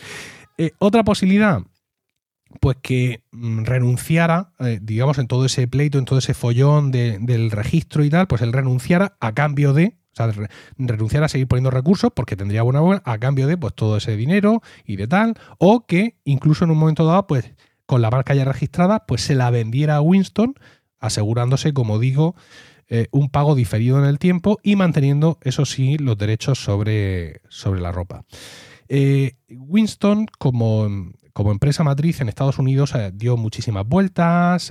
Eh, 0.59 0.73
otra 0.79 1.05
posibilidad, 1.05 1.63
pues 2.61 2.79
que 2.83 3.23
mm, 3.31 3.65
renunciara, 3.65 4.53
eh, 4.59 4.79
digamos, 4.83 5.19
en 5.19 5.29
todo 5.29 5.45
ese 5.45 5.69
pleito, 5.69 5.99
en 5.99 6.05
todo 6.07 6.19
ese 6.19 6.35
follón 6.35 6.91
de- 6.91 7.19
del 7.21 7.51
registro 7.51 8.05
y 8.05 8.11
tal, 8.11 8.27
pues 8.27 8.43
él 8.43 8.53
renunciara 8.53 9.17
a 9.21 9.33
cambio 9.33 9.73
de, 9.75 9.98
sea, 10.19 10.27
re- 10.29 10.49
renunciara 10.77 11.27
a 11.27 11.29
seguir 11.29 11.49
poniendo 11.49 11.71
recursos 11.71 12.11
porque 12.15 12.37
tendría 12.37 12.63
buena 12.63 12.81
buena, 12.81 13.03
a 13.05 13.19
cambio 13.19 13.47
de 13.47 13.57
pues 13.57 13.75
todo 13.75 13.97
ese 13.97 14.17
dinero 14.17 14.63
y 14.85 14.97
de 14.97 15.07
tal, 15.07 15.35
o 15.59 15.87
que 15.87 16.17
incluso 16.25 16.65
en 16.65 16.71
un 16.71 16.79
momento 16.79 17.07
dado, 17.07 17.27
pues 17.27 17.53
con 17.87 18.03
la 18.03 18.11
marca 18.11 18.35
ya 18.35 18.45
registrada, 18.45 19.07
pues 19.07 19.23
se 19.23 19.35
la 19.35 19.51
vendiera 19.51 19.97
a 19.97 20.01
Winston, 20.03 20.55
asegurándose, 20.99 21.73
como 21.73 21.99
digo, 21.99 22.35
eh, 22.89 23.07
un 23.13 23.31
pago 23.31 23.55
diferido 23.55 23.99
en 23.99 24.05
el 24.05 24.19
tiempo 24.19 24.59
y 24.63 24.77
manteniendo, 24.77 25.39
eso 25.43 25.65
sí, 25.65 25.97
los 25.99 26.19
derechos 26.19 26.59
sobre, 26.59 27.41
sobre 27.49 27.81
la 27.81 27.93
ropa. 27.93 28.25
Eh, 28.89 29.37
Winston, 29.49 30.27
como, 30.39 30.89
como 31.33 31.53
empresa 31.53 31.85
matriz 31.85 32.21
en 32.21 32.29
Estados 32.29 32.59
Unidos, 32.59 32.95
eh, 32.95 33.11
dio 33.15 33.37
muchísimas 33.37 33.87
vueltas, 33.87 34.71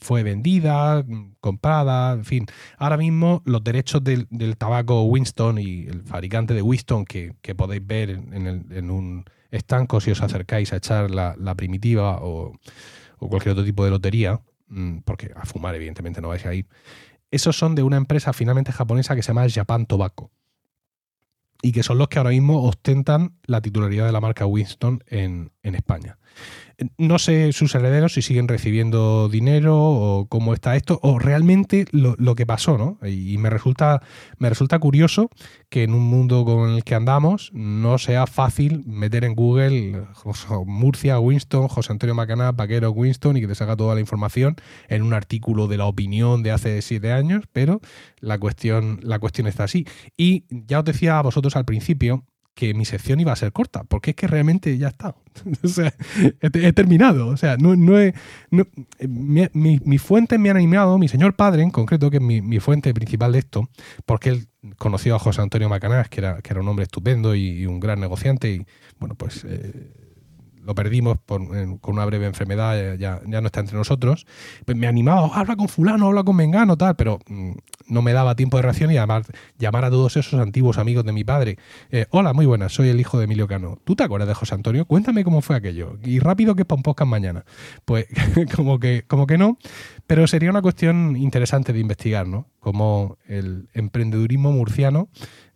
fue 0.00 0.22
vendida, 0.22 1.04
comprada, 1.40 2.12
en 2.14 2.24
fin. 2.24 2.46
Ahora 2.78 2.96
mismo 2.96 3.42
los 3.44 3.62
derechos 3.64 4.02
del, 4.04 4.26
tabaco 4.58 5.02
Winston 5.04 5.58
y 5.58 5.86
el 5.86 6.02
fabricante 6.02 6.54
de 6.54 6.62
Winston, 6.62 7.04
que, 7.04 7.34
que 7.42 7.54
podéis 7.54 7.86
ver 7.86 8.10
en, 8.10 8.32
en 8.34 8.46
el- 8.46 8.72
en 8.72 8.90
un 8.90 9.24
estanco 9.50 10.00
si 10.00 10.10
os 10.10 10.22
acercáis 10.22 10.72
a 10.72 10.76
echar 10.76 11.10
la, 11.10 11.34
la 11.38 11.54
primitiva 11.54 12.18
o, 12.22 12.52
o 13.18 13.28
cualquier 13.28 13.52
otro 13.52 13.64
tipo 13.64 13.84
de 13.84 13.90
lotería, 13.90 14.40
mm, 14.68 14.98
porque 15.04 15.30
a 15.34 15.46
fumar 15.46 15.74
evidentemente 15.74 16.20
no 16.20 16.28
vais 16.28 16.44
a 16.46 16.52
ir, 16.54 16.66
esos 17.30 17.56
son 17.56 17.74
de 17.74 17.82
una 17.82 17.96
empresa 17.96 18.32
finalmente 18.32 18.72
japonesa 18.72 19.14
que 19.16 19.22
se 19.22 19.28
llama 19.28 19.46
Japan 19.48 19.86
Tobacco 19.86 20.30
y 21.62 21.72
que 21.72 21.82
son 21.82 21.98
los 21.98 22.08
que 22.08 22.18
ahora 22.18 22.30
mismo 22.30 22.62
ostentan 22.64 23.36
la 23.46 23.60
titularidad 23.60 24.06
de 24.06 24.12
la 24.12 24.20
marca 24.20 24.46
Winston 24.46 25.02
en, 25.06 25.52
en 25.62 25.74
España. 25.74 26.18
No 26.98 27.18
sé 27.18 27.52
sus 27.52 27.74
herederos 27.74 28.12
si 28.12 28.22
siguen 28.22 28.48
recibiendo 28.48 29.30
dinero 29.30 29.78
o 29.78 30.26
cómo 30.28 30.52
está 30.52 30.76
esto, 30.76 31.00
o 31.02 31.18
realmente 31.18 31.86
lo, 31.90 32.14
lo 32.18 32.34
que 32.34 32.44
pasó, 32.44 32.76
¿no? 32.76 32.98
Y 33.08 33.38
me 33.38 33.48
resulta, 33.48 34.02
me 34.38 34.50
resulta 34.50 34.78
curioso 34.78 35.30
que 35.70 35.84
en 35.84 35.94
un 35.94 36.02
mundo 36.02 36.44
con 36.44 36.70
el 36.70 36.84
que 36.84 36.94
andamos 36.94 37.50
no 37.54 37.96
sea 37.96 38.26
fácil 38.26 38.84
meter 38.86 39.24
en 39.24 39.34
Google 39.34 40.06
Murcia, 40.66 41.18
Winston, 41.18 41.68
José 41.68 41.92
Antonio 41.92 42.14
Macaná, 42.14 42.52
Vaquero, 42.52 42.90
Winston 42.90 43.38
y 43.38 43.40
que 43.40 43.48
te 43.48 43.54
saca 43.54 43.76
toda 43.76 43.94
la 43.94 44.00
información 44.00 44.56
en 44.88 45.02
un 45.02 45.14
artículo 45.14 45.68
de 45.68 45.78
la 45.78 45.86
opinión 45.86 46.42
de 46.42 46.50
hace 46.50 46.82
siete 46.82 47.12
años, 47.12 47.44
pero 47.52 47.80
la 48.20 48.38
cuestión, 48.38 49.00
la 49.02 49.18
cuestión 49.18 49.46
está 49.46 49.64
así. 49.64 49.86
Y 50.16 50.44
ya 50.50 50.80
os 50.80 50.84
decía 50.84 51.18
a 51.18 51.22
vosotros 51.22 51.56
al 51.56 51.64
principio 51.64 52.24
que 52.56 52.72
mi 52.72 52.86
sección 52.86 53.20
iba 53.20 53.32
a 53.32 53.36
ser 53.36 53.52
corta, 53.52 53.84
porque 53.84 54.10
es 54.12 54.16
que 54.16 54.26
realmente 54.26 54.76
ya 54.78 54.88
está. 54.88 55.14
o 55.62 55.68
sea, 55.68 55.92
he, 56.40 56.72
terminado. 56.72 57.28
O 57.28 57.36
sea, 57.36 57.58
no, 57.58 57.76
no 57.76 58.00
he- 58.00 58.14
no- 58.50 58.66
eh, 58.98 59.06
mi, 59.06 59.46
mi- 59.52 59.80
mis 59.84 60.00
fuentes 60.00 60.40
me 60.40 60.48
han 60.50 60.56
animado, 60.56 60.96
mi 60.98 61.06
señor 61.06 61.36
padre 61.36 61.62
en 61.62 61.70
concreto, 61.70 62.10
que 62.10 62.16
es 62.16 62.22
mi, 62.22 62.40
mi 62.40 62.58
fuente 62.58 62.94
principal 62.94 63.32
de 63.32 63.40
esto, 63.40 63.68
porque 64.06 64.30
él 64.30 64.48
conoció 64.78 65.14
a 65.14 65.18
José 65.18 65.42
Antonio 65.42 65.68
Macanás, 65.68 66.08
que 66.08 66.20
era, 66.20 66.40
que 66.40 66.52
era 66.54 66.60
un 66.62 66.68
hombre 66.68 66.84
estupendo 66.84 67.34
y, 67.34 67.46
y 67.50 67.66
un 67.66 67.78
gran 67.78 68.00
negociante, 68.00 68.50
y 68.50 68.66
bueno, 68.98 69.14
pues 69.16 69.44
eh, 69.46 69.92
lo 70.66 70.74
perdimos 70.74 71.18
con 71.26 71.94
una 71.94 72.04
breve 72.04 72.26
enfermedad, 72.26 72.78
eh, 72.78 72.98
ya, 72.98 73.20
ya 73.26 73.40
no 73.40 73.46
está 73.46 73.60
entre 73.60 73.76
nosotros. 73.76 74.26
Pues 74.64 74.76
me 74.76 74.86
animaba, 74.86 75.30
habla 75.32 75.56
con 75.56 75.68
fulano, 75.68 76.06
habla 76.06 76.24
con 76.24 76.36
mengano, 76.36 76.76
tal, 76.76 76.96
pero 76.96 77.20
mm, 77.28 77.52
no 77.88 78.02
me 78.02 78.12
daba 78.12 78.34
tiempo 78.34 78.56
de 78.56 78.64
reacción 78.64 78.90
y 78.90 78.94
llamar, 78.94 79.24
llamar 79.58 79.84
a 79.84 79.90
todos 79.90 80.16
esos 80.16 80.40
antiguos 80.40 80.78
amigos 80.78 81.04
de 81.04 81.12
mi 81.12 81.24
padre. 81.24 81.58
Eh, 81.90 82.06
Hola, 82.10 82.32
muy 82.32 82.46
buenas, 82.46 82.72
soy 82.72 82.88
el 82.88 83.00
hijo 83.00 83.18
de 83.18 83.24
Emilio 83.24 83.46
Cano. 83.46 83.78
¿Tú 83.84 83.94
te 83.94 84.02
acuerdas 84.02 84.28
de 84.28 84.34
José 84.34 84.54
Antonio? 84.54 84.84
Cuéntame 84.86 85.22
cómo 85.22 85.40
fue 85.40 85.56
aquello. 85.56 85.98
Y 86.02 86.18
rápido 86.18 86.54
que 86.54 86.62
es 86.62 87.06
mañana. 87.06 87.44
Pues 87.84 88.06
como 88.56 88.80
que, 88.80 89.04
como 89.06 89.26
que 89.26 89.38
no, 89.38 89.58
pero 90.06 90.26
sería 90.26 90.50
una 90.50 90.62
cuestión 90.62 91.16
interesante 91.16 91.72
de 91.72 91.80
investigar, 91.80 92.26
¿no? 92.26 92.46
Cómo 92.60 93.18
el 93.26 93.68
emprendedurismo 93.74 94.52
murciano 94.52 95.08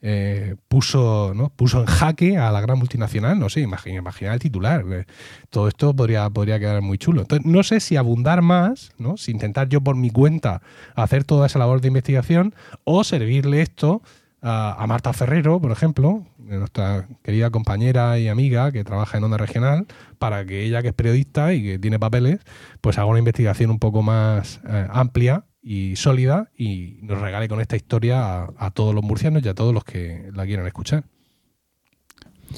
eh, 0.02 0.56
puso, 0.68 1.32
¿no? 1.34 1.50
puso 1.50 1.80
en 1.80 1.86
jaque 1.86 2.38
a 2.38 2.50
la 2.50 2.60
gran 2.60 2.78
multinacional, 2.78 3.38
no 3.38 3.48
sé, 3.48 3.60
imagina, 3.60 4.32
el 4.32 4.40
titular. 4.40 4.84
eh, 4.92 5.04
todo 5.50 5.68
esto 5.68 5.94
podría, 5.94 6.28
podría 6.30 6.58
quedar 6.58 6.80
muy 6.82 6.98
chulo. 6.98 7.22
Entonces, 7.22 7.46
no 7.46 7.62
sé 7.62 7.80
si 7.80 7.96
abundar 7.96 8.42
más, 8.42 8.92
¿no? 8.98 9.16
si 9.16 9.30
intentar 9.30 9.68
yo 9.68 9.80
por 9.82 9.96
mi 9.96 10.10
cuenta 10.10 10.62
hacer 10.94 11.24
toda 11.24 11.46
esa 11.46 11.58
labor 11.58 11.80
de 11.80 11.88
investigación 11.88 12.54
o 12.84 13.04
servirle 13.04 13.62
esto 13.62 14.02
a 14.42 14.86
Marta 14.88 15.12
Ferrero, 15.12 15.60
por 15.60 15.70
ejemplo, 15.70 16.24
nuestra 16.58 17.06
querida 17.22 17.50
compañera 17.50 18.18
y 18.18 18.28
amiga 18.28 18.72
que 18.72 18.84
trabaja 18.84 19.18
en 19.18 19.24
Onda 19.24 19.36
Regional, 19.36 19.86
para 20.18 20.44
que 20.44 20.64
ella, 20.64 20.82
que 20.82 20.88
es 20.88 20.94
periodista 20.94 21.52
y 21.54 21.62
que 21.62 21.78
tiene 21.78 21.98
papeles, 21.98 22.40
pues 22.80 22.98
haga 22.98 23.06
una 23.06 23.18
investigación 23.18 23.70
un 23.70 23.78
poco 23.78 24.02
más 24.02 24.60
eh, 24.68 24.86
amplia 24.90 25.44
y 25.62 25.96
sólida 25.96 26.50
y 26.56 26.98
nos 27.02 27.20
regale 27.20 27.46
con 27.48 27.60
esta 27.60 27.76
historia 27.76 28.42
a, 28.44 28.50
a 28.58 28.70
todos 28.70 28.94
los 28.94 29.04
murcianos 29.04 29.44
y 29.44 29.48
a 29.48 29.54
todos 29.54 29.74
los 29.74 29.84
que 29.84 30.30
la 30.34 30.46
quieran 30.46 30.66
escuchar. 30.66 31.04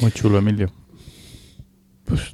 Muy 0.00 0.10
chulo, 0.12 0.38
Emilio. 0.38 0.70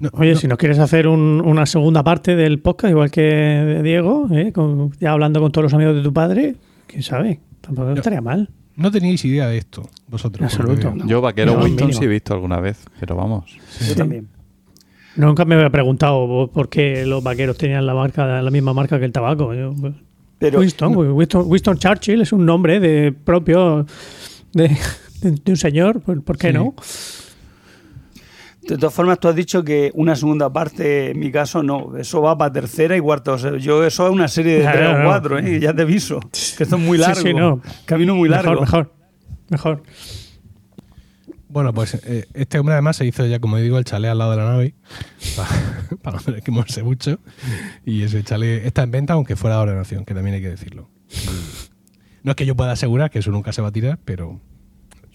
No, 0.01 0.11
Oye, 0.15 0.33
no, 0.33 0.39
si 0.39 0.49
no 0.49 0.57
quieres 0.57 0.79
hacer 0.79 1.07
un- 1.07 1.41
una 1.45 1.67
segunda 1.67 2.03
parte 2.03 2.35
del 2.37 2.59
podcast, 2.61 2.91
igual 2.91 3.11
que 3.11 3.21
de 3.23 3.83
Diego, 3.83 4.27
¿eh? 4.33 4.53
Con- 4.53 4.93
ya 4.99 5.13
hablando 5.13 5.41
con 5.41 5.53
todos 5.53 5.65
los 5.65 5.75
amigos 5.75 5.95
de 5.95 6.03
tu 6.03 6.13
padre, 6.13 6.57
quién 6.87 7.03
sabe, 7.03 7.41
tampoco 7.61 7.93
estaría 7.93 8.21
mal. 8.21 8.51
No 8.79 8.91
teníais 8.91 9.23
idea 9.25 9.47
de 9.49 9.59
esto, 9.59 9.89
vosotros. 10.09 10.45
Absoluto. 10.53 10.95
Yo, 11.07 11.21
Vaquero 11.21 11.53
No, 11.55 11.59
Winston 11.65 11.87
mínimo. 11.89 11.99
sí 12.01 12.05
he 12.07 12.09
visto 12.09 12.33
alguna 12.33 12.59
vez, 12.61 12.85
pero 12.99 13.15
vamos. 13.17 13.57
Yo 13.87 13.95
también. 13.95 14.29
Nunca 15.17 15.45
me 15.45 15.57
había 15.57 15.69
preguntado 15.71 16.49
por 16.53 16.69
qué 16.69 17.05
los 17.05 17.23
vaqueros 17.23 17.59
tenían 17.59 17.85
la 17.85 17.93
marca, 17.95 18.41
la 18.41 18.51
misma 18.51 18.73
marca 18.73 18.99
que 18.99 19.05
el 19.05 19.13
tabaco. 19.13 19.53
Yo, 19.53 19.75
pues, 19.79 19.95
Pero 20.39 20.61
Winston, 20.61 20.97
Winston, 20.97 21.45
Winston 21.47 21.77
Churchill 21.79 22.21
es 22.23 22.33
un 22.33 22.47
nombre 22.47 22.79
de 22.81 23.13
propio 23.13 23.85
de, 24.53 24.69
de- 25.21 25.31
de 25.33 25.51
un 25.51 25.57
señor, 25.57 26.01
¿por, 26.01 26.23
por 26.23 26.39
qué 26.39 26.49
Sí. 26.49 26.55
no? 26.55 26.75
De 28.69 28.77
todas 28.77 28.93
formas, 28.93 29.19
tú 29.19 29.28
has 29.28 29.35
dicho 29.35 29.65
que 29.65 29.90
una 29.95 30.15
segunda 30.15 30.53
parte, 30.53 31.12
en 31.12 31.19
mi 31.19 31.32
caso, 31.32 31.62
no. 31.62 31.97
Eso 31.97 32.20
va 32.20 32.36
para 32.36 32.53
tercera 32.53 32.97
y 32.97 33.01
cuarta. 33.01 33.32
O 33.32 33.39
sea, 33.39 33.57
yo 33.57 33.82
eso 33.82 34.07
es 34.07 34.12
una 34.12 34.28
serie 34.28 34.59
de 34.59 34.70
tres 34.70 34.89
o 34.89 34.99
no. 34.99 35.05
cuatro, 35.05 35.39
¿eh? 35.39 35.59
Ya 35.59 35.74
te 35.74 35.82
aviso. 35.82 36.20
Que 36.20 36.65
esto 36.65 36.77
es 36.77 36.82
muy 36.82 36.99
largo. 36.99 37.20
sí, 37.20 37.32
no. 37.32 37.62
Camino 37.86 38.15
muy 38.15 38.28
largo. 38.28 38.61
Mejor, 38.61 38.93
mejor, 39.49 39.82
mejor. 39.82 39.82
Bueno, 41.49 41.73
pues 41.73 41.95
eh, 41.95 42.27
este 42.35 42.59
hombre 42.59 42.74
además 42.74 42.97
se 42.97 43.07
hizo 43.07 43.24
ya, 43.24 43.40
como 43.40 43.57
digo, 43.57 43.78
el 43.78 43.85
chalet 43.85 44.11
al 44.11 44.19
lado 44.19 44.32
de 44.32 44.36
la 44.36 44.51
nave, 44.51 44.74
para, 45.35 45.49
para 46.03 46.19
no 46.27 46.43
que 46.43 46.51
moverse 46.51 46.82
mucho. 46.82 47.19
Y 47.86 48.03
ese 48.03 48.23
chalet 48.23 48.66
está 48.66 48.82
en 48.82 48.90
venta, 48.90 49.15
aunque 49.15 49.35
fuera 49.35 49.57
de 49.57 49.62
ordenación, 49.62 50.05
que 50.05 50.12
también 50.12 50.35
hay 50.35 50.43
que 50.43 50.51
decirlo. 50.51 50.90
No 52.23 52.32
es 52.32 52.36
que 52.36 52.45
yo 52.45 52.55
pueda 52.55 52.73
asegurar 52.73 53.11
que 53.11 53.20
eso 53.20 53.31
nunca 53.31 53.53
se 53.53 53.62
va 53.62 53.69
a 53.69 53.73
tirar, 53.73 53.99
pero 54.05 54.43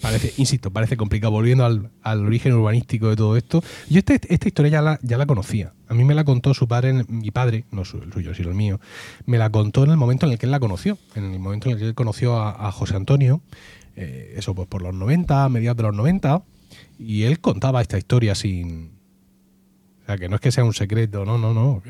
parece, 0.04 0.34
insisto, 0.38 0.70
parece 0.72 0.96
complicado. 0.98 1.32
Volviendo 1.32 1.66
al, 1.66 1.90
al 2.04 2.24
origen 2.26 2.54
urbanístico 2.54 3.10
de 3.10 3.16
todo 3.16 3.36
esto, 3.38 3.64
yo 3.90 3.98
este- 3.98 4.20
esta 4.32 4.48
historia 4.48 4.70
ya 4.74 4.82
la, 4.84 5.00
ya 5.02 5.18
la 5.18 5.26
conocía. 5.26 5.74
A 5.88 5.96
mí 5.96 6.04
me 6.04 6.14
la 6.14 6.24
contó 6.24 6.54
su 6.54 6.68
padre, 6.68 7.04
mi 7.08 7.32
padre, 7.32 7.66
no 7.72 7.84
su- 7.86 7.98
el 8.04 8.14
suyo, 8.14 8.36
sino 8.36 8.50
el 8.50 8.56
mío, 8.56 8.80
me 9.26 9.40
la 9.40 9.50
contó 9.50 9.84
en 9.84 9.90
el 9.92 9.98
momento 9.98 10.28
en 10.28 10.34
el 10.34 10.38
que 10.38 10.46
él 10.46 10.52
la 10.52 10.60
conoció, 10.60 11.00
en 11.16 11.24
el 11.34 11.40
momento 11.40 11.68
en 11.70 11.74
el 11.74 11.80
que 11.80 11.86
él 11.88 11.96
conoció 11.96 12.38
a, 12.40 12.72
José 12.72 12.96
Antonio, 12.96 13.42
eh, 13.96 14.34
eso 14.38 14.54
pues 14.54 14.68
por 14.68 14.82
los 14.84 14.94
90, 14.94 15.50
mediados 15.50 15.78
de 15.78 15.84
los 15.84 15.96
90, 15.96 16.44
y 17.00 17.24
él 17.24 17.40
contaba 17.40 17.82
esta 17.82 17.98
historia 17.98 18.36
sin... 18.36 18.92
O 20.04 20.06
sea, 20.06 20.18
que 20.18 20.28
no 20.28 20.36
es 20.36 20.42
que 20.42 20.52
sea 20.52 20.66
un 20.66 20.74
secreto, 20.74 21.24
no, 21.24 21.38
no, 21.38 21.54
no. 21.54 21.82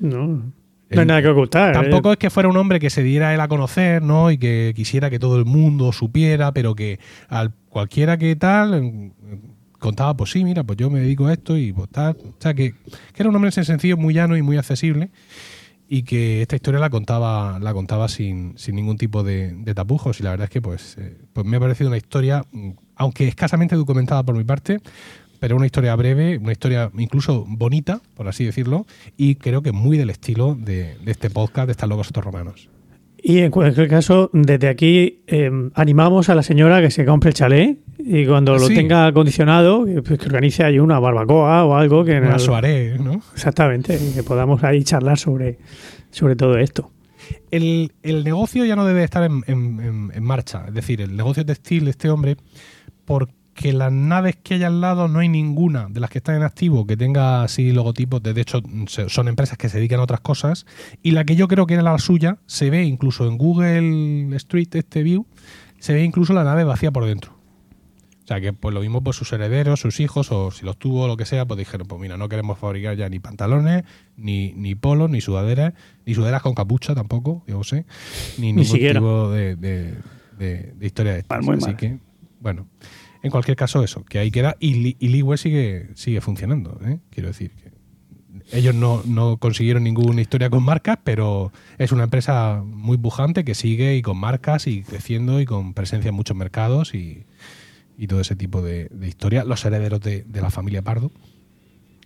No, 0.00 0.52
no 0.90 1.00
hay 1.00 1.06
nada 1.06 1.22
que 1.22 1.28
ocultar. 1.28 1.72
Tampoco 1.72 2.10
¿eh? 2.10 2.12
es 2.12 2.18
que 2.18 2.30
fuera 2.30 2.48
un 2.48 2.56
hombre 2.56 2.80
que 2.80 2.90
se 2.90 3.02
diera 3.02 3.34
él 3.34 3.40
a 3.40 3.48
conocer, 3.48 4.02
¿no? 4.02 4.30
Y 4.30 4.38
que 4.38 4.72
quisiera 4.74 5.10
que 5.10 5.18
todo 5.18 5.38
el 5.38 5.44
mundo 5.44 5.92
supiera, 5.92 6.52
pero 6.52 6.74
que 6.74 6.98
al 7.28 7.52
cualquiera 7.68 8.16
que 8.18 8.36
tal 8.36 8.74
eh, 8.74 9.10
contaba, 9.78 10.16
pues 10.16 10.30
sí, 10.30 10.44
mira, 10.44 10.62
pues 10.64 10.78
yo 10.78 10.90
me 10.90 11.00
dedico 11.00 11.26
a 11.26 11.32
esto 11.32 11.56
y 11.56 11.72
pues 11.72 11.90
tal. 11.90 12.16
O 12.22 12.36
sea, 12.38 12.54
que, 12.54 12.72
que 12.72 13.22
era 13.22 13.28
un 13.28 13.36
hombre 13.36 13.48
en 13.48 13.50
ese 13.50 13.64
sentido 13.64 13.96
muy 13.96 14.14
llano 14.14 14.36
y 14.36 14.42
muy 14.42 14.56
accesible 14.56 15.10
y 15.88 16.02
que 16.02 16.42
esta 16.42 16.56
historia 16.56 16.80
la 16.80 16.90
contaba 16.90 17.58
la 17.58 17.74
contaba 17.74 18.08
sin, 18.08 18.56
sin 18.56 18.74
ningún 18.74 18.96
tipo 18.96 19.22
de, 19.22 19.52
de 19.52 19.74
tapujos 19.74 20.18
y 20.20 20.22
la 20.22 20.30
verdad 20.30 20.44
es 20.44 20.50
que 20.50 20.62
pues, 20.62 20.96
eh, 20.98 21.18
pues 21.32 21.46
me 21.46 21.56
ha 21.58 21.60
parecido 21.60 21.88
una 21.88 21.96
historia, 21.96 22.44
mm, 22.52 22.70
aunque 22.96 23.28
escasamente 23.28 23.76
documentada 23.76 24.22
por 24.22 24.36
mi 24.36 24.44
parte, 24.44 24.80
pero 25.40 25.56
una 25.56 25.66
historia 25.66 25.94
breve, 25.96 26.38
una 26.38 26.52
historia 26.52 26.90
incluso 26.98 27.44
bonita, 27.48 28.00
por 28.14 28.28
así 28.28 28.44
decirlo, 28.44 28.86
y 29.16 29.34
creo 29.36 29.62
que 29.62 29.72
muy 29.72 29.96
del 29.98 30.10
estilo 30.10 30.54
de, 30.54 30.96
de 31.04 31.10
este 31.10 31.30
podcast 31.30 31.66
de 31.66 31.72
Estas 31.72 31.88
Locos 31.88 32.06
Estos 32.08 32.24
Romanos. 32.24 32.68
Y 33.26 33.38
en 33.38 33.50
cualquier 33.50 33.88
caso, 33.88 34.28
desde 34.34 34.68
aquí 34.68 35.22
eh, 35.26 35.50
animamos 35.74 36.28
a 36.28 36.34
la 36.34 36.42
señora 36.42 36.82
que 36.82 36.90
se 36.90 37.06
compre 37.06 37.30
el 37.30 37.34
chalet 37.34 37.78
y 37.98 38.26
cuando 38.26 38.52
lo 38.52 38.66
Sí. 38.66 38.74
tenga 38.74 39.06
acondicionado, 39.06 39.86
que, 39.86 40.02
pues, 40.02 40.18
que 40.18 40.26
organice 40.26 40.62
ahí 40.62 40.78
una 40.78 40.98
barbacoa 40.98 41.64
o 41.64 41.74
algo 41.74 42.04
que 42.04 42.18
Una 42.20 42.38
soirée, 42.38 42.98
¿no? 42.98 43.22
exactamente 43.32 43.96
y 43.98 44.12
que 44.12 44.22
podamos 44.22 44.62
ahí 44.62 44.84
charlar 44.84 45.18
sobre, 45.18 45.58
sobre 46.10 46.36
todo 46.36 46.58
esto. 46.58 46.90
el, 47.50 47.92
el 48.02 48.24
negocio 48.24 48.66
ya 48.66 48.76
no 48.76 48.84
debe 48.84 49.02
estar 49.04 49.22
en, 49.24 49.42
en- 49.46 49.80
en- 49.80 50.12
en 50.14 50.22
marcha. 50.22 50.64
Es 50.68 50.74
decir, 50.74 51.00
el 51.00 51.16
negocio 51.16 51.46
textil 51.46 51.84
de 51.86 51.92
este 51.92 52.10
hombre, 52.10 52.36
porque 53.06 53.32
las 53.72 53.92
naves 53.92 54.36
que 54.42 54.54
hay 54.54 54.64
al 54.64 54.80
lado 54.80 55.08
no 55.08 55.20
hay 55.20 55.28
ninguna 55.28 55.86
de 55.88 56.00
las 56.00 56.10
que 56.10 56.18
están 56.18 56.34
en 56.36 56.42
activo 56.42 56.86
que 56.86 56.96
tenga 56.96 57.42
así 57.42 57.72
logotipos. 57.72 58.22
De, 58.22 58.34
de 58.34 58.40
hecho, 58.40 58.60
son 59.08 59.28
empresas 59.28 59.56
que 59.56 59.68
se 59.68 59.78
dedican 59.78 60.00
a 60.00 60.02
otras 60.02 60.20
cosas. 60.20 60.66
Y 61.02 61.12
la 61.12 61.24
que 61.24 61.36
yo 61.36 61.48
creo 61.48 61.66
que 61.66 61.74
era 61.74 61.82
la 61.82 61.96
suya, 61.98 62.38
se 62.46 62.70
ve 62.70 62.84
incluso 62.84 63.26
en 63.28 63.38
Google 63.38 64.34
Street, 64.36 64.68
este 64.74 65.02
view, 65.02 65.26
se 65.78 65.94
ve 65.94 66.02
incluso 66.04 66.32
la 66.32 66.44
nave 66.44 66.64
vacía 66.64 66.90
por 66.90 67.04
dentro. 67.06 67.32
O 68.24 68.26
sea 68.26 68.40
que 68.40 68.54
pues 68.54 68.72
lo 68.74 68.80
mismo 68.80 69.02
pues 69.04 69.16
sus 69.16 69.30
herederos, 69.34 69.80
sus 69.80 70.00
hijos, 70.00 70.32
o 70.32 70.50
si 70.50 70.64
los 70.64 70.78
tuvo 70.78 71.02
o 71.02 71.06
lo 71.08 71.18
que 71.18 71.26
sea, 71.26 71.44
pues 71.44 71.58
dijeron, 71.58 71.86
pues 71.86 72.00
mira, 72.00 72.16
no 72.16 72.28
queremos 72.30 72.58
fabricar 72.58 72.96
ya 72.96 73.06
ni 73.10 73.18
pantalones, 73.18 73.84
ni, 74.16 74.54
ni 74.54 74.74
polos, 74.74 75.10
ni 75.10 75.20
sudaderas, 75.20 75.74
ni 76.06 76.14
sudaderas 76.14 76.40
con 76.40 76.54
capucha 76.54 76.94
tampoco, 76.94 77.44
yo 77.46 77.62
sé, 77.64 77.84
ni 78.38 78.46
ningún 78.46 78.64
siquiera. 78.64 78.98
tipo 79.00 79.30
de, 79.30 79.56
de- 79.56 79.94
de- 80.38 80.72
de 80.72 80.86
historia 80.86 81.12
de 81.12 81.18
estas. 81.20 81.38
Así 81.38 81.48
mal. 81.66 81.76
que, 81.76 81.98
bueno, 82.40 82.66
en 83.24 83.30
cualquier 83.30 83.56
caso 83.56 83.82
eso, 83.82 84.04
que 84.04 84.18
ahí 84.18 84.30
queda, 84.30 84.56
y, 84.60 84.96
y 85.00 85.36
sigue, 85.38 85.88
sigue 85.94 86.20
funcionando, 86.20 86.78
¿eh? 86.84 87.00
quiero 87.10 87.28
decir 87.28 87.52
que 87.52 87.72
ellos 88.52 88.74
no, 88.74 89.02
no 89.06 89.38
consiguieron 89.38 89.82
ninguna 89.82 90.20
historia 90.20 90.50
con 90.50 90.62
marcas, 90.62 90.98
pero 91.02 91.50
es 91.78 91.90
una 91.90 92.04
empresa 92.04 92.62
muy 92.64 92.98
pujante 92.98 93.42
que 93.42 93.54
sigue 93.54 93.96
y 93.96 94.02
con 94.02 94.18
marcas 94.18 94.66
y 94.66 94.82
creciendo 94.82 95.40
y 95.40 95.46
con 95.46 95.72
presencia 95.72 96.10
en 96.10 96.14
muchos 96.14 96.36
mercados 96.36 96.94
y, 96.94 97.24
y 97.96 98.06
todo 98.06 98.20
ese 98.20 98.36
tipo 98.36 98.60
de, 98.60 98.88
de 98.90 99.08
historia. 99.08 99.44
Los 99.44 99.64
herederos 99.64 100.00
de, 100.00 100.24
de 100.24 100.40
la 100.42 100.50
familia 100.50 100.82
Pardo, 100.82 101.10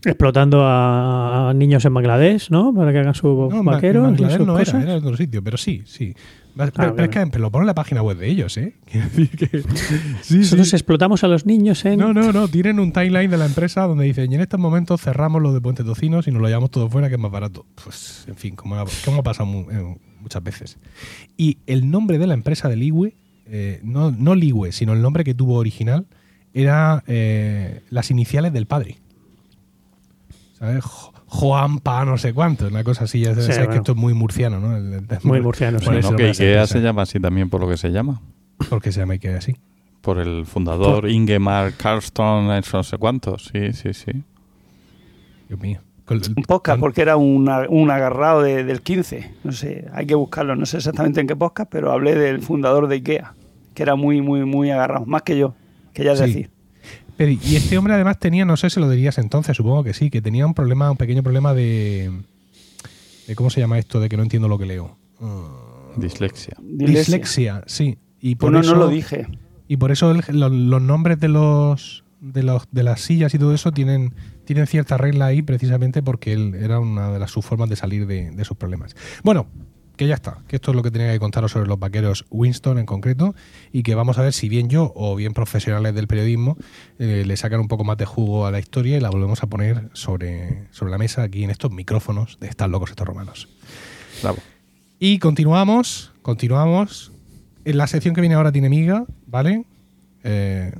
explotando 0.05 0.61
a, 0.65 1.53
niños 1.55 1.85
en 1.85 1.95
Bangladesh, 1.95 2.51
¿no? 2.51 2.73
Para 2.75 2.93
que 2.93 2.99
hagan 2.99 3.15
sus 3.15 3.25
No, 3.51 3.51
en 3.59 3.63
y 3.63 3.65
Bangladesh 3.65 4.37
sus 4.37 4.47
no 4.47 4.55
cosas. 4.55 4.69
era, 4.75 4.83
era 4.83 4.93
en 4.93 4.99
otro 5.05 5.17
sitio, 5.17 5.43
pero 5.43 5.57
sí, 5.57 5.83
sí. 5.87 6.15
Pero, 6.57 6.73
Ah, 6.77 6.93
pero 6.97 7.05
es 7.05 7.11
que 7.11 7.25
pero 7.29 7.43
lo 7.43 7.51
pone 7.53 7.63
en 7.63 7.67
la 7.69 7.75
página 7.75 8.03
web 8.03 8.17
de 8.19 8.29
ellos, 8.29 8.57
¿eh? 8.57 8.75
Que- 8.87 9.63
sí, 10.23 10.39
Nosotros 10.39 10.69
sí. 10.69 10.75
explotamos 10.77 11.23
a 11.23 11.29
los 11.29 11.47
niños 11.47 11.85
en. 11.85 12.01
No, 12.01 12.13
no, 12.13 12.33
no. 12.33 12.49
Tienen 12.49 12.81
un 12.81 12.93
timeline 12.93 13.31
de 13.31 13.37
la 13.37 13.47
empresa 13.47 13.83
donde 13.87 14.05
dicen, 14.05 14.33
y 14.33 14.35
en 14.35 14.41
estos 14.41 14.59
momentos 14.59 15.01
cerramos 15.01 15.41
lo 15.41 15.53
de 15.55 15.61
Puente 15.61 15.85
Tocinos 15.85 16.27
y 16.27 16.33
nos 16.33 16.43
lo 16.43 16.49
llevamos 16.49 16.73
todo 16.73 16.89
fuera, 16.91 17.09
que 17.09 17.15
es 17.15 17.21
más 17.21 17.31
barato. 17.31 17.65
Pues, 17.85 18.25
en 18.27 18.35
fin, 18.35 18.57
como, 18.57 18.75
ha- 18.75 18.85
como 19.05 19.21
ha 19.21 19.23
pasado 19.23 19.49
eh, 19.71 19.97
muchas 20.21 20.43
veces. 20.43 20.79
Y 21.37 21.59
el 21.67 21.89
nombre 21.93 22.19
de 22.19 22.27
la 22.27 22.35
empresa 22.35 22.69
de 22.69 22.75
Ligüe, 22.75 23.15
eh, 23.47 23.79
no, 23.85 24.11
no 24.11 24.35
Ligüe, 24.35 24.73
sino 24.73 24.95
el 24.95 25.01
nombre 25.03 25.23
que 25.23 25.35
tuvo 25.35 25.55
original, 25.59 26.07
era 26.53 27.05
eh, 27.07 27.83
las 27.91 28.11
iniciales 28.11 28.53
del 28.53 28.67
padre. 28.67 28.97
¿Sabes? 30.59 30.85
Jo- 30.85 31.13
Juan 31.31 31.79
Pa 31.81 32.05
no 32.07 32.17
sé 32.17 32.33
cuánto, 32.33 32.67
una 32.69 32.83
cosa 32.83 33.05
así. 33.05 33.21
Ya 33.21 33.31
sabes 33.35 33.47
Sí, 33.47 33.53
que 33.53 33.59
bueno. 33.59 33.75
esto 33.75 33.93
es 33.93 33.99
muy 33.99 34.15
murciano, 34.15 34.61
¿no? 34.61 34.77
El- 34.77 34.93
el- 34.95 35.07
Muy 35.25 35.41
murciano, 35.43 35.79
Por 35.79 36.03
sí. 36.03 36.15
Que 36.17 36.25
Ikea 36.31 36.67
se 36.67 36.81
llama 36.81 37.03
así 37.03 37.21
también 37.21 37.51
por 37.51 37.61
lo 37.61 37.69
que 37.69 37.77
se 37.77 37.91
llama. 37.91 38.21
¿Por 38.71 38.81
qué 38.81 38.91
se 38.93 39.01
llama 39.01 39.13
Ikea 39.15 39.37
así? 39.39 39.55
Por 40.01 40.19
el 40.19 40.47
fundador 40.47 41.09
Ingemar 41.11 41.75
Karlsson, 41.75 42.47
no 42.73 42.83
sé 42.83 42.97
cuántos. 42.97 43.51
Sí, 43.53 43.73
sí, 43.75 43.93
sí. 43.93 44.25
Dios 45.49 45.61
mío. 45.61 45.81
Un 46.11 46.43
podcast, 46.47 46.81
porque 46.81 47.03
era 47.03 47.17
una- 47.19 47.67
un 47.69 47.91
agarrado 47.91 48.41
de- 48.43 48.65
del 48.65 48.81
15. 48.81 49.31
No 49.45 49.53
sé, 49.53 49.87
hay 49.93 50.07
que 50.07 50.15
buscarlo. 50.15 50.57
No 50.57 50.65
sé 50.65 50.79
exactamente 50.79 51.21
en 51.21 51.27
qué 51.27 51.37
podcast, 51.37 51.71
pero 51.71 51.93
hablé 51.93 52.15
del 52.15 52.41
fundador 52.41 52.89
de 52.89 52.97
IKEA, 52.97 53.35
que 53.75 53.83
era 53.83 53.95
muy, 53.95 54.23
muy, 54.23 54.47
muy 54.47 54.71
agarrado. 54.71 55.05
Más 55.05 55.21
que 55.23 55.37
yo, 55.37 55.55
que 55.93 56.05
ya 56.05 56.13
es 56.13 56.19
Sí. 56.21 56.25
decir. 56.25 56.51
Pero, 57.19 57.33
y 57.33 57.57
este 57.57 57.77
hombre 57.77 57.93
además 57.93 58.19
tenía, 58.19 58.47
no 58.47 58.57
sé 58.57 58.71
si 58.71 58.81
lo 58.81 58.89
dirías 58.89 59.19
entonces, 59.19 59.55
supongo 59.57 59.85
que 59.85 59.93
sí, 59.93 60.09
que 60.09 60.23
tenía 60.23 60.47
un 60.47 60.55
problema, 60.55 60.91
un 60.91 60.97
pequeño 60.97 61.23
problema 61.23 61.53
de, 61.53 62.11
de 63.27 63.35
¿cómo 63.35 63.51
se 63.51 63.61
llama 63.61 63.79
esto? 63.79 64.01
De 64.01 64.09
que 64.09 64.17
no 64.17 64.23
entiendo 64.23 64.49
lo 64.49 64.57
que 64.59 64.65
leo. 64.67 64.97
Uh, 65.21 66.01
Dislexia. 66.01 66.55
dislexia, 66.63 67.65
sí. 67.67 67.99
Y 68.21 68.37
por 68.37 68.51
Bueno, 68.53 68.61
eso, 68.61 68.75
no 68.75 68.81
lo 68.85 68.89
dije. 68.89 69.27
Y 69.67 69.77
por 69.77 69.91
eso 69.93 70.13
el- 70.13 70.23
lo- 70.39 70.49
los 70.49 70.81
nombres 70.81 71.21
de 71.21 71.29
los, 71.29 72.05
de 72.21 72.43
los 72.43 72.63
de 72.71 72.83
las 72.85 73.01
sillas 73.01 73.35
y 73.35 73.39
todo 73.39 73.53
eso 73.53 73.73
tienen, 73.73 74.15
tienen 74.45 74.67
cierta 74.67 74.97
regla 74.97 75.27
ahí 75.27 75.43
precisamente 75.43 76.03
porque 76.03 76.33
él 76.33 76.55
era 76.55 76.79
una 76.81 77.11
de 77.13 77.19
las 77.19 77.31
sus 77.33 77.45
formas 77.45 77.69
de 77.69 77.77
salir 77.77 78.07
de, 78.07 78.31
de 78.31 78.45
sus 78.45 78.57
problemas. 78.57 78.97
Bueno, 79.25 79.47
que 79.99 80.07
ya 80.07 80.15
está, 80.15 80.39
que 80.49 80.57
esto 80.57 80.71
es 80.71 80.77
lo 80.77 80.83
que 80.83 80.91
tenía 80.91 81.13
que 81.13 81.19
contaros 81.19 81.53
sobre 81.53 81.69
los 81.69 81.79
vaqueros 81.79 82.25
Winston 82.31 82.79
en 82.79 82.87
concreto 82.87 83.35
y 83.73 83.83
que 83.83 83.95
vamos 83.95 84.17
a 84.17 84.23
ver 84.23 84.33
si 84.33 84.49
bien 84.49 84.71
yo 84.71 84.93
o 84.95 85.15
bien 85.17 85.35
profesionales 85.35 85.95
del 85.95 86.07
periodismo 86.07 86.57
eh, 86.99 87.25
le 87.27 87.37
sacan 87.37 87.61
un 87.61 87.69
poco 87.69 87.85
más 87.85 87.99
de 87.99 88.07
jugo 88.07 88.47
a 88.47 88.51
la 88.51 88.61
historia 88.61 88.97
y 88.97 89.01
la 89.01 89.11
volvemos 89.11 89.43
a 89.43 89.49
poner 89.49 89.91
sobre, 89.93 90.69
sobre 90.71 90.93
la 90.93 90.99
mesa 90.99 91.25
aquí 91.25 91.45
en 91.45 91.51
estos 91.51 91.73
micrófonos 91.73 92.39
de 92.41 92.47
Están 92.47 92.71
locos 92.71 92.91
estos 92.91 93.07
romanos. 93.07 93.49
Bravo. 94.23 94.39
Y 94.99 95.19
continuamos, 95.19 96.13
continuamos. 96.23 97.13
En 97.65 97.77
la 97.77 97.87
sección 97.87 98.15
que 98.15 98.21
viene 98.21 98.37
ahora 98.37 98.53
tiene 98.53 98.69
miga, 98.69 99.05
¿vale? 99.27 99.65
Eh, 100.25 100.73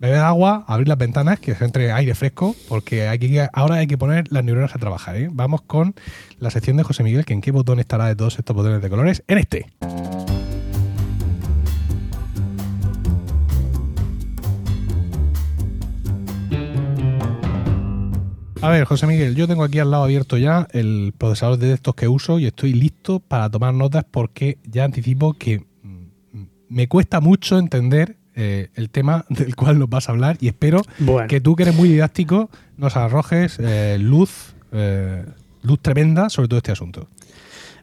beber 0.00 0.20
agua, 0.20 0.64
abrir 0.66 0.88
las 0.88 0.96
ventanas, 0.96 1.38
que 1.38 1.54
se 1.54 1.64
entre 1.64 1.92
aire 1.92 2.14
fresco, 2.14 2.56
porque 2.68 3.06
hay 3.06 3.20
ahora 3.52 3.76
hay 3.76 3.86
que 3.86 3.98
poner 3.98 4.32
las 4.32 4.42
neuronas 4.42 4.74
a 4.74 4.78
trabajar, 4.78 5.16
¿eh? 5.16 5.28
Vamos 5.30 5.60
con 5.60 5.94
la 6.38 6.50
sección 6.50 6.78
de 6.78 6.82
José 6.82 7.02
Miguel, 7.02 7.26
que 7.26 7.34
en 7.34 7.42
qué 7.42 7.50
botón 7.50 7.78
estará 7.78 8.06
de 8.06 8.16
todos 8.16 8.38
estos 8.38 8.56
botones 8.56 8.80
de 8.80 8.88
colores. 8.88 9.22
En 9.28 9.38
este. 9.38 9.66
A 18.62 18.68
ver, 18.68 18.84
José 18.84 19.06
Miguel, 19.06 19.34
yo 19.34 19.46
tengo 19.46 19.64
aquí 19.64 19.78
al 19.78 19.90
lado 19.90 20.04
abierto 20.04 20.36
ya 20.36 20.66
el 20.72 21.14
procesador 21.16 21.58
de 21.58 21.70
textos 21.70 21.94
que 21.94 22.08
uso 22.08 22.38
y 22.38 22.46
estoy 22.46 22.72
listo 22.72 23.20
para 23.20 23.50
tomar 23.50 23.72
notas 23.74 24.04
porque 24.10 24.58
ya 24.64 24.84
anticipo 24.84 25.32
que 25.34 25.64
mm, 25.82 26.42
me 26.68 26.86
cuesta 26.86 27.20
mucho 27.20 27.58
entender 27.58 28.19
eh, 28.42 28.70
el 28.74 28.88
tema 28.88 29.26
del 29.28 29.54
cual 29.54 29.78
nos 29.78 29.88
vas 29.90 30.08
a 30.08 30.12
hablar 30.12 30.38
y 30.40 30.48
espero 30.48 30.80
Bueno. 30.98 31.28
que 31.28 31.40
tú 31.40 31.54
que 31.56 31.64
eres 31.64 31.76
muy 31.76 31.88
didáctico 31.90 32.48
nos 32.78 32.96
arrojes 32.96 33.58
eh, 33.60 33.98
luz, 34.00 34.54
eh, 34.72 35.24
luz 35.62 35.78
tremenda 35.80 36.30
sobre 36.30 36.48
todo 36.48 36.56
este 36.58 36.72
asunto. 36.72 37.06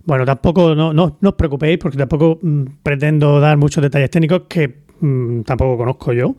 Bueno, 0.05 0.25
tampoco, 0.25 0.73
no, 0.73 0.93
no, 0.93 1.17
no 1.21 1.29
os 1.29 1.35
preocupéis 1.35 1.77
porque 1.77 1.97
tampoco 1.97 2.39
mm, 2.41 2.63
pretendo 2.81 3.39
dar 3.39 3.57
muchos 3.57 3.81
detalles 3.83 4.09
técnicos 4.09 4.43
que 4.47 4.79
mm, 4.99 5.41
tampoco 5.41 5.77
conozco 5.77 6.13
yo. 6.13 6.35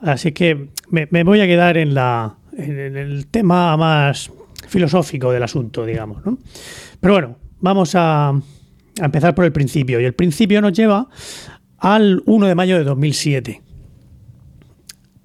Así 0.00 0.32
que 0.32 0.70
me, 0.90 1.06
me 1.10 1.22
voy 1.22 1.40
a 1.40 1.46
quedar 1.46 1.76
en, 1.76 1.94
la, 1.94 2.34
en, 2.56 2.78
en 2.78 2.96
el 2.96 3.26
tema 3.28 3.76
más 3.76 4.32
filosófico 4.68 5.30
del 5.32 5.42
asunto, 5.42 5.84
digamos. 5.84 6.24
¿no? 6.26 6.38
Pero 6.98 7.12
bueno, 7.14 7.36
vamos 7.60 7.94
a, 7.94 8.30
a 8.30 9.04
empezar 9.04 9.34
por 9.34 9.44
el 9.44 9.52
principio. 9.52 10.00
Y 10.00 10.04
el 10.06 10.14
principio 10.14 10.60
nos 10.62 10.72
lleva 10.72 11.06
al 11.80 12.22
1 12.26 12.46
de 12.46 12.54
mayo 12.54 12.78
de 12.78 12.84
2007. 12.84 13.62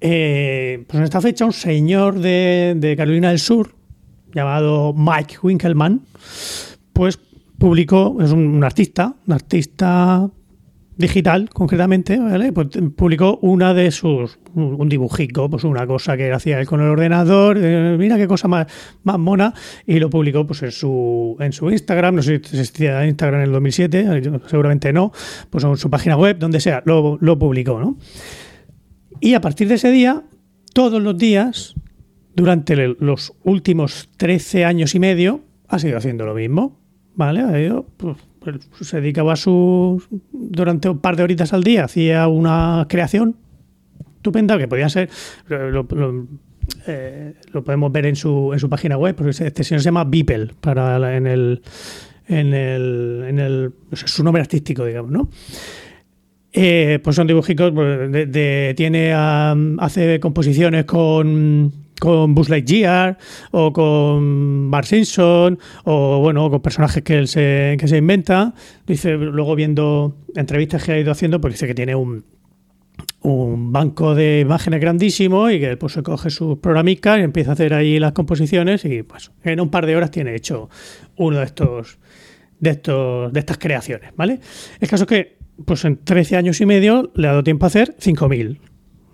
Eh, 0.00 0.84
pues 0.86 0.98
en 0.98 1.04
esta 1.04 1.20
fecha 1.20 1.44
un 1.44 1.52
señor 1.52 2.18
de, 2.18 2.94
Carolina 2.96 3.30
del 3.30 3.38
Sur, 3.38 3.74
llamado 4.34 4.92
Mike 4.94 5.36
Winkelmann, 5.42 6.02
pues 6.92 7.18
publicó, 7.58 8.16
es 8.20 8.32
un 8.32 8.62
artista, 8.64 9.14
un 9.26 9.32
artista 9.32 10.28
digital 10.96 11.50
concretamente, 11.50 12.18
¿vale? 12.18 12.52
Pues 12.52 12.68
publicó 12.96 13.38
una 13.42 13.74
de 13.74 13.90
sus, 13.90 14.38
un, 14.54 14.88
dibujico, 14.88 15.50
pues 15.50 15.64
una 15.64 15.86
cosa 15.86 16.16
que 16.16 16.32
hacía 16.32 16.58
él 16.60 16.66
con 16.66 16.80
el 16.80 16.88
ordenador, 16.88 17.58
eh, 17.60 17.96
mira 17.98 18.16
qué 18.16 18.26
cosa 18.26 18.48
más, 18.48 18.66
más 19.02 19.18
mona, 19.18 19.52
y 19.86 19.98
lo 19.98 20.08
publicó 20.08 20.46
pues 20.46 20.62
en 20.62 20.72
su, 20.72 21.36
en 21.40 21.52
su 21.52 21.70
Instagram, 21.70 22.16
no 22.16 22.22
sé 22.22 22.40
si 22.42 22.56
existía 22.56 23.06
Instagram 23.06 23.40
en 23.40 23.46
el 23.46 23.52
2007, 23.52 24.06
eh, 24.08 24.40
seguramente 24.46 24.92
no, 24.92 25.12
pues 25.50 25.64
en 25.64 25.76
su 25.76 25.90
página 25.90 26.16
web, 26.16 26.38
donde 26.38 26.60
sea, 26.60 26.82
lo, 26.86 27.18
lo 27.20 27.38
publicó, 27.38 27.78
¿no? 27.78 27.98
Y 29.20 29.34
a 29.34 29.40
partir 29.40 29.68
de 29.68 29.74
ese 29.74 29.90
día, 29.90 30.22
todos 30.72 31.02
los 31.02 31.16
días, 31.16 31.74
durante 32.34 32.76
los 32.76 33.32
últimos 33.44 34.10
13 34.18 34.64
años 34.64 34.94
y 34.94 35.00
medio, 35.00 35.40
ha 35.68 35.78
seguido 35.78 35.98
haciendo 35.98 36.26
lo 36.26 36.34
mismo. 36.34 36.78
¿Vale? 37.14 37.40
Ha 37.40 37.58
ido, 37.58 37.86
pues, 37.96 38.18
se 38.80 39.00
dedicaba 39.00 39.32
a 39.34 39.36
su. 39.36 40.02
Durante 40.32 40.88
un 40.88 40.98
par 40.98 41.16
de 41.16 41.22
horitas 41.22 41.52
al 41.52 41.62
día, 41.64 41.84
hacía 41.84 42.28
una 42.28 42.86
creación 42.88 43.36
estupenda 44.16 44.58
que 44.58 44.68
podía 44.68 44.88
ser. 44.88 45.08
Eh, 46.88 47.34
lo 47.52 47.64
podemos 47.64 47.92
ver 47.92 48.06
en 48.06 48.16
su, 48.16 48.50
en 48.52 48.58
su 48.58 48.68
página 48.68 48.96
web, 48.98 49.14
porque 49.14 49.30
este 49.30 49.64
señor 49.64 49.80
se 49.80 49.86
llama 49.86 50.04
Beeple 50.04 50.48
para 50.60 50.98
la- 50.98 51.16
en 51.16 51.26
el. 51.26 51.62
En 52.28 52.52
el, 52.54 53.24
en 53.28 53.38
el 53.38 53.72
su 53.92 54.24
nombre 54.24 54.40
artístico, 54.42 54.84
digamos, 54.84 55.12
¿no? 55.12 55.28
Eh, 56.52 56.98
pues 57.04 57.14
son 57.14 57.28
dibujicos, 57.28 57.70
pues, 57.72 58.10
de- 58.10 58.26
de- 58.26 58.74
tiene 58.76 59.12
hace 59.12 60.18
composiciones 60.18 60.86
con, 60.86 61.72
con 62.00 62.34
Buzz 62.34 62.48
Lightyear 62.48 63.18
o 63.50 63.72
con 63.72 64.70
Bart 64.70 64.86
Simpson 64.86 65.58
o 65.84 66.20
bueno, 66.20 66.50
con 66.50 66.60
personajes 66.60 67.02
que 67.02 67.18
él 67.18 67.28
se, 67.28 67.76
que 67.78 67.88
se 67.88 67.98
inventa. 67.98 68.54
Dice, 68.86 69.16
luego 69.16 69.54
viendo 69.54 70.16
entrevistas 70.34 70.84
que 70.84 70.92
ha 70.92 70.98
ido 70.98 71.12
haciendo, 71.12 71.40
pues 71.40 71.54
dice 71.54 71.66
que 71.66 71.74
tiene 71.74 71.94
un, 71.94 72.24
un 73.22 73.72
banco 73.72 74.14
de 74.14 74.40
imágenes 74.40 74.80
grandísimo 74.80 75.50
y 75.50 75.58
que 75.58 75.76
pues 75.76 75.94
se 75.94 76.02
coge 76.02 76.30
sus 76.30 76.58
programicas 76.58 77.18
y 77.18 77.22
empieza 77.22 77.50
a 77.50 77.54
hacer 77.54 77.74
ahí 77.74 77.98
las 77.98 78.12
composiciones 78.12 78.84
y 78.84 79.02
pues 79.02 79.32
en 79.42 79.60
un 79.60 79.70
par 79.70 79.86
de 79.86 79.96
horas 79.96 80.10
tiene 80.10 80.34
hecho 80.34 80.68
uno 81.16 81.38
de 81.38 81.44
estos 81.44 81.98
de 82.60 82.70
estos 82.70 83.32
de 83.32 83.40
estas 83.40 83.58
creaciones, 83.58 84.12
¿vale? 84.16 84.40
El 84.80 84.88
caso 84.88 85.04
es 85.04 85.08
que 85.08 85.36
pues 85.64 85.84
en 85.84 85.96
13 85.96 86.36
años 86.36 86.60
y 86.60 86.66
medio 86.66 87.10
le 87.14 87.26
ha 87.26 87.30
dado 87.30 87.44
tiempo 87.44 87.66
a 87.66 87.68
hacer 87.68 87.94
5000, 87.98 88.60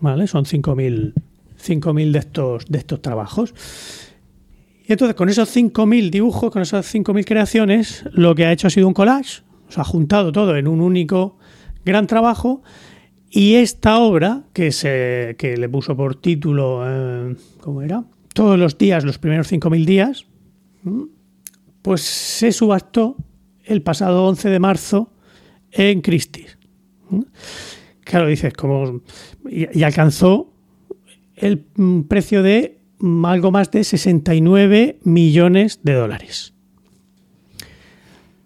¿vale? 0.00 0.26
Son 0.26 0.44
5000 0.44 1.14
5000 1.62 2.12
de 2.12 2.18
estos 2.18 2.66
de 2.66 2.78
estos 2.78 3.00
trabajos. 3.00 3.54
Y 4.86 4.92
entonces 4.92 5.14
con 5.14 5.28
esos 5.28 5.48
5000 5.48 6.10
dibujos, 6.10 6.50
con 6.50 6.62
esas 6.62 6.86
5000 6.86 7.24
creaciones, 7.24 8.04
lo 8.12 8.34
que 8.34 8.44
ha 8.44 8.52
hecho 8.52 8.66
ha 8.66 8.70
sido 8.70 8.88
un 8.88 8.94
collage, 8.94 9.42
o 9.68 9.72
sea, 9.72 9.82
ha 9.82 9.84
juntado 9.84 10.32
todo 10.32 10.56
en 10.56 10.68
un 10.68 10.80
único 10.80 11.38
gran 11.84 12.06
trabajo 12.06 12.62
y 13.34 13.54
esta 13.54 13.98
obra, 13.98 14.42
que, 14.52 14.72
se, 14.72 15.36
que 15.38 15.56
le 15.56 15.66
puso 15.66 15.96
por 15.96 16.16
título, 16.16 16.82
eh, 16.84 17.34
¿cómo 17.62 17.80
era? 17.80 18.04
Todos 18.34 18.58
los 18.58 18.76
días, 18.76 19.04
los 19.04 19.18
primeros 19.18 19.50
5.000 19.50 19.84
días, 19.86 20.26
pues 21.80 22.02
se 22.02 22.52
subastó 22.52 23.16
el 23.64 23.80
pasado 23.80 24.26
11 24.26 24.50
de 24.50 24.58
marzo 24.58 25.12
en 25.70 26.02
Christie's. 26.02 26.58
Claro, 28.04 28.26
dices, 28.26 28.52
como. 28.52 29.00
Y 29.48 29.82
alcanzó 29.82 30.51
el 31.42 31.66
mm, 31.76 32.02
precio 32.02 32.42
de 32.42 32.80
mm, 32.98 33.24
algo 33.26 33.50
más 33.50 33.70
de 33.70 33.84
69 33.84 35.00
millones 35.04 35.80
de 35.82 35.92
dólares. 35.92 36.54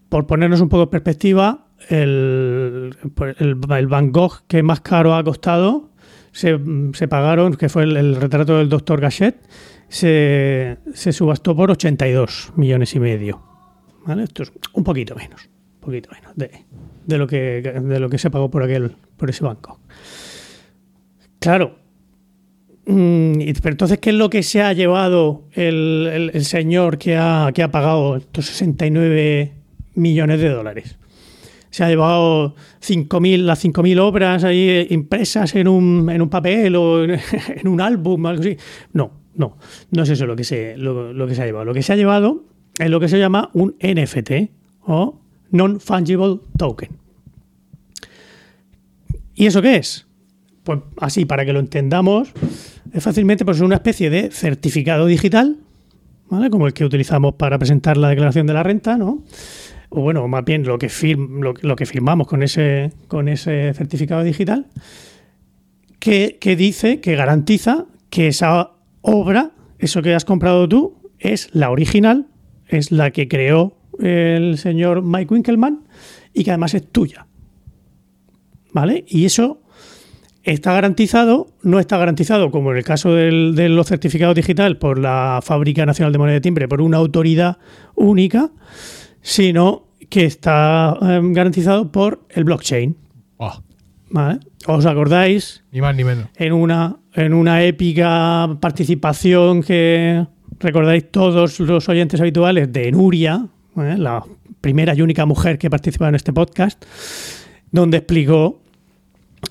Por 0.08 0.26
ponernos 0.26 0.60
un 0.60 0.68
poco 0.68 0.84
en 0.84 0.90
perspectiva, 0.90 1.68
el, 1.88 2.96
el, 3.38 3.60
el 3.70 3.86
Van 3.86 4.10
Gogh 4.10 4.46
que 4.48 4.62
más 4.62 4.80
caro 4.80 5.14
ha 5.14 5.22
costado 5.22 5.90
se, 6.32 6.58
se 6.92 7.08
pagaron, 7.08 7.54
que 7.54 7.68
fue 7.68 7.84
el, 7.84 7.96
el 7.96 8.16
retrato 8.16 8.58
del 8.58 8.68
doctor 8.68 9.00
Gachet, 9.00 9.36
se, 9.88 10.78
se 10.92 11.12
subastó 11.12 11.56
por 11.56 11.70
82 11.70 12.52
millones 12.56 12.94
y 12.94 13.00
medio. 13.00 13.42
¿Vale? 14.04 14.24
Esto 14.24 14.42
es 14.42 14.52
un 14.74 14.84
poquito 14.84 15.14
menos, 15.14 15.48
un 15.74 15.80
poquito 15.80 16.10
menos 16.12 16.36
de, 16.36 16.50
de 17.06 17.18
lo 17.18 17.26
que 17.26 17.62
de 17.62 18.00
lo 18.00 18.08
que 18.08 18.18
se 18.18 18.30
pagó 18.30 18.50
por 18.50 18.62
aquel 18.62 18.96
por 19.16 19.30
ese 19.30 19.44
banco. 19.44 19.80
Claro. 21.38 21.85
Mm, 22.86 23.38
pero 23.62 23.72
entonces, 23.72 23.98
¿qué 23.98 24.10
es 24.10 24.16
lo 24.16 24.30
que 24.30 24.44
se 24.44 24.62
ha 24.62 24.72
llevado 24.72 25.42
el, 25.52 26.30
señor 26.44 26.98
que 26.98 27.16
ha, 27.16 27.50
que 27.52 27.62
ha 27.62 27.70
pagado 27.70 28.16
estos 28.16 28.46
69 28.46 29.52
millones 29.94 30.40
de 30.40 30.48
dólares? 30.48 30.96
Se 31.70 31.84
ha 31.84 31.88
llevado 31.88 32.54
5.000, 32.80 33.38
las 33.38 33.64
5.000 33.64 34.00
obras 34.00 34.44
ahí 34.44 34.68
eh, 34.70 34.86
impresas 34.90 35.54
en 35.56 35.68
un, 35.68 36.28
papel 36.30 36.76
o 36.76 37.04
en, 37.04 37.68
un 37.68 37.80
álbum, 37.80 38.24
algo 38.24 38.40
así. 38.40 38.56
No, 38.92 39.10
no, 39.34 39.58
no 39.90 40.02
es 40.04 40.08
eso 40.08 40.26
lo 40.26 40.36
que, 40.36 40.44
se, 40.44 40.76
lo 40.76 41.26
que 41.26 41.34
se 41.34 41.42
ha 41.42 41.46
llevado. 41.46 41.64
Lo 41.64 41.74
que 41.74 41.82
se 41.82 41.92
ha 41.92 41.96
llevado 41.96 42.44
es 42.78 42.88
lo 42.88 43.00
que 43.00 43.08
se 43.08 43.18
llama 43.18 43.50
un 43.52 43.74
NFT 43.80 44.50
o 44.86 45.18
Non-Fungible 45.50 46.38
Token. 46.56 46.90
¿Y 49.34 49.46
eso 49.46 49.60
qué 49.60 49.76
es? 49.76 50.06
Pues 50.64 50.80
así, 50.98 51.24
para 51.24 51.44
que 51.44 51.52
lo 51.52 51.60
entendamos, 51.60 52.32
es 52.92 53.02
fácilmente 53.02 53.44
pues, 53.44 53.60
una 53.60 53.76
especie 53.76 54.10
de 54.10 54.30
certificado 54.30 55.06
digital, 55.06 55.56
¿vale? 56.28 56.50
Como 56.50 56.66
el 56.66 56.72
que 56.72 56.84
utilizamos 56.84 57.34
para 57.34 57.58
presentar 57.58 57.96
la 57.96 58.08
declaración 58.08 58.46
de 58.46 58.54
la 58.54 58.62
renta, 58.62 58.96
¿no? 58.96 59.22
O 59.88 60.00
bueno, 60.00 60.26
más 60.28 60.44
bien 60.44 60.64
lo 60.64 60.78
que, 60.78 60.88
firm- 60.88 61.40
lo, 61.40 61.54
lo 61.60 61.76
que 61.76 61.86
firmamos 61.86 62.26
con 62.26 62.42
ese, 62.42 62.92
con 63.08 63.28
ese 63.28 63.72
certificado 63.74 64.22
digital, 64.24 64.66
que, 65.98 66.38
que 66.40 66.56
dice, 66.56 67.00
que 67.00 67.14
garantiza 67.16 67.86
que 68.10 68.28
esa 68.28 68.72
obra, 69.02 69.52
eso 69.78 70.02
que 70.02 70.14
has 70.14 70.24
comprado 70.24 70.68
tú, 70.68 70.94
es 71.18 71.48
la 71.52 71.70
original, 71.70 72.26
es 72.66 72.90
la 72.90 73.10
que 73.10 73.28
creó 73.28 73.76
el 74.00 74.58
señor 74.58 75.02
Mike 75.02 75.32
Winkelmann 75.32 75.84
y 76.34 76.44
que 76.44 76.50
además 76.50 76.74
es 76.74 76.86
tuya. 76.90 77.26
¿Vale? 78.72 79.04
Y 79.08 79.24
eso 79.24 79.62
está 80.52 80.72
garantizado, 80.72 81.48
no 81.62 81.78
está 81.80 81.98
garantizado, 81.98 82.50
como 82.50 82.70
en 82.72 82.78
el 82.78 82.84
caso 82.84 83.12
del- 83.12 83.54
de 83.54 83.68
los 83.68 83.86
certificados 83.88 84.34
digital 84.34 84.78
por 84.78 84.98
la 84.98 85.40
Fábrica 85.42 85.84
Nacional 85.86 86.12
de 86.12 86.18
Moneda 86.18 86.34
de 86.34 86.40
Timbre, 86.40 86.68
por 86.68 86.80
una 86.80 86.96
autoridad 86.98 87.58
única, 87.94 88.50
sino 89.22 89.88
que 90.08 90.24
está 90.24 90.96
eh, 91.02 91.20
garantizado 91.24 91.90
por 91.90 92.20
el 92.30 92.44
blockchain. 92.44 92.96
Oh, 93.38 93.52
¿Vale? 94.10 94.38
¿Os 94.68 94.86
acordáis 94.86 95.64
ni 95.72 95.80
más 95.80 95.94
ni 95.96 96.04
menos. 96.04 96.26
en 96.36 96.52
una, 96.52 96.96
en 97.14 97.34
una 97.34 97.62
épica 97.64 98.56
participación 98.60 99.62
que 99.62 100.24
recordáis 100.60 101.10
todos 101.10 101.58
los 101.60 101.88
oyentes 101.88 102.20
habituales 102.20 102.72
de 102.72 102.90
Nuria, 102.92 103.46
¿eh? 103.76 103.96
la 103.98 104.22
primera 104.60 104.94
y 104.94 105.02
única 105.02 105.26
mujer 105.26 105.58
que 105.58 105.68
participa 105.70 106.08
en 106.08 106.14
este 106.14 106.32
podcast, 106.32 106.84
donde 107.72 107.98
explicó 107.98 108.62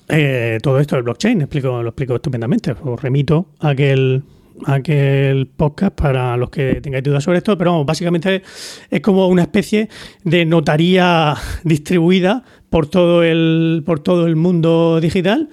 eh, 0.08 0.58
todo 0.62 0.78
esto 0.78 0.96
del 0.96 1.02
blockchain, 1.02 1.42
explicó, 1.42 1.82
lo 1.82 1.88
explicó 1.88 2.16
estupendamente. 2.16 2.74
Os 2.82 3.00
remito 3.00 3.48
a 3.60 3.70
aquel, 3.70 4.22
aquel 4.64 5.46
podcast 5.48 5.94
para 5.94 6.36
los 6.36 6.50
que 6.50 6.80
tengáis 6.80 7.04
dudas 7.04 7.24
sobre 7.24 7.38
esto, 7.38 7.56
pero 7.58 7.72
vamos, 7.72 7.86
básicamente 7.86 8.42
es 8.90 9.00
como 9.00 9.26
una 9.28 9.42
especie 9.42 9.88
de 10.24 10.44
notaría 10.44 11.34
distribuida 11.64 12.44
por 12.70 12.86
todo 12.86 13.22
el, 13.22 13.82
por 13.84 14.00
todo 14.00 14.26
el 14.26 14.36
mundo 14.36 15.00
digital, 15.00 15.48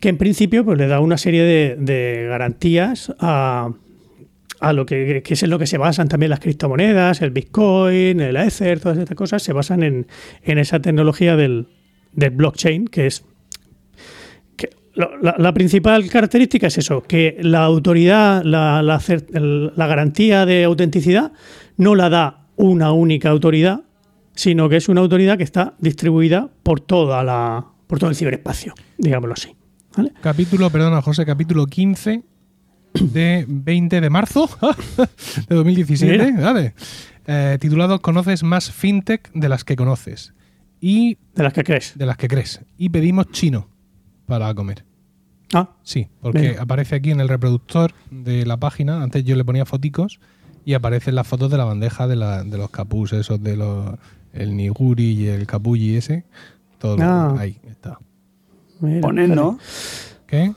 que 0.00 0.08
en 0.08 0.16
principio 0.16 0.64
pues, 0.64 0.78
le 0.78 0.86
da 0.86 1.00
una 1.00 1.18
serie 1.18 1.42
de, 1.42 1.76
de 1.78 2.26
garantías 2.28 3.12
a, 3.18 3.70
a 4.60 4.72
lo 4.72 4.86
que, 4.86 5.22
que 5.22 5.34
es 5.34 5.42
en 5.42 5.50
lo 5.50 5.58
que 5.58 5.66
se 5.66 5.78
basan 5.78 6.08
también 6.08 6.30
las 6.30 6.40
criptomonedas, 6.40 7.20
el 7.22 7.30
Bitcoin, 7.30 8.20
el 8.20 8.36
Ether, 8.36 8.80
todas 8.80 8.98
estas 8.98 9.16
cosas, 9.16 9.42
se 9.42 9.52
basan 9.52 9.82
en, 9.82 10.06
en 10.42 10.58
esa 10.58 10.80
tecnología 10.80 11.36
del, 11.36 11.68
del 12.12 12.30
blockchain, 12.30 12.86
que 12.86 13.06
es 13.06 13.24
la, 14.98 15.34
la 15.38 15.54
principal 15.54 16.08
característica 16.10 16.66
es 16.66 16.78
eso, 16.78 17.02
que 17.02 17.36
la 17.40 17.64
autoridad, 17.64 18.42
la, 18.42 18.82
la 18.82 19.86
garantía 19.86 20.44
de 20.44 20.64
autenticidad 20.64 21.32
no 21.76 21.94
la 21.94 22.08
da 22.08 22.46
una 22.56 22.92
única 22.92 23.30
autoridad, 23.30 23.82
sino 24.34 24.68
que 24.68 24.76
es 24.76 24.88
una 24.88 25.00
autoridad 25.00 25.38
que 25.38 25.44
está 25.44 25.74
distribuida 25.78 26.50
por 26.62 26.80
toda 26.80 27.22
la 27.22 27.66
por 27.86 27.98
todo 27.98 28.10
el 28.10 28.16
ciberespacio, 28.16 28.74
digámoslo 28.98 29.32
así. 29.34 29.56
¿vale? 29.96 30.12
Capítulo, 30.20 30.68
perdona, 30.68 31.00
José, 31.00 31.24
capítulo 31.24 31.66
15 31.66 32.22
de 33.00 33.44
20 33.48 34.00
de 34.00 34.10
marzo 34.10 34.48
de 35.48 35.54
2017. 35.54 36.32
Mira. 36.32 36.52
Vale. 36.52 36.74
Eh, 37.26 37.56
titulado 37.60 38.00
Conoces 38.00 38.42
más 38.42 38.70
fintech 38.70 39.30
de 39.32 39.48
las 39.48 39.64
que 39.64 39.76
conoces 39.76 40.34
y 40.80 41.18
De 41.34 41.42
las 41.42 41.52
que 41.52 41.64
crees. 41.64 41.96
de 41.96 42.06
las 42.06 42.16
que 42.16 42.28
crees. 42.28 42.60
Y 42.76 42.90
pedimos 42.90 43.30
chino 43.30 43.68
para 44.26 44.52
comer. 44.54 44.84
Ah, 45.54 45.70
Sí, 45.82 46.08
porque 46.20 46.40
Venga. 46.40 46.62
aparece 46.62 46.94
aquí 46.96 47.10
en 47.10 47.20
el 47.20 47.28
reproductor 47.28 47.92
de 48.10 48.44
la 48.44 48.56
página. 48.58 49.02
Antes 49.02 49.24
yo 49.24 49.34
le 49.36 49.44
ponía 49.44 49.64
foticos 49.64 50.20
y 50.64 50.74
aparecen 50.74 51.14
las 51.14 51.26
fotos 51.26 51.50
de 51.50 51.56
la 51.58 51.64
bandeja 51.64 52.06
de, 52.06 52.16
la- 52.16 52.44
de 52.44 52.58
los 52.58 52.70
capús, 52.70 53.12
esos 53.14 53.42
de 53.42 53.56
los. 53.56 53.94
El 54.34 54.56
niguri 54.56 55.12
y 55.12 55.26
el 55.28 55.46
capulli 55.46 55.96
ese. 55.96 56.24
Todo 56.78 56.96
lo- 56.98 57.04
Ah. 57.04 57.34
ahí 57.38 57.58
está. 57.68 57.98
mira, 58.80 58.96
Japonés, 59.00 59.28
¿no? 59.30 59.58
¿Qué? 60.26 60.52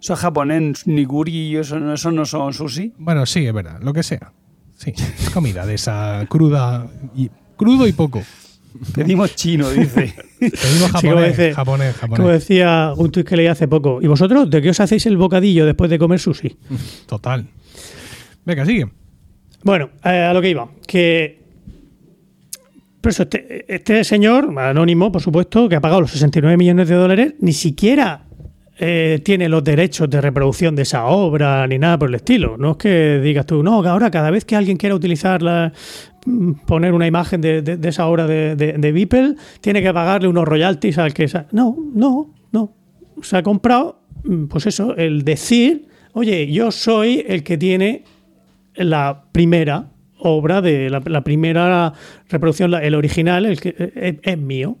Eso 0.00 0.12
es 0.14 0.20
japonés, 0.20 0.86
niguri 0.86 1.32
y 1.32 1.56
eso, 1.56 1.80
no- 1.80 1.92
eso 1.94 2.12
no 2.12 2.24
son 2.24 2.52
sushi. 2.54 2.94
Bueno, 2.98 3.26
sí, 3.26 3.44
es 3.46 3.52
verdad, 3.52 3.80
lo 3.82 3.92
que 3.92 4.02
sea. 4.04 4.32
Sí, 4.76 4.92
comida 5.34 5.66
de 5.66 5.74
esa 5.74 6.24
cruda 6.28 6.86
y 7.16 7.30
crudo 7.56 7.88
y 7.88 7.92
poco. 7.92 8.22
Pedimos 8.94 9.34
chino, 9.36 9.68
dice. 9.70 10.14
Pedimos 10.38 10.56
Sí, 10.60 10.68
como 10.76 10.88
japonés, 11.16 11.36
dice- 11.36 11.54
japonés, 11.54 11.96
Como 11.96 12.16
japonés. 12.16 12.40
decía 12.40 12.92
un 12.96 13.10
tuit 13.10 13.26
que 13.26 13.36
leí 13.36 13.46
hace 13.46 13.68
poco. 13.68 14.00
¿Y 14.02 14.06
vosotros 14.06 14.48
de 14.50 14.60
qué 14.62 14.70
os 14.70 14.80
hacéis 14.80 15.06
el 15.06 15.16
bocadillo 15.16 15.64
después 15.66 15.90
de 15.90 15.98
comer 15.98 16.18
sushi? 16.20 16.56
Total. 17.06 17.46
Venga, 18.44 18.64
sigue. 18.66 18.88
Bueno, 19.62 19.90
eh, 20.04 20.08
a 20.28 20.32
lo 20.32 20.40
que 20.40 20.50
iba. 20.50 20.68
Que. 20.86 21.42
Por 23.00 23.10
eso, 23.10 23.22
este, 23.22 23.64
este 23.72 24.02
señor, 24.04 24.52
anónimo, 24.58 25.12
por 25.12 25.22
supuesto, 25.22 25.68
que 25.68 25.76
ha 25.76 25.80
pagado 25.80 26.00
los 26.00 26.10
69 26.10 26.56
millones 26.56 26.88
de 26.88 26.94
dólares, 26.96 27.34
ni 27.40 27.52
siquiera 27.52 28.24
eh, 28.78 29.20
tiene 29.24 29.48
los 29.48 29.62
derechos 29.62 30.10
de 30.10 30.20
reproducción 30.20 30.74
de 30.74 30.82
esa 30.82 31.04
obra 31.06 31.66
ni 31.68 31.78
nada 31.78 31.98
por 31.98 32.08
el 32.08 32.16
estilo. 32.16 32.56
No 32.58 32.72
es 32.72 32.76
que 32.78 33.20
digas 33.22 33.46
tú, 33.46 33.62
no, 33.62 33.80
que 33.82 33.88
ahora 33.88 34.10
cada 34.10 34.30
vez 34.30 34.44
que 34.44 34.56
alguien 34.56 34.76
quiera 34.76 34.94
utilizarla, 34.96 35.72
mm, 35.72 36.15
poner 36.66 36.92
una 36.92 37.06
imagen 37.06 37.40
de, 37.40 37.62
de- 37.62 37.88
esa 37.88 38.06
obra 38.06 38.26
de, 38.26 38.56
de, 38.56 38.92
Beeple, 38.92 39.34
tiene 39.60 39.82
que 39.82 39.92
pagarle 39.92 40.28
unos 40.28 40.44
royalties 40.46 40.98
al 40.98 41.14
que. 41.14 41.26
No, 41.52 41.76
no, 41.94 42.34
no. 42.52 42.72
Se 43.22 43.36
ha 43.36 43.42
comprado, 43.42 44.00
mm, 44.24 44.44
pues 44.46 44.66
eso, 44.66 44.96
el 44.96 45.22
decir, 45.24 45.86
oye, 46.12 46.50
yo 46.50 46.70
soy 46.70 47.24
el 47.26 47.42
que 47.42 47.56
tiene 47.56 48.04
la 48.74 49.24
primera 49.32 49.90
obra 50.18 50.60
de 50.60 50.90
la, 50.90 51.00
primera 51.22 51.92
reproducción, 52.28 52.74
el 52.74 52.94
original, 52.94 53.46
el 53.46 53.60
que 53.60 53.74
es, 53.94 54.16
es 54.22 54.38
mío. 54.38 54.76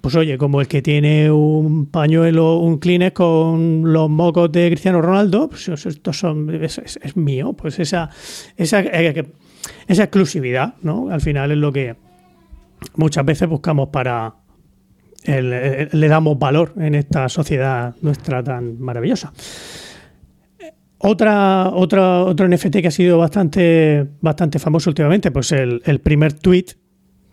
Pues 0.00 0.14
oye, 0.14 0.38
como 0.38 0.62
el 0.62 0.66
que 0.68 0.80
tiene 0.80 1.30
un 1.30 1.84
pañuelo, 1.84 2.56
un 2.60 2.78
Kleenex 2.78 3.12
con 3.12 3.92
los 3.92 4.08
mocos 4.08 4.50
de 4.50 4.68
Cristiano 4.70 5.02
Ronaldo, 5.02 5.50
pues 5.50 5.68
estos 5.68 6.16
son, 6.18 6.48
es, 6.64 6.78
es- 6.78 6.98
es 7.02 7.16
mío. 7.18 7.52
Pues 7.52 7.78
esa, 7.78 8.08
esa, 8.56 8.80
eh, 8.80 9.26
esa 9.86 10.04
exclusividad, 10.04 10.74
¿no? 10.82 11.10
Al 11.10 11.20
final 11.20 11.50
es 11.52 11.58
lo 11.58 11.72
que 11.72 11.96
muchas 12.96 13.24
veces 13.24 13.48
buscamos 13.48 13.88
para. 13.90 14.34
el- 15.24 15.88
le 15.92 16.08
damos 16.08 16.38
valor 16.38 16.72
en 16.78 16.94
esta 16.94 17.28
sociedad 17.28 17.94
nuestra 18.00 18.42
tan 18.42 18.80
maravillosa. 18.80 19.32
Otra, 21.02 21.70
otra, 21.72 22.24
otro 22.24 22.46
NFT 22.46 22.82
que 22.82 22.88
ha 22.88 22.90
sido 22.90 23.16
bastante, 23.18 24.06
bastante 24.20 24.58
famoso 24.58 24.90
últimamente, 24.90 25.30
pues 25.30 25.50
el, 25.52 25.80
el 25.86 26.00
primer 26.00 26.34
tweet 26.34 26.66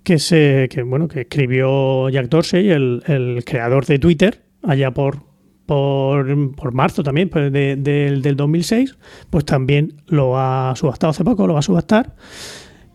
que 0.03 0.19
se, 0.19 0.69
que, 0.71 0.83
bueno, 0.83 1.09
que 1.09 1.21
escribió 1.21 2.07
Jack 2.09 2.29
Dorsey, 2.29 2.69
el 2.69 3.43
creador 3.45 3.85
de 3.85 3.99
Twitter, 3.99 4.41
allá 4.63 4.91
por, 4.91 5.19
por, 5.67 6.55
por 6.55 6.73
marzo 6.73 7.03
también, 7.03 7.29
pues 7.29 7.51
de- 7.53 7.75
del- 7.75 8.23
del 8.23 8.35
2006, 8.35 8.97
pues 9.29 9.45
también 9.45 9.93
lo 10.07 10.39
ha 10.39 10.73
subastado 10.75 11.11
hace 11.11 11.23
poco, 11.23 11.45
lo 11.45 11.53
va 11.53 11.59
a 11.59 11.61
subastar. 11.61 12.15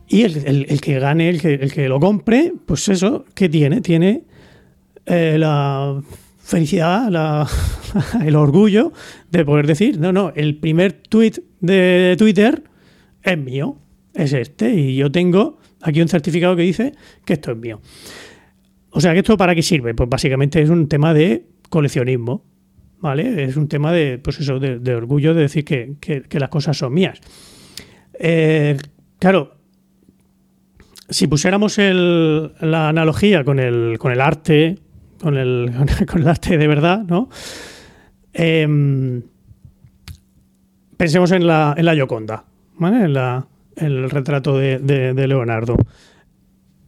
Y 0.08 0.22
el, 0.22 0.36
el- 0.46 0.66
el 0.68 0.80
que 0.80 0.98
gane, 0.98 1.28
el 1.28 1.40
que, 1.40 1.54
el 1.54 1.72
que 1.72 1.88
lo 1.88 2.00
compre, 2.00 2.52
pues 2.66 2.88
eso, 2.88 3.24
¿qué 3.34 3.48
tiene? 3.48 3.80
Tiene 3.80 4.24
eh, 5.06 5.36
la 5.38 6.00
felicidad, 6.38 7.08
la- 7.10 7.46
el 8.24 8.34
orgullo 8.34 8.92
de 9.30 9.44
poder 9.44 9.66
decir, 9.66 10.00
no, 10.00 10.12
no, 10.12 10.32
el 10.34 10.56
primer 10.56 10.92
tweet 10.94 11.34
de 11.60 12.16
Twitter 12.18 12.64
es 13.22 13.38
mío, 13.38 13.76
es 14.14 14.32
este, 14.32 14.74
y 14.74 14.96
yo 14.96 15.12
tengo 15.12 15.58
aquí 15.82 16.00
un 16.02 16.08
certificado 16.08 16.56
que 16.56 16.62
dice 16.62 16.92
que 17.24 17.34
esto 17.34 17.52
es 17.52 17.58
mío. 17.58 17.80
O 18.90 19.00
sea, 19.00 19.12
¿que 19.12 19.20
esto 19.20 19.36
para 19.36 19.54
qué 19.54 19.62
sirve? 19.62 19.94
Pues 19.94 20.08
básicamente 20.08 20.60
es 20.60 20.68
un 20.68 20.88
tema 20.88 21.14
de 21.14 21.46
coleccionismo, 21.70 22.44
¿vale? 23.02 23.44
Es 23.44 23.56
un 23.56 23.68
tema 23.68 23.92
de, 23.92 24.16
pues 24.18 24.40
eso, 24.40 24.58
de, 24.58 24.94
orgullo 24.94 25.34
de 25.34 25.42
decir 25.42 25.64
que, 25.66 25.96
que- 26.00 26.40
las 26.40 26.48
cosas 26.48 26.78
son 26.78 26.94
mías. 26.94 27.20
Eh, 28.18 28.78
claro, 29.18 29.56
si 31.10 31.26
pusiéramos 31.26 31.76
la 31.78 32.88
analogía 32.88 33.44
con 33.44 33.58
el, 33.58 33.98
con 33.98 34.12
el 34.12 34.20
arte, 34.20 34.78
con 35.20 35.36
el, 35.36 35.70
con 36.10 36.22
el 36.22 36.28
arte 36.28 36.56
de 36.56 36.66
verdad, 36.68 37.02
¿no? 37.02 37.28
Em, 38.32 39.22
pensemos 40.96 41.32
en 41.32 41.46
la, 41.46 41.74
en 41.76 41.84
la 41.84 41.94
Gioconda, 41.94 42.44
¿vale? 42.78 43.04
En, 43.04 43.44
el 43.76 44.10
retrato 44.10 44.56
de, 44.56 44.78
de- 44.78 45.26
Leonardo. 45.26 45.76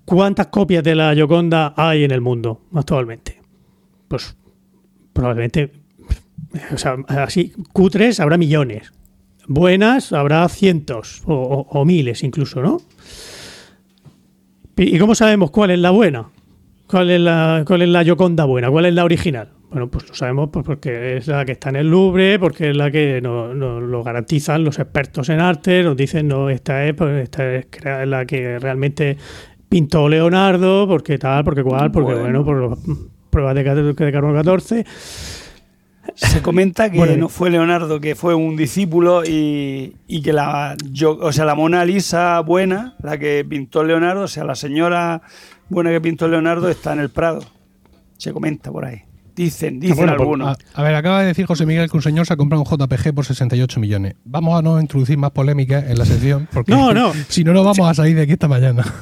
¿Cuántas 0.04 0.46
copias 0.48 0.84
de 0.84 0.94
la 0.94 1.14
Gioconda 1.14 1.74
hay 1.76 2.04
en 2.04 2.10
el 2.12 2.20
mundo 2.20 2.62
actualmente? 2.74 3.40
Pues 4.06 4.36
probablemente, 5.12 5.72
o 6.72 6.78
sea, 6.78 6.96
así, 7.08 7.52
cutres 7.72 8.20
habrá 8.20 8.36
millones. 8.38 8.92
Buenas 9.46 10.12
habrá 10.12 10.48
cientos 10.48 11.22
o, 11.26 11.34
o- 11.34 11.80
o 11.80 11.84
miles 11.84 12.22
incluso, 12.22 12.62
¿no? 12.62 12.80
¿Y 14.76 14.98
cómo 14.98 15.14
sabemos 15.14 15.50
cuál 15.50 15.70
es 15.70 15.78
la 15.78 15.90
buena? 15.90 16.26
¿Cuál 16.86 17.10
es 17.10 17.20
la, 17.20 17.62
cuál 17.66 17.82
es 17.82 17.88
la 17.88 18.02
Gioconda 18.04 18.44
buena? 18.44 18.70
¿Cuál 18.70 18.86
es 18.86 18.94
la 18.94 19.04
original? 19.04 19.50
Bueno, 19.70 19.88
pues 19.90 20.08
lo 20.08 20.14
sabemos 20.14 20.50
pues, 20.52 20.64
porque 20.64 21.16
es 21.16 21.26
la 21.26 21.44
que 21.44 21.52
está 21.52 21.70
en 21.70 21.76
el 21.76 21.88
Louvre, 21.90 22.38
porque 22.38 22.70
es 22.70 22.76
la 22.76 22.90
que 22.90 23.20
nos, 23.20 23.54
nos 23.56 23.82
lo 23.82 24.02
garantizan 24.04 24.62
los 24.64 24.78
expertos 24.78 25.28
en 25.28 25.40
arte, 25.40 25.82
nos 25.82 25.96
dicen, 25.96 26.28
no, 26.28 26.48
esta 26.50 26.84
es, 26.86 26.94
pues, 26.94 27.24
esta 27.24 27.54
es 27.56 27.66
la 28.08 28.24
que 28.24 28.58
realmente 28.58 29.16
pintó 29.68 30.08
Leonardo, 30.08 30.86
porque 30.86 31.18
tal, 31.18 31.42
porque 31.44 31.62
cual, 31.64 31.90
porque 31.90 32.14
bueno, 32.14 32.42
Bueno. 32.42 32.44
por 32.44 32.56
los 32.56 32.78
pruebas 33.30 33.54
de, 33.56 33.64
de 33.92 34.12
carbono 34.12 34.34
14. 34.34 34.84
Se 36.14 36.42
comenta 36.42 36.90
que 36.90 36.98
Bueno, 36.98 37.16
no 37.16 37.28
fue 37.28 37.50
Leonardo, 37.50 38.00
que 38.00 38.14
fue 38.14 38.34
un 38.34 38.56
discípulo 38.56 39.24
y, 39.24 39.96
y 40.06 40.22
que 40.22 40.32
la, 40.32 40.76
yo, 40.90 41.18
o 41.20 41.32
sea, 41.32 41.44
la 41.44 41.54
Mona 41.54 41.84
Lisa 41.84 42.40
buena, 42.40 42.94
la 43.02 43.18
que 43.18 43.44
pintó 43.48 43.82
Leonardo, 43.84 44.22
o 44.22 44.28
sea, 44.28 44.44
la 44.44 44.54
señora 44.54 45.22
buena 45.68 45.90
que 45.90 46.00
pintó 46.00 46.28
Leonardo 46.28 46.68
está 46.68 46.92
en 46.92 47.00
el 47.00 47.10
Prado. 47.10 47.40
Se 48.18 48.32
comenta 48.32 48.70
por 48.70 48.84
ahí. 48.84 49.02
Dicen, 49.34 49.80
dicen 49.80 49.96
bueno, 49.96 50.12
pues, 50.12 50.20
algunos. 50.20 50.56
A, 50.74 50.80
a 50.80 50.82
ver, 50.82 50.94
acaba 50.94 51.20
de 51.20 51.26
decir 51.26 51.46
José 51.46 51.66
Miguel 51.66 51.90
que 51.90 51.96
un 51.96 52.02
señor 52.02 52.26
se 52.26 52.34
ha 52.34 52.36
comprado 52.36 52.62
un 52.62 52.68
JPG 52.68 53.12
por 53.14 53.24
68 53.24 53.80
millones. 53.80 54.14
Vamos 54.24 54.56
a 54.58 54.62
no 54.62 54.80
introducir 54.80 55.18
más 55.18 55.32
polémica 55.32 55.80
en 55.80 55.98
la 55.98 56.04
sección, 56.04 56.48
porque 56.52 56.72
No, 56.72 56.94
no. 56.94 57.12
si 57.28 57.42
no, 57.42 57.52
no 57.52 57.64
vamos 57.64 57.88
a 57.88 57.94
salir 57.94 58.14
de 58.16 58.22
aquí 58.22 58.32
esta 58.32 58.48
mañana. 58.48 58.84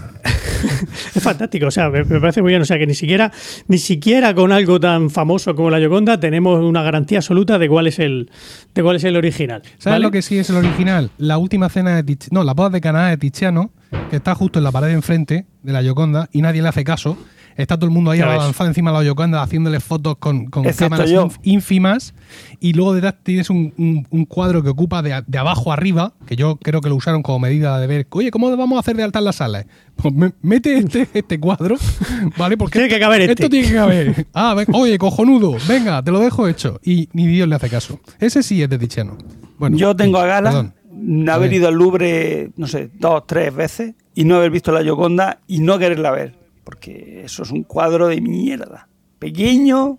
Es 1.15 1.23
fantástico, 1.23 1.67
o 1.67 1.71
sea, 1.71 1.91
me, 1.91 2.05
me 2.05 2.21
parece 2.21 2.41
muy 2.41 2.51
bien. 2.51 2.63
O 2.63 2.65
sea, 2.65 2.79
que 2.79 2.87
ni 2.87 2.95
siquiera, 2.95 3.33
ni 3.67 3.79
siquiera 3.79 4.33
con 4.33 4.53
algo 4.53 4.79
tan 4.79 5.11
famoso 5.11 5.55
como 5.57 5.71
la 5.71 5.79
Gioconda 5.79 6.21
tenemos 6.21 6.63
una 6.63 6.83
garantía 6.83 7.19
absoluta 7.19 7.59
de 7.59 7.69
cuál 7.69 7.89
es 7.89 7.99
el, 7.99 8.31
de 8.73 8.83
cuál 8.83 8.97
es 8.97 9.05
el 9.05 9.17
original. 9.17 9.63
¿Sabes 9.79 9.85
¿vale? 9.97 10.03
lo 10.05 10.11
que 10.13 10.23
sí 10.23 10.39
es 10.39 10.49
el 10.51 10.57
original? 10.57 11.11
La 11.19 11.39
última 11.39 11.69
cena 11.69 11.97
de 11.97 12.05
Tiziano, 12.05 12.41
no, 12.41 12.45
la 12.45 12.55
boda 12.55 12.71
de 12.71 12.81
Caná 12.81 13.09
de 13.09 13.17
Tiziano, 13.17 13.71
que 14.11 14.17
está 14.17 14.35
justo 14.37 14.61
en 14.61 14.65
la 14.65 14.71
pared 14.71 14.89
de 14.89 14.95
enfrente 14.95 15.47
de 15.63 15.73
la 15.73 15.83
Gioconda 15.83 16.29
y 16.33 16.43
nadie 16.43 16.63
le 16.63 16.69
hace 16.69 16.85
caso. 16.85 17.19
Está 17.57 17.77
todo 17.77 17.87
el 17.87 17.93
mundo 17.93 18.11
ahí 18.11 18.20
avanzado 18.20 18.69
encima 18.69 18.91
de 18.93 18.99
la 18.99 19.03
Gioconda 19.05 19.43
haciéndole 19.43 19.81
fotos 19.81 20.16
con, 20.19 20.47
con 20.47 20.65
cámaras 20.65 21.11
yo. 21.11 21.29
ínfimas 21.43 22.15
y 22.61 22.73
luego 22.73 22.95
detrás 22.95 23.15
tienes 23.23 23.51
un, 23.51 23.73
un- 23.77 24.07
un 24.11 24.24
cuadro 24.24 24.62
que 24.62 24.70
ocupa 24.70 25.03
de, 25.03 25.23
de 25.27 25.39
abajo 25.39 25.73
arriba, 25.73 26.15
que 26.27 26.37
yo 26.37 26.57
creo 26.57 26.81
que 26.81 26.89
lo 26.89 26.97
usaron 26.97 27.23
como 27.23 27.39
medida 27.41 27.79
de 27.79 27.87
ver, 27.87 28.07
oye, 28.11 28.31
¿cómo 28.31 28.55
vamos 28.57 28.77
a 28.77 28.81
hacer 28.81 28.97
de 28.97 29.03
alta 29.03 29.19
en 29.19 29.24
las 29.27 29.37
salas? 29.37 29.66
Pues 29.97 30.15
me- 30.15 30.33
mete 30.43 30.77
este, 30.79 31.09
este 31.12 31.39
cuadro, 31.39 31.77
¿vale? 32.39 32.57
Porque 32.57 32.79
Tiene 32.79 32.89
que 32.95 33.01
caber 33.01 33.20
esto 33.23 33.33
este. 33.33 33.49
tiene 33.49 33.69
que 33.69 33.74
caber. 33.74 34.27
Ah, 34.35 34.55
ven- 34.55 34.66
oye, 34.73 34.97
cojonudo, 34.99 35.57
venga, 35.69 36.03
te 36.03 36.11
lo 36.11 36.19
dejo 36.20 36.49
hecho. 36.49 36.81
Y 36.85 37.09
ni 37.12 37.27
Dios 37.27 37.49
le 37.49 37.55
hace 37.57 37.69
caso. 37.69 38.01
Ese 38.19 38.43
sí 38.43 38.62
es 38.62 38.69
de 38.70 38.79
Tiziano. 38.79 39.16
Bueno, 39.59 39.77
Yo 39.77 39.95
tengo 39.95 40.19
a 40.19 40.27
gala 40.27 40.51
perdón. 40.51 41.29
haber 41.29 41.53
ido 41.53 41.69
al 41.69 41.74
Louvre, 41.74 42.51
no 42.57 42.66
sé, 42.66 42.91
dos, 42.99 43.27
tres 43.27 43.55
veces 43.55 43.95
y 44.15 44.24
no 44.24 44.37
haber 44.37 44.51
visto 44.51 44.73
la 44.73 44.83
Gioconda 44.83 45.41
y 45.47 45.61
no 45.61 45.79
quererla 45.79 46.11
ver. 46.11 46.41
Porque 46.64 47.22
eso 47.24 47.43
es 47.43 47.51
un 47.51 47.64
cuadro 47.64 48.09
de 48.09 48.20
mierda. 48.20 48.89
Pequeño, 49.18 49.98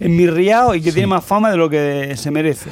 enmirriado 0.00 0.74
y 0.74 0.80
que 0.80 0.92
tiene 0.92 1.06
más 1.06 1.24
fama 1.24 1.50
de 1.50 1.56
lo 1.56 1.70
que 1.70 2.14
se 2.16 2.30
merece. 2.30 2.70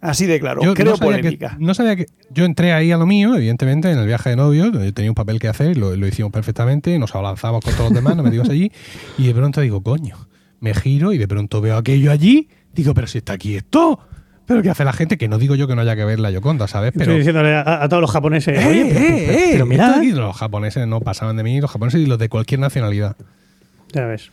Así 0.00 0.26
de 0.26 0.38
claro. 0.38 0.62
Yo 0.62 0.74
Creo 0.74 0.90
no 0.90 0.96
sabía, 0.98 1.16
que, 1.16 1.22
polémica. 1.22 1.56
no 1.58 1.72
sabía 1.72 1.96
que. 1.96 2.06
Yo 2.28 2.44
entré 2.44 2.74
ahí 2.74 2.92
a 2.92 2.98
lo 2.98 3.06
mío, 3.06 3.34
evidentemente, 3.34 3.90
en 3.90 3.98
el 3.98 4.06
viaje 4.06 4.30
de 4.30 4.36
novios. 4.36 4.70
Tenía 4.92 5.10
un 5.10 5.14
papel 5.14 5.40
que 5.40 5.48
hacer, 5.48 5.78
lo, 5.78 5.96
lo 5.96 6.06
hicimos 6.06 6.30
perfectamente. 6.30 6.98
Nos 6.98 7.14
abalanzamos 7.14 7.64
con 7.64 7.72
todos 7.72 7.86
los 7.90 7.94
demás, 7.94 8.14
nos 8.14 8.24
metimos 8.24 8.50
allí. 8.50 8.70
Y 9.16 9.26
de 9.26 9.34
pronto 9.34 9.62
digo, 9.62 9.82
coño, 9.82 10.28
me 10.60 10.74
giro 10.74 11.14
y 11.14 11.18
de 11.18 11.26
pronto 11.26 11.62
veo 11.62 11.78
aquello 11.78 12.12
allí. 12.12 12.48
Digo, 12.74 12.92
pero 12.92 13.06
si 13.06 13.18
está 13.18 13.32
aquí 13.32 13.54
esto. 13.54 13.98
Pero 14.46 14.62
¿qué 14.62 14.70
hace 14.70 14.84
la 14.84 14.92
gente? 14.92 15.16
Que 15.16 15.28
no 15.28 15.38
digo 15.38 15.54
yo 15.54 15.66
que 15.66 15.74
no 15.74 15.80
haya 15.82 15.96
que 15.96 16.04
ver 16.04 16.20
la 16.20 16.30
Yoconda, 16.30 16.68
¿sabes? 16.68 16.92
Pero. 16.92 17.04
Estoy 17.04 17.18
diciéndole 17.18 17.54
a, 17.54 17.82
a 17.82 17.88
todos 17.88 18.00
los 18.00 18.10
japoneses, 18.10 18.58
¡Eh, 18.58 18.66
oye, 18.68 18.84
pero, 18.92 19.00
eh, 19.00 19.24
pero- 19.26 19.38
eh! 19.38 19.48
pero 19.52 19.72
esto 19.72 19.98
aquí, 20.00 20.12
los 20.12 20.36
japoneses 20.36 20.86
no 20.86 21.00
pasaban 21.00 21.36
de 21.36 21.42
mí, 21.42 21.60
los 21.60 21.70
japoneses 21.70 22.00
y 22.00 22.06
los 22.06 22.18
de 22.18 22.28
cualquier 22.28 22.60
nacionalidad. 22.60 23.16
ya 23.92 24.06
ves. 24.06 24.30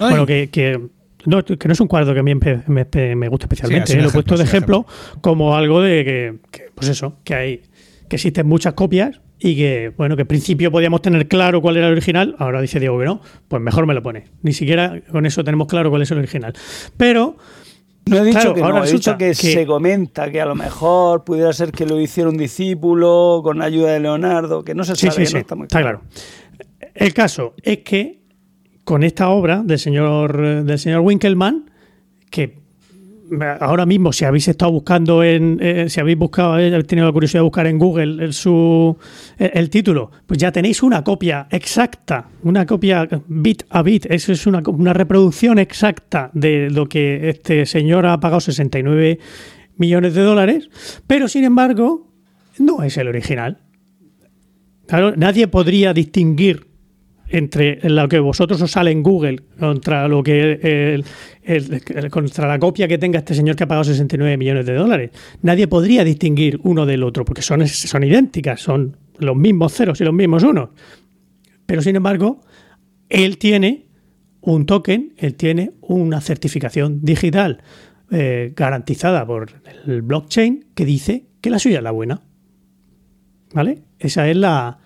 Ay. 0.00 0.10
Bueno, 0.10 0.26
que, 0.26 0.48
que, 0.50 0.80
no, 1.26 1.44
que 1.44 1.68
no 1.68 1.72
es 1.72 1.80
un 1.80 1.88
cuadro 1.88 2.14
que 2.14 2.20
a 2.20 2.22
mí 2.22 2.34
me, 2.34 2.62
me- 2.66 3.16
me 3.16 3.28
gusta 3.28 3.46
especialmente. 3.46 3.92
Sí, 3.92 3.98
¿eh? 3.98 4.02
Lo 4.02 4.08
he 4.08 4.12
puesto 4.12 4.36
de 4.36 4.44
ejemplo, 4.44 4.86
ejemplo 4.88 5.20
como 5.20 5.56
algo 5.56 5.80
de 5.82 6.04
que, 6.04 6.34
que, 6.50 6.70
pues 6.74 6.88
eso, 6.88 7.16
que 7.24 7.34
hay 7.34 7.62
que 8.08 8.16
existen 8.16 8.46
muchas 8.46 8.72
copias 8.74 9.20
y 9.38 9.54
que, 9.54 9.92
bueno, 9.96 10.16
que 10.16 10.22
en 10.22 10.28
principio 10.28 10.70
podíamos 10.72 11.02
tener 11.02 11.28
claro 11.28 11.60
cuál 11.60 11.76
era 11.76 11.86
el 11.86 11.92
original. 11.92 12.34
Ahora 12.38 12.60
dice 12.62 12.80
Diego 12.80 12.98
que 12.98 13.04
no, 13.04 13.20
pues 13.48 13.60
mejor 13.62 13.86
me 13.86 13.94
lo 13.94 14.02
pone. 14.02 14.24
Ni 14.42 14.52
siquiera 14.52 15.00
con 15.12 15.26
eso 15.26 15.44
tenemos 15.44 15.68
claro 15.68 15.90
cuál 15.90 16.02
es 16.02 16.10
el 16.10 16.18
original. 16.18 16.54
Pero 16.96 17.36
No 18.08 18.18
he 18.18 18.24
dicho 18.24 18.38
Claro, 18.40 18.54
que 18.54 18.62
ahora 18.62 18.78
no, 18.80 18.84
he 18.84 18.92
dicho 18.92 19.16
que, 19.18 19.26
que- 19.28 19.34
se 19.34 19.66
comenta 19.66 20.30
que 20.30 20.40
a 20.40 20.46
lo 20.46 20.54
mejor 20.54 21.24
pudiera 21.24 21.52
ser 21.52 21.72
que 21.72 21.86
lo 21.86 22.00
hiciera 22.00 22.28
un 22.30 22.36
discípulo 22.36 23.40
con 23.42 23.58
la 23.58 23.66
ayuda 23.66 23.92
de 23.92 24.00
Leonardo, 24.00 24.64
que 24.64 24.74
no 24.74 24.84
se 24.84 24.94
Sí, 24.96 25.06
sabe, 25.08 25.14
sí, 25.14 25.22
no 25.24 25.28
sí, 25.30 25.36
está 25.38 25.54
muy 25.54 25.64
está 25.64 25.80
claro. 25.80 26.02
El 26.94 27.14
caso 27.14 27.54
es 27.62 27.78
que 27.78 28.22
con 28.84 29.02
esta 29.04 29.28
obra 29.28 29.62
del 29.64 29.78
señor, 29.78 30.64
del 30.64 30.78
señor 30.78 31.00
Winkelmann, 31.00 31.70
que 32.30 32.58
ahora 33.60 33.86
mismo 33.86 34.12
si 34.12 34.24
habéis 34.24 34.48
estado 34.48 34.72
buscando 34.72 35.22
en, 35.22 35.58
eh, 35.60 35.86
si 35.88 36.00
habéis 36.00 36.18
buscado, 36.18 36.58
eh, 36.58 36.68
habéis 36.68 36.86
tenido 36.86 37.06
la 37.06 37.12
curiosidad 37.12 37.40
de 37.40 37.44
buscar 37.44 37.66
en 37.66 37.78
Google 37.78 38.24
el, 38.24 38.32
su, 38.32 38.96
el, 39.38 39.70
título, 39.70 40.10
pues 40.26 40.38
ya 40.38 40.52
tenéis 40.52 40.82
una 40.82 41.02
copia 41.04 41.46
exacta, 41.50 42.28
una 42.42 42.66
copia 42.66 43.08
bit 43.26 43.64
a 43.70 43.82
bit, 43.82 44.06
eso 44.08 44.32
es 44.32 44.46
una, 44.46 44.62
una 44.66 44.92
reproducción 44.92 45.58
exacta 45.58 46.30
de 46.32 46.70
lo 46.70 46.88
que 46.88 47.30
este 47.30 47.66
señor 47.66 48.06
ha 48.06 48.18
pagado 48.20 48.40
69 48.40 49.18
millones 49.76 50.14
de 50.14 50.22
dólares, 50.22 50.70
pero 51.06 51.28
sin 51.28 51.44
embargo 51.44 52.08
no 52.58 52.82
es 52.82 52.96
el 52.96 53.08
original. 53.08 53.58
Claro, 54.86 55.14
nadie 55.16 55.48
podría 55.48 55.92
distinguir 55.92 56.67
entre 57.30 57.78
lo 57.88 58.08
que 58.08 58.18
vosotros 58.18 58.60
os 58.62 58.70
sale 58.70 58.90
en 58.90 59.02
Google 59.02 59.42
contra 59.58 60.08
lo 60.08 60.22
que 60.22 61.02
contra 62.10 62.48
la 62.48 62.58
copia 62.58 62.88
que 62.88 62.98
tenga 62.98 63.18
este 63.18 63.34
señor 63.34 63.56
que 63.56 63.64
ha 63.64 63.68
pagado 63.68 63.84
69 63.84 64.36
millones 64.36 64.66
de 64.66 64.74
dólares. 64.74 65.10
Nadie 65.42 65.68
podría 65.68 66.04
distinguir 66.04 66.60
uno 66.62 66.86
del 66.86 67.02
otro 67.02 67.24
porque 67.24 67.42
son, 67.42 67.66
son 67.66 68.04
idénticas, 68.04 68.60
son 68.60 68.96
los 69.18 69.36
mismos 69.36 69.72
ceros 69.72 70.00
y 70.00 70.04
los 70.04 70.14
mismos 70.14 70.42
unos. 70.42 70.70
Pero 71.66 71.82
sin 71.82 71.96
embargo, 71.96 72.40
él 73.08 73.38
tiene 73.38 73.86
un 74.40 74.66
token, 74.66 75.14
él 75.16 75.34
tiene 75.34 75.72
una 75.80 76.20
certificación 76.20 77.00
digital 77.02 77.62
eh, 78.10 78.52
garantizada 78.56 79.26
por 79.26 79.50
el 79.86 80.02
blockchain 80.02 80.66
que 80.74 80.84
dice 80.84 81.26
que 81.40 81.50
la 81.50 81.58
suya 81.58 81.78
es 81.78 81.82
la 81.82 81.90
buena. 81.90 82.22
¿Vale? 83.52 83.82
Esa 83.98 84.28
es 84.28 84.36
la, 84.36 84.78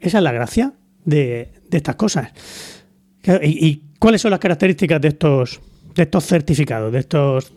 esa 0.00 0.18
es 0.18 0.24
la 0.24 0.32
gracia 0.32 0.74
de, 1.04 1.52
de 1.72 1.78
estas 1.78 1.96
cosas. 1.96 2.30
¿Y, 3.42 3.82
cuáles 3.98 4.20
son 4.20 4.30
las 4.30 4.40
características 4.40 5.00
de 5.00 5.08
estos, 5.08 5.60
de 5.94 6.02
estos 6.04 6.24
certificados? 6.24 6.92
De 6.92 7.00
estos. 7.00 7.52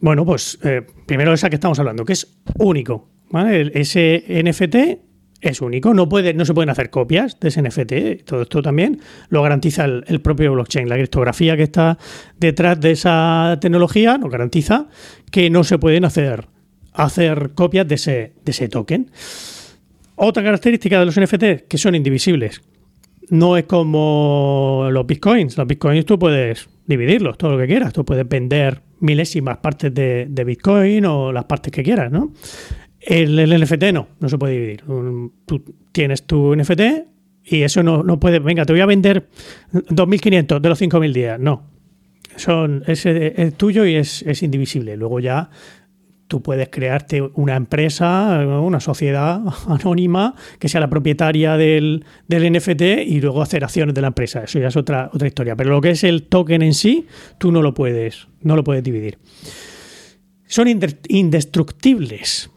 Bueno, 0.00 0.24
pues 0.24 0.58
eh, 0.62 0.86
primero 1.06 1.32
esa 1.34 1.50
que 1.50 1.56
estamos 1.56 1.78
hablando, 1.78 2.04
que 2.04 2.14
es 2.14 2.38
único. 2.58 3.10
¿vale? 3.30 3.72
Ese 3.74 4.24
NFT 4.28 4.76
es 5.40 5.60
único, 5.60 5.92
no, 5.92 6.08
puede, 6.08 6.32
no 6.32 6.44
se 6.44 6.54
pueden 6.54 6.70
hacer 6.70 6.90
copias 6.90 7.38
de 7.40 7.48
ese 7.48 7.60
NFT. 7.62 8.24
Todo 8.24 8.42
esto 8.42 8.62
también 8.62 9.00
lo 9.28 9.42
garantiza 9.42 9.84
el, 9.84 10.04
el 10.06 10.20
propio 10.20 10.52
blockchain. 10.52 10.88
La 10.88 10.96
criptografía 10.96 11.56
que 11.56 11.64
está 11.64 11.98
detrás 12.38 12.80
de 12.80 12.92
esa 12.92 13.58
tecnología 13.60 14.16
nos 14.16 14.30
garantiza 14.30 14.88
que 15.30 15.50
no 15.50 15.64
se 15.64 15.78
pueden 15.78 16.04
hacer, 16.04 16.46
hacer 16.92 17.50
copias 17.54 17.88
de 17.88 17.96
ese, 17.96 18.34
de 18.44 18.52
ese 18.52 18.68
token. 18.68 19.10
Otra 20.14 20.42
característica 20.42 20.98
de 20.98 21.06
los 21.06 21.20
NFT 21.20 21.68
que 21.68 21.78
son 21.78 21.94
indivisibles. 21.94 22.62
No 23.30 23.56
es 23.56 23.64
como 23.64 24.88
los 24.90 25.06
bitcoins. 25.06 25.56
Los 25.56 25.66
bitcoins 25.66 26.06
tú 26.06 26.18
puedes 26.18 26.68
dividirlos, 26.86 27.36
todo 27.38 27.52
lo 27.52 27.58
que 27.58 27.66
quieras. 27.66 27.92
Tú 27.92 28.04
puedes 28.04 28.28
vender 28.28 28.82
milésimas 29.00 29.58
partes 29.58 29.92
de, 29.92 30.26
de 30.28 30.44
bitcoin 30.44 31.04
o 31.06 31.32
las 31.32 31.44
partes 31.44 31.72
que 31.72 31.82
quieras, 31.82 32.10
¿no? 32.10 32.32
El, 33.00 33.38
el 33.38 33.62
NFT 33.62 33.84
no, 33.92 34.08
no 34.20 34.28
se 34.28 34.38
puede 34.38 34.54
dividir. 34.54 34.84
Tú 35.44 35.62
tienes 35.92 36.24
tu 36.24 36.54
NFT 36.56 36.80
y 37.44 37.62
eso 37.62 37.82
no, 37.82 38.02
no 38.02 38.18
puede. 38.18 38.40
Venga, 38.40 38.64
te 38.64 38.72
voy 38.72 38.80
a 38.80 38.86
vender 38.86 39.28
2.500 39.72 40.60
de 40.60 40.68
los 40.68 40.80
5.000 40.80 41.12
días. 41.12 41.40
No. 41.40 41.62
son, 42.36 42.82
es, 42.86 43.06
es 43.06 43.54
tuyo 43.54 43.86
y 43.86 43.94
es, 43.94 44.22
es 44.22 44.42
indivisible. 44.42 44.96
Luego 44.96 45.20
ya 45.20 45.50
tú 46.28 46.42
puedes 46.42 46.68
crearte 46.68 47.22
una 47.34 47.56
empresa, 47.56 48.40
una 48.60 48.80
sociedad 48.80 49.42
anónima 49.68 50.34
que 50.58 50.68
sea 50.68 50.80
la 50.80 50.90
propietaria 50.90 51.56
del, 51.56 52.04
del, 52.28 52.52
NFT 52.52 52.82
y 53.06 53.20
luego 53.20 53.42
hacer 53.42 53.64
acciones 53.64 53.94
de 53.94 54.00
la 54.00 54.08
empresa. 54.08 54.44
Eso 54.44 54.58
ya 54.58 54.68
es 54.68 54.76
otra, 54.76 55.10
otra 55.12 55.28
historia. 55.28 55.56
Pero 55.56 55.70
lo 55.70 55.80
que 55.80 55.90
es 55.90 56.04
el 56.04 56.24
token 56.24 56.62
en 56.62 56.74
sí, 56.74 57.06
tú 57.38 57.52
no 57.52 57.62
lo 57.62 57.74
puedes, 57.74 58.28
no 58.40 58.56
lo 58.56 58.64
puedes 58.64 58.82
dividir. 58.82 59.18
Son 60.46 60.68
indestructibles. 60.68 62.50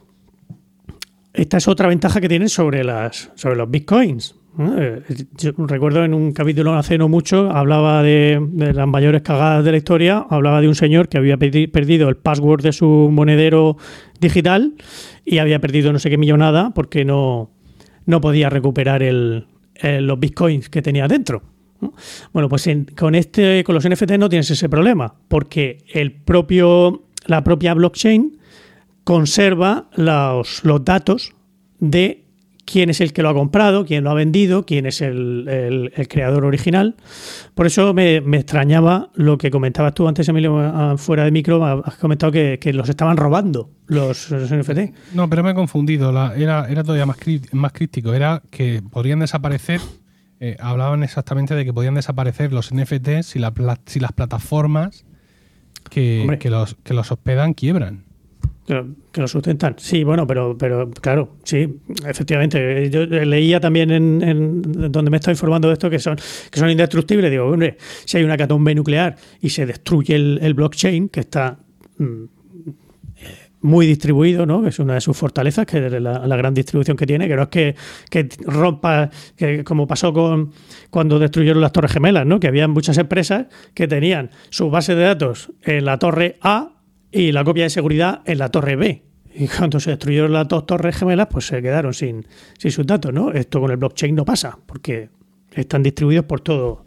Esta 1.34 1.58
es 1.58 1.68
otra 1.68 1.88
ventaja 1.88 2.22
que 2.22 2.30
tienen 2.30 2.50
sobre, 2.50 2.84
las, 2.84 3.32
sobre 3.36 3.56
los 3.56 3.70
bitcoins. 3.70 4.36
Eh, 4.58 5.02
yo 5.38 5.52
recuerdo 5.58 6.04
en 6.04 6.14
un 6.14 6.34
capítulo 6.34 6.74
hace 6.74 6.98
no 6.98 7.08
mucho, 7.08 7.50
hablaba 7.52 8.02
de, 8.02 8.42
las 8.74 8.88
mayores 8.88 9.22
cagadas 9.22 9.64
de 9.64 9.72
la 9.72 9.78
historia, 9.78 10.26
hablaba 10.30 10.60
de 10.60 10.68
un 10.68 10.76
señor 10.76 11.08
que 11.08 11.18
había 11.18 11.38
perdido 11.38 12.10
el 12.10 12.18
password 12.18 12.64
de 12.64 12.74
su 12.74 13.10
monedero 13.12 13.78
digital 14.20 14.74
y 15.24 15.38
había 15.38 15.60
perdido 15.60 15.94
no 15.94 16.00
sé 16.00 16.10
qué 16.10 16.18
millonada 16.18 16.72
porque 16.72 17.06
no, 17.06 17.52
no 18.06 18.22
podía 18.22 18.50
recuperar 18.50 19.04
el, 19.04 19.46
los 19.82 20.20
bitcoins 20.20 20.70
que 20.70 20.82
tenía 20.82 21.08
dentro. 21.08 21.44
Bueno, 22.34 22.50
pues 22.50 22.70
con 22.98 23.16
este, 23.16 23.64
con 23.64 23.76
los 23.76 23.88
NFT 23.88 24.12
no 24.18 24.28
tienes 24.28 24.52
ese 24.52 24.68
problema, 24.68 25.16
porque 25.30 25.78
el 25.94 26.12
propio, 26.12 27.04
la 27.26 27.44
propia 27.44 27.74
blockchain 27.74 28.38
conserva 29.06 29.90
los, 29.96 30.66
los 30.66 30.84
datos 30.84 31.34
de 31.80 32.26
quién 32.70 32.90
es 32.90 33.02
el 33.02 33.14
que 33.14 33.24
lo 33.24 33.30
ha 33.30 33.34
comprado, 33.34 33.86
quién 33.86 34.04
lo 34.04 34.12
ha 34.12 34.14
vendido, 34.14 34.66
quién 34.66 34.86
es 34.86 35.02
el, 35.02 35.92
creador 36.08 36.46
original. 36.46 36.96
Por 37.56 37.66
eso 37.66 37.94
me, 37.94 38.18
extrañaba 38.18 39.10
lo 39.16 39.38
que 39.38 39.50
comentabas 39.50 39.94
tú 39.94 40.08
antes, 40.08 40.28
Emilio, 40.30 40.98
fuera 40.98 41.24
de 41.24 41.32
micro, 41.32 41.66
has 41.66 41.96
comentado 41.96 42.32
que, 42.32 42.60
los 42.74 42.88
estaban 42.88 43.18
robando 43.18 43.72
los, 43.88 44.32
NFT. 44.32 45.14
No, 45.14 45.30
pero 45.30 45.44
me 45.44 45.52
he 45.52 45.56
confundido, 45.56 46.12
era, 46.36 46.70
era 46.70 46.84
todavía 46.84 47.06
más, 47.06 47.18
más 47.52 47.74
crítico, 47.74 48.14
era 48.14 48.44
que 48.52 48.82
podrían 48.92 49.20
desaparecer, 49.20 49.82
eh, 50.40 50.56
hablaban 50.60 51.04
exactamente 51.04 51.56
de 51.56 51.66
que 51.66 51.74
podían 51.74 51.96
desaparecer 51.96 52.54
los 52.54 52.74
NFT 52.74 53.24
si, 53.24 53.40
si 53.86 54.00
las 54.00 54.12
plataformas 54.14 55.06
que, 55.90 56.38
que, 56.40 56.50
los, 56.50 56.76
que 56.84 56.94
los 56.94 57.12
hospedan 57.12 57.54
quiebran. 57.54 58.09
Que 59.12 59.22
lo 59.22 59.28
sustentan. 59.28 59.74
Sí, 59.80 60.04
bueno, 60.04 60.28
pero, 60.28 60.56
pero 60.56 60.92
claro, 60.92 61.38
sí, 61.44 61.80
efectivamente. 62.06 62.88
Yo 62.92 63.08
leía 63.08 63.60
también 63.60 63.90
en, 63.90 64.62
donde 64.92 65.10
me 65.10 65.18
está 65.18 65.32
informando 65.32 65.70
de 65.70 65.74
esto 65.74 65.90
que 65.90 65.98
son, 65.98 66.18
que 66.52 66.60
son 66.60 66.70
indestructibles. 66.70 67.32
Digo, 67.32 67.46
hombre, 67.46 67.78
si 68.06 68.18
hay 68.18 68.24
una 68.24 68.38
catombe 68.38 68.76
nuclear 68.76 69.16
y 69.42 69.50
se 69.50 69.66
destruye 69.66 70.16
el, 70.16 70.54
blockchain, 70.54 71.10
que 71.10 71.22
está 71.22 71.58
mm, 71.98 72.26
muy 73.62 73.88
distribuido, 73.88 74.46
¿no? 74.46 74.62
que 74.62 74.70
es 74.70 74.78
una 74.78 74.94
de 74.94 75.02
sus 75.02 75.18
fortalezas, 75.18 75.66
que 75.66 75.88
es 75.88 75.92
la, 76.00 76.38
gran 76.38 76.54
distribución 76.54 76.96
que 76.96 77.08
tiene, 77.08 77.28
que 77.28 77.36
no 77.36 77.44
es 77.44 77.50
que, 77.50 77.76
que 78.12 78.30
rompa, 78.46 79.10
que 79.36 79.64
como 79.64 79.88
pasó 79.88 80.14
con 80.14 80.52
cuando 80.92 81.18
destruyeron 81.18 81.60
las 81.60 81.72
torres 81.72 81.92
gemelas, 81.92 82.28
¿no? 82.28 82.40
que 82.40 82.48
había 82.48 82.68
muchas 82.68 83.00
empresas 83.00 83.48
que 83.74 83.88
tenían 83.88 84.30
su 84.52 84.70
base 84.70 84.94
de 84.94 85.06
datos 85.06 85.52
en 85.64 85.86
la 85.86 85.98
torre 85.98 86.38
A 86.42 86.79
y 87.12 87.32
la 87.32 87.44
copia 87.44 87.64
de 87.64 87.70
seguridad 87.70 88.22
en 88.26 88.38
la 88.38 88.50
torre 88.50 88.76
B. 88.76 89.04
Y 89.34 89.48
cuando 89.48 89.80
se 89.80 89.92
destruyeron 89.92 90.34
las 90.34 90.48
dos 90.48 90.66
torres 90.66 90.98
gemelas, 90.98 91.28
pues 91.30 91.48
se 91.48 91.62
quedaron 91.62 91.94
sin, 91.94 92.26
sin 92.58 92.72
sus 92.72 92.86
datos, 92.86 93.14
¿no? 93.14 93.32
Esto 93.32 93.62
con 93.62 93.72
el 93.72 93.78
blockchain 93.78 94.16
no 94.16 94.26
pasa, 94.26 94.58
porque 94.66 95.10
están 95.54 95.84
distribuidos 95.84 96.26
por 96.26 96.42
todo, 96.42 96.86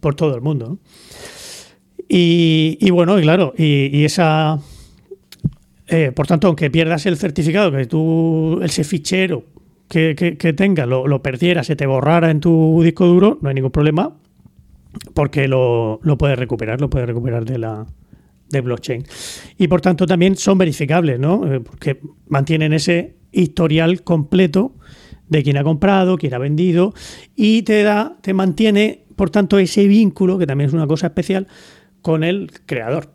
por 0.00 0.14
todo 0.14 0.34
el 0.34 0.40
mundo. 0.40 0.78
Y, 2.12 2.90
bueno, 2.90 3.18
y 3.18 3.22
claro, 3.22 3.54
y, 3.56 4.04
esa. 4.04 4.58
Eh, 5.86 6.10
por 6.12 6.26
tanto, 6.26 6.48
aunque 6.48 6.70
pierdas 6.70 7.06
el 7.06 7.16
certificado, 7.16 7.70
que 7.70 7.86
tú, 7.86 8.60
ese 8.62 8.82
fichero 8.82 9.44
que, 9.88 10.36
que, 10.38 10.52
tengas, 10.52 10.88
lo, 10.88 11.06
lo, 11.06 11.22
perdieras, 11.22 11.66
se 11.66 11.76
te 11.76 11.86
borrara 11.86 12.30
en 12.30 12.40
tu 12.40 12.80
disco 12.82 13.06
duro, 13.06 13.38
no 13.42 13.48
hay 13.48 13.54
ningún 13.54 13.70
problema, 13.70 14.16
porque 15.14 15.46
lo, 15.48 16.00
lo 16.02 16.18
puedes 16.18 16.38
recuperar, 16.38 16.80
lo 16.80 16.90
puedes 16.90 17.08
recuperar 17.08 17.44
de 17.44 17.58
la, 17.58 17.86
de 18.50 18.60
blockchain. 18.60 19.04
Y 19.56 19.68
por 19.68 19.80
tanto 19.80 20.06
también 20.06 20.36
son 20.36 20.58
verificables, 20.58 21.18
¿no? 21.18 21.52
Eh, 21.52 21.60
porque 21.60 22.00
mantienen 22.28 22.72
ese 22.72 23.16
historial 23.32 24.02
completo 24.02 24.74
de 25.28 25.42
quién 25.42 25.56
ha 25.56 25.64
comprado, 25.64 26.18
quién 26.18 26.34
ha 26.34 26.38
vendido 26.38 26.92
y 27.36 27.62
te 27.62 27.82
da, 27.82 28.18
te 28.20 28.34
mantiene, 28.34 29.04
por 29.16 29.30
tanto, 29.30 29.58
ese 29.58 29.86
vínculo, 29.86 30.38
que 30.38 30.46
también 30.46 30.68
es 30.68 30.74
una 30.74 30.86
cosa 30.86 31.06
especial, 31.06 31.46
con 32.02 32.24
el 32.24 32.50
creador, 32.66 33.12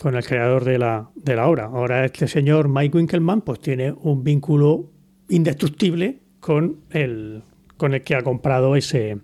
con 0.00 0.16
el 0.16 0.24
creador 0.24 0.64
de 0.64 0.78
la, 0.78 1.10
de 1.14 1.36
la 1.36 1.46
obra. 1.46 1.66
Ahora 1.66 2.04
este 2.04 2.26
señor 2.26 2.68
Mike 2.68 2.96
Winkelmann 2.96 3.42
pues 3.42 3.60
tiene 3.60 3.92
un 3.92 4.24
vínculo 4.24 4.90
indestructible 5.28 6.20
con 6.40 6.80
el, 6.90 7.42
con 7.76 7.94
el 7.94 8.02
que 8.02 8.14
ha 8.14 8.22
comprado 8.22 8.76
ese, 8.76 9.18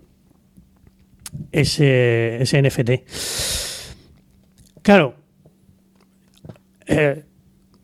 ese, 1.52 2.42
ese 2.42 2.62
NFT. 2.62 2.90
Claro, 4.82 5.14
eh, 6.86 7.24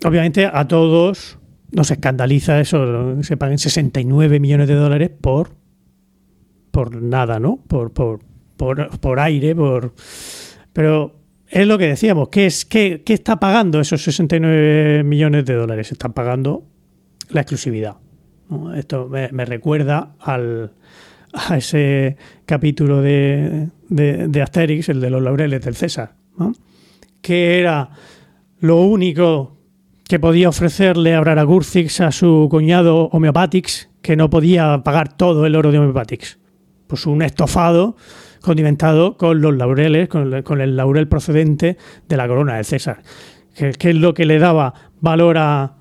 obviamente 0.04 0.46
a 0.46 0.66
todos 0.66 1.38
nos 1.72 1.90
escandaliza 1.90 2.60
eso, 2.60 3.22
se 3.22 3.36
paguen 3.36 3.58
69 3.58 4.40
millones 4.40 4.68
de 4.68 4.74
dólares 4.74 5.10
por, 5.20 5.50
por 6.70 7.00
nada, 7.00 7.38
¿no? 7.38 7.58
Por, 7.68 7.92
por, 7.92 8.20
por, 8.56 9.20
aire, 9.20 9.54
por... 9.54 9.94
Pero 10.72 11.16
es 11.48 11.66
lo 11.66 11.78
que 11.78 11.86
decíamos, 11.86 12.28
¿qué, 12.28 12.46
es, 12.46 12.64
qué, 12.64 13.02
qué 13.04 13.14
está 13.14 13.38
pagando 13.38 13.80
esos 13.80 14.02
69 14.02 15.04
millones 15.04 15.44
de 15.44 15.54
dólares? 15.54 15.92
Están 15.92 16.12
pagando 16.12 16.64
la 17.30 17.42
exclusividad. 17.42 17.96
Esto 18.74 19.08
me, 19.08 19.44
recuerda 19.44 20.16
al, 20.18 20.72
a 21.32 21.56
ese 21.56 22.16
capítulo 22.46 23.00
de, 23.00 23.68
de, 23.88 24.42
Asterix, 24.42 24.88
el 24.88 25.00
de 25.00 25.10
los 25.10 25.22
laureles 25.22 25.64
del 25.64 25.76
César, 25.76 26.14
que 27.22 27.60
era 27.60 27.90
lo 28.60 28.82
único 28.82 29.56
que 30.06 30.18
podía 30.18 30.48
ofrecerle 30.48 31.14
a 31.14 31.20
Braragurcix 31.20 32.00
a 32.00 32.12
su 32.12 32.48
cuñado 32.50 33.08
Homeopatix, 33.12 33.88
que 34.02 34.16
no 34.16 34.28
podía 34.28 34.82
pagar 34.84 35.16
todo 35.16 35.46
el 35.46 35.56
oro 35.56 35.72
de 35.72 35.78
Homeopatix. 35.78 36.38
Pues 36.86 37.06
un 37.06 37.22
estofado 37.22 37.96
condimentado 38.42 39.16
con 39.16 39.40
los 39.40 39.56
laureles, 39.56 40.08
con 40.08 40.60
el, 40.60 40.76
laurel 40.76 41.08
procedente 41.08 41.78
de 42.08 42.16
la 42.16 42.26
corona 42.26 42.56
de 42.56 42.64
César. 42.64 43.02
¿Qué, 43.54 43.90
es 43.90 43.96
lo 43.96 44.14
que 44.14 44.26
le 44.26 44.38
daba 44.38 44.74
valor 45.00 45.38
a, 45.38 45.76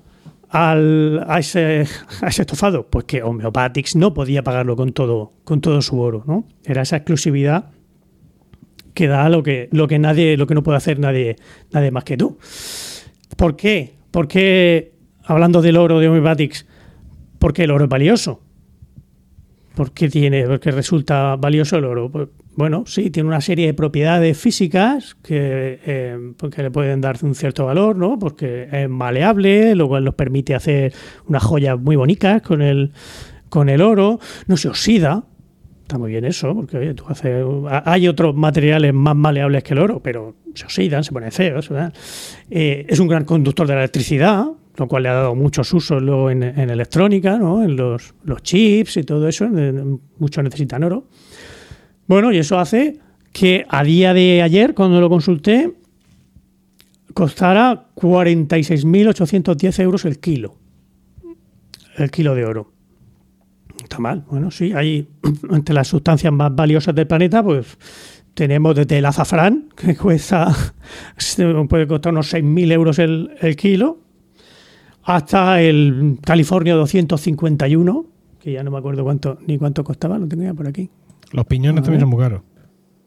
a, 0.48 1.38
ese, 1.38 1.86
estofado? 2.22 2.86
Pues 2.88 3.04
que 3.06 3.22
Homeopatix 3.22 3.96
no 3.96 4.14
podía 4.14 4.42
pagarlo 4.42 4.76
con 4.76 4.92
todo, 4.92 5.32
con 5.44 5.60
todo 5.60 5.82
su 5.82 6.00
oro. 6.00 6.22
¿no? 6.26 6.44
Era 6.64 6.82
esa 6.82 6.96
exclusividad 6.96 7.70
que 8.94 9.06
da 9.06 9.28
lo 9.28 9.42
que, 9.42 9.68
lo 9.72 9.88
que 9.88 9.98
nadie, 9.98 10.36
lo 10.36 10.46
que 10.46 10.54
no 10.54 10.62
puede 10.62 10.78
hacer 10.78 10.98
nadie, 10.98 11.36
nadie 11.72 11.90
más 11.90 12.04
que 12.04 12.16
tú. 12.16 12.38
¿Por 13.36 13.56
qué? 13.56 13.94
Porque, 14.10 14.92
hablando 15.24 15.62
del 15.62 15.76
oro 15.76 15.98
de 15.98 16.08
Homeopathics, 16.08 16.66
porque 17.38 17.64
el 17.64 17.70
oro 17.70 17.84
es 17.84 17.90
valioso. 17.90 18.42
¿Por 19.74 19.92
qué 19.92 20.08
tiene? 20.08 20.46
Porque 20.46 20.70
resulta 20.70 21.36
valioso 21.36 21.76
el 21.76 21.84
oro. 21.84 22.10
Pues, 22.10 22.28
bueno, 22.56 22.84
sí, 22.86 23.10
tiene 23.10 23.28
una 23.28 23.40
serie 23.40 23.66
de 23.66 23.74
propiedades 23.74 24.36
físicas 24.36 25.16
que, 25.22 25.78
eh, 25.86 26.18
le 26.56 26.70
pueden 26.70 27.00
dar 27.00 27.16
un 27.22 27.34
cierto 27.34 27.66
valor, 27.66 27.96
¿no? 27.96 28.18
Porque 28.18 28.68
es 28.70 28.88
maleable, 28.88 29.74
lo 29.74 29.88
cual 29.88 30.04
nos 30.04 30.14
permite 30.14 30.54
hacer 30.54 30.92
unas 31.26 31.42
joyas 31.42 31.80
muy 31.80 31.96
bonitas 31.96 32.42
con 32.42 32.60
el, 32.60 32.92
con 33.48 33.68
el 33.68 33.80
oro, 33.80 34.18
no 34.46 34.56
se 34.56 34.68
oxida, 34.68 35.24
Está 35.90 35.98
muy 35.98 36.12
bien 36.12 36.24
eso, 36.24 36.54
porque 36.54 36.78
oye, 36.78 36.94
tú 36.94 37.02
haces, 37.08 37.44
hay 37.84 38.06
otros 38.06 38.32
materiales 38.36 38.94
más 38.94 39.16
maleables 39.16 39.64
que 39.64 39.74
el 39.74 39.80
oro, 39.80 40.00
pero 40.00 40.36
se 40.54 40.64
oxidan, 40.64 41.02
se 41.02 41.10
ponen 41.10 41.32
feos. 41.32 41.68
Eh, 42.48 42.86
es 42.88 43.00
un 43.00 43.08
gran 43.08 43.24
conductor 43.24 43.66
de 43.66 43.74
la 43.74 43.80
electricidad, 43.80 44.46
lo 44.76 44.86
cual 44.86 45.02
le 45.02 45.08
ha 45.08 45.14
dado 45.14 45.34
muchos 45.34 45.74
usos 45.74 46.00
luego 46.00 46.30
en, 46.30 46.44
electrónica, 46.44 47.38
¿no? 47.38 47.64
en 47.64 47.74
los, 47.74 48.14
los, 48.22 48.40
chips 48.40 48.98
y 48.98 49.02
todo 49.02 49.26
eso. 49.26 49.48
Muchos 50.18 50.44
necesitan 50.44 50.84
oro. 50.84 51.08
Bueno, 52.06 52.30
y 52.30 52.38
eso 52.38 52.60
hace 52.60 53.00
que 53.32 53.66
a 53.68 53.82
día 53.82 54.14
de 54.14 54.42
ayer, 54.42 54.74
cuando 54.74 55.00
lo 55.00 55.08
consulté, 55.08 55.72
costara 57.14 57.88
46.810 57.96 59.82
euros 59.82 60.04
el 60.04 60.20
kilo. 60.20 60.54
El 61.96 62.12
kilo 62.12 62.36
de 62.36 62.44
oro 62.44 62.79
está 63.90 63.98
mal. 63.98 64.24
Bueno, 64.30 64.50
sí, 64.50 64.72
hay 64.72 65.08
entre 65.50 65.74
las 65.74 65.88
sustancias 65.88 66.32
más 66.32 66.54
valiosas 66.54 66.94
del 66.94 67.06
planeta, 67.06 67.42
pues 67.42 67.76
tenemos 68.34 68.76
desde 68.76 68.98
el 68.98 69.04
azafrán, 69.04 69.68
que 69.76 69.96
cuesta, 69.96 70.54
puede 71.68 71.86
costar 71.86 72.12
unos 72.12 72.32
6.000 72.32 72.72
euros 72.72 72.98
el, 72.98 73.56
kilo, 73.56 73.98
hasta 75.02 75.60
el 75.60 76.18
California 76.22 76.74
251, 76.74 78.06
que 78.38 78.52
ya 78.52 78.62
no 78.62 78.70
me 78.70 78.78
acuerdo 78.78 79.02
cuánto 79.02 79.38
ni 79.46 79.58
cuánto 79.58 79.82
costaba, 79.82 80.18
lo 80.18 80.28
tenía 80.28 80.54
por 80.54 80.68
aquí. 80.68 80.88
Los 81.32 81.46
piñones 81.46 81.82
también 81.82 82.00
son 82.00 82.10
muy 82.10 82.20
caros. 82.20 82.42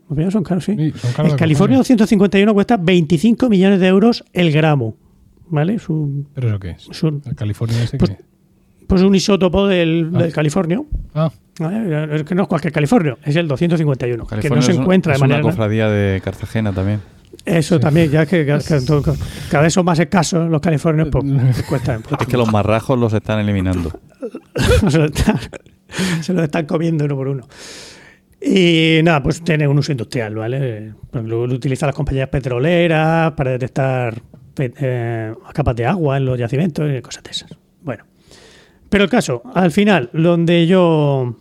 Los 0.10 0.18
vinos 0.18 0.34
son 0.34 0.44
caros, 0.44 0.66
sí. 0.66 0.76
Sí, 0.78 0.92
son 0.96 1.14
caros 1.14 1.32
el 1.32 1.38
California 1.40 1.78
cojones. 1.78 1.98
251 1.98 2.54
cuesta 2.54 2.78
25 2.78 3.50
millones 3.50 3.80
de 3.80 3.88
euros 3.88 4.24
el 4.34 4.52
gramo. 4.52 4.96
¿Vale? 5.48 5.76
Es 5.76 5.90
un, 5.90 6.28
¿Pero 6.34 6.50
eso 6.50 6.60
qué 6.60 6.72
es? 6.72 7.04
¿El 7.04 7.36
California 7.36 7.84
ese 7.84 7.98
Pues- 7.98 8.12
qué? 8.12 8.33
Pues 8.88 9.02
un 9.02 9.16
isótopo 9.16 9.68
del, 9.68 10.12
Ah. 10.14 10.20
del 10.24 10.34
California. 10.34 10.82
Ah, 11.16 11.32
¿vale? 11.60 12.16
Es 12.16 12.24
que 12.24 12.36
no 12.36 12.44
es 12.44 12.48
cualquier 12.48 12.74
California, 12.74 13.18
es 13.24 13.36
el 13.36 13.48
251, 13.48 14.26
que 14.28 14.50
no 14.50 14.62
se 14.62 14.72
es 14.72 14.78
un- 14.78 14.84
encuentra 14.84 15.14
es 15.14 15.20
de 15.20 15.26
una 15.26 15.36
manera. 15.36 15.50
cofradía 15.52 15.90
de 15.90 16.22
Cartagena 16.22 16.72
también. 16.74 17.02
Eso 17.46 17.80
también, 17.80 18.10
ya 18.12 18.26
que, 18.26 18.46
que- 18.46 18.58
cada 19.50 19.64
vez 19.64 19.74
son 19.74 19.86
más 19.86 20.00
escasos 20.00 20.50
los 20.50 20.62
californios, 20.62 21.10
pues 21.12 21.26
cuestan. 21.68 22.02
pues, 22.02 22.22
Es 22.22 22.28
que 22.28 22.38
los 22.38 22.52
marrajos 22.52 22.98
los 22.98 23.12
están 23.14 23.40
eliminando. 23.40 23.92
se, 24.90 24.98
lo 25.00 25.06
están, 25.06 25.40
se 26.22 26.34
lo 26.34 26.44
están 26.44 26.66
comiendo 26.66 27.06
uno 27.06 27.16
por 27.16 27.28
uno. 27.28 27.48
Y 28.46 29.00
nada, 29.04 29.24
pues 29.24 29.42
tiene 29.42 29.68
un 29.68 29.78
uso 29.80 29.92
industrial, 29.94 30.36
¿vale? 30.36 30.94
Pues 31.12 31.24
Lo, 31.24 31.48
lo 31.48 31.56
utilizan 31.56 31.88
las 31.88 31.96
compañías 31.96 32.28
petroleras 32.30 33.32
para 33.34 33.52
detectar 33.52 34.22
pe- 34.54 34.74
eh, 34.80 35.34
capas 35.54 35.76
de 35.78 35.86
agua 35.86 36.18
en 36.18 36.26
los 36.26 36.38
yacimientos 36.38 36.90
y 36.94 37.02
cosas 37.02 37.24
de 37.24 37.32
esas. 37.32 37.52
Bueno, 37.82 38.04
pero 38.94 39.06
el 39.06 39.10
caso, 39.10 39.42
al 39.56 39.72
final, 39.72 40.12
donde 40.14 40.68
yo. 40.68 41.36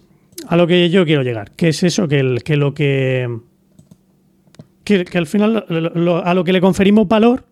a 0.49 0.57
lo 0.57 0.67
que 0.67 0.89
yo 0.89 1.05
quiero 1.05 1.23
llegar, 1.23 1.51
que 1.53 1.69
es 1.69 1.83
eso, 1.83 2.09
que, 2.09 2.19
el- 2.21 2.43
que 2.43 2.57
lo 2.57 2.73
que. 2.73 3.29
que, 4.85 5.05
al 5.15 5.27
final 5.27 5.65
a 6.25 6.35
lo 6.35 6.45
que 6.45 6.53
le 6.53 6.61
conferimos 6.63 7.07
valor 7.09 7.45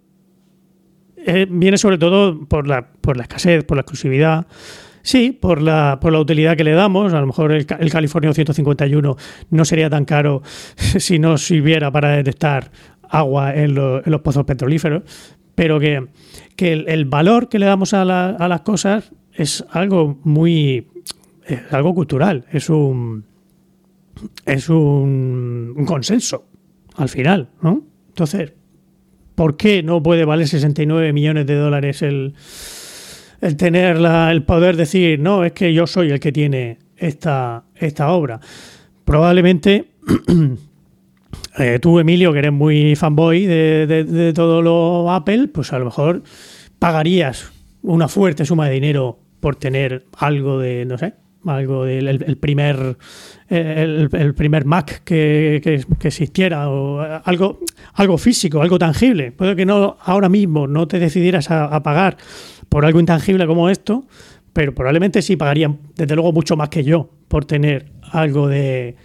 eh, 1.17 1.47
viene 1.51 1.77
sobre 1.77 1.99
todo 1.99 2.47
por 2.49 2.67
la, 2.67 2.89
por 3.01 3.17
la 3.19 3.25
escasez, 3.25 3.63
por 3.65 3.77
la 3.77 3.83
exclusividad. 3.83 4.47
Sí, 5.03 5.33
por 5.33 5.63
la, 5.63 5.99
por 6.01 6.13
la 6.13 6.19
utilidad 6.21 6.57
que 6.57 6.65
le 6.65 6.73
damos. 6.73 7.13
A 7.15 7.21
lo 7.21 7.27
mejor 7.27 7.53
el, 7.53 7.67
el 7.79 7.91
California 7.91 8.33
151 8.33 9.17
no 9.51 9.65
sería 9.65 9.89
tan 9.91 10.05
caro 10.05 10.43
si 10.77 11.19
no 11.19 11.37
sirviera 11.39 11.91
para 11.91 12.11
detectar 12.11 12.71
agua 13.09 13.55
en, 13.55 13.75
lo- 13.75 13.99
en 14.05 14.11
los 14.11 14.21
pozos 14.23 14.45
petrolíferos. 14.45 15.03
Pero 15.55 15.79
que, 15.79 16.07
que 16.57 16.73
el, 16.73 16.89
el 16.89 17.05
valor 17.05 17.49
que 17.51 17.59
le 17.59 17.67
damos 17.67 17.93
a, 17.93 18.05
la- 18.05 18.31
a 18.31 18.49
las 18.49 18.63
cosas 18.63 19.13
es 19.41 19.65
algo 19.71 20.19
muy. 20.25 20.87
es 21.47 21.73
algo 21.73 21.95
cultural. 21.95 22.45
Es 22.53 22.69
un. 22.71 23.25
Es 24.45 24.69
un, 24.69 25.75
consenso 25.87 26.45
al 26.97 27.09
final, 27.09 27.49
¿no? 27.63 27.83
Entonces, 28.09 28.53
¿por 29.35 29.57
qué 29.57 29.83
no 29.83 30.03
puede 30.03 30.25
valer 30.27 30.47
69 30.47 31.13
millones 31.15 31.47
de 31.47 31.55
dólares 31.55 32.03
el, 32.03 32.35
el 33.41 33.57
tener 33.57 33.99
la- 33.99 34.31
el 34.31 34.43
poder 34.43 34.77
decir, 34.77 35.19
no, 35.21 35.43
es 35.45 35.53
que 35.53 35.73
yo 35.73 35.87
soy 35.87 36.11
el 36.11 36.21
que 36.21 36.33
tiene 36.33 36.79
esta, 36.97 37.65
esta 37.77 38.13
obra? 38.13 38.41
Probablemente 39.07 39.93
eh, 41.59 41.79
tú, 41.81 41.99
Emilio, 41.99 42.33
que 42.33 42.41
eres 42.41 42.53
muy 42.53 42.95
fanboy 42.97 43.47
de- 43.47 43.87
de 44.05 44.33
todo 44.35 44.61
lo 44.61 45.11
Apple, 45.13 45.49
pues 45.49 45.73
a 45.73 45.79
lo 45.79 45.87
mejor 45.87 46.23
pagarías 46.79 47.51
una 47.83 48.09
fuerte 48.09 48.45
suma 48.45 48.67
de 48.69 48.75
dinero 48.75 49.19
por 49.41 49.57
tener 49.57 50.07
algo 50.19 50.59
de, 50.59 50.85
no 50.85 50.99
sé, 50.99 51.15
algo 51.47 51.85
del 51.87 52.07
el- 52.09 52.37
primer 52.37 52.97
el, 53.49 54.35
primer 54.37 54.65
Mac 54.67 55.03
que, 55.05 55.61
que- 55.63 56.07
existiera 56.07 56.69
o 56.69 57.01
algo 57.01 57.61
algo 57.95 58.19
físico, 58.19 58.61
algo 58.63 58.79
tangible. 58.79 59.33
Puede 59.33 59.57
que 59.57 59.65
no 59.67 59.97
ahora 60.03 60.29
mismo 60.29 60.67
no 60.67 60.87
te 60.87 60.99
decidieras 60.99 61.51
a, 61.51 61.65
a 61.65 61.83
pagar 61.83 62.17
por 62.69 62.85
algo 62.85 63.01
intangible 63.01 63.47
como 63.47 63.69
esto, 63.71 64.05
pero 64.53 64.75
probablemente 64.75 65.23
sí 65.23 65.37
pagarían 65.37 65.79
desde 65.97 66.15
luego 66.15 66.33
mucho 66.33 66.57
más 66.57 66.69
que 66.69 66.85
yo 66.85 67.09
por 67.29 67.45
tener 67.47 67.87
algo 68.13 68.47
de 68.49 68.97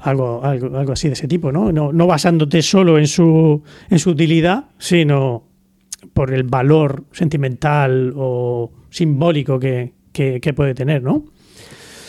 algo, 0.00 0.44
algo, 0.44 0.76
algo 0.78 0.92
así 0.92 1.08
de 1.08 1.14
ese 1.14 1.26
tipo, 1.26 1.50
¿no? 1.50 1.72
No, 1.72 1.92
no 1.92 2.06
basándote 2.06 2.62
solo 2.62 2.98
en 2.98 3.08
su, 3.08 3.62
en 3.90 3.98
su 3.98 4.10
utilidad, 4.10 4.66
sino 4.78 5.44
por 6.14 6.32
el 6.32 6.44
valor 6.44 7.04
sentimental 7.10 8.12
o 8.16 8.70
simbólico 8.90 9.58
que, 9.58 9.92
que, 10.12 10.40
que 10.40 10.52
puede 10.52 10.74
tener, 10.74 11.02
¿no? 11.02 11.24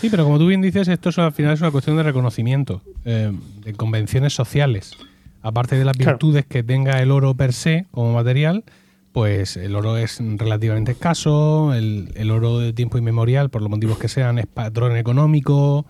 Sí, 0.01 0.09
pero 0.09 0.23
como 0.23 0.37
tú 0.39 0.47
bien 0.47 0.61
dices, 0.61 0.87
esto 0.87 1.09
es, 1.09 1.19
al 1.19 1.33
final 1.33 1.53
es 1.53 1.61
una 1.61 1.71
cuestión 1.71 1.97
de 1.97 2.03
reconocimiento, 2.03 2.81
eh, 3.05 3.31
de 3.65 3.73
convenciones 3.73 4.33
sociales. 4.33 4.93
Aparte 5.41 5.77
de 5.77 5.85
las 5.85 5.95
Claro. 5.97 6.13
virtudes 6.13 6.45
que 6.45 6.63
tenga 6.63 7.01
el 7.01 7.11
oro 7.11 7.33
per 7.35 7.53
se 7.53 7.85
como 7.91 8.13
material, 8.13 8.63
pues 9.11 9.57
el 9.57 9.75
oro 9.75 9.97
es 9.97 10.19
relativamente 10.37 10.91
escaso, 10.91 11.73
el, 11.73 12.11
el 12.15 12.31
oro 12.31 12.59
de 12.59 12.71
tiempo 12.73 12.97
inmemorial, 12.97 13.49
por 13.49 13.61
los 13.61 13.69
motivos 13.69 13.97
que 13.97 14.07
sean, 14.07 14.37
es 14.39 14.45
patrón 14.47 14.95
económico, 14.95 15.85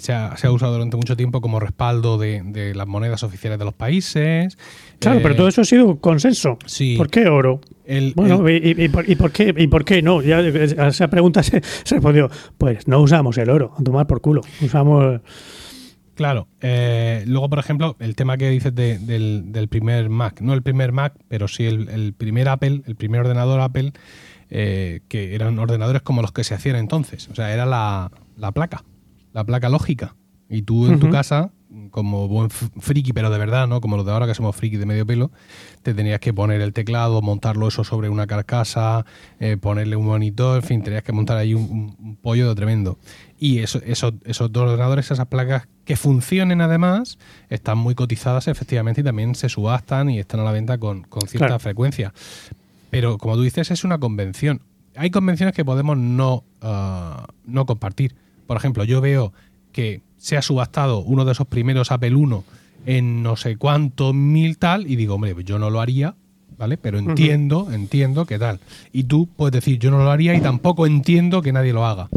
se 0.00 0.12
ha, 0.12 0.36
se 0.36 0.46
ha 0.46 0.52
usado 0.52 0.72
durante 0.74 0.96
mucho 0.96 1.16
tiempo 1.16 1.40
como 1.40 1.58
respaldo 1.60 2.18
de, 2.18 2.42
de 2.44 2.74
las 2.74 2.86
monedas 2.86 3.22
oficiales 3.22 3.58
de 3.58 3.64
los 3.64 3.74
países. 3.74 4.58
Claro, 4.98 5.18
Eh, 5.18 5.22
pero 5.22 5.36
todo 5.36 5.48
eso 5.48 5.62
ha 5.62 5.64
sido 5.64 5.98
consenso. 6.00 6.58
sí. 6.66 6.96
¿Por 6.96 7.08
qué 7.10 7.26
oro? 7.28 7.60
el- 7.86 8.12
Bueno, 8.14 8.46
el- 8.46 8.64
y, 8.64 8.70
y- 8.82 8.84
y 8.84 8.88
por, 8.88 9.08
y 9.10 9.16
por 9.16 9.32
qué, 9.32 9.54
¿y 9.56 9.66
por 9.68 9.84
qué 9.84 10.02
no? 10.02 10.22
Ya 10.22 10.38
a 10.38 10.88
esa 10.88 11.08
pregunta 11.08 11.42
se, 11.42 11.60
se 11.62 11.94
respondió, 11.96 12.30
pues 12.58 12.86
no 12.86 13.00
usamos 13.00 13.36
el 13.38 13.50
oro, 13.50 13.74
a 13.78 13.82
tomar 13.82 14.06
por 14.06 14.20
culo. 14.20 14.42
Usamos... 14.60 15.20
Claro. 16.14 16.48
eh, 16.60 17.24
luego, 17.26 17.48
por 17.48 17.58
ejemplo, 17.58 17.96
el 17.98 18.14
tema 18.14 18.36
que 18.36 18.50
dices 18.50 18.74
de- 18.74 18.98
del, 18.98 19.52
del 19.52 19.68
primer 19.68 20.10
Mac. 20.10 20.40
No 20.42 20.52
el 20.52 20.62
primer 20.62 20.92
Mac, 20.92 21.14
pero 21.28 21.48
sí 21.48 21.64
el, 21.64 21.88
el 21.88 22.12
primer 22.12 22.48
Apple, 22.50 22.82
el 22.86 22.94
primer 22.96 23.22
ordenador 23.22 23.60
Apple, 23.60 23.92
eh, 24.50 25.00
que 25.08 25.34
eran 25.34 25.58
ordenadores 25.58 26.02
como 26.02 26.20
los 26.20 26.32
que 26.32 26.44
se 26.44 26.52
hacían 26.54 26.76
entonces. 26.76 27.28
O 27.30 27.34
sea, 27.34 27.54
era 27.54 27.64
la, 27.64 28.10
la 28.36 28.52
placa, 28.52 28.84
la 29.32 29.44
placa 29.44 29.68
lógica. 29.68 30.14
Y 30.52 30.62
tú 30.62 30.86
en 30.88 30.98
tu 30.98 31.08
casa, 31.10 31.52
como 31.92 32.26
buen 32.26 32.50
friki, 32.50 33.12
pero 33.12 33.30
de 33.30 33.38
verdad, 33.38 33.68
¿no? 33.68 33.80
Como 33.80 33.96
los 33.96 34.04
de 34.04 34.10
ahora 34.10 34.26
que 34.26 34.34
somos 34.34 34.56
friki 34.56 34.78
de 34.78 34.84
medio 34.86 35.06
pelo, 35.06 35.30
te 35.84 35.94
tenías 35.94 36.18
que 36.18 36.32
poner 36.34 36.60
el 36.60 36.72
teclado, 36.72 37.22
montarlo 37.22 37.68
eso 37.68 37.84
sobre 37.84 38.08
una 38.08 38.26
carcasa, 38.26 39.06
eh, 39.38 39.56
ponerle 39.56 39.94
un 39.94 40.06
monitor, 40.06 40.56
en 40.56 40.62
fin, 40.64 40.82
tenías 40.82 41.04
que 41.04 41.12
montar 41.12 41.36
ahí 41.36 41.54
un, 41.54 42.18
pollo 42.20 42.48
de 42.48 42.54
tremendo. 42.56 42.98
Y 43.38 43.60
eso, 43.60 43.80
eso- 43.86 44.12
esos 44.24 44.50
dos 44.50 44.64
ordenadores, 44.64 45.08
esas 45.12 45.26
placas 45.26 45.68
que 45.84 45.94
funcionen 45.94 46.60
además, 46.60 47.16
están 47.48 47.78
muy 47.78 47.94
cotizadas 47.94 48.48
efectivamente 48.48 49.02
y 49.02 49.04
también 49.04 49.36
se 49.36 49.48
subastan 49.48 50.10
y 50.10 50.18
están 50.18 50.40
a 50.40 50.44
la 50.44 50.50
venta 50.52 50.78
con, 50.78 51.02
con 51.02 51.28
cierta 51.28 51.46
Claro. 51.46 51.60
frecuencia. 51.60 52.12
Pero 52.90 53.18
como 53.18 53.36
tú 53.36 53.42
dices, 53.42 53.70
es 53.70 53.84
una 53.84 53.98
convención. 53.98 54.62
Hay 54.96 55.10
convenciones 55.10 55.54
que 55.54 55.64
podemos 55.64 55.96
no, 55.96 56.42
ah, 56.60 57.28
no 57.44 57.66
compartir. 57.66 58.16
Por 58.50 58.56
ejemplo, 58.56 58.82
yo 58.82 59.00
veo 59.00 59.32
que 59.70 60.02
se 60.16 60.36
ha 60.36 60.42
subastado 60.42 60.98
uno 61.04 61.24
de 61.24 61.30
esos 61.30 61.46
primeros 61.46 61.92
Apple 61.92 62.10
I 62.10 62.42
en 62.84 63.22
no 63.22 63.36
sé 63.36 63.56
cuánto 63.56 64.12
mil 64.12 64.58
tal 64.58 64.90
y 64.90 64.96
digo, 64.96 65.14
hombre, 65.14 65.34
pues 65.34 65.46
yo 65.46 65.60
no 65.60 65.70
lo 65.70 65.80
haría, 65.80 66.16
¿vale? 66.58 66.76
Pero 66.76 66.98
entiendo, 66.98 67.70
entiendo 67.70 68.26
que 68.26 68.40
tal. 68.40 68.58
Y 68.92 69.04
tú 69.04 69.28
puedes 69.28 69.52
decir, 69.52 69.78
yo 69.78 69.92
no 69.92 69.98
lo 69.98 70.10
haría 70.10 70.34
y 70.34 70.40
tampoco 70.40 70.88
entiendo 70.88 71.42
que 71.42 71.52
nadie 71.52 71.72
lo 71.72 71.86
haga. 71.86 72.08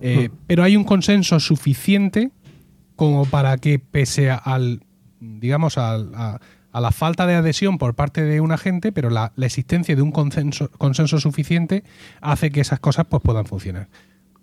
Eh, 0.00 0.30
Pero 0.48 0.64
hay 0.64 0.76
un 0.76 0.82
consenso 0.82 1.38
suficiente 1.38 2.32
como 2.96 3.24
para 3.26 3.56
que 3.56 3.78
pese 3.78 4.28
a- 4.28 4.34
al, 4.38 4.82
digamos, 5.20 5.78
al- 5.78 6.10
a, 6.16 6.40
a 6.72 6.80
la 6.80 6.90
falta 6.90 7.28
de 7.28 7.36
adhesión 7.36 7.78
por 7.78 7.94
parte 7.94 8.22
de 8.24 8.40
una 8.40 8.58
gente, 8.58 8.90
pero 8.90 9.08
la, 9.08 9.30
la 9.36 9.46
existencia 9.46 9.94
de 9.94 10.02
un 10.02 10.10
consenso, 10.10 10.68
consenso 10.78 11.20
suficiente 11.20 11.84
hace 12.20 12.50
que 12.50 12.60
esas 12.60 12.80
cosas 12.80 13.06
pues, 13.08 13.22
puedan 13.22 13.44
funcionar. 13.46 13.86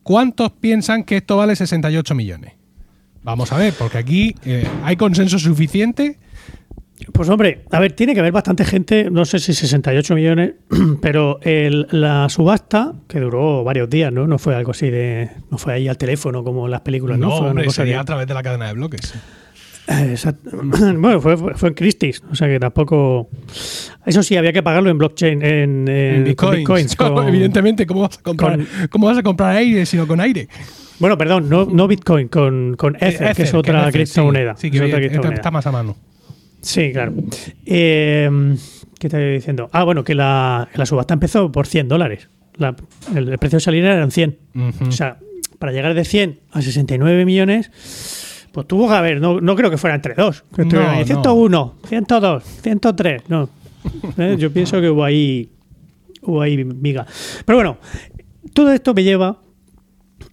¿Cuántos 0.08 0.54
piensan 0.54 1.04
que 1.04 1.18
esto 1.18 1.36
vale 1.36 1.54
68 1.54 2.16
millones? 2.16 2.54
Vamos 3.24 3.52
a 3.52 3.58
ver, 3.58 3.74
porque 3.78 3.98
aquí 3.98 4.34
eh, 4.46 4.66
hay 4.86 4.96
consenso 4.96 5.38
suficiente. 5.38 6.18
Pues 7.12 7.28
hombre, 7.28 7.66
a 7.72 7.80
ver, 7.82 7.92
tiene 7.92 8.14
que 8.14 8.22
haber 8.22 8.32
bastante 8.32 8.64
gente, 8.64 9.12
no 9.12 9.26
sé 9.26 9.40
si 9.40 9.54
68 9.54 10.16
millones, 10.16 10.54
pero 11.02 11.40
el- 11.42 11.88
la 11.92 12.30
subasta, 12.30 12.94
que 13.10 13.20
duró 13.20 13.66
varios 13.66 13.90
días, 13.90 14.14
¿no? 14.14 14.28
No 14.28 14.38
fue 14.40 14.56
algo 14.56 14.72
así 14.72 14.90
de... 14.90 15.30
No 15.52 15.58
fue 15.58 15.74
ahí 15.74 15.90
al 15.90 15.98
teléfono 15.98 16.42
como 16.42 16.64
en 16.68 16.72
las 16.72 16.82
películas, 16.82 17.20
¿no? 17.20 17.26
No, 17.28 17.32
fue 17.34 17.42
una 17.42 17.50
hombre, 17.50 17.66
cosa 17.66 17.76
sería 17.82 17.96
que- 17.96 18.00
a 18.00 18.06
través 18.06 18.28
de 18.28 18.34
la 18.34 18.44
cadena 18.44 18.68
de 18.68 18.74
bloques. 18.76 19.14
Eh, 19.88 20.08
exacto. 20.12 20.50
Bueno, 20.98 21.22
fue, 21.22 21.36
en 21.70 21.74
Christie's, 21.74 22.22
o 22.30 22.36
sea 22.36 22.48
que 22.48 22.60
tampoco... 22.60 23.30
Eso 24.06 24.22
sí, 24.24 24.36
había 24.36 24.52
que 24.54 24.62
pagarlo 24.64 24.90
en 24.90 24.98
blockchain, 24.98 25.42
en, 25.44 25.88
en- 25.88 26.24
bitcoins. 26.26 26.96
con- 26.98 27.28
Evidentemente, 27.28 27.86
¿cómo 27.86 28.02
vas, 28.02 28.18
a 28.18 28.22
comprar, 28.22 28.58
con- 28.58 28.68
¿cómo 28.90 29.08
vas 29.08 29.18
a 29.18 29.24
comprar 29.24 29.56
aire 29.56 29.86
sino 29.86 30.06
con 30.08 30.20
aire? 30.20 30.48
Bueno, 31.00 31.18
perdón, 31.18 31.48
no, 31.48 31.66
no 31.66 31.88
bitcoin, 31.88 32.28
con, 32.28 32.76
con 32.76 32.96
Ether, 32.96 33.36
que 33.36 33.44
es 33.44 33.54
otra 33.54 33.82
Ether, 33.82 33.94
criptomoneda. 33.94 34.56
Sí, 34.58 34.62
sí, 34.62 34.68
es 34.68 34.72
que 34.72 34.78
otra 34.80 34.88
esta 34.88 34.98
criptomoneda. 35.00 35.36
está 35.36 35.52
más 35.52 35.68
a 35.68 35.72
mano. 35.72 35.96
Sí, 36.62 36.92
claro. 36.92 37.14
Eh, 37.66 38.56
¿Qué 39.00 39.10
te 39.10 39.30
diciendo? 39.34 39.70
Ah, 39.72 39.84
bueno, 39.84 40.04
que 40.04 40.16
la, 40.16 40.68
la 40.74 40.86
subasta 40.88 41.14
empezó 41.14 41.52
por 41.52 41.68
100 41.68 41.88
dólares. 41.88 42.30
La- 42.56 42.76
el, 43.16 43.30
el 43.30 43.38
precio 43.38 43.58
de 43.58 43.62
salida 43.62 43.94
eran 43.94 44.10
100. 44.12 44.38
Ujú. 44.56 44.86
O 44.88 44.92
sea, 44.92 45.20
para 45.60 45.72
llegar 45.72 45.94
de 45.94 46.04
100 46.04 46.40
a 46.52 46.62
69 46.64 47.26
millones, 47.26 47.70
pues 48.58 48.66
tuvo 48.68 48.88
que 48.88 48.96
haber, 48.96 49.22
no, 49.22 49.40
no 49.40 49.56
creo 49.56 49.70
que 49.70 49.78
fuera 49.78 49.96
entre 49.96 50.16
dos. 50.16 50.44
Que 50.56 50.66
No, 50.66 50.80
ahí, 50.80 51.02
no. 51.02 51.06
101, 51.06 51.76
102, 51.88 52.44
103, 52.44 53.30
no. 53.30 53.48
Eh, 54.18 54.36
Yo 54.40 54.52
pienso 54.52 54.82
que 54.82 54.90
hubo 54.90 55.04
ahí, 55.04 55.48
hubo 56.24 56.42
ahí 56.42 56.64
miga. 56.64 57.06
Pero 57.46 57.58
bueno, 57.60 57.78
todo 58.54 58.72
esto 58.74 58.96
me 58.96 59.04
lleva 59.04 59.38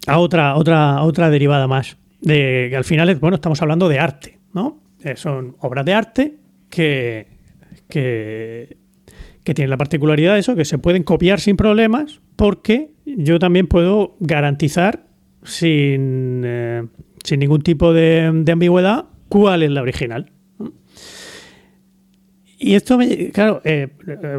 a 0.06 0.18
otra, 0.18 0.56
otra, 0.56 0.94
a 0.94 1.02
otra 1.02 1.28
derivada 1.28 1.66
más. 1.68 1.98
De 2.22 2.68
que 2.70 2.76
al 2.78 2.84
final, 2.84 3.14
bueno, 3.16 3.34
estamos 3.34 3.60
hablando 3.60 3.90
de 3.90 3.98
arte, 3.98 4.38
¿no? 4.54 4.78
Eh, 5.02 5.16
son 5.16 5.56
obras 5.60 5.84
de 5.84 5.92
arte 5.92 6.36
que, 6.70 7.26
que, 7.90 8.78
que 9.42 9.52
tienen 9.52 9.68
la 9.68 9.76
particularidad 9.76 10.32
de 10.32 10.40
eso, 10.40 10.56
que 10.56 10.64
se 10.64 10.78
pueden 10.78 11.02
copiar 11.02 11.40
sin 11.40 11.58
problemas, 11.58 12.22
porque 12.36 12.90
yo 13.04 13.38
también 13.38 13.66
puedo 13.66 14.16
garantizar 14.18 15.04
sin, 15.42 16.40
eh, 16.46 16.86
sin 17.24 17.40
ningún 17.40 17.62
tipo 17.62 17.92
de, 17.92 18.44
ambigüedad 18.52 19.06
cuál 19.28 19.62
es 19.62 19.70
la 19.70 19.82
original. 19.82 20.30
Y 22.56 22.76
esto, 22.76 22.98
claro, 23.32 23.60
eh, 23.64 23.88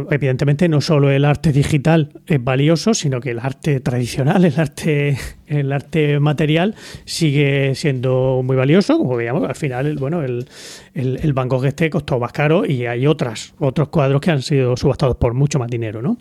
evidentemente 0.09 0.67
no 0.67 0.81
solo 0.81 1.11
el 1.11 1.25
arte 1.25 1.51
digital 1.51 2.21
es 2.25 2.43
valioso, 2.43 2.93
sino 2.93 3.19
que 3.19 3.31
el 3.31 3.39
arte 3.39 3.81
tradicional, 3.81 4.45
el 4.45 4.59
arte, 4.59 5.17
el 5.45 5.71
arte 5.71 6.19
material 6.19 6.73
sigue 7.03 7.75
siendo 7.75 8.41
muy 8.43 8.55
valioso. 8.55 8.97
Como 8.97 9.15
veíamos, 9.15 9.47
al 9.47 9.55
final, 9.55 9.85
el, 9.85 9.97
bueno, 9.97 10.23
el, 10.23 10.47
el, 10.93 11.17
el 11.17 11.65
este 11.65 11.89
costó 11.89 12.17
más 12.17 12.31
caro 12.31 12.65
y 12.65 12.85
hay 12.85 13.05
otras, 13.05 13.53
otros 13.59 13.89
cuadros 13.89 14.21
que 14.21 14.31
han 14.31 14.41
sido 14.41 14.75
subastados 14.75 15.17
por 15.17 15.33
mucho 15.33 15.59
más 15.59 15.69
dinero, 15.69 16.01
¿no? 16.01 16.17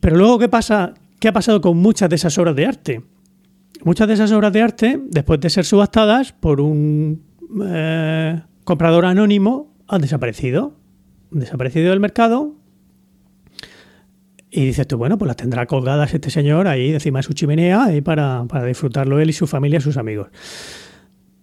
Pero 0.00 0.16
luego, 0.16 0.38
¿qué 0.38 0.48
pasa? 0.48 0.94
¿Qué 1.18 1.28
ha 1.28 1.32
pasado 1.32 1.60
con 1.60 1.76
muchas 1.78 2.08
de 2.10 2.16
esas 2.16 2.36
obras 2.38 2.54
de 2.54 2.66
arte? 2.66 3.02
Muchas 3.84 4.06
de 4.08 4.14
esas 4.14 4.30
obras 4.32 4.52
de 4.52 4.62
arte, 4.62 5.00
después 5.08 5.40
de 5.40 5.50
ser 5.50 5.64
subastadas 5.64 6.32
por 6.32 6.60
un 6.60 7.24
eh, 7.66 8.40
comprador 8.64 9.06
anónimo, 9.06 9.74
han 9.88 10.00
desaparecido. 10.02 10.76
Han 11.32 11.40
desaparecido 11.40 11.90
del 11.90 12.00
mercado. 12.00 12.54
Y 14.50 14.66
dices 14.66 14.86
tú, 14.86 14.98
bueno, 14.98 15.16
pues 15.16 15.26
las 15.28 15.36
tendrá 15.36 15.66
colgadas 15.66 16.12
este 16.12 16.28
señor 16.30 16.68
ahí 16.68 16.92
encima 16.92 17.20
de 17.20 17.22
su 17.22 17.32
chimenea 17.32 17.84
ahí 17.84 18.02
para, 18.02 18.44
para 18.44 18.66
disfrutarlo 18.66 19.18
él 19.18 19.30
y 19.30 19.32
su 19.32 19.46
familia 19.46 19.78
y 19.78 19.80
sus 19.80 19.96
amigos. 19.96 20.28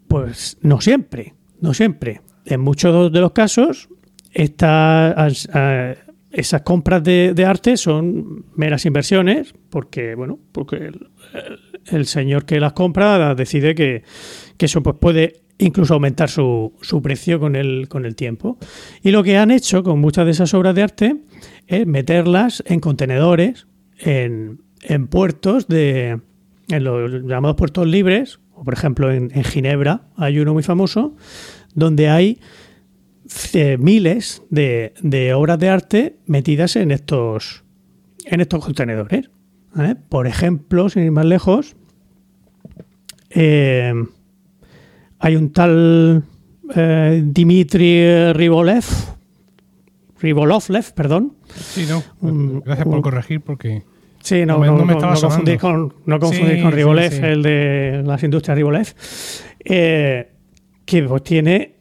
Pues 0.08 0.58
no 0.62 0.80
siempre, 0.80 1.34
no 1.60 1.74
siempre. 1.74 2.22
En 2.46 2.62
muchos 2.62 3.12
de 3.12 3.20
los 3.20 3.32
casos, 3.32 3.90
estas, 4.32 5.50
esas 6.32 6.62
compras 6.62 7.04
de, 7.04 7.46
arte 7.48 7.78
son 7.78 8.46
meras 8.56 8.86
inversiones, 8.86 9.54
porque, 9.70 10.14
bueno, 10.16 10.40
porque 10.52 10.76
el- 10.78 11.10
el 11.92 12.06
señor 12.06 12.46
que 12.46 12.60
las 12.60 12.74
compra 12.74 13.36
decide 13.36 13.76
que, 13.76 14.04
eso 14.58 14.84
pues, 14.84 14.96
puede 15.00 15.42
incluso 15.58 15.94
aumentar 15.94 16.30
su, 16.30 16.74
su 16.82 17.02
precio 17.02 17.40
con 17.40 17.56
el, 17.56 17.88
con 17.90 18.06
el 18.06 18.16
tiempo. 18.16 18.58
Y 19.04 19.12
lo 19.12 19.24
que 19.24 19.38
han 19.38 19.52
hecho 19.52 19.84
con 19.84 20.00
muchas 20.00 20.26
de 20.26 20.32
esas 20.32 20.54
obras 20.54 20.74
de 20.76 20.84
arte 20.84 21.16
es 21.68 21.86
meterlas 21.86 22.64
en 22.66 22.80
contenedores, 22.80 23.68
en, 23.98 24.62
en 24.82 25.08
puertos 25.08 25.68
de, 25.68 26.20
en 26.70 26.84
los 26.84 27.24
llamados 27.24 27.58
puertos 27.58 27.88
libres, 27.88 28.40
o 28.54 28.64
por 28.64 28.74
ejemplo 28.74 29.12
en, 29.12 29.30
Ginebra 29.44 30.04
hay 30.16 30.40
uno 30.40 30.54
muy 30.54 30.64
famoso, 30.64 31.16
donde 31.74 32.10
hay 32.10 32.40
eh, 33.54 33.78
miles 33.78 34.44
de, 34.50 34.94
de 35.02 35.34
obras 35.34 35.60
de 35.60 35.70
arte 35.70 36.18
metidas 36.26 36.76
en 36.76 36.92
estos, 36.92 37.64
en 38.26 38.42
estos 38.42 38.64
contenedores. 38.64 39.30
¿vale? 39.74 39.96
Por 39.96 40.28
ejemplo, 40.28 40.90
sin 40.90 41.04
ir 41.04 41.12
más 41.12 41.26
lejos, 41.26 41.76
eh, 43.30 43.94
hay 45.20 45.36
un 45.36 45.52
tal 45.52 46.24
eh, 46.76 47.22
Dmitry 47.26 48.34
Ribolev, 48.34 48.84
Ribolovlev, 50.22 50.94
perdón, 50.94 51.34
Sí, 51.56 51.86
no. 51.90 52.62
Gracias 52.66 52.88
por 52.88 53.02
corregir 53.02 53.42
porque. 53.42 53.84
Sí, 54.22 54.46
no, 54.46 54.56
No 54.56 54.60
me- 54.60 54.68
no, 54.68 54.86
me 54.86 54.96
confundir 55.20 55.58
con, 55.58 55.94
no 56.06 56.20
confundir 56.20 56.58
Sí, 56.58 56.62
con 56.62 56.72
Ribolev, 56.74 57.12
sí. 57.12 57.20
el 57.24 57.42
de 57.42 58.04
las 58.06 58.22
industrias 58.24 58.58
Ribolev, 58.58 58.88
eh, 59.64 60.30
que 60.86 61.04
pues, 61.04 61.24
tiene 61.24 61.76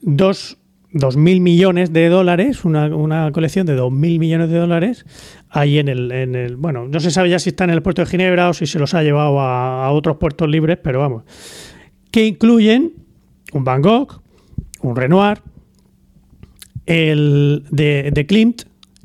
dos, 0.00 0.56
dos 0.92 1.16
mil 1.16 1.40
millones 1.40 1.92
de 1.92 2.08
dólares, 2.08 2.64
una, 2.64 2.86
una 2.94 3.32
colección 3.32 3.66
de 3.66 3.74
dos 3.74 3.90
mil 3.90 4.20
millones 4.20 4.50
de 4.50 4.58
dólares, 4.58 5.04
ahí 5.50 5.78
en 5.78 5.88
el, 5.88 6.10
en 6.12 6.34
el. 6.34 6.56
Bueno, 6.56 6.88
no 6.88 7.00
se 7.00 7.10
sabe 7.10 7.30
ya 7.30 7.38
si 7.38 7.50
está 7.50 7.64
en 7.64 7.70
el 7.70 7.82
puerto 7.82 8.02
de 8.02 8.06
Ginebra 8.06 8.48
o 8.48 8.54
si 8.54 8.66
se 8.66 8.78
los 8.78 8.94
ha 8.94 9.02
llevado 9.02 9.40
a, 9.40 9.90
otros 9.90 10.16
puertos 10.16 10.48
libres, 10.48 10.78
pero 10.82 11.00
vamos. 11.00 11.24
Que 12.10 12.26
incluyen 12.26 12.92
un 13.52 13.64
Van 13.64 13.82
Gogh, 13.82 14.22
un 14.82 14.96
Renoir, 14.96 15.42
el 16.86 17.64
de, 17.70 18.10
de 18.12 18.26
Klimt, 18.26 18.62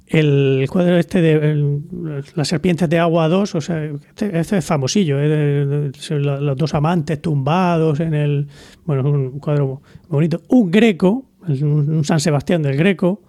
el 0.07 0.67
cuadro 0.69 0.97
este 0.97 1.21
de 1.21 1.81
las 2.35 2.47
serpientes 2.47 2.87
de 2.89 2.99
agua 2.99 3.27
2, 3.27 3.55
o 3.55 3.61
sea, 3.61 3.83
este, 3.83 4.39
este 4.39 4.57
es 4.57 4.65
famosillo, 4.65 5.17
¿eh? 5.19 5.91
Los, 6.09 6.57
dos 6.57 6.73
amantes 6.73 7.21
tumbados 7.21 7.99
en 7.99 8.13
el, 8.13 8.47
bueno, 8.85 9.01
es 9.01 9.07
un 9.07 9.39
cuadro 9.39 9.81
bonito, 10.07 10.41
un 10.49 10.69
Greco, 10.69 11.25
un 11.47 12.03
San 12.05 12.19
Sebastián 12.19 12.61
del 12.61 12.77
Greco, 12.77 13.23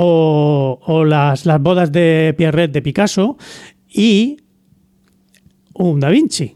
o, 0.00 0.78
o 0.86 1.04
las, 1.04 1.44
las 1.44 1.60
bodas 1.60 1.90
de 1.90 2.32
Pierret 2.38 2.70
de 2.70 2.82
Picasso 2.82 3.36
y 3.88 4.36
un 5.74 5.98
Da 6.00 6.08
Vinci, 6.08 6.54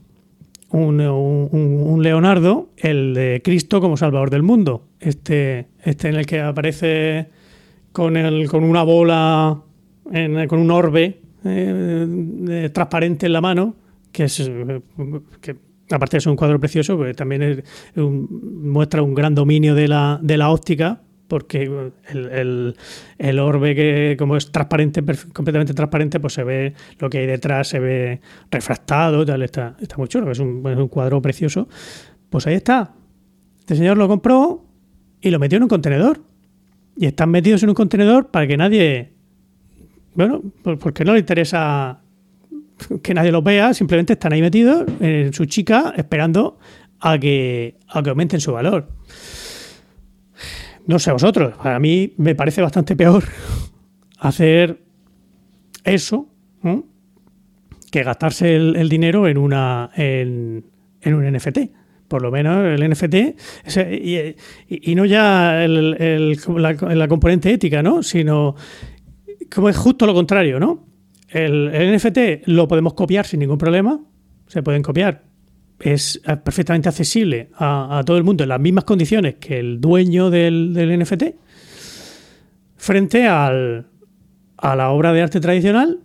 un, 0.71 1.01
un- 1.01 1.49
un 1.53 2.03
Leonardo, 2.03 2.71
el 2.77 3.15
de 3.15 3.41
Cristo 3.45 3.81
como 3.81 3.97
Salvador 3.97 4.31
del 4.31 4.43
mundo, 4.43 4.87
este, 5.01 5.67
este 5.83 6.09
en 6.09 6.15
el 6.17 6.27
que 6.27 6.41
aparece 6.41 7.29
con, 7.93 8.17
el, 8.17 8.49
con 8.49 8.63
una 8.65 8.83
bola, 8.85 9.61
en- 10.13 10.47
con 10.47 10.61
un 10.61 10.71
orbe 10.71 11.21
eh, 11.45 12.71
transparente 12.73 13.27
en 13.27 13.33
la 13.33 13.41
mano, 13.41 13.75
que 14.13 14.25
es 14.25 14.51
que 15.41 15.57
aparte 15.91 16.17
de 16.17 16.21
ser 16.21 16.31
un 16.31 16.37
cuadro 16.37 16.61
precioso, 16.61 16.97
pues 16.97 17.17
también 17.17 17.63
muestra 17.97 19.03
un 19.03 19.15
gran 19.15 19.35
dominio 19.35 19.75
de 19.75 19.89
la, 19.89 20.19
de 20.23 20.37
la 20.37 20.51
óptica, 20.51 21.03
porque 21.33 21.63
el, 22.11 22.75
el- 23.17 23.39
orbe 23.39 23.75
que 23.75 24.17
como 24.19 24.37
es 24.37 24.53
transparente, 24.53 25.03
completamente 25.33 25.73
transparente, 25.73 26.21
pues 26.21 26.35
se 26.35 26.45
ve 26.45 26.75
lo 26.99 27.09
que 27.09 27.21
hay 27.21 27.27
detrás, 27.27 27.69
se 27.69 27.79
ve 27.79 28.21
refractado, 28.51 29.25
tal, 29.25 29.41
está, 29.43 29.75
está 29.81 29.97
muy 29.97 30.09
chulo, 30.09 30.31
es 30.31 30.41
un, 30.41 30.63
es 30.71 30.77
un 30.77 30.89
cuadro 30.89 31.23
precioso. 31.23 31.71
Pues 32.29 32.47
ahí 32.47 32.53
está. 32.57 32.93
Este 33.61 33.77
señor 33.77 33.97
lo 33.97 34.09
compró 34.09 34.67
y 35.23 35.31
lo 35.31 35.39
metió 35.39 35.57
en 35.57 35.63
un 35.63 35.71
contenedor. 35.71 36.21
Y 36.99 37.07
están 37.07 37.31
metidos 37.31 37.63
en 37.63 37.71
un 37.71 37.75
contenedor 37.77 38.31
para 38.31 38.47
que 38.47 38.59
nadie. 38.59 39.15
Bueno, 40.15 40.43
porque 40.63 41.03
no 41.07 41.15
le 41.15 41.21
interesa 41.21 42.03
que 43.03 43.15
nadie 43.15 43.33
los 43.33 43.43
vea, 43.43 43.73
simplemente 43.73 44.13
están 44.13 44.35
ahí 44.35 44.43
metidos 44.43 44.85
en 45.01 45.33
su 45.33 45.47
chica 45.47 45.95
esperando 45.97 46.59
a 47.01 47.17
que, 47.17 47.79
a 47.89 48.03
que 48.03 48.11
aumenten 48.11 48.39
su 48.39 48.53
valor. 48.53 48.87
No 50.87 50.99
sé 50.99 51.11
a 51.11 51.13
vosotros, 51.13 51.55
a 51.61 51.79
mí 51.79 52.15
me 52.17 52.35
parece 52.35 52.61
bastante 52.63 52.97
peor 52.97 53.25
hacer 54.19 54.83
eso 55.85 56.29
que 57.91 58.03
gastarse 58.03 58.57
el, 58.57 58.89
dinero 58.89 59.29
en 59.29 59.37
una 59.37 59.91
en, 59.95 60.65
en 61.03 61.15
un 61.15 61.31
NFT. 61.31 61.59
Por 62.09 62.23
lo 62.23 62.31
menos 62.31 62.65
el 62.67 62.91
NFT, 62.91 63.15
y, 64.69 64.95
no 64.95 65.05
ya 65.07 65.65
el- 65.65 66.37
la, 66.57 67.09
componente 67.09 67.51
ética, 67.53 67.83
¿no? 67.83 68.03
sino 68.03 68.55
como 69.55 69.69
es 69.69 69.77
justo 69.77 70.07
lo 70.07 70.13
contrario, 70.15 70.61
¿no? 70.61 70.87
El 71.29 71.71
NFT 71.97 72.47
lo 72.47 72.69
podemos 72.69 72.93
copiar 72.95 73.27
sin 73.27 73.41
ningún 73.41 73.57
problema, 73.57 73.99
se 74.47 74.63
pueden 74.63 74.83
copiar, 74.83 75.25
es 75.83 76.21
eh, 76.27 76.37
perfectamente 76.37 76.89
accesible 76.89 77.51
a, 77.59 78.03
todo 78.07 78.17
el 78.17 78.25
mundo 78.25 78.45
en 78.45 78.49
las 78.49 78.61
mismas 78.61 78.85
condiciones 78.85 79.35
que 79.35 79.59
el 79.59 79.81
dueño 79.81 80.31
del, 80.31 80.73
del 80.73 81.01
NFT, 81.01 81.25
frente 82.77 83.27
al, 83.27 83.87
a 84.57 84.77
la 84.77 84.91
obra 84.91 85.13
de 85.13 85.23
arte 85.23 85.41
tradicional, 85.41 86.01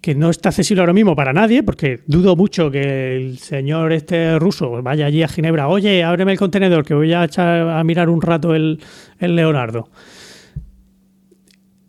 que 0.00 0.14
no 0.14 0.30
está 0.30 0.50
accesible 0.50 0.80
ahora 0.80 0.92
mismo 0.92 1.14
para 1.16 1.32
nadie, 1.32 1.62
porque 1.62 2.00
dudo 2.06 2.36
mucho 2.36 2.70
que 2.70 3.16
el 3.16 3.38
señor 3.38 3.92
este 3.92 4.38
ruso 4.38 4.82
vaya 4.82 5.06
allí 5.06 5.22
a 5.22 5.28
Ginebra, 5.28 5.68
oye, 5.68 6.02
ábreme 6.02 6.32
el 6.32 6.38
contenedor, 6.38 6.84
que 6.84 6.94
voy 6.94 7.12
a 7.12 7.24
echar 7.24 7.68
a 7.68 7.82
mirar 7.84 8.10
un 8.10 8.20
rato 8.20 8.54
el, 8.54 8.80
el 9.18 9.36
Leonardo. 9.36 9.88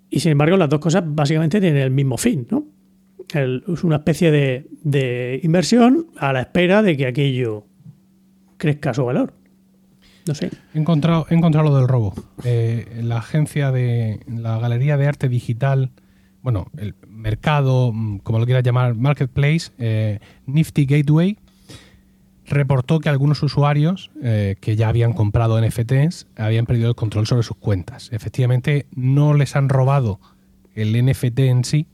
Y 0.09 0.19
sin 0.19 0.33
embargo, 0.33 0.55
las 0.57 0.69
dos 0.69 0.79
cosas 0.79 1.03
básicamente 1.05 1.59
tienen 1.59 1.81
el 1.81 1.89
mismo 1.89 2.17
fin, 2.17 2.47
¿no? 2.49 2.67
Es 3.29 3.83
una 3.83 3.97
especie 3.97 4.31
de, 4.31 4.67
de 4.83 5.39
inversión 5.43 6.07
a 6.17 6.33
la 6.33 6.41
espera 6.41 6.81
de 6.81 6.97
que 6.97 7.07
aquello 7.07 7.65
crezca 8.57 8.93
su 8.93 9.05
valor. 9.05 9.33
No 10.25 10.35
sé. 10.35 10.51
He 10.73 10.79
encontrado, 10.79 11.25
encontrado 11.29 11.69
lo 11.69 11.75
del 11.77 11.87
robo. 11.87 12.13
Eh, 12.43 13.01
la 13.03 13.17
agencia 13.17 13.71
de 13.71 14.21
la 14.27 14.57
galería 14.57 14.95
de 14.97 15.07
arte 15.07 15.27
digital, 15.27 15.91
bueno, 16.41 16.67
el 16.77 16.95
mercado, 17.07 17.91
mm, 17.93 18.19
como 18.19 18.39
lo 18.39 18.45
quieras 18.45 18.63
llamar, 18.63 18.95
marketplace, 18.95 19.71
eh, 19.77 20.19
Nifty 20.45 20.85
Gateway, 20.85 21.37
reportó 22.45 22.99
que 22.99 23.09
algunos 23.09 23.41
usuarios 23.43 24.11
eh, 24.21 24.55
que 24.61 24.75
ya 24.75 24.89
habían 24.89 25.13
comprado 25.13 25.59
NFTs 25.61 26.27
habían 26.37 26.65
perdido 26.65 26.89
el 26.89 26.95
control 26.95 27.27
sobre 27.27 27.43
sus 27.43 27.57
cuentas. 27.57 28.09
Efectivamente, 28.13 28.85
no 28.95 29.33
les 29.33 29.55
han 29.55 29.69
robado 29.69 30.19
el 30.75 30.93
NFT 31.05 31.39
en 31.39 31.63
sí, 31.63 31.87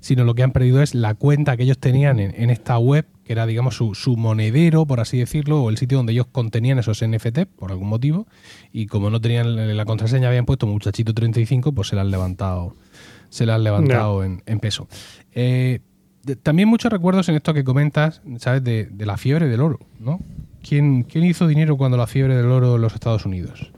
sino 0.00 0.24
lo 0.24 0.34
que 0.34 0.42
han 0.42 0.52
perdido 0.52 0.82
es 0.82 0.94
la 0.94 1.14
cuenta 1.14 1.56
que 1.56 1.64
ellos 1.64 1.78
tenían 1.78 2.20
en, 2.20 2.34
en 2.36 2.50
esta 2.50 2.78
web 2.78 3.06
que 3.26 3.32
era, 3.32 3.44
digamos, 3.44 3.74
su, 3.74 3.94
su, 3.96 4.16
monedero, 4.16 4.86
por 4.86 5.00
así 5.00 5.18
decirlo, 5.18 5.60
o 5.60 5.68
el 5.68 5.76
sitio 5.76 5.98
donde 5.98 6.12
ellos 6.12 6.28
contenían 6.30 6.78
esos 6.78 7.04
NFT, 7.04 7.40
por 7.56 7.72
algún 7.72 7.88
motivo, 7.88 8.28
y 8.72 8.86
como 8.86 9.10
no 9.10 9.20
tenían 9.20 9.76
la 9.76 9.84
contraseña, 9.84 10.28
habían 10.28 10.46
puesto 10.46 10.68
muchachito 10.68 11.12
35, 11.12 11.72
pues 11.72 11.88
se 11.88 11.96
la 11.96 12.02
han 12.02 12.12
levantado, 12.12 12.76
se 13.28 13.44
la 13.44 13.56
han 13.56 13.64
levantado 13.64 14.22
en, 14.22 14.60
peso. 14.60 14.86
Eh, 15.32 15.80
también 16.44 16.68
muchos 16.68 16.92
recuerdos 16.92 17.28
en 17.28 17.34
esto 17.34 17.52
que 17.52 17.64
comentas, 17.64 18.22
¿sabes? 18.38 18.62
De, 18.62 18.88
la 18.96 19.16
fiebre 19.16 19.48
del 19.48 19.60
oro, 19.60 19.80
¿no? 19.98 20.20
¿Quién, 20.62 21.02
¿Quién 21.02 21.24
hizo 21.24 21.48
dinero 21.48 21.76
cuando 21.76 21.96
la 21.96 22.06
fiebre 22.06 22.36
del 22.36 22.46
oro 22.46 22.76
en 22.76 22.82
los 22.82 22.94
Estados 22.94 23.26
Unidos? 23.26 23.72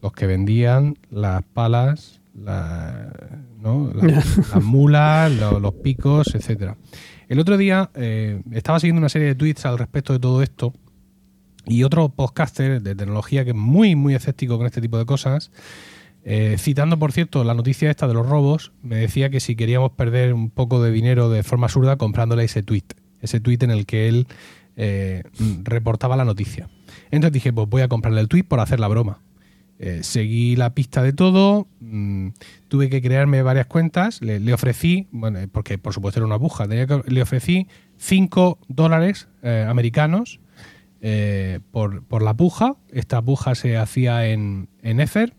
Los 0.00 0.12
que 0.12 0.26
vendían 0.26 0.96
las 1.10 1.42
palas, 1.42 2.20
la, 2.38 3.12
¿no? 3.58 3.90
las 3.94 4.54
mulas, 4.62 5.32
los, 5.32 5.74
picos, 5.74 6.34
etcétera. 6.34 6.76
El 7.28 7.40
otro 7.40 7.56
día 7.56 7.90
eh, 7.94 8.42
estaba 8.52 8.78
siguiendo 8.80 9.00
una 9.00 9.08
serie 9.08 9.28
de 9.28 9.34
tweets 9.34 9.66
al 9.66 9.78
respecto 9.78 10.12
de 10.12 10.18
todo 10.18 10.42
esto 10.42 10.72
y 11.66 11.82
otro 11.82 12.08
podcaster 12.08 12.80
de 12.80 12.94
tecnología 12.94 13.44
que 13.44 13.50
es 13.50 13.56
muy, 13.56 13.96
muy 13.96 14.14
escéptico 14.14 14.56
con 14.56 14.66
este 14.66 14.80
tipo 14.80 14.98
de 14.98 15.06
cosas, 15.06 15.50
eh, 16.24 16.56
citando, 16.58 16.98
por 16.98 17.12
cierto, 17.12 17.44
la 17.44 17.54
noticia 17.54 17.90
esta 17.90 18.08
de 18.08 18.14
los 18.14 18.28
robos, 18.28 18.72
me 18.82 18.96
decía 18.96 19.30
que 19.30 19.40
si 19.40 19.56
queríamos 19.56 19.92
perder 19.92 20.34
un 20.34 20.50
poco 20.50 20.82
de 20.82 20.90
dinero 20.90 21.30
de 21.30 21.42
forma 21.42 21.66
absurda 21.66 21.96
comprándole 21.96 22.44
ese 22.44 22.62
tweet, 22.62 22.84
ese 23.20 23.40
tweet 23.40 23.58
en 23.62 23.70
el 23.70 23.86
que 23.86 24.08
él 24.08 24.26
eh, 24.76 25.22
reportaba 25.62 26.16
la 26.16 26.24
noticia. 26.24 26.68
Entonces 27.10 27.32
dije, 27.32 27.52
pues 27.52 27.68
voy 27.68 27.82
a 27.82 27.88
comprarle 27.88 28.20
el 28.20 28.28
tweet 28.28 28.44
por 28.44 28.60
hacer 28.60 28.80
la 28.80 28.88
broma. 28.88 29.20
Eh, 29.78 30.00
seguí 30.02 30.56
la 30.56 30.72
pista 30.74 31.02
de 31.02 31.12
todo, 31.12 31.68
mm, 31.80 32.28
tuve 32.68 32.88
que 32.88 33.02
crearme 33.02 33.42
varias 33.42 33.66
cuentas, 33.66 34.22
le, 34.22 34.54
ofrecí, 34.54 35.06
bueno, 35.10 35.38
porque 35.52 35.76
por 35.76 35.92
supuesto 35.92 36.18
era 36.18 36.26
una 36.26 36.36
buja, 36.36 36.66
le 36.66 37.22
ofrecí 37.22 37.68
5 37.98 38.58
dólares 38.68 39.28
eh, 39.42 39.66
americanos 39.68 40.40
eh, 41.02 41.60
por, 41.72 42.22
la 42.22 42.34
puja, 42.34 42.76
esta 42.90 43.20
puja 43.20 43.54
se 43.54 43.76
hacía 43.76 44.28
en, 44.28 44.70
en 44.80 44.98
Ether, 44.98 45.34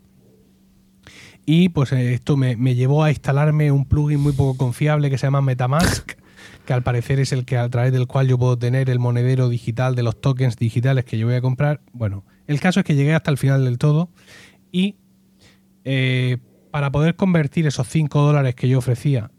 y 1.47 1.69
pues 1.69 1.91
esto 1.91 2.37
me, 2.37 2.55
me, 2.57 2.75
llevó 2.75 3.03
a 3.03 3.09
instalarme 3.09 3.71
un 3.71 3.85
plugin 3.85 4.19
muy 4.19 4.33
poco 4.33 4.55
confiable 4.55 5.09
que 5.09 5.17
se 5.17 5.25
llama 5.25 5.41
Metamask, 5.41 6.11
que 6.67 6.73
al 6.73 6.83
parecer 6.83 7.21
es 7.21 7.31
el 7.31 7.45
que 7.45 7.57
a 7.57 7.67
través 7.69 7.93
del 7.93 8.07
cual 8.07 8.27
yo 8.27 8.37
puedo 8.37 8.59
tener 8.59 8.89
el 8.89 8.99
monedero 8.99 9.47
digital 9.47 9.95
de 9.95 10.03
los 10.03 10.19
tokens 10.19 10.57
digitales 10.57 11.05
que 11.05 11.17
yo 11.17 11.25
voy 11.25 11.35
a 11.35 11.41
comprar. 11.41 11.79
Bueno, 11.93 12.25
el 12.45 12.59
caso 12.59 12.81
es 12.81 12.85
que 12.85 12.93
llegué 12.93 13.15
hasta 13.15 13.31
el 13.31 13.37
final 13.37 13.63
del 13.63 13.77
todo 13.77 14.09
y 14.69 14.97
eh, 15.85 16.39
para 16.69 16.91
poder 16.91 17.15
convertir 17.15 17.65
esos 17.67 17.87
5 17.87 18.21
dólares 18.21 18.53
que 18.53 18.67
yo 18.67 18.79
ofrecía 18.79 19.31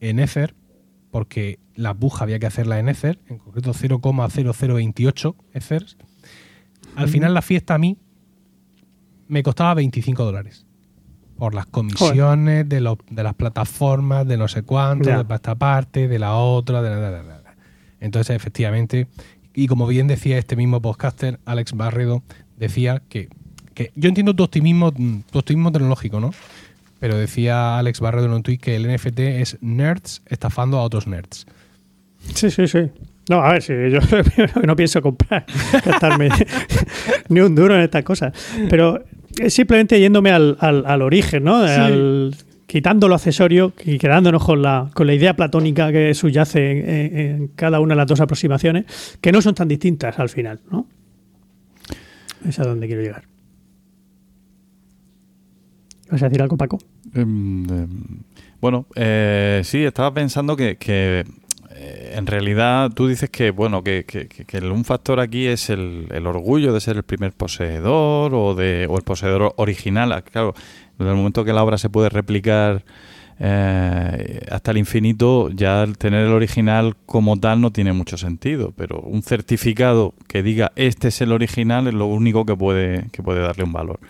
en 0.00 0.18
Ether, 0.18 0.54
porque 1.10 1.60
la 1.74 1.94
buja 1.94 2.24
había 2.24 2.38
que 2.38 2.46
hacerla 2.46 2.78
en 2.78 2.90
Ether, 2.90 3.20
en 3.26 3.38
concreto 3.38 3.72
0,0028 3.72 5.34
Ethers, 5.54 5.96
al 6.94 7.08
final 7.08 7.32
la 7.32 7.40
fiesta 7.40 7.74
a 7.74 7.78
mí 7.78 7.96
me 9.28 9.42
costaba 9.42 9.72
25 9.72 10.24
dólares. 10.24 10.65
Por 11.38 11.54
las 11.54 11.66
comisiones 11.66 12.68
de, 12.68 12.96
de, 13.10 13.22
las 13.22 13.34
plataformas, 13.34 14.26
de 14.26 14.36
no 14.36 14.48
sé 14.48 14.62
cuánto, 14.62 15.10
de 15.10 15.34
esta 15.34 15.54
parte, 15.54 16.08
de 16.08 16.18
la 16.18 16.34
otra, 16.34 16.80
de 16.80 16.90
la, 16.90 17.10
de 17.10 17.22
Entonces, 18.00 18.34
efectivamente, 18.34 19.06
y 19.54 19.66
como 19.66 19.86
bien 19.86 20.06
decía 20.06 20.38
este 20.38 20.56
mismo 20.56 20.80
podcaster, 20.80 21.38
Alex 21.44 21.72
Barredo, 21.72 22.22
decía 22.56 23.02
que, 23.08 23.28
yo 23.94 24.08
entiendo 24.08 24.34
tu 24.34 24.44
optimismo, 24.44 24.92
tu 24.92 25.38
optimismo 25.38 25.72
tecnológico, 25.72 26.20
¿no? 26.20 26.30
Pero 27.00 27.16
decía 27.16 27.78
Alex 27.78 28.00
Barredo 28.00 28.26
en 28.26 28.32
un 28.32 28.42
tweet 28.42 28.58
que 28.58 28.76
el 28.76 28.90
NFT 28.90 29.18
es 29.20 29.58
nerds 29.60 30.22
estafando 30.26 30.78
a 30.78 30.82
otros 30.82 31.06
nerds. 31.06 31.46
Sí, 32.34 32.50
sí, 32.50 32.66
sí. 32.66 32.90
No, 33.28 33.42
a 33.42 33.52
ver, 33.52 33.62
si 33.62 33.72
yo 33.90 33.98
no 34.64 34.76
pienso 34.76 35.02
comprar, 35.02 35.44
gastarme 35.84 36.28
ni 37.28 37.40
un 37.40 37.54
duro 37.54 37.74
en 37.74 37.82
estas 37.82 38.04
cosas. 38.04 38.32
Pero 38.68 39.04
es 39.40 39.54
simplemente 39.54 40.00
yéndome 40.00 40.30
al, 40.30 40.56
al, 40.60 41.02
origen, 41.02 41.44
¿no? 41.44 41.64
quitando 42.66 43.06
lo 43.06 43.14
accesorio 43.14 43.72
y 43.84 43.96
quedándonos 43.98 44.44
con 44.44 44.60
la, 44.60 44.90
con 44.92 45.06
la 45.06 45.14
idea 45.14 45.36
platónica 45.36 45.92
que 45.92 46.12
subyace 46.14 46.70
en, 46.70 47.18
en, 47.18 47.48
cada 47.48 47.78
una 47.78 47.94
de 47.94 47.98
las 47.98 48.08
dos 48.08 48.20
aproximaciones, 48.20 49.18
que 49.20 49.30
no 49.30 49.40
son 49.40 49.54
tan 49.54 49.68
distintas 49.68 50.18
al 50.18 50.28
final, 50.28 50.60
¿no? 50.70 50.88
Es 52.46 52.58
a 52.58 52.64
donde 52.64 52.86
quiero 52.86 53.02
llegar. 53.02 53.24
¿Vas 56.10 56.22
a 56.22 56.28
decir 56.28 56.42
algo, 56.42 56.56
Paco? 56.56 56.78
Em, 57.14 57.64
em, 57.68 57.88
bueno, 58.60 58.86
eh, 58.94 59.60
sí, 59.64 59.84
estaba 59.84 60.14
pensando 60.14 60.56
que, 60.56 61.24
en 62.12 62.26
realidad 62.26 62.90
tú 62.94 63.08
dices 63.08 63.30
que, 63.30 63.50
bueno, 63.50 63.82
que, 63.82 64.26
un 64.62 64.84
factor 64.84 65.20
aquí 65.20 65.46
es 65.46 65.70
el, 65.70 66.08
orgullo 66.26 66.72
de 66.72 66.80
ser 66.80 66.96
el 66.96 67.02
primer 67.02 67.32
poseedor 67.32 68.34
o, 68.34 68.54
de, 68.54 68.86
o 68.88 68.96
el 68.96 69.02
poseedor 69.04 69.54
original. 69.56 70.22
Claro, 70.24 70.54
en 70.98 71.06
el 71.06 71.14
momento 71.14 71.44
que 71.44 71.52
la 71.52 71.62
obra 71.62 71.78
se 71.78 71.90
puede 71.90 72.08
replicar 72.08 72.84
eh, 73.38 74.40
hasta 74.50 74.70
el 74.70 74.78
infinito, 74.78 75.50
ya 75.50 75.82
el 75.82 75.98
tener 75.98 76.26
el 76.26 76.32
original 76.32 76.96
como 77.04 77.38
tal 77.38 77.60
no 77.60 77.70
tiene 77.70 77.92
mucho 77.92 78.16
sentido, 78.16 78.72
pero 78.76 79.00
un 79.00 79.22
certificado 79.22 80.14
que 80.26 80.42
diga 80.42 80.72
este 80.74 81.08
es 81.08 81.20
el 81.20 81.32
original 81.32 81.86
es 81.86 81.94
lo 81.94 82.06
único 82.06 82.46
que 82.46 82.56
puede, 82.56 83.08
que 83.12 83.22
puede 83.22 83.40
darle 83.40 83.64
un 83.64 83.72
valor. 83.72 84.00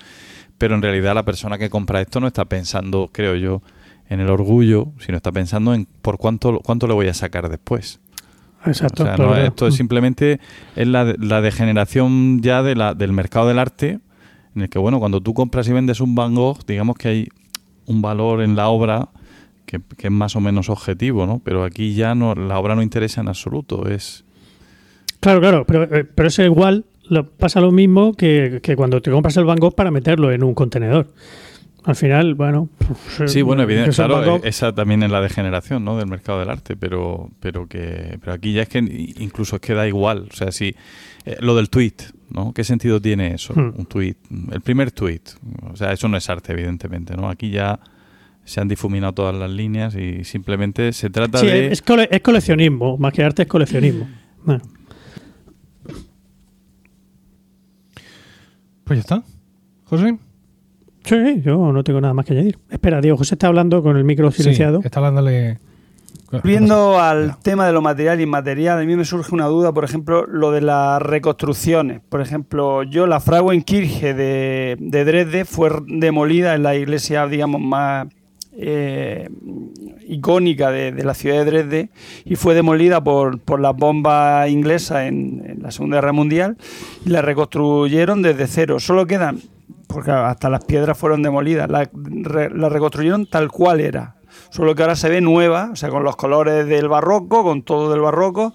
Pero 0.58 0.74
en 0.74 0.82
realidad 0.82 1.14
la 1.14 1.24
persona 1.24 1.58
que 1.58 1.70
compra 1.70 2.00
esto 2.00 2.20
no 2.20 2.28
está 2.28 2.44
pensando, 2.44 3.10
creo 3.12 3.34
yo, 3.34 3.62
en 4.08 4.20
el 4.20 4.30
orgullo, 4.30 4.88
sino 4.98 5.16
está 5.16 5.32
pensando 5.32 5.74
en 5.74 5.86
por 6.02 6.18
cuánto, 6.18 6.60
cuánto 6.60 6.86
le 6.86 6.94
voy 6.94 7.08
a 7.08 7.14
sacar 7.14 7.48
después. 7.48 8.00
Exacto. 8.64 9.06
esto 9.36 9.68
es 9.68 9.74
simplemente 9.76 10.40
es 10.74 10.88
la, 10.88 11.14
la 11.18 11.40
degeneración 11.40 12.40
ya 12.42 12.64
de 12.64 12.74
la, 12.74 12.94
del 12.94 13.12
mercado 13.12 13.48
del 13.48 13.58
arte, 13.58 14.00
en 14.56 14.62
el 14.62 14.68
que, 14.68 14.78
bueno, 14.78 14.98
cuando 14.98 15.20
tú 15.20 15.34
compras 15.34 15.68
y 15.68 15.72
vendes 15.72 16.00
un 16.00 16.14
Van 16.14 16.34
Gogh, 16.34 16.64
digamos 16.66 16.96
que 16.96 17.08
hay 17.08 17.28
un 17.86 18.02
valor 18.02 18.42
en 18.42 18.56
la 18.56 18.68
obra 18.68 19.08
que, 19.66 19.80
es 19.98 20.10
más 20.10 20.36
o 20.36 20.40
menos 20.40 20.68
objetivo, 20.68 21.26
¿no? 21.26 21.40
Pero 21.44 21.64
aquí 21.64 21.94
ya 21.94 22.14
no, 22.14 22.34
la 22.34 22.58
obra 22.58 22.74
no 22.74 22.82
interesa 22.82 23.20
en 23.20 23.28
absoluto, 23.28 23.88
es... 23.88 24.24
Claro, 25.20 25.40
claro, 25.40 25.64
pero, 25.66 25.84
eh, 25.84 26.04
pero 26.04 26.28
es 26.28 26.38
igual, 26.38 26.84
lo, 27.08 27.26
pasa 27.26 27.60
lo 27.60 27.72
mismo 27.72 28.14
que, 28.14 28.60
cuando 28.76 29.00
te 29.00 29.10
compras 29.10 29.36
el 29.36 29.44
Van 29.44 29.58
Gogh 29.58 29.74
para 29.74 29.90
meterlo 29.90 30.30
en 30.32 30.42
un 30.42 30.54
contenedor. 30.54 31.08
Al 31.86 31.94
final, 31.94 32.34
bueno... 32.34 32.68
Pues, 33.16 33.30
sí, 33.30 33.42
bueno, 33.42 33.62
evidentemente, 33.62 33.94
claro, 33.94 34.40
esa 34.42 34.74
también 34.74 35.04
es 35.04 35.10
la 35.10 35.20
degeneración 35.20 35.84
¿no? 35.84 35.96
del 35.96 36.08
mercado 36.08 36.40
del 36.40 36.50
arte, 36.50 36.76
pero, 36.76 37.30
pero, 37.38 37.68
que, 37.68 38.18
pero 38.20 38.32
aquí 38.32 38.52
ya 38.52 38.62
es 38.62 38.68
que 38.68 38.78
incluso 38.78 39.56
es 39.56 39.62
que 39.62 39.72
da 39.72 39.86
igual, 39.86 40.28
o 40.30 40.34
sea, 40.34 40.50
si... 40.50 40.74
Eh, 41.24 41.36
lo 41.40 41.56
del 41.56 41.70
tweet, 41.70 41.94
¿no? 42.30 42.52
¿Qué 42.52 42.64
sentido 42.64 43.00
tiene 43.00 43.34
eso? 43.34 43.52
Hmm. 43.54 43.74
Un 43.76 43.86
tweet, 43.86 44.16
el 44.52 44.60
primer 44.60 44.90
tweet, 44.90 45.22
o 45.70 45.76
sea, 45.76 45.92
eso 45.92 46.08
no 46.08 46.16
es 46.16 46.28
arte, 46.28 46.52
evidentemente, 46.52 47.16
¿no? 47.16 47.28
Aquí 47.28 47.50
ya 47.50 47.80
se 48.44 48.60
han 48.60 48.68
difuminado 48.68 49.12
todas 49.12 49.34
las 49.34 49.50
líneas 49.50 49.94
y 49.94 50.24
simplemente 50.24 50.92
se 50.92 51.08
trata 51.10 51.40
de... 51.40 51.66
Es, 51.66 51.82
es 52.10 52.20
coleccionismo, 52.22 52.96
más 52.98 53.12
que 53.12 53.22
arte 53.22 53.42
es 53.42 53.48
coleccionismo. 53.48 54.08
Pues 58.84 58.98
ya 58.98 59.00
está. 59.00 59.22
José. 59.84 60.16
Sí, 61.06 61.40
yo 61.42 61.72
no 61.72 61.84
tengo 61.84 62.00
nada 62.00 62.12
más 62.12 62.26
que 62.26 62.32
añadir. 62.32 62.58
Espera, 62.68 63.00
Diego, 63.00 63.16
José 63.16 63.36
está 63.36 63.46
hablando 63.46 63.82
con 63.82 63.96
el 63.96 64.04
micro 64.04 64.30
silenciado. 64.30 64.80
está 64.84 64.98
hablándole... 64.98 65.58
Viendo 66.42 66.98
al 66.98 67.38
tema 67.38 67.68
de 67.68 67.72
lo 67.72 67.80
material 67.80 68.18
y 68.18 68.24
inmaterial, 68.24 68.80
a 68.80 68.84
mí 68.84 68.96
me 68.96 69.04
surge 69.04 69.32
una 69.32 69.46
duda, 69.46 69.72
por 69.72 69.84
ejemplo, 69.84 70.26
lo 70.26 70.50
de 70.50 70.60
las 70.60 71.00
reconstrucciones. 71.00 72.00
Por 72.08 72.20
ejemplo, 72.20 72.82
yo 72.82 73.06
la 73.06 73.20
Frauenkirche 73.20 74.12
de, 74.12 74.76
de 74.80 75.04
Dresde 75.04 75.44
fue 75.44 75.70
demolida 75.86 76.56
en 76.56 76.64
la 76.64 76.74
iglesia, 76.74 77.28
digamos, 77.28 77.60
más 77.60 78.08
eh, 78.58 79.28
icónica 80.08 80.70
de, 80.70 80.92
la 81.04 81.12
ciudad 81.12 81.36
de 81.36 81.44
Dresde 81.44 81.90
y 82.24 82.36
fue 82.36 82.54
demolida 82.54 83.04
por, 83.04 83.38
por 83.38 83.60
las 83.60 83.76
bombas 83.76 84.48
inglesas 84.48 85.06
en, 85.06 85.58
la 85.60 85.70
Segunda 85.70 85.98
Guerra 85.98 86.12
Mundial 86.12 86.56
y 87.04 87.10
la 87.10 87.20
reconstruyeron 87.22 88.22
desde 88.22 88.46
cero. 88.46 88.80
Solo 88.80 89.06
quedan, 89.06 89.40
porque 89.86 90.10
hasta 90.10 90.50
las 90.50 90.64
piedras 90.64 90.98
fueron 90.98 91.22
demolidas, 91.22 91.70
la, 91.70 91.88
reconstruyeron 92.68 93.26
tal 93.26 93.50
cual 93.50 93.80
era. 93.80 94.16
Solo 94.50 94.74
que 94.74 94.82
ahora 94.82 94.96
se 94.96 95.08
ve 95.08 95.20
nueva, 95.20 95.70
o 95.72 95.76
sea, 95.76 95.88
con 95.88 96.04
los 96.04 96.16
colores 96.16 96.66
del 96.66 96.88
barroco, 96.88 97.42
con 97.42 97.62
todo 97.62 97.90
del 97.90 98.00
barroco 98.00 98.54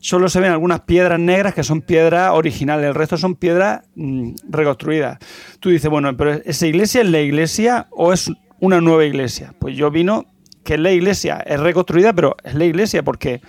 solo 0.00 0.28
se 0.28 0.40
ven 0.40 0.52
algunas 0.52 0.80
piedras 0.82 1.18
negras 1.18 1.54
que 1.54 1.64
son 1.64 1.82
piedras 1.82 2.30
originales, 2.32 2.86
el 2.86 2.94
resto 2.94 3.16
son 3.16 3.34
piedras 3.34 3.82
mm, 3.96 4.32
reconstruidas. 4.48 5.18
Tú 5.60 5.70
dices, 5.70 5.90
bueno, 5.90 6.16
pero 6.16 6.34
¿esa 6.34 6.66
iglesia 6.66 7.02
es 7.02 7.08
la 7.08 7.20
iglesia 7.20 7.88
o 7.90 8.12
es 8.12 8.30
una 8.60 8.80
nueva 8.80 9.04
iglesia. 9.04 9.54
Pues 9.58 9.76
yo 9.76 9.90
vino 9.90 10.26
que 10.64 10.74
es 10.74 10.80
la 10.80 10.92
iglesia, 10.92 11.38
es 11.46 11.60
reconstruida, 11.60 12.12
pero 12.12 12.36
es 12.44 12.54
la 12.54 12.64
iglesia 12.64 13.02
porque, 13.02 13.40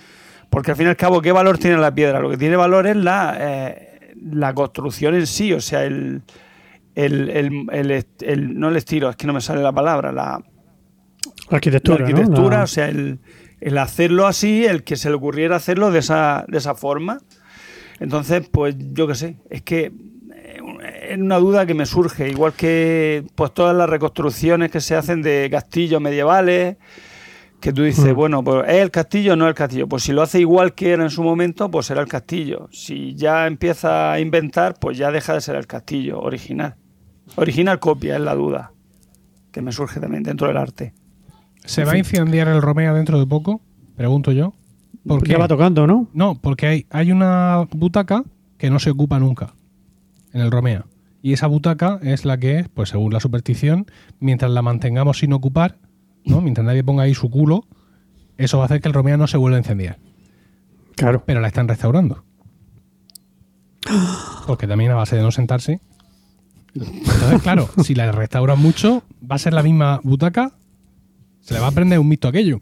porque 0.48 0.70
al 0.72 0.76
fin 0.76 0.86
y 0.86 0.90
al 0.90 0.96
cabo, 0.96 1.20
¿qué 1.20 1.32
valor 1.32 1.58
tiene 1.58 1.76
la 1.76 1.94
piedra? 1.94 2.20
Lo 2.20 2.30
que 2.30 2.38
tiene 2.38 2.56
valor 2.56 2.86
es 2.86 2.96
la, 2.96 3.36
eh, 3.38 4.14
la 4.22 4.54
construcción 4.54 5.14
en 5.14 5.26
sí, 5.26 5.52
o 5.52 5.60
sea, 5.60 5.84
el, 5.84 6.22
el, 6.94 7.30
el, 7.30 8.58
no 8.58 8.68
el 8.68 8.76
estilo, 8.76 9.10
es 9.10 9.16
que 9.16 9.26
no 9.26 9.32
me 9.32 9.40
sale 9.40 9.62
la 9.62 9.72
palabra, 9.72 10.12
la, 10.12 10.42
arquitectura, 11.50 12.04
arquitectura 12.04 12.62
o 12.62 12.66
sea, 12.66 12.88
el, 12.88 13.20
el 13.60 13.78
hacerlo 13.78 14.26
así, 14.26 14.64
el 14.64 14.82
que 14.82 14.96
se 14.96 15.10
le 15.10 15.16
ocurriera 15.16 15.56
hacerlo 15.56 15.90
de 15.90 16.00
esa, 16.00 16.44
de 16.48 16.58
esa 16.58 16.74
forma. 16.74 17.18
Entonces, 18.00 18.48
pues 18.50 18.74
yo 18.78 19.06
qué 19.06 19.14
sé, 19.14 19.36
es 19.50 19.62
que 19.62 19.92
eh, 20.34 20.60
es 21.10 21.18
una 21.18 21.36
duda 21.36 21.66
que 21.66 21.74
me 21.74 21.86
surge, 21.86 22.28
igual 22.30 22.54
que 22.54 23.24
pues 23.34 23.52
todas 23.52 23.76
las 23.76 23.88
reconstrucciones 23.88 24.70
que 24.70 24.80
se 24.80 24.96
hacen 24.96 25.20
de 25.22 25.48
castillos 25.50 26.00
medievales, 26.00 26.76
que 27.60 27.72
tú 27.72 27.82
dices, 27.82 28.12
Mm. 28.12 28.16
bueno, 28.16 28.42
pues 28.44 28.68
es 28.68 28.76
el 28.82 28.90
castillo 28.90 29.34
o 29.34 29.36
no 29.36 29.44
es 29.46 29.50
el 29.50 29.54
castillo. 29.54 29.88
Pues 29.88 30.02
si 30.02 30.12
lo 30.12 30.22
hace 30.22 30.40
igual 30.40 30.74
que 30.74 30.90
era 30.92 31.02
en 31.04 31.10
su 31.10 31.22
momento, 31.22 31.70
pues 31.70 31.86
será 31.86 32.00
el 32.00 32.08
castillo. 32.08 32.68
Si 32.72 33.14
ya 33.14 33.46
empieza 33.46 34.12
a 34.12 34.20
inventar, 34.20 34.74
pues 34.80 34.96
ya 34.98 35.10
deja 35.10 35.34
de 35.34 35.40
ser 35.40 35.56
el 35.56 35.66
castillo 35.66 36.20
original. 36.20 36.76
Original 37.36 37.78
copia 37.78 38.16
es 38.16 38.22
la 38.22 38.34
duda 38.34 38.72
que 39.52 39.62
me 39.62 39.72
surge 39.72 40.00
también 40.00 40.22
dentro 40.22 40.46
del 40.48 40.56
arte. 40.56 40.94
¿Se 41.64 41.84
va 41.84 41.92
a 41.92 41.98
incendiar 41.98 42.48
el 42.48 42.62
Romea 42.62 42.92
dentro 42.94 43.18
de 43.18 43.26
poco? 43.26 43.60
Pregunto 43.96 44.32
yo. 44.32 44.54
¿Por 45.06 45.22
qué? 45.22 45.32
Ya 45.32 45.38
va 45.38 45.48
tocando, 45.48 45.86
¿no? 45.86 46.08
No, 46.12 46.34
porque 46.40 46.66
hay, 46.66 46.86
hay 46.90 47.12
una 47.12 47.66
butaca 47.72 48.24
que 48.58 48.70
no 48.70 48.78
se 48.78 48.90
ocupa 48.90 49.18
nunca 49.18 49.54
en 50.32 50.40
el 50.40 50.50
Romea. 50.50 50.86
Y 51.22 51.32
esa 51.34 51.46
butaca 51.46 51.98
es 52.02 52.24
la 52.24 52.38
que 52.38 52.60
es, 52.60 52.68
pues 52.68 52.88
según 52.90 53.12
la 53.12 53.20
superstición, 53.20 53.86
mientras 54.20 54.50
la 54.50 54.62
mantengamos 54.62 55.18
sin 55.18 55.32
ocupar, 55.32 55.76
¿no? 56.24 56.40
mientras 56.40 56.64
nadie 56.66 56.82
ponga 56.84 57.04
ahí 57.04 57.14
su 57.14 57.30
culo, 57.30 57.66
eso 58.36 58.58
va 58.58 58.64
a 58.64 58.66
hacer 58.66 58.80
que 58.80 58.88
el 58.88 58.94
Romea 58.94 59.16
no 59.16 59.26
se 59.26 59.36
vuelva 59.36 59.56
a 59.56 59.60
incendiar. 59.60 59.98
Claro. 60.96 61.22
Pero 61.26 61.40
la 61.40 61.48
están 61.48 61.68
restaurando. 61.68 62.24
Porque 64.46 64.66
también 64.66 64.90
a 64.90 64.94
base 64.94 65.16
de 65.16 65.22
no 65.22 65.30
sentarse. 65.30 65.80
Entonces, 66.74 67.42
claro, 67.42 67.68
si 67.84 67.94
la 67.94 68.10
restauran 68.12 68.58
mucho, 68.60 69.02
va 69.28 69.36
a 69.36 69.38
ser 69.38 69.52
la 69.52 69.62
misma 69.62 70.00
butaca, 70.04 70.52
se 71.40 71.54
le 71.54 71.60
va 71.60 71.68
a 71.68 71.72
prender 71.72 71.98
un 71.98 72.08
mito 72.08 72.28
aquello. 72.28 72.60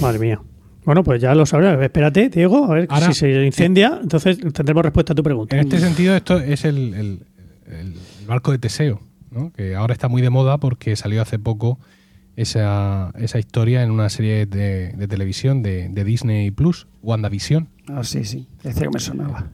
Madre 0.00 0.18
mía. 0.18 0.40
Bueno, 0.84 1.02
pues 1.04 1.20
ya 1.20 1.34
lo 1.34 1.46
sabrás. 1.46 1.80
Espérate, 1.82 2.28
Diego, 2.28 2.64
a 2.64 2.74
ver 2.74 2.86
Ahora- 2.90 3.08
si 3.08 3.14
se 3.14 3.44
incendia, 3.44 3.98
entonces 4.02 4.38
tendremos 4.52 4.82
respuesta 4.84 5.12
a 5.12 5.16
tu 5.16 5.22
pregunta. 5.22 5.56
En 5.56 5.62
este 5.62 5.78
sentido, 5.80 6.16
esto 6.16 6.38
es 6.38 6.64
el, 6.64 6.94
el- 6.94 7.26
el 7.66 7.94
barco 8.26 8.52
de 8.52 8.58
Teseo, 8.58 9.00
¿no? 9.30 9.52
que 9.52 9.74
ahora 9.74 9.92
está 9.92 10.08
muy 10.08 10.22
de 10.22 10.30
moda 10.30 10.58
porque 10.58 10.94
salió 10.96 11.20
hace 11.22 11.38
poco 11.38 11.78
esa, 12.36 13.10
esa 13.18 13.38
historia 13.38 13.82
en 13.82 13.90
una 13.90 14.08
serie 14.08 14.46
de, 14.46 14.92
de 14.92 15.08
televisión 15.08 15.62
de, 15.62 15.88
de 15.88 16.04
Disney 16.04 16.50
Plus, 16.50 16.86
WandaVision. 17.02 17.68
Ah, 17.88 18.04
sí, 18.04 18.24
sí, 18.24 18.46
decía 18.62 18.82
que 18.82 18.90
me 18.90 19.00
sonaba. 19.00 19.50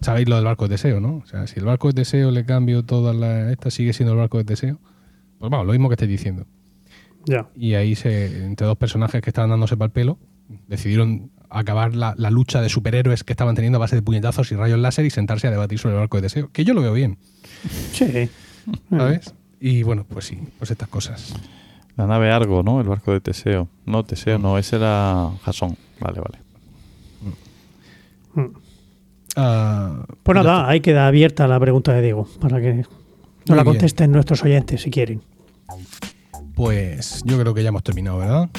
Sabéis 0.00 0.28
lo 0.28 0.36
del 0.36 0.44
barco 0.46 0.66
de 0.66 0.74
Teseo, 0.74 0.98
¿no? 1.00 1.16
O 1.16 1.26
sea, 1.26 1.46
si 1.46 1.58
el 1.58 1.66
barco 1.66 1.88
de 1.88 1.94
Teseo 1.94 2.30
le 2.30 2.44
cambio 2.44 2.84
toda 2.84 3.12
la. 3.12 3.52
Esta 3.52 3.70
sigue 3.70 3.92
siendo 3.92 4.12
el 4.14 4.18
barco 4.18 4.38
de 4.38 4.44
Teseo. 4.44 4.78
Pues 5.38 5.50
vamos, 5.50 5.66
lo 5.66 5.72
mismo 5.72 5.88
que 5.88 5.94
estáis 5.94 6.10
diciendo. 6.10 6.46
Ya. 7.26 7.48
Y 7.54 7.74
ahí, 7.74 7.94
se, 7.94 8.44
entre 8.46 8.66
dos 8.66 8.78
personajes 8.78 9.20
que 9.20 9.28
estaban 9.30 9.50
dándose 9.50 9.76
pa'l 9.76 9.90
pelo, 9.90 10.18
decidieron 10.68 11.30
acabar 11.50 11.94
la, 11.94 12.14
la 12.16 12.30
lucha 12.30 12.62
de 12.62 12.70
superhéroes 12.70 13.24
que 13.24 13.32
estaban 13.34 13.54
teniendo 13.54 13.76
a 13.76 13.80
base 13.80 13.96
de 13.96 14.02
puñetazos 14.02 14.50
y 14.52 14.56
rayos 14.56 14.78
láser 14.78 15.04
y 15.04 15.10
sentarse 15.10 15.48
a 15.48 15.50
debatir 15.50 15.78
sobre 15.78 15.94
el 15.96 16.00
barco 16.00 16.16
de 16.16 16.22
Teseo. 16.22 16.50
Que 16.50 16.64
yo 16.64 16.72
lo 16.72 16.80
veo 16.80 16.94
bien, 16.94 17.18
Sí. 17.92 18.30
¿sabes? 18.88 19.34
Y 19.60 19.82
bueno, 19.82 20.06
pues 20.08 20.24
sí, 20.24 20.38
pues 20.58 20.70
estas 20.70 20.88
cosas. 20.88 21.34
La 21.96 22.06
nave 22.06 22.30
Argo, 22.30 22.62
¿no? 22.62 22.80
El 22.80 22.88
barco 22.88 23.12
de 23.12 23.20
Teseo. 23.20 23.68
No, 23.86 24.04
Teseo 24.04 24.38
no, 24.38 24.56
ese 24.58 24.76
era 24.76 25.30
Jasón. 25.44 25.76
Vale, 26.00 26.20
vale. 26.20 26.38
Mm. 28.34 28.46
Ah, 29.36 30.04
Pues 30.22 30.36
nada, 30.36 30.68
ahí 30.68 30.80
queda 30.80 31.06
abierta 31.06 31.46
la 31.46 31.58
pregunta 31.60 31.92
de 31.92 32.02
Diego, 32.02 32.28
para 32.40 32.60
que 32.60 32.74
nos 32.74 32.86
la 33.48 33.54
bien. 33.56 33.64
contesten 33.64 34.12
nuestros 34.12 34.42
oyentes 34.44 34.82
si 34.82 34.90
quieren. 34.90 35.22
Pues 36.54 37.22
yo 37.24 37.38
creo 37.38 37.54
que 37.54 37.62
ya 37.62 37.68
hemos 37.70 37.82
terminado, 37.82 38.18
¿verdad? 38.18 38.50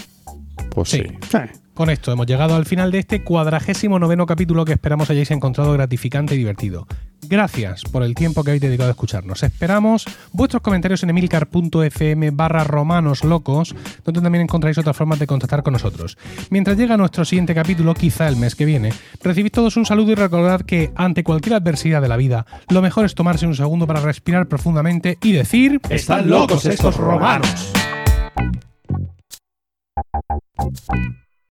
Pues 0.70 0.90
Sí. 0.90 1.04
sí. 1.30 1.38
Con 1.82 1.90
esto 1.90 2.12
hemos 2.12 2.28
llegado 2.28 2.56
al 2.56 2.68
final 2.68 2.92
de 2.92 3.00
este 3.00 3.24
cuadragésimo 3.24 3.98
noveno 3.98 4.28
capítulo 4.28 4.66
que 4.66 4.74
esperamos 4.74 5.10
hayáis 5.10 5.32
encontrado 5.32 5.74
gratificante 5.74 6.36
y 6.36 6.38
divertido. 6.38 6.86
Gracias 7.28 7.82
por 7.92 8.04
el 8.04 8.14
tiempo 8.14 8.44
que 8.44 8.52
habéis 8.52 8.62
dedicado 8.62 8.90
a 8.90 8.92
escucharnos. 8.92 9.42
Esperamos 9.42 10.06
vuestros 10.32 10.62
comentarios 10.62 11.02
en 11.02 11.10
emilcar.fm 11.10 12.30
barra 12.30 12.66
romanos 12.66 13.24
locos, 13.24 13.74
donde 14.06 14.22
también 14.22 14.44
encontráis 14.44 14.78
otras 14.78 14.96
formas 14.96 15.18
de 15.18 15.26
contactar 15.26 15.64
con 15.64 15.74
nosotros. 15.74 16.20
Mientras 16.52 16.78
llega 16.78 16.98
nuestro 16.98 17.26
siguiente 17.26 17.56
capítulo, 17.56 17.96
quizá 17.96 18.28
el 18.28 18.36
mes 18.36 18.54
que 18.54 18.66
viene, 18.66 18.94
recibid 19.24 19.52
todos 19.52 19.76
un 19.76 19.88
saludo 19.88 20.12
y 20.12 20.16
recordad 20.16 20.62
que 20.62 20.92
ante 20.96 21.24
cualquier 21.24 21.56
adversidad 21.56 22.04
de 22.04 22.10
la 22.10 22.18
vida, 22.18 22.46
lo 22.70 22.84
mejor 22.84 23.06
es 23.06 23.16
tomarse 23.16 23.48
un 23.48 23.56
segundo 23.56 23.88
para 23.88 24.02
respirar 24.02 24.48
profundamente 24.48 25.18
y 25.24 25.32
decir... 25.32 25.82
¡Están 25.90 26.30
locos 26.30 26.64
estos 26.64 26.96
romanos! 26.98 27.74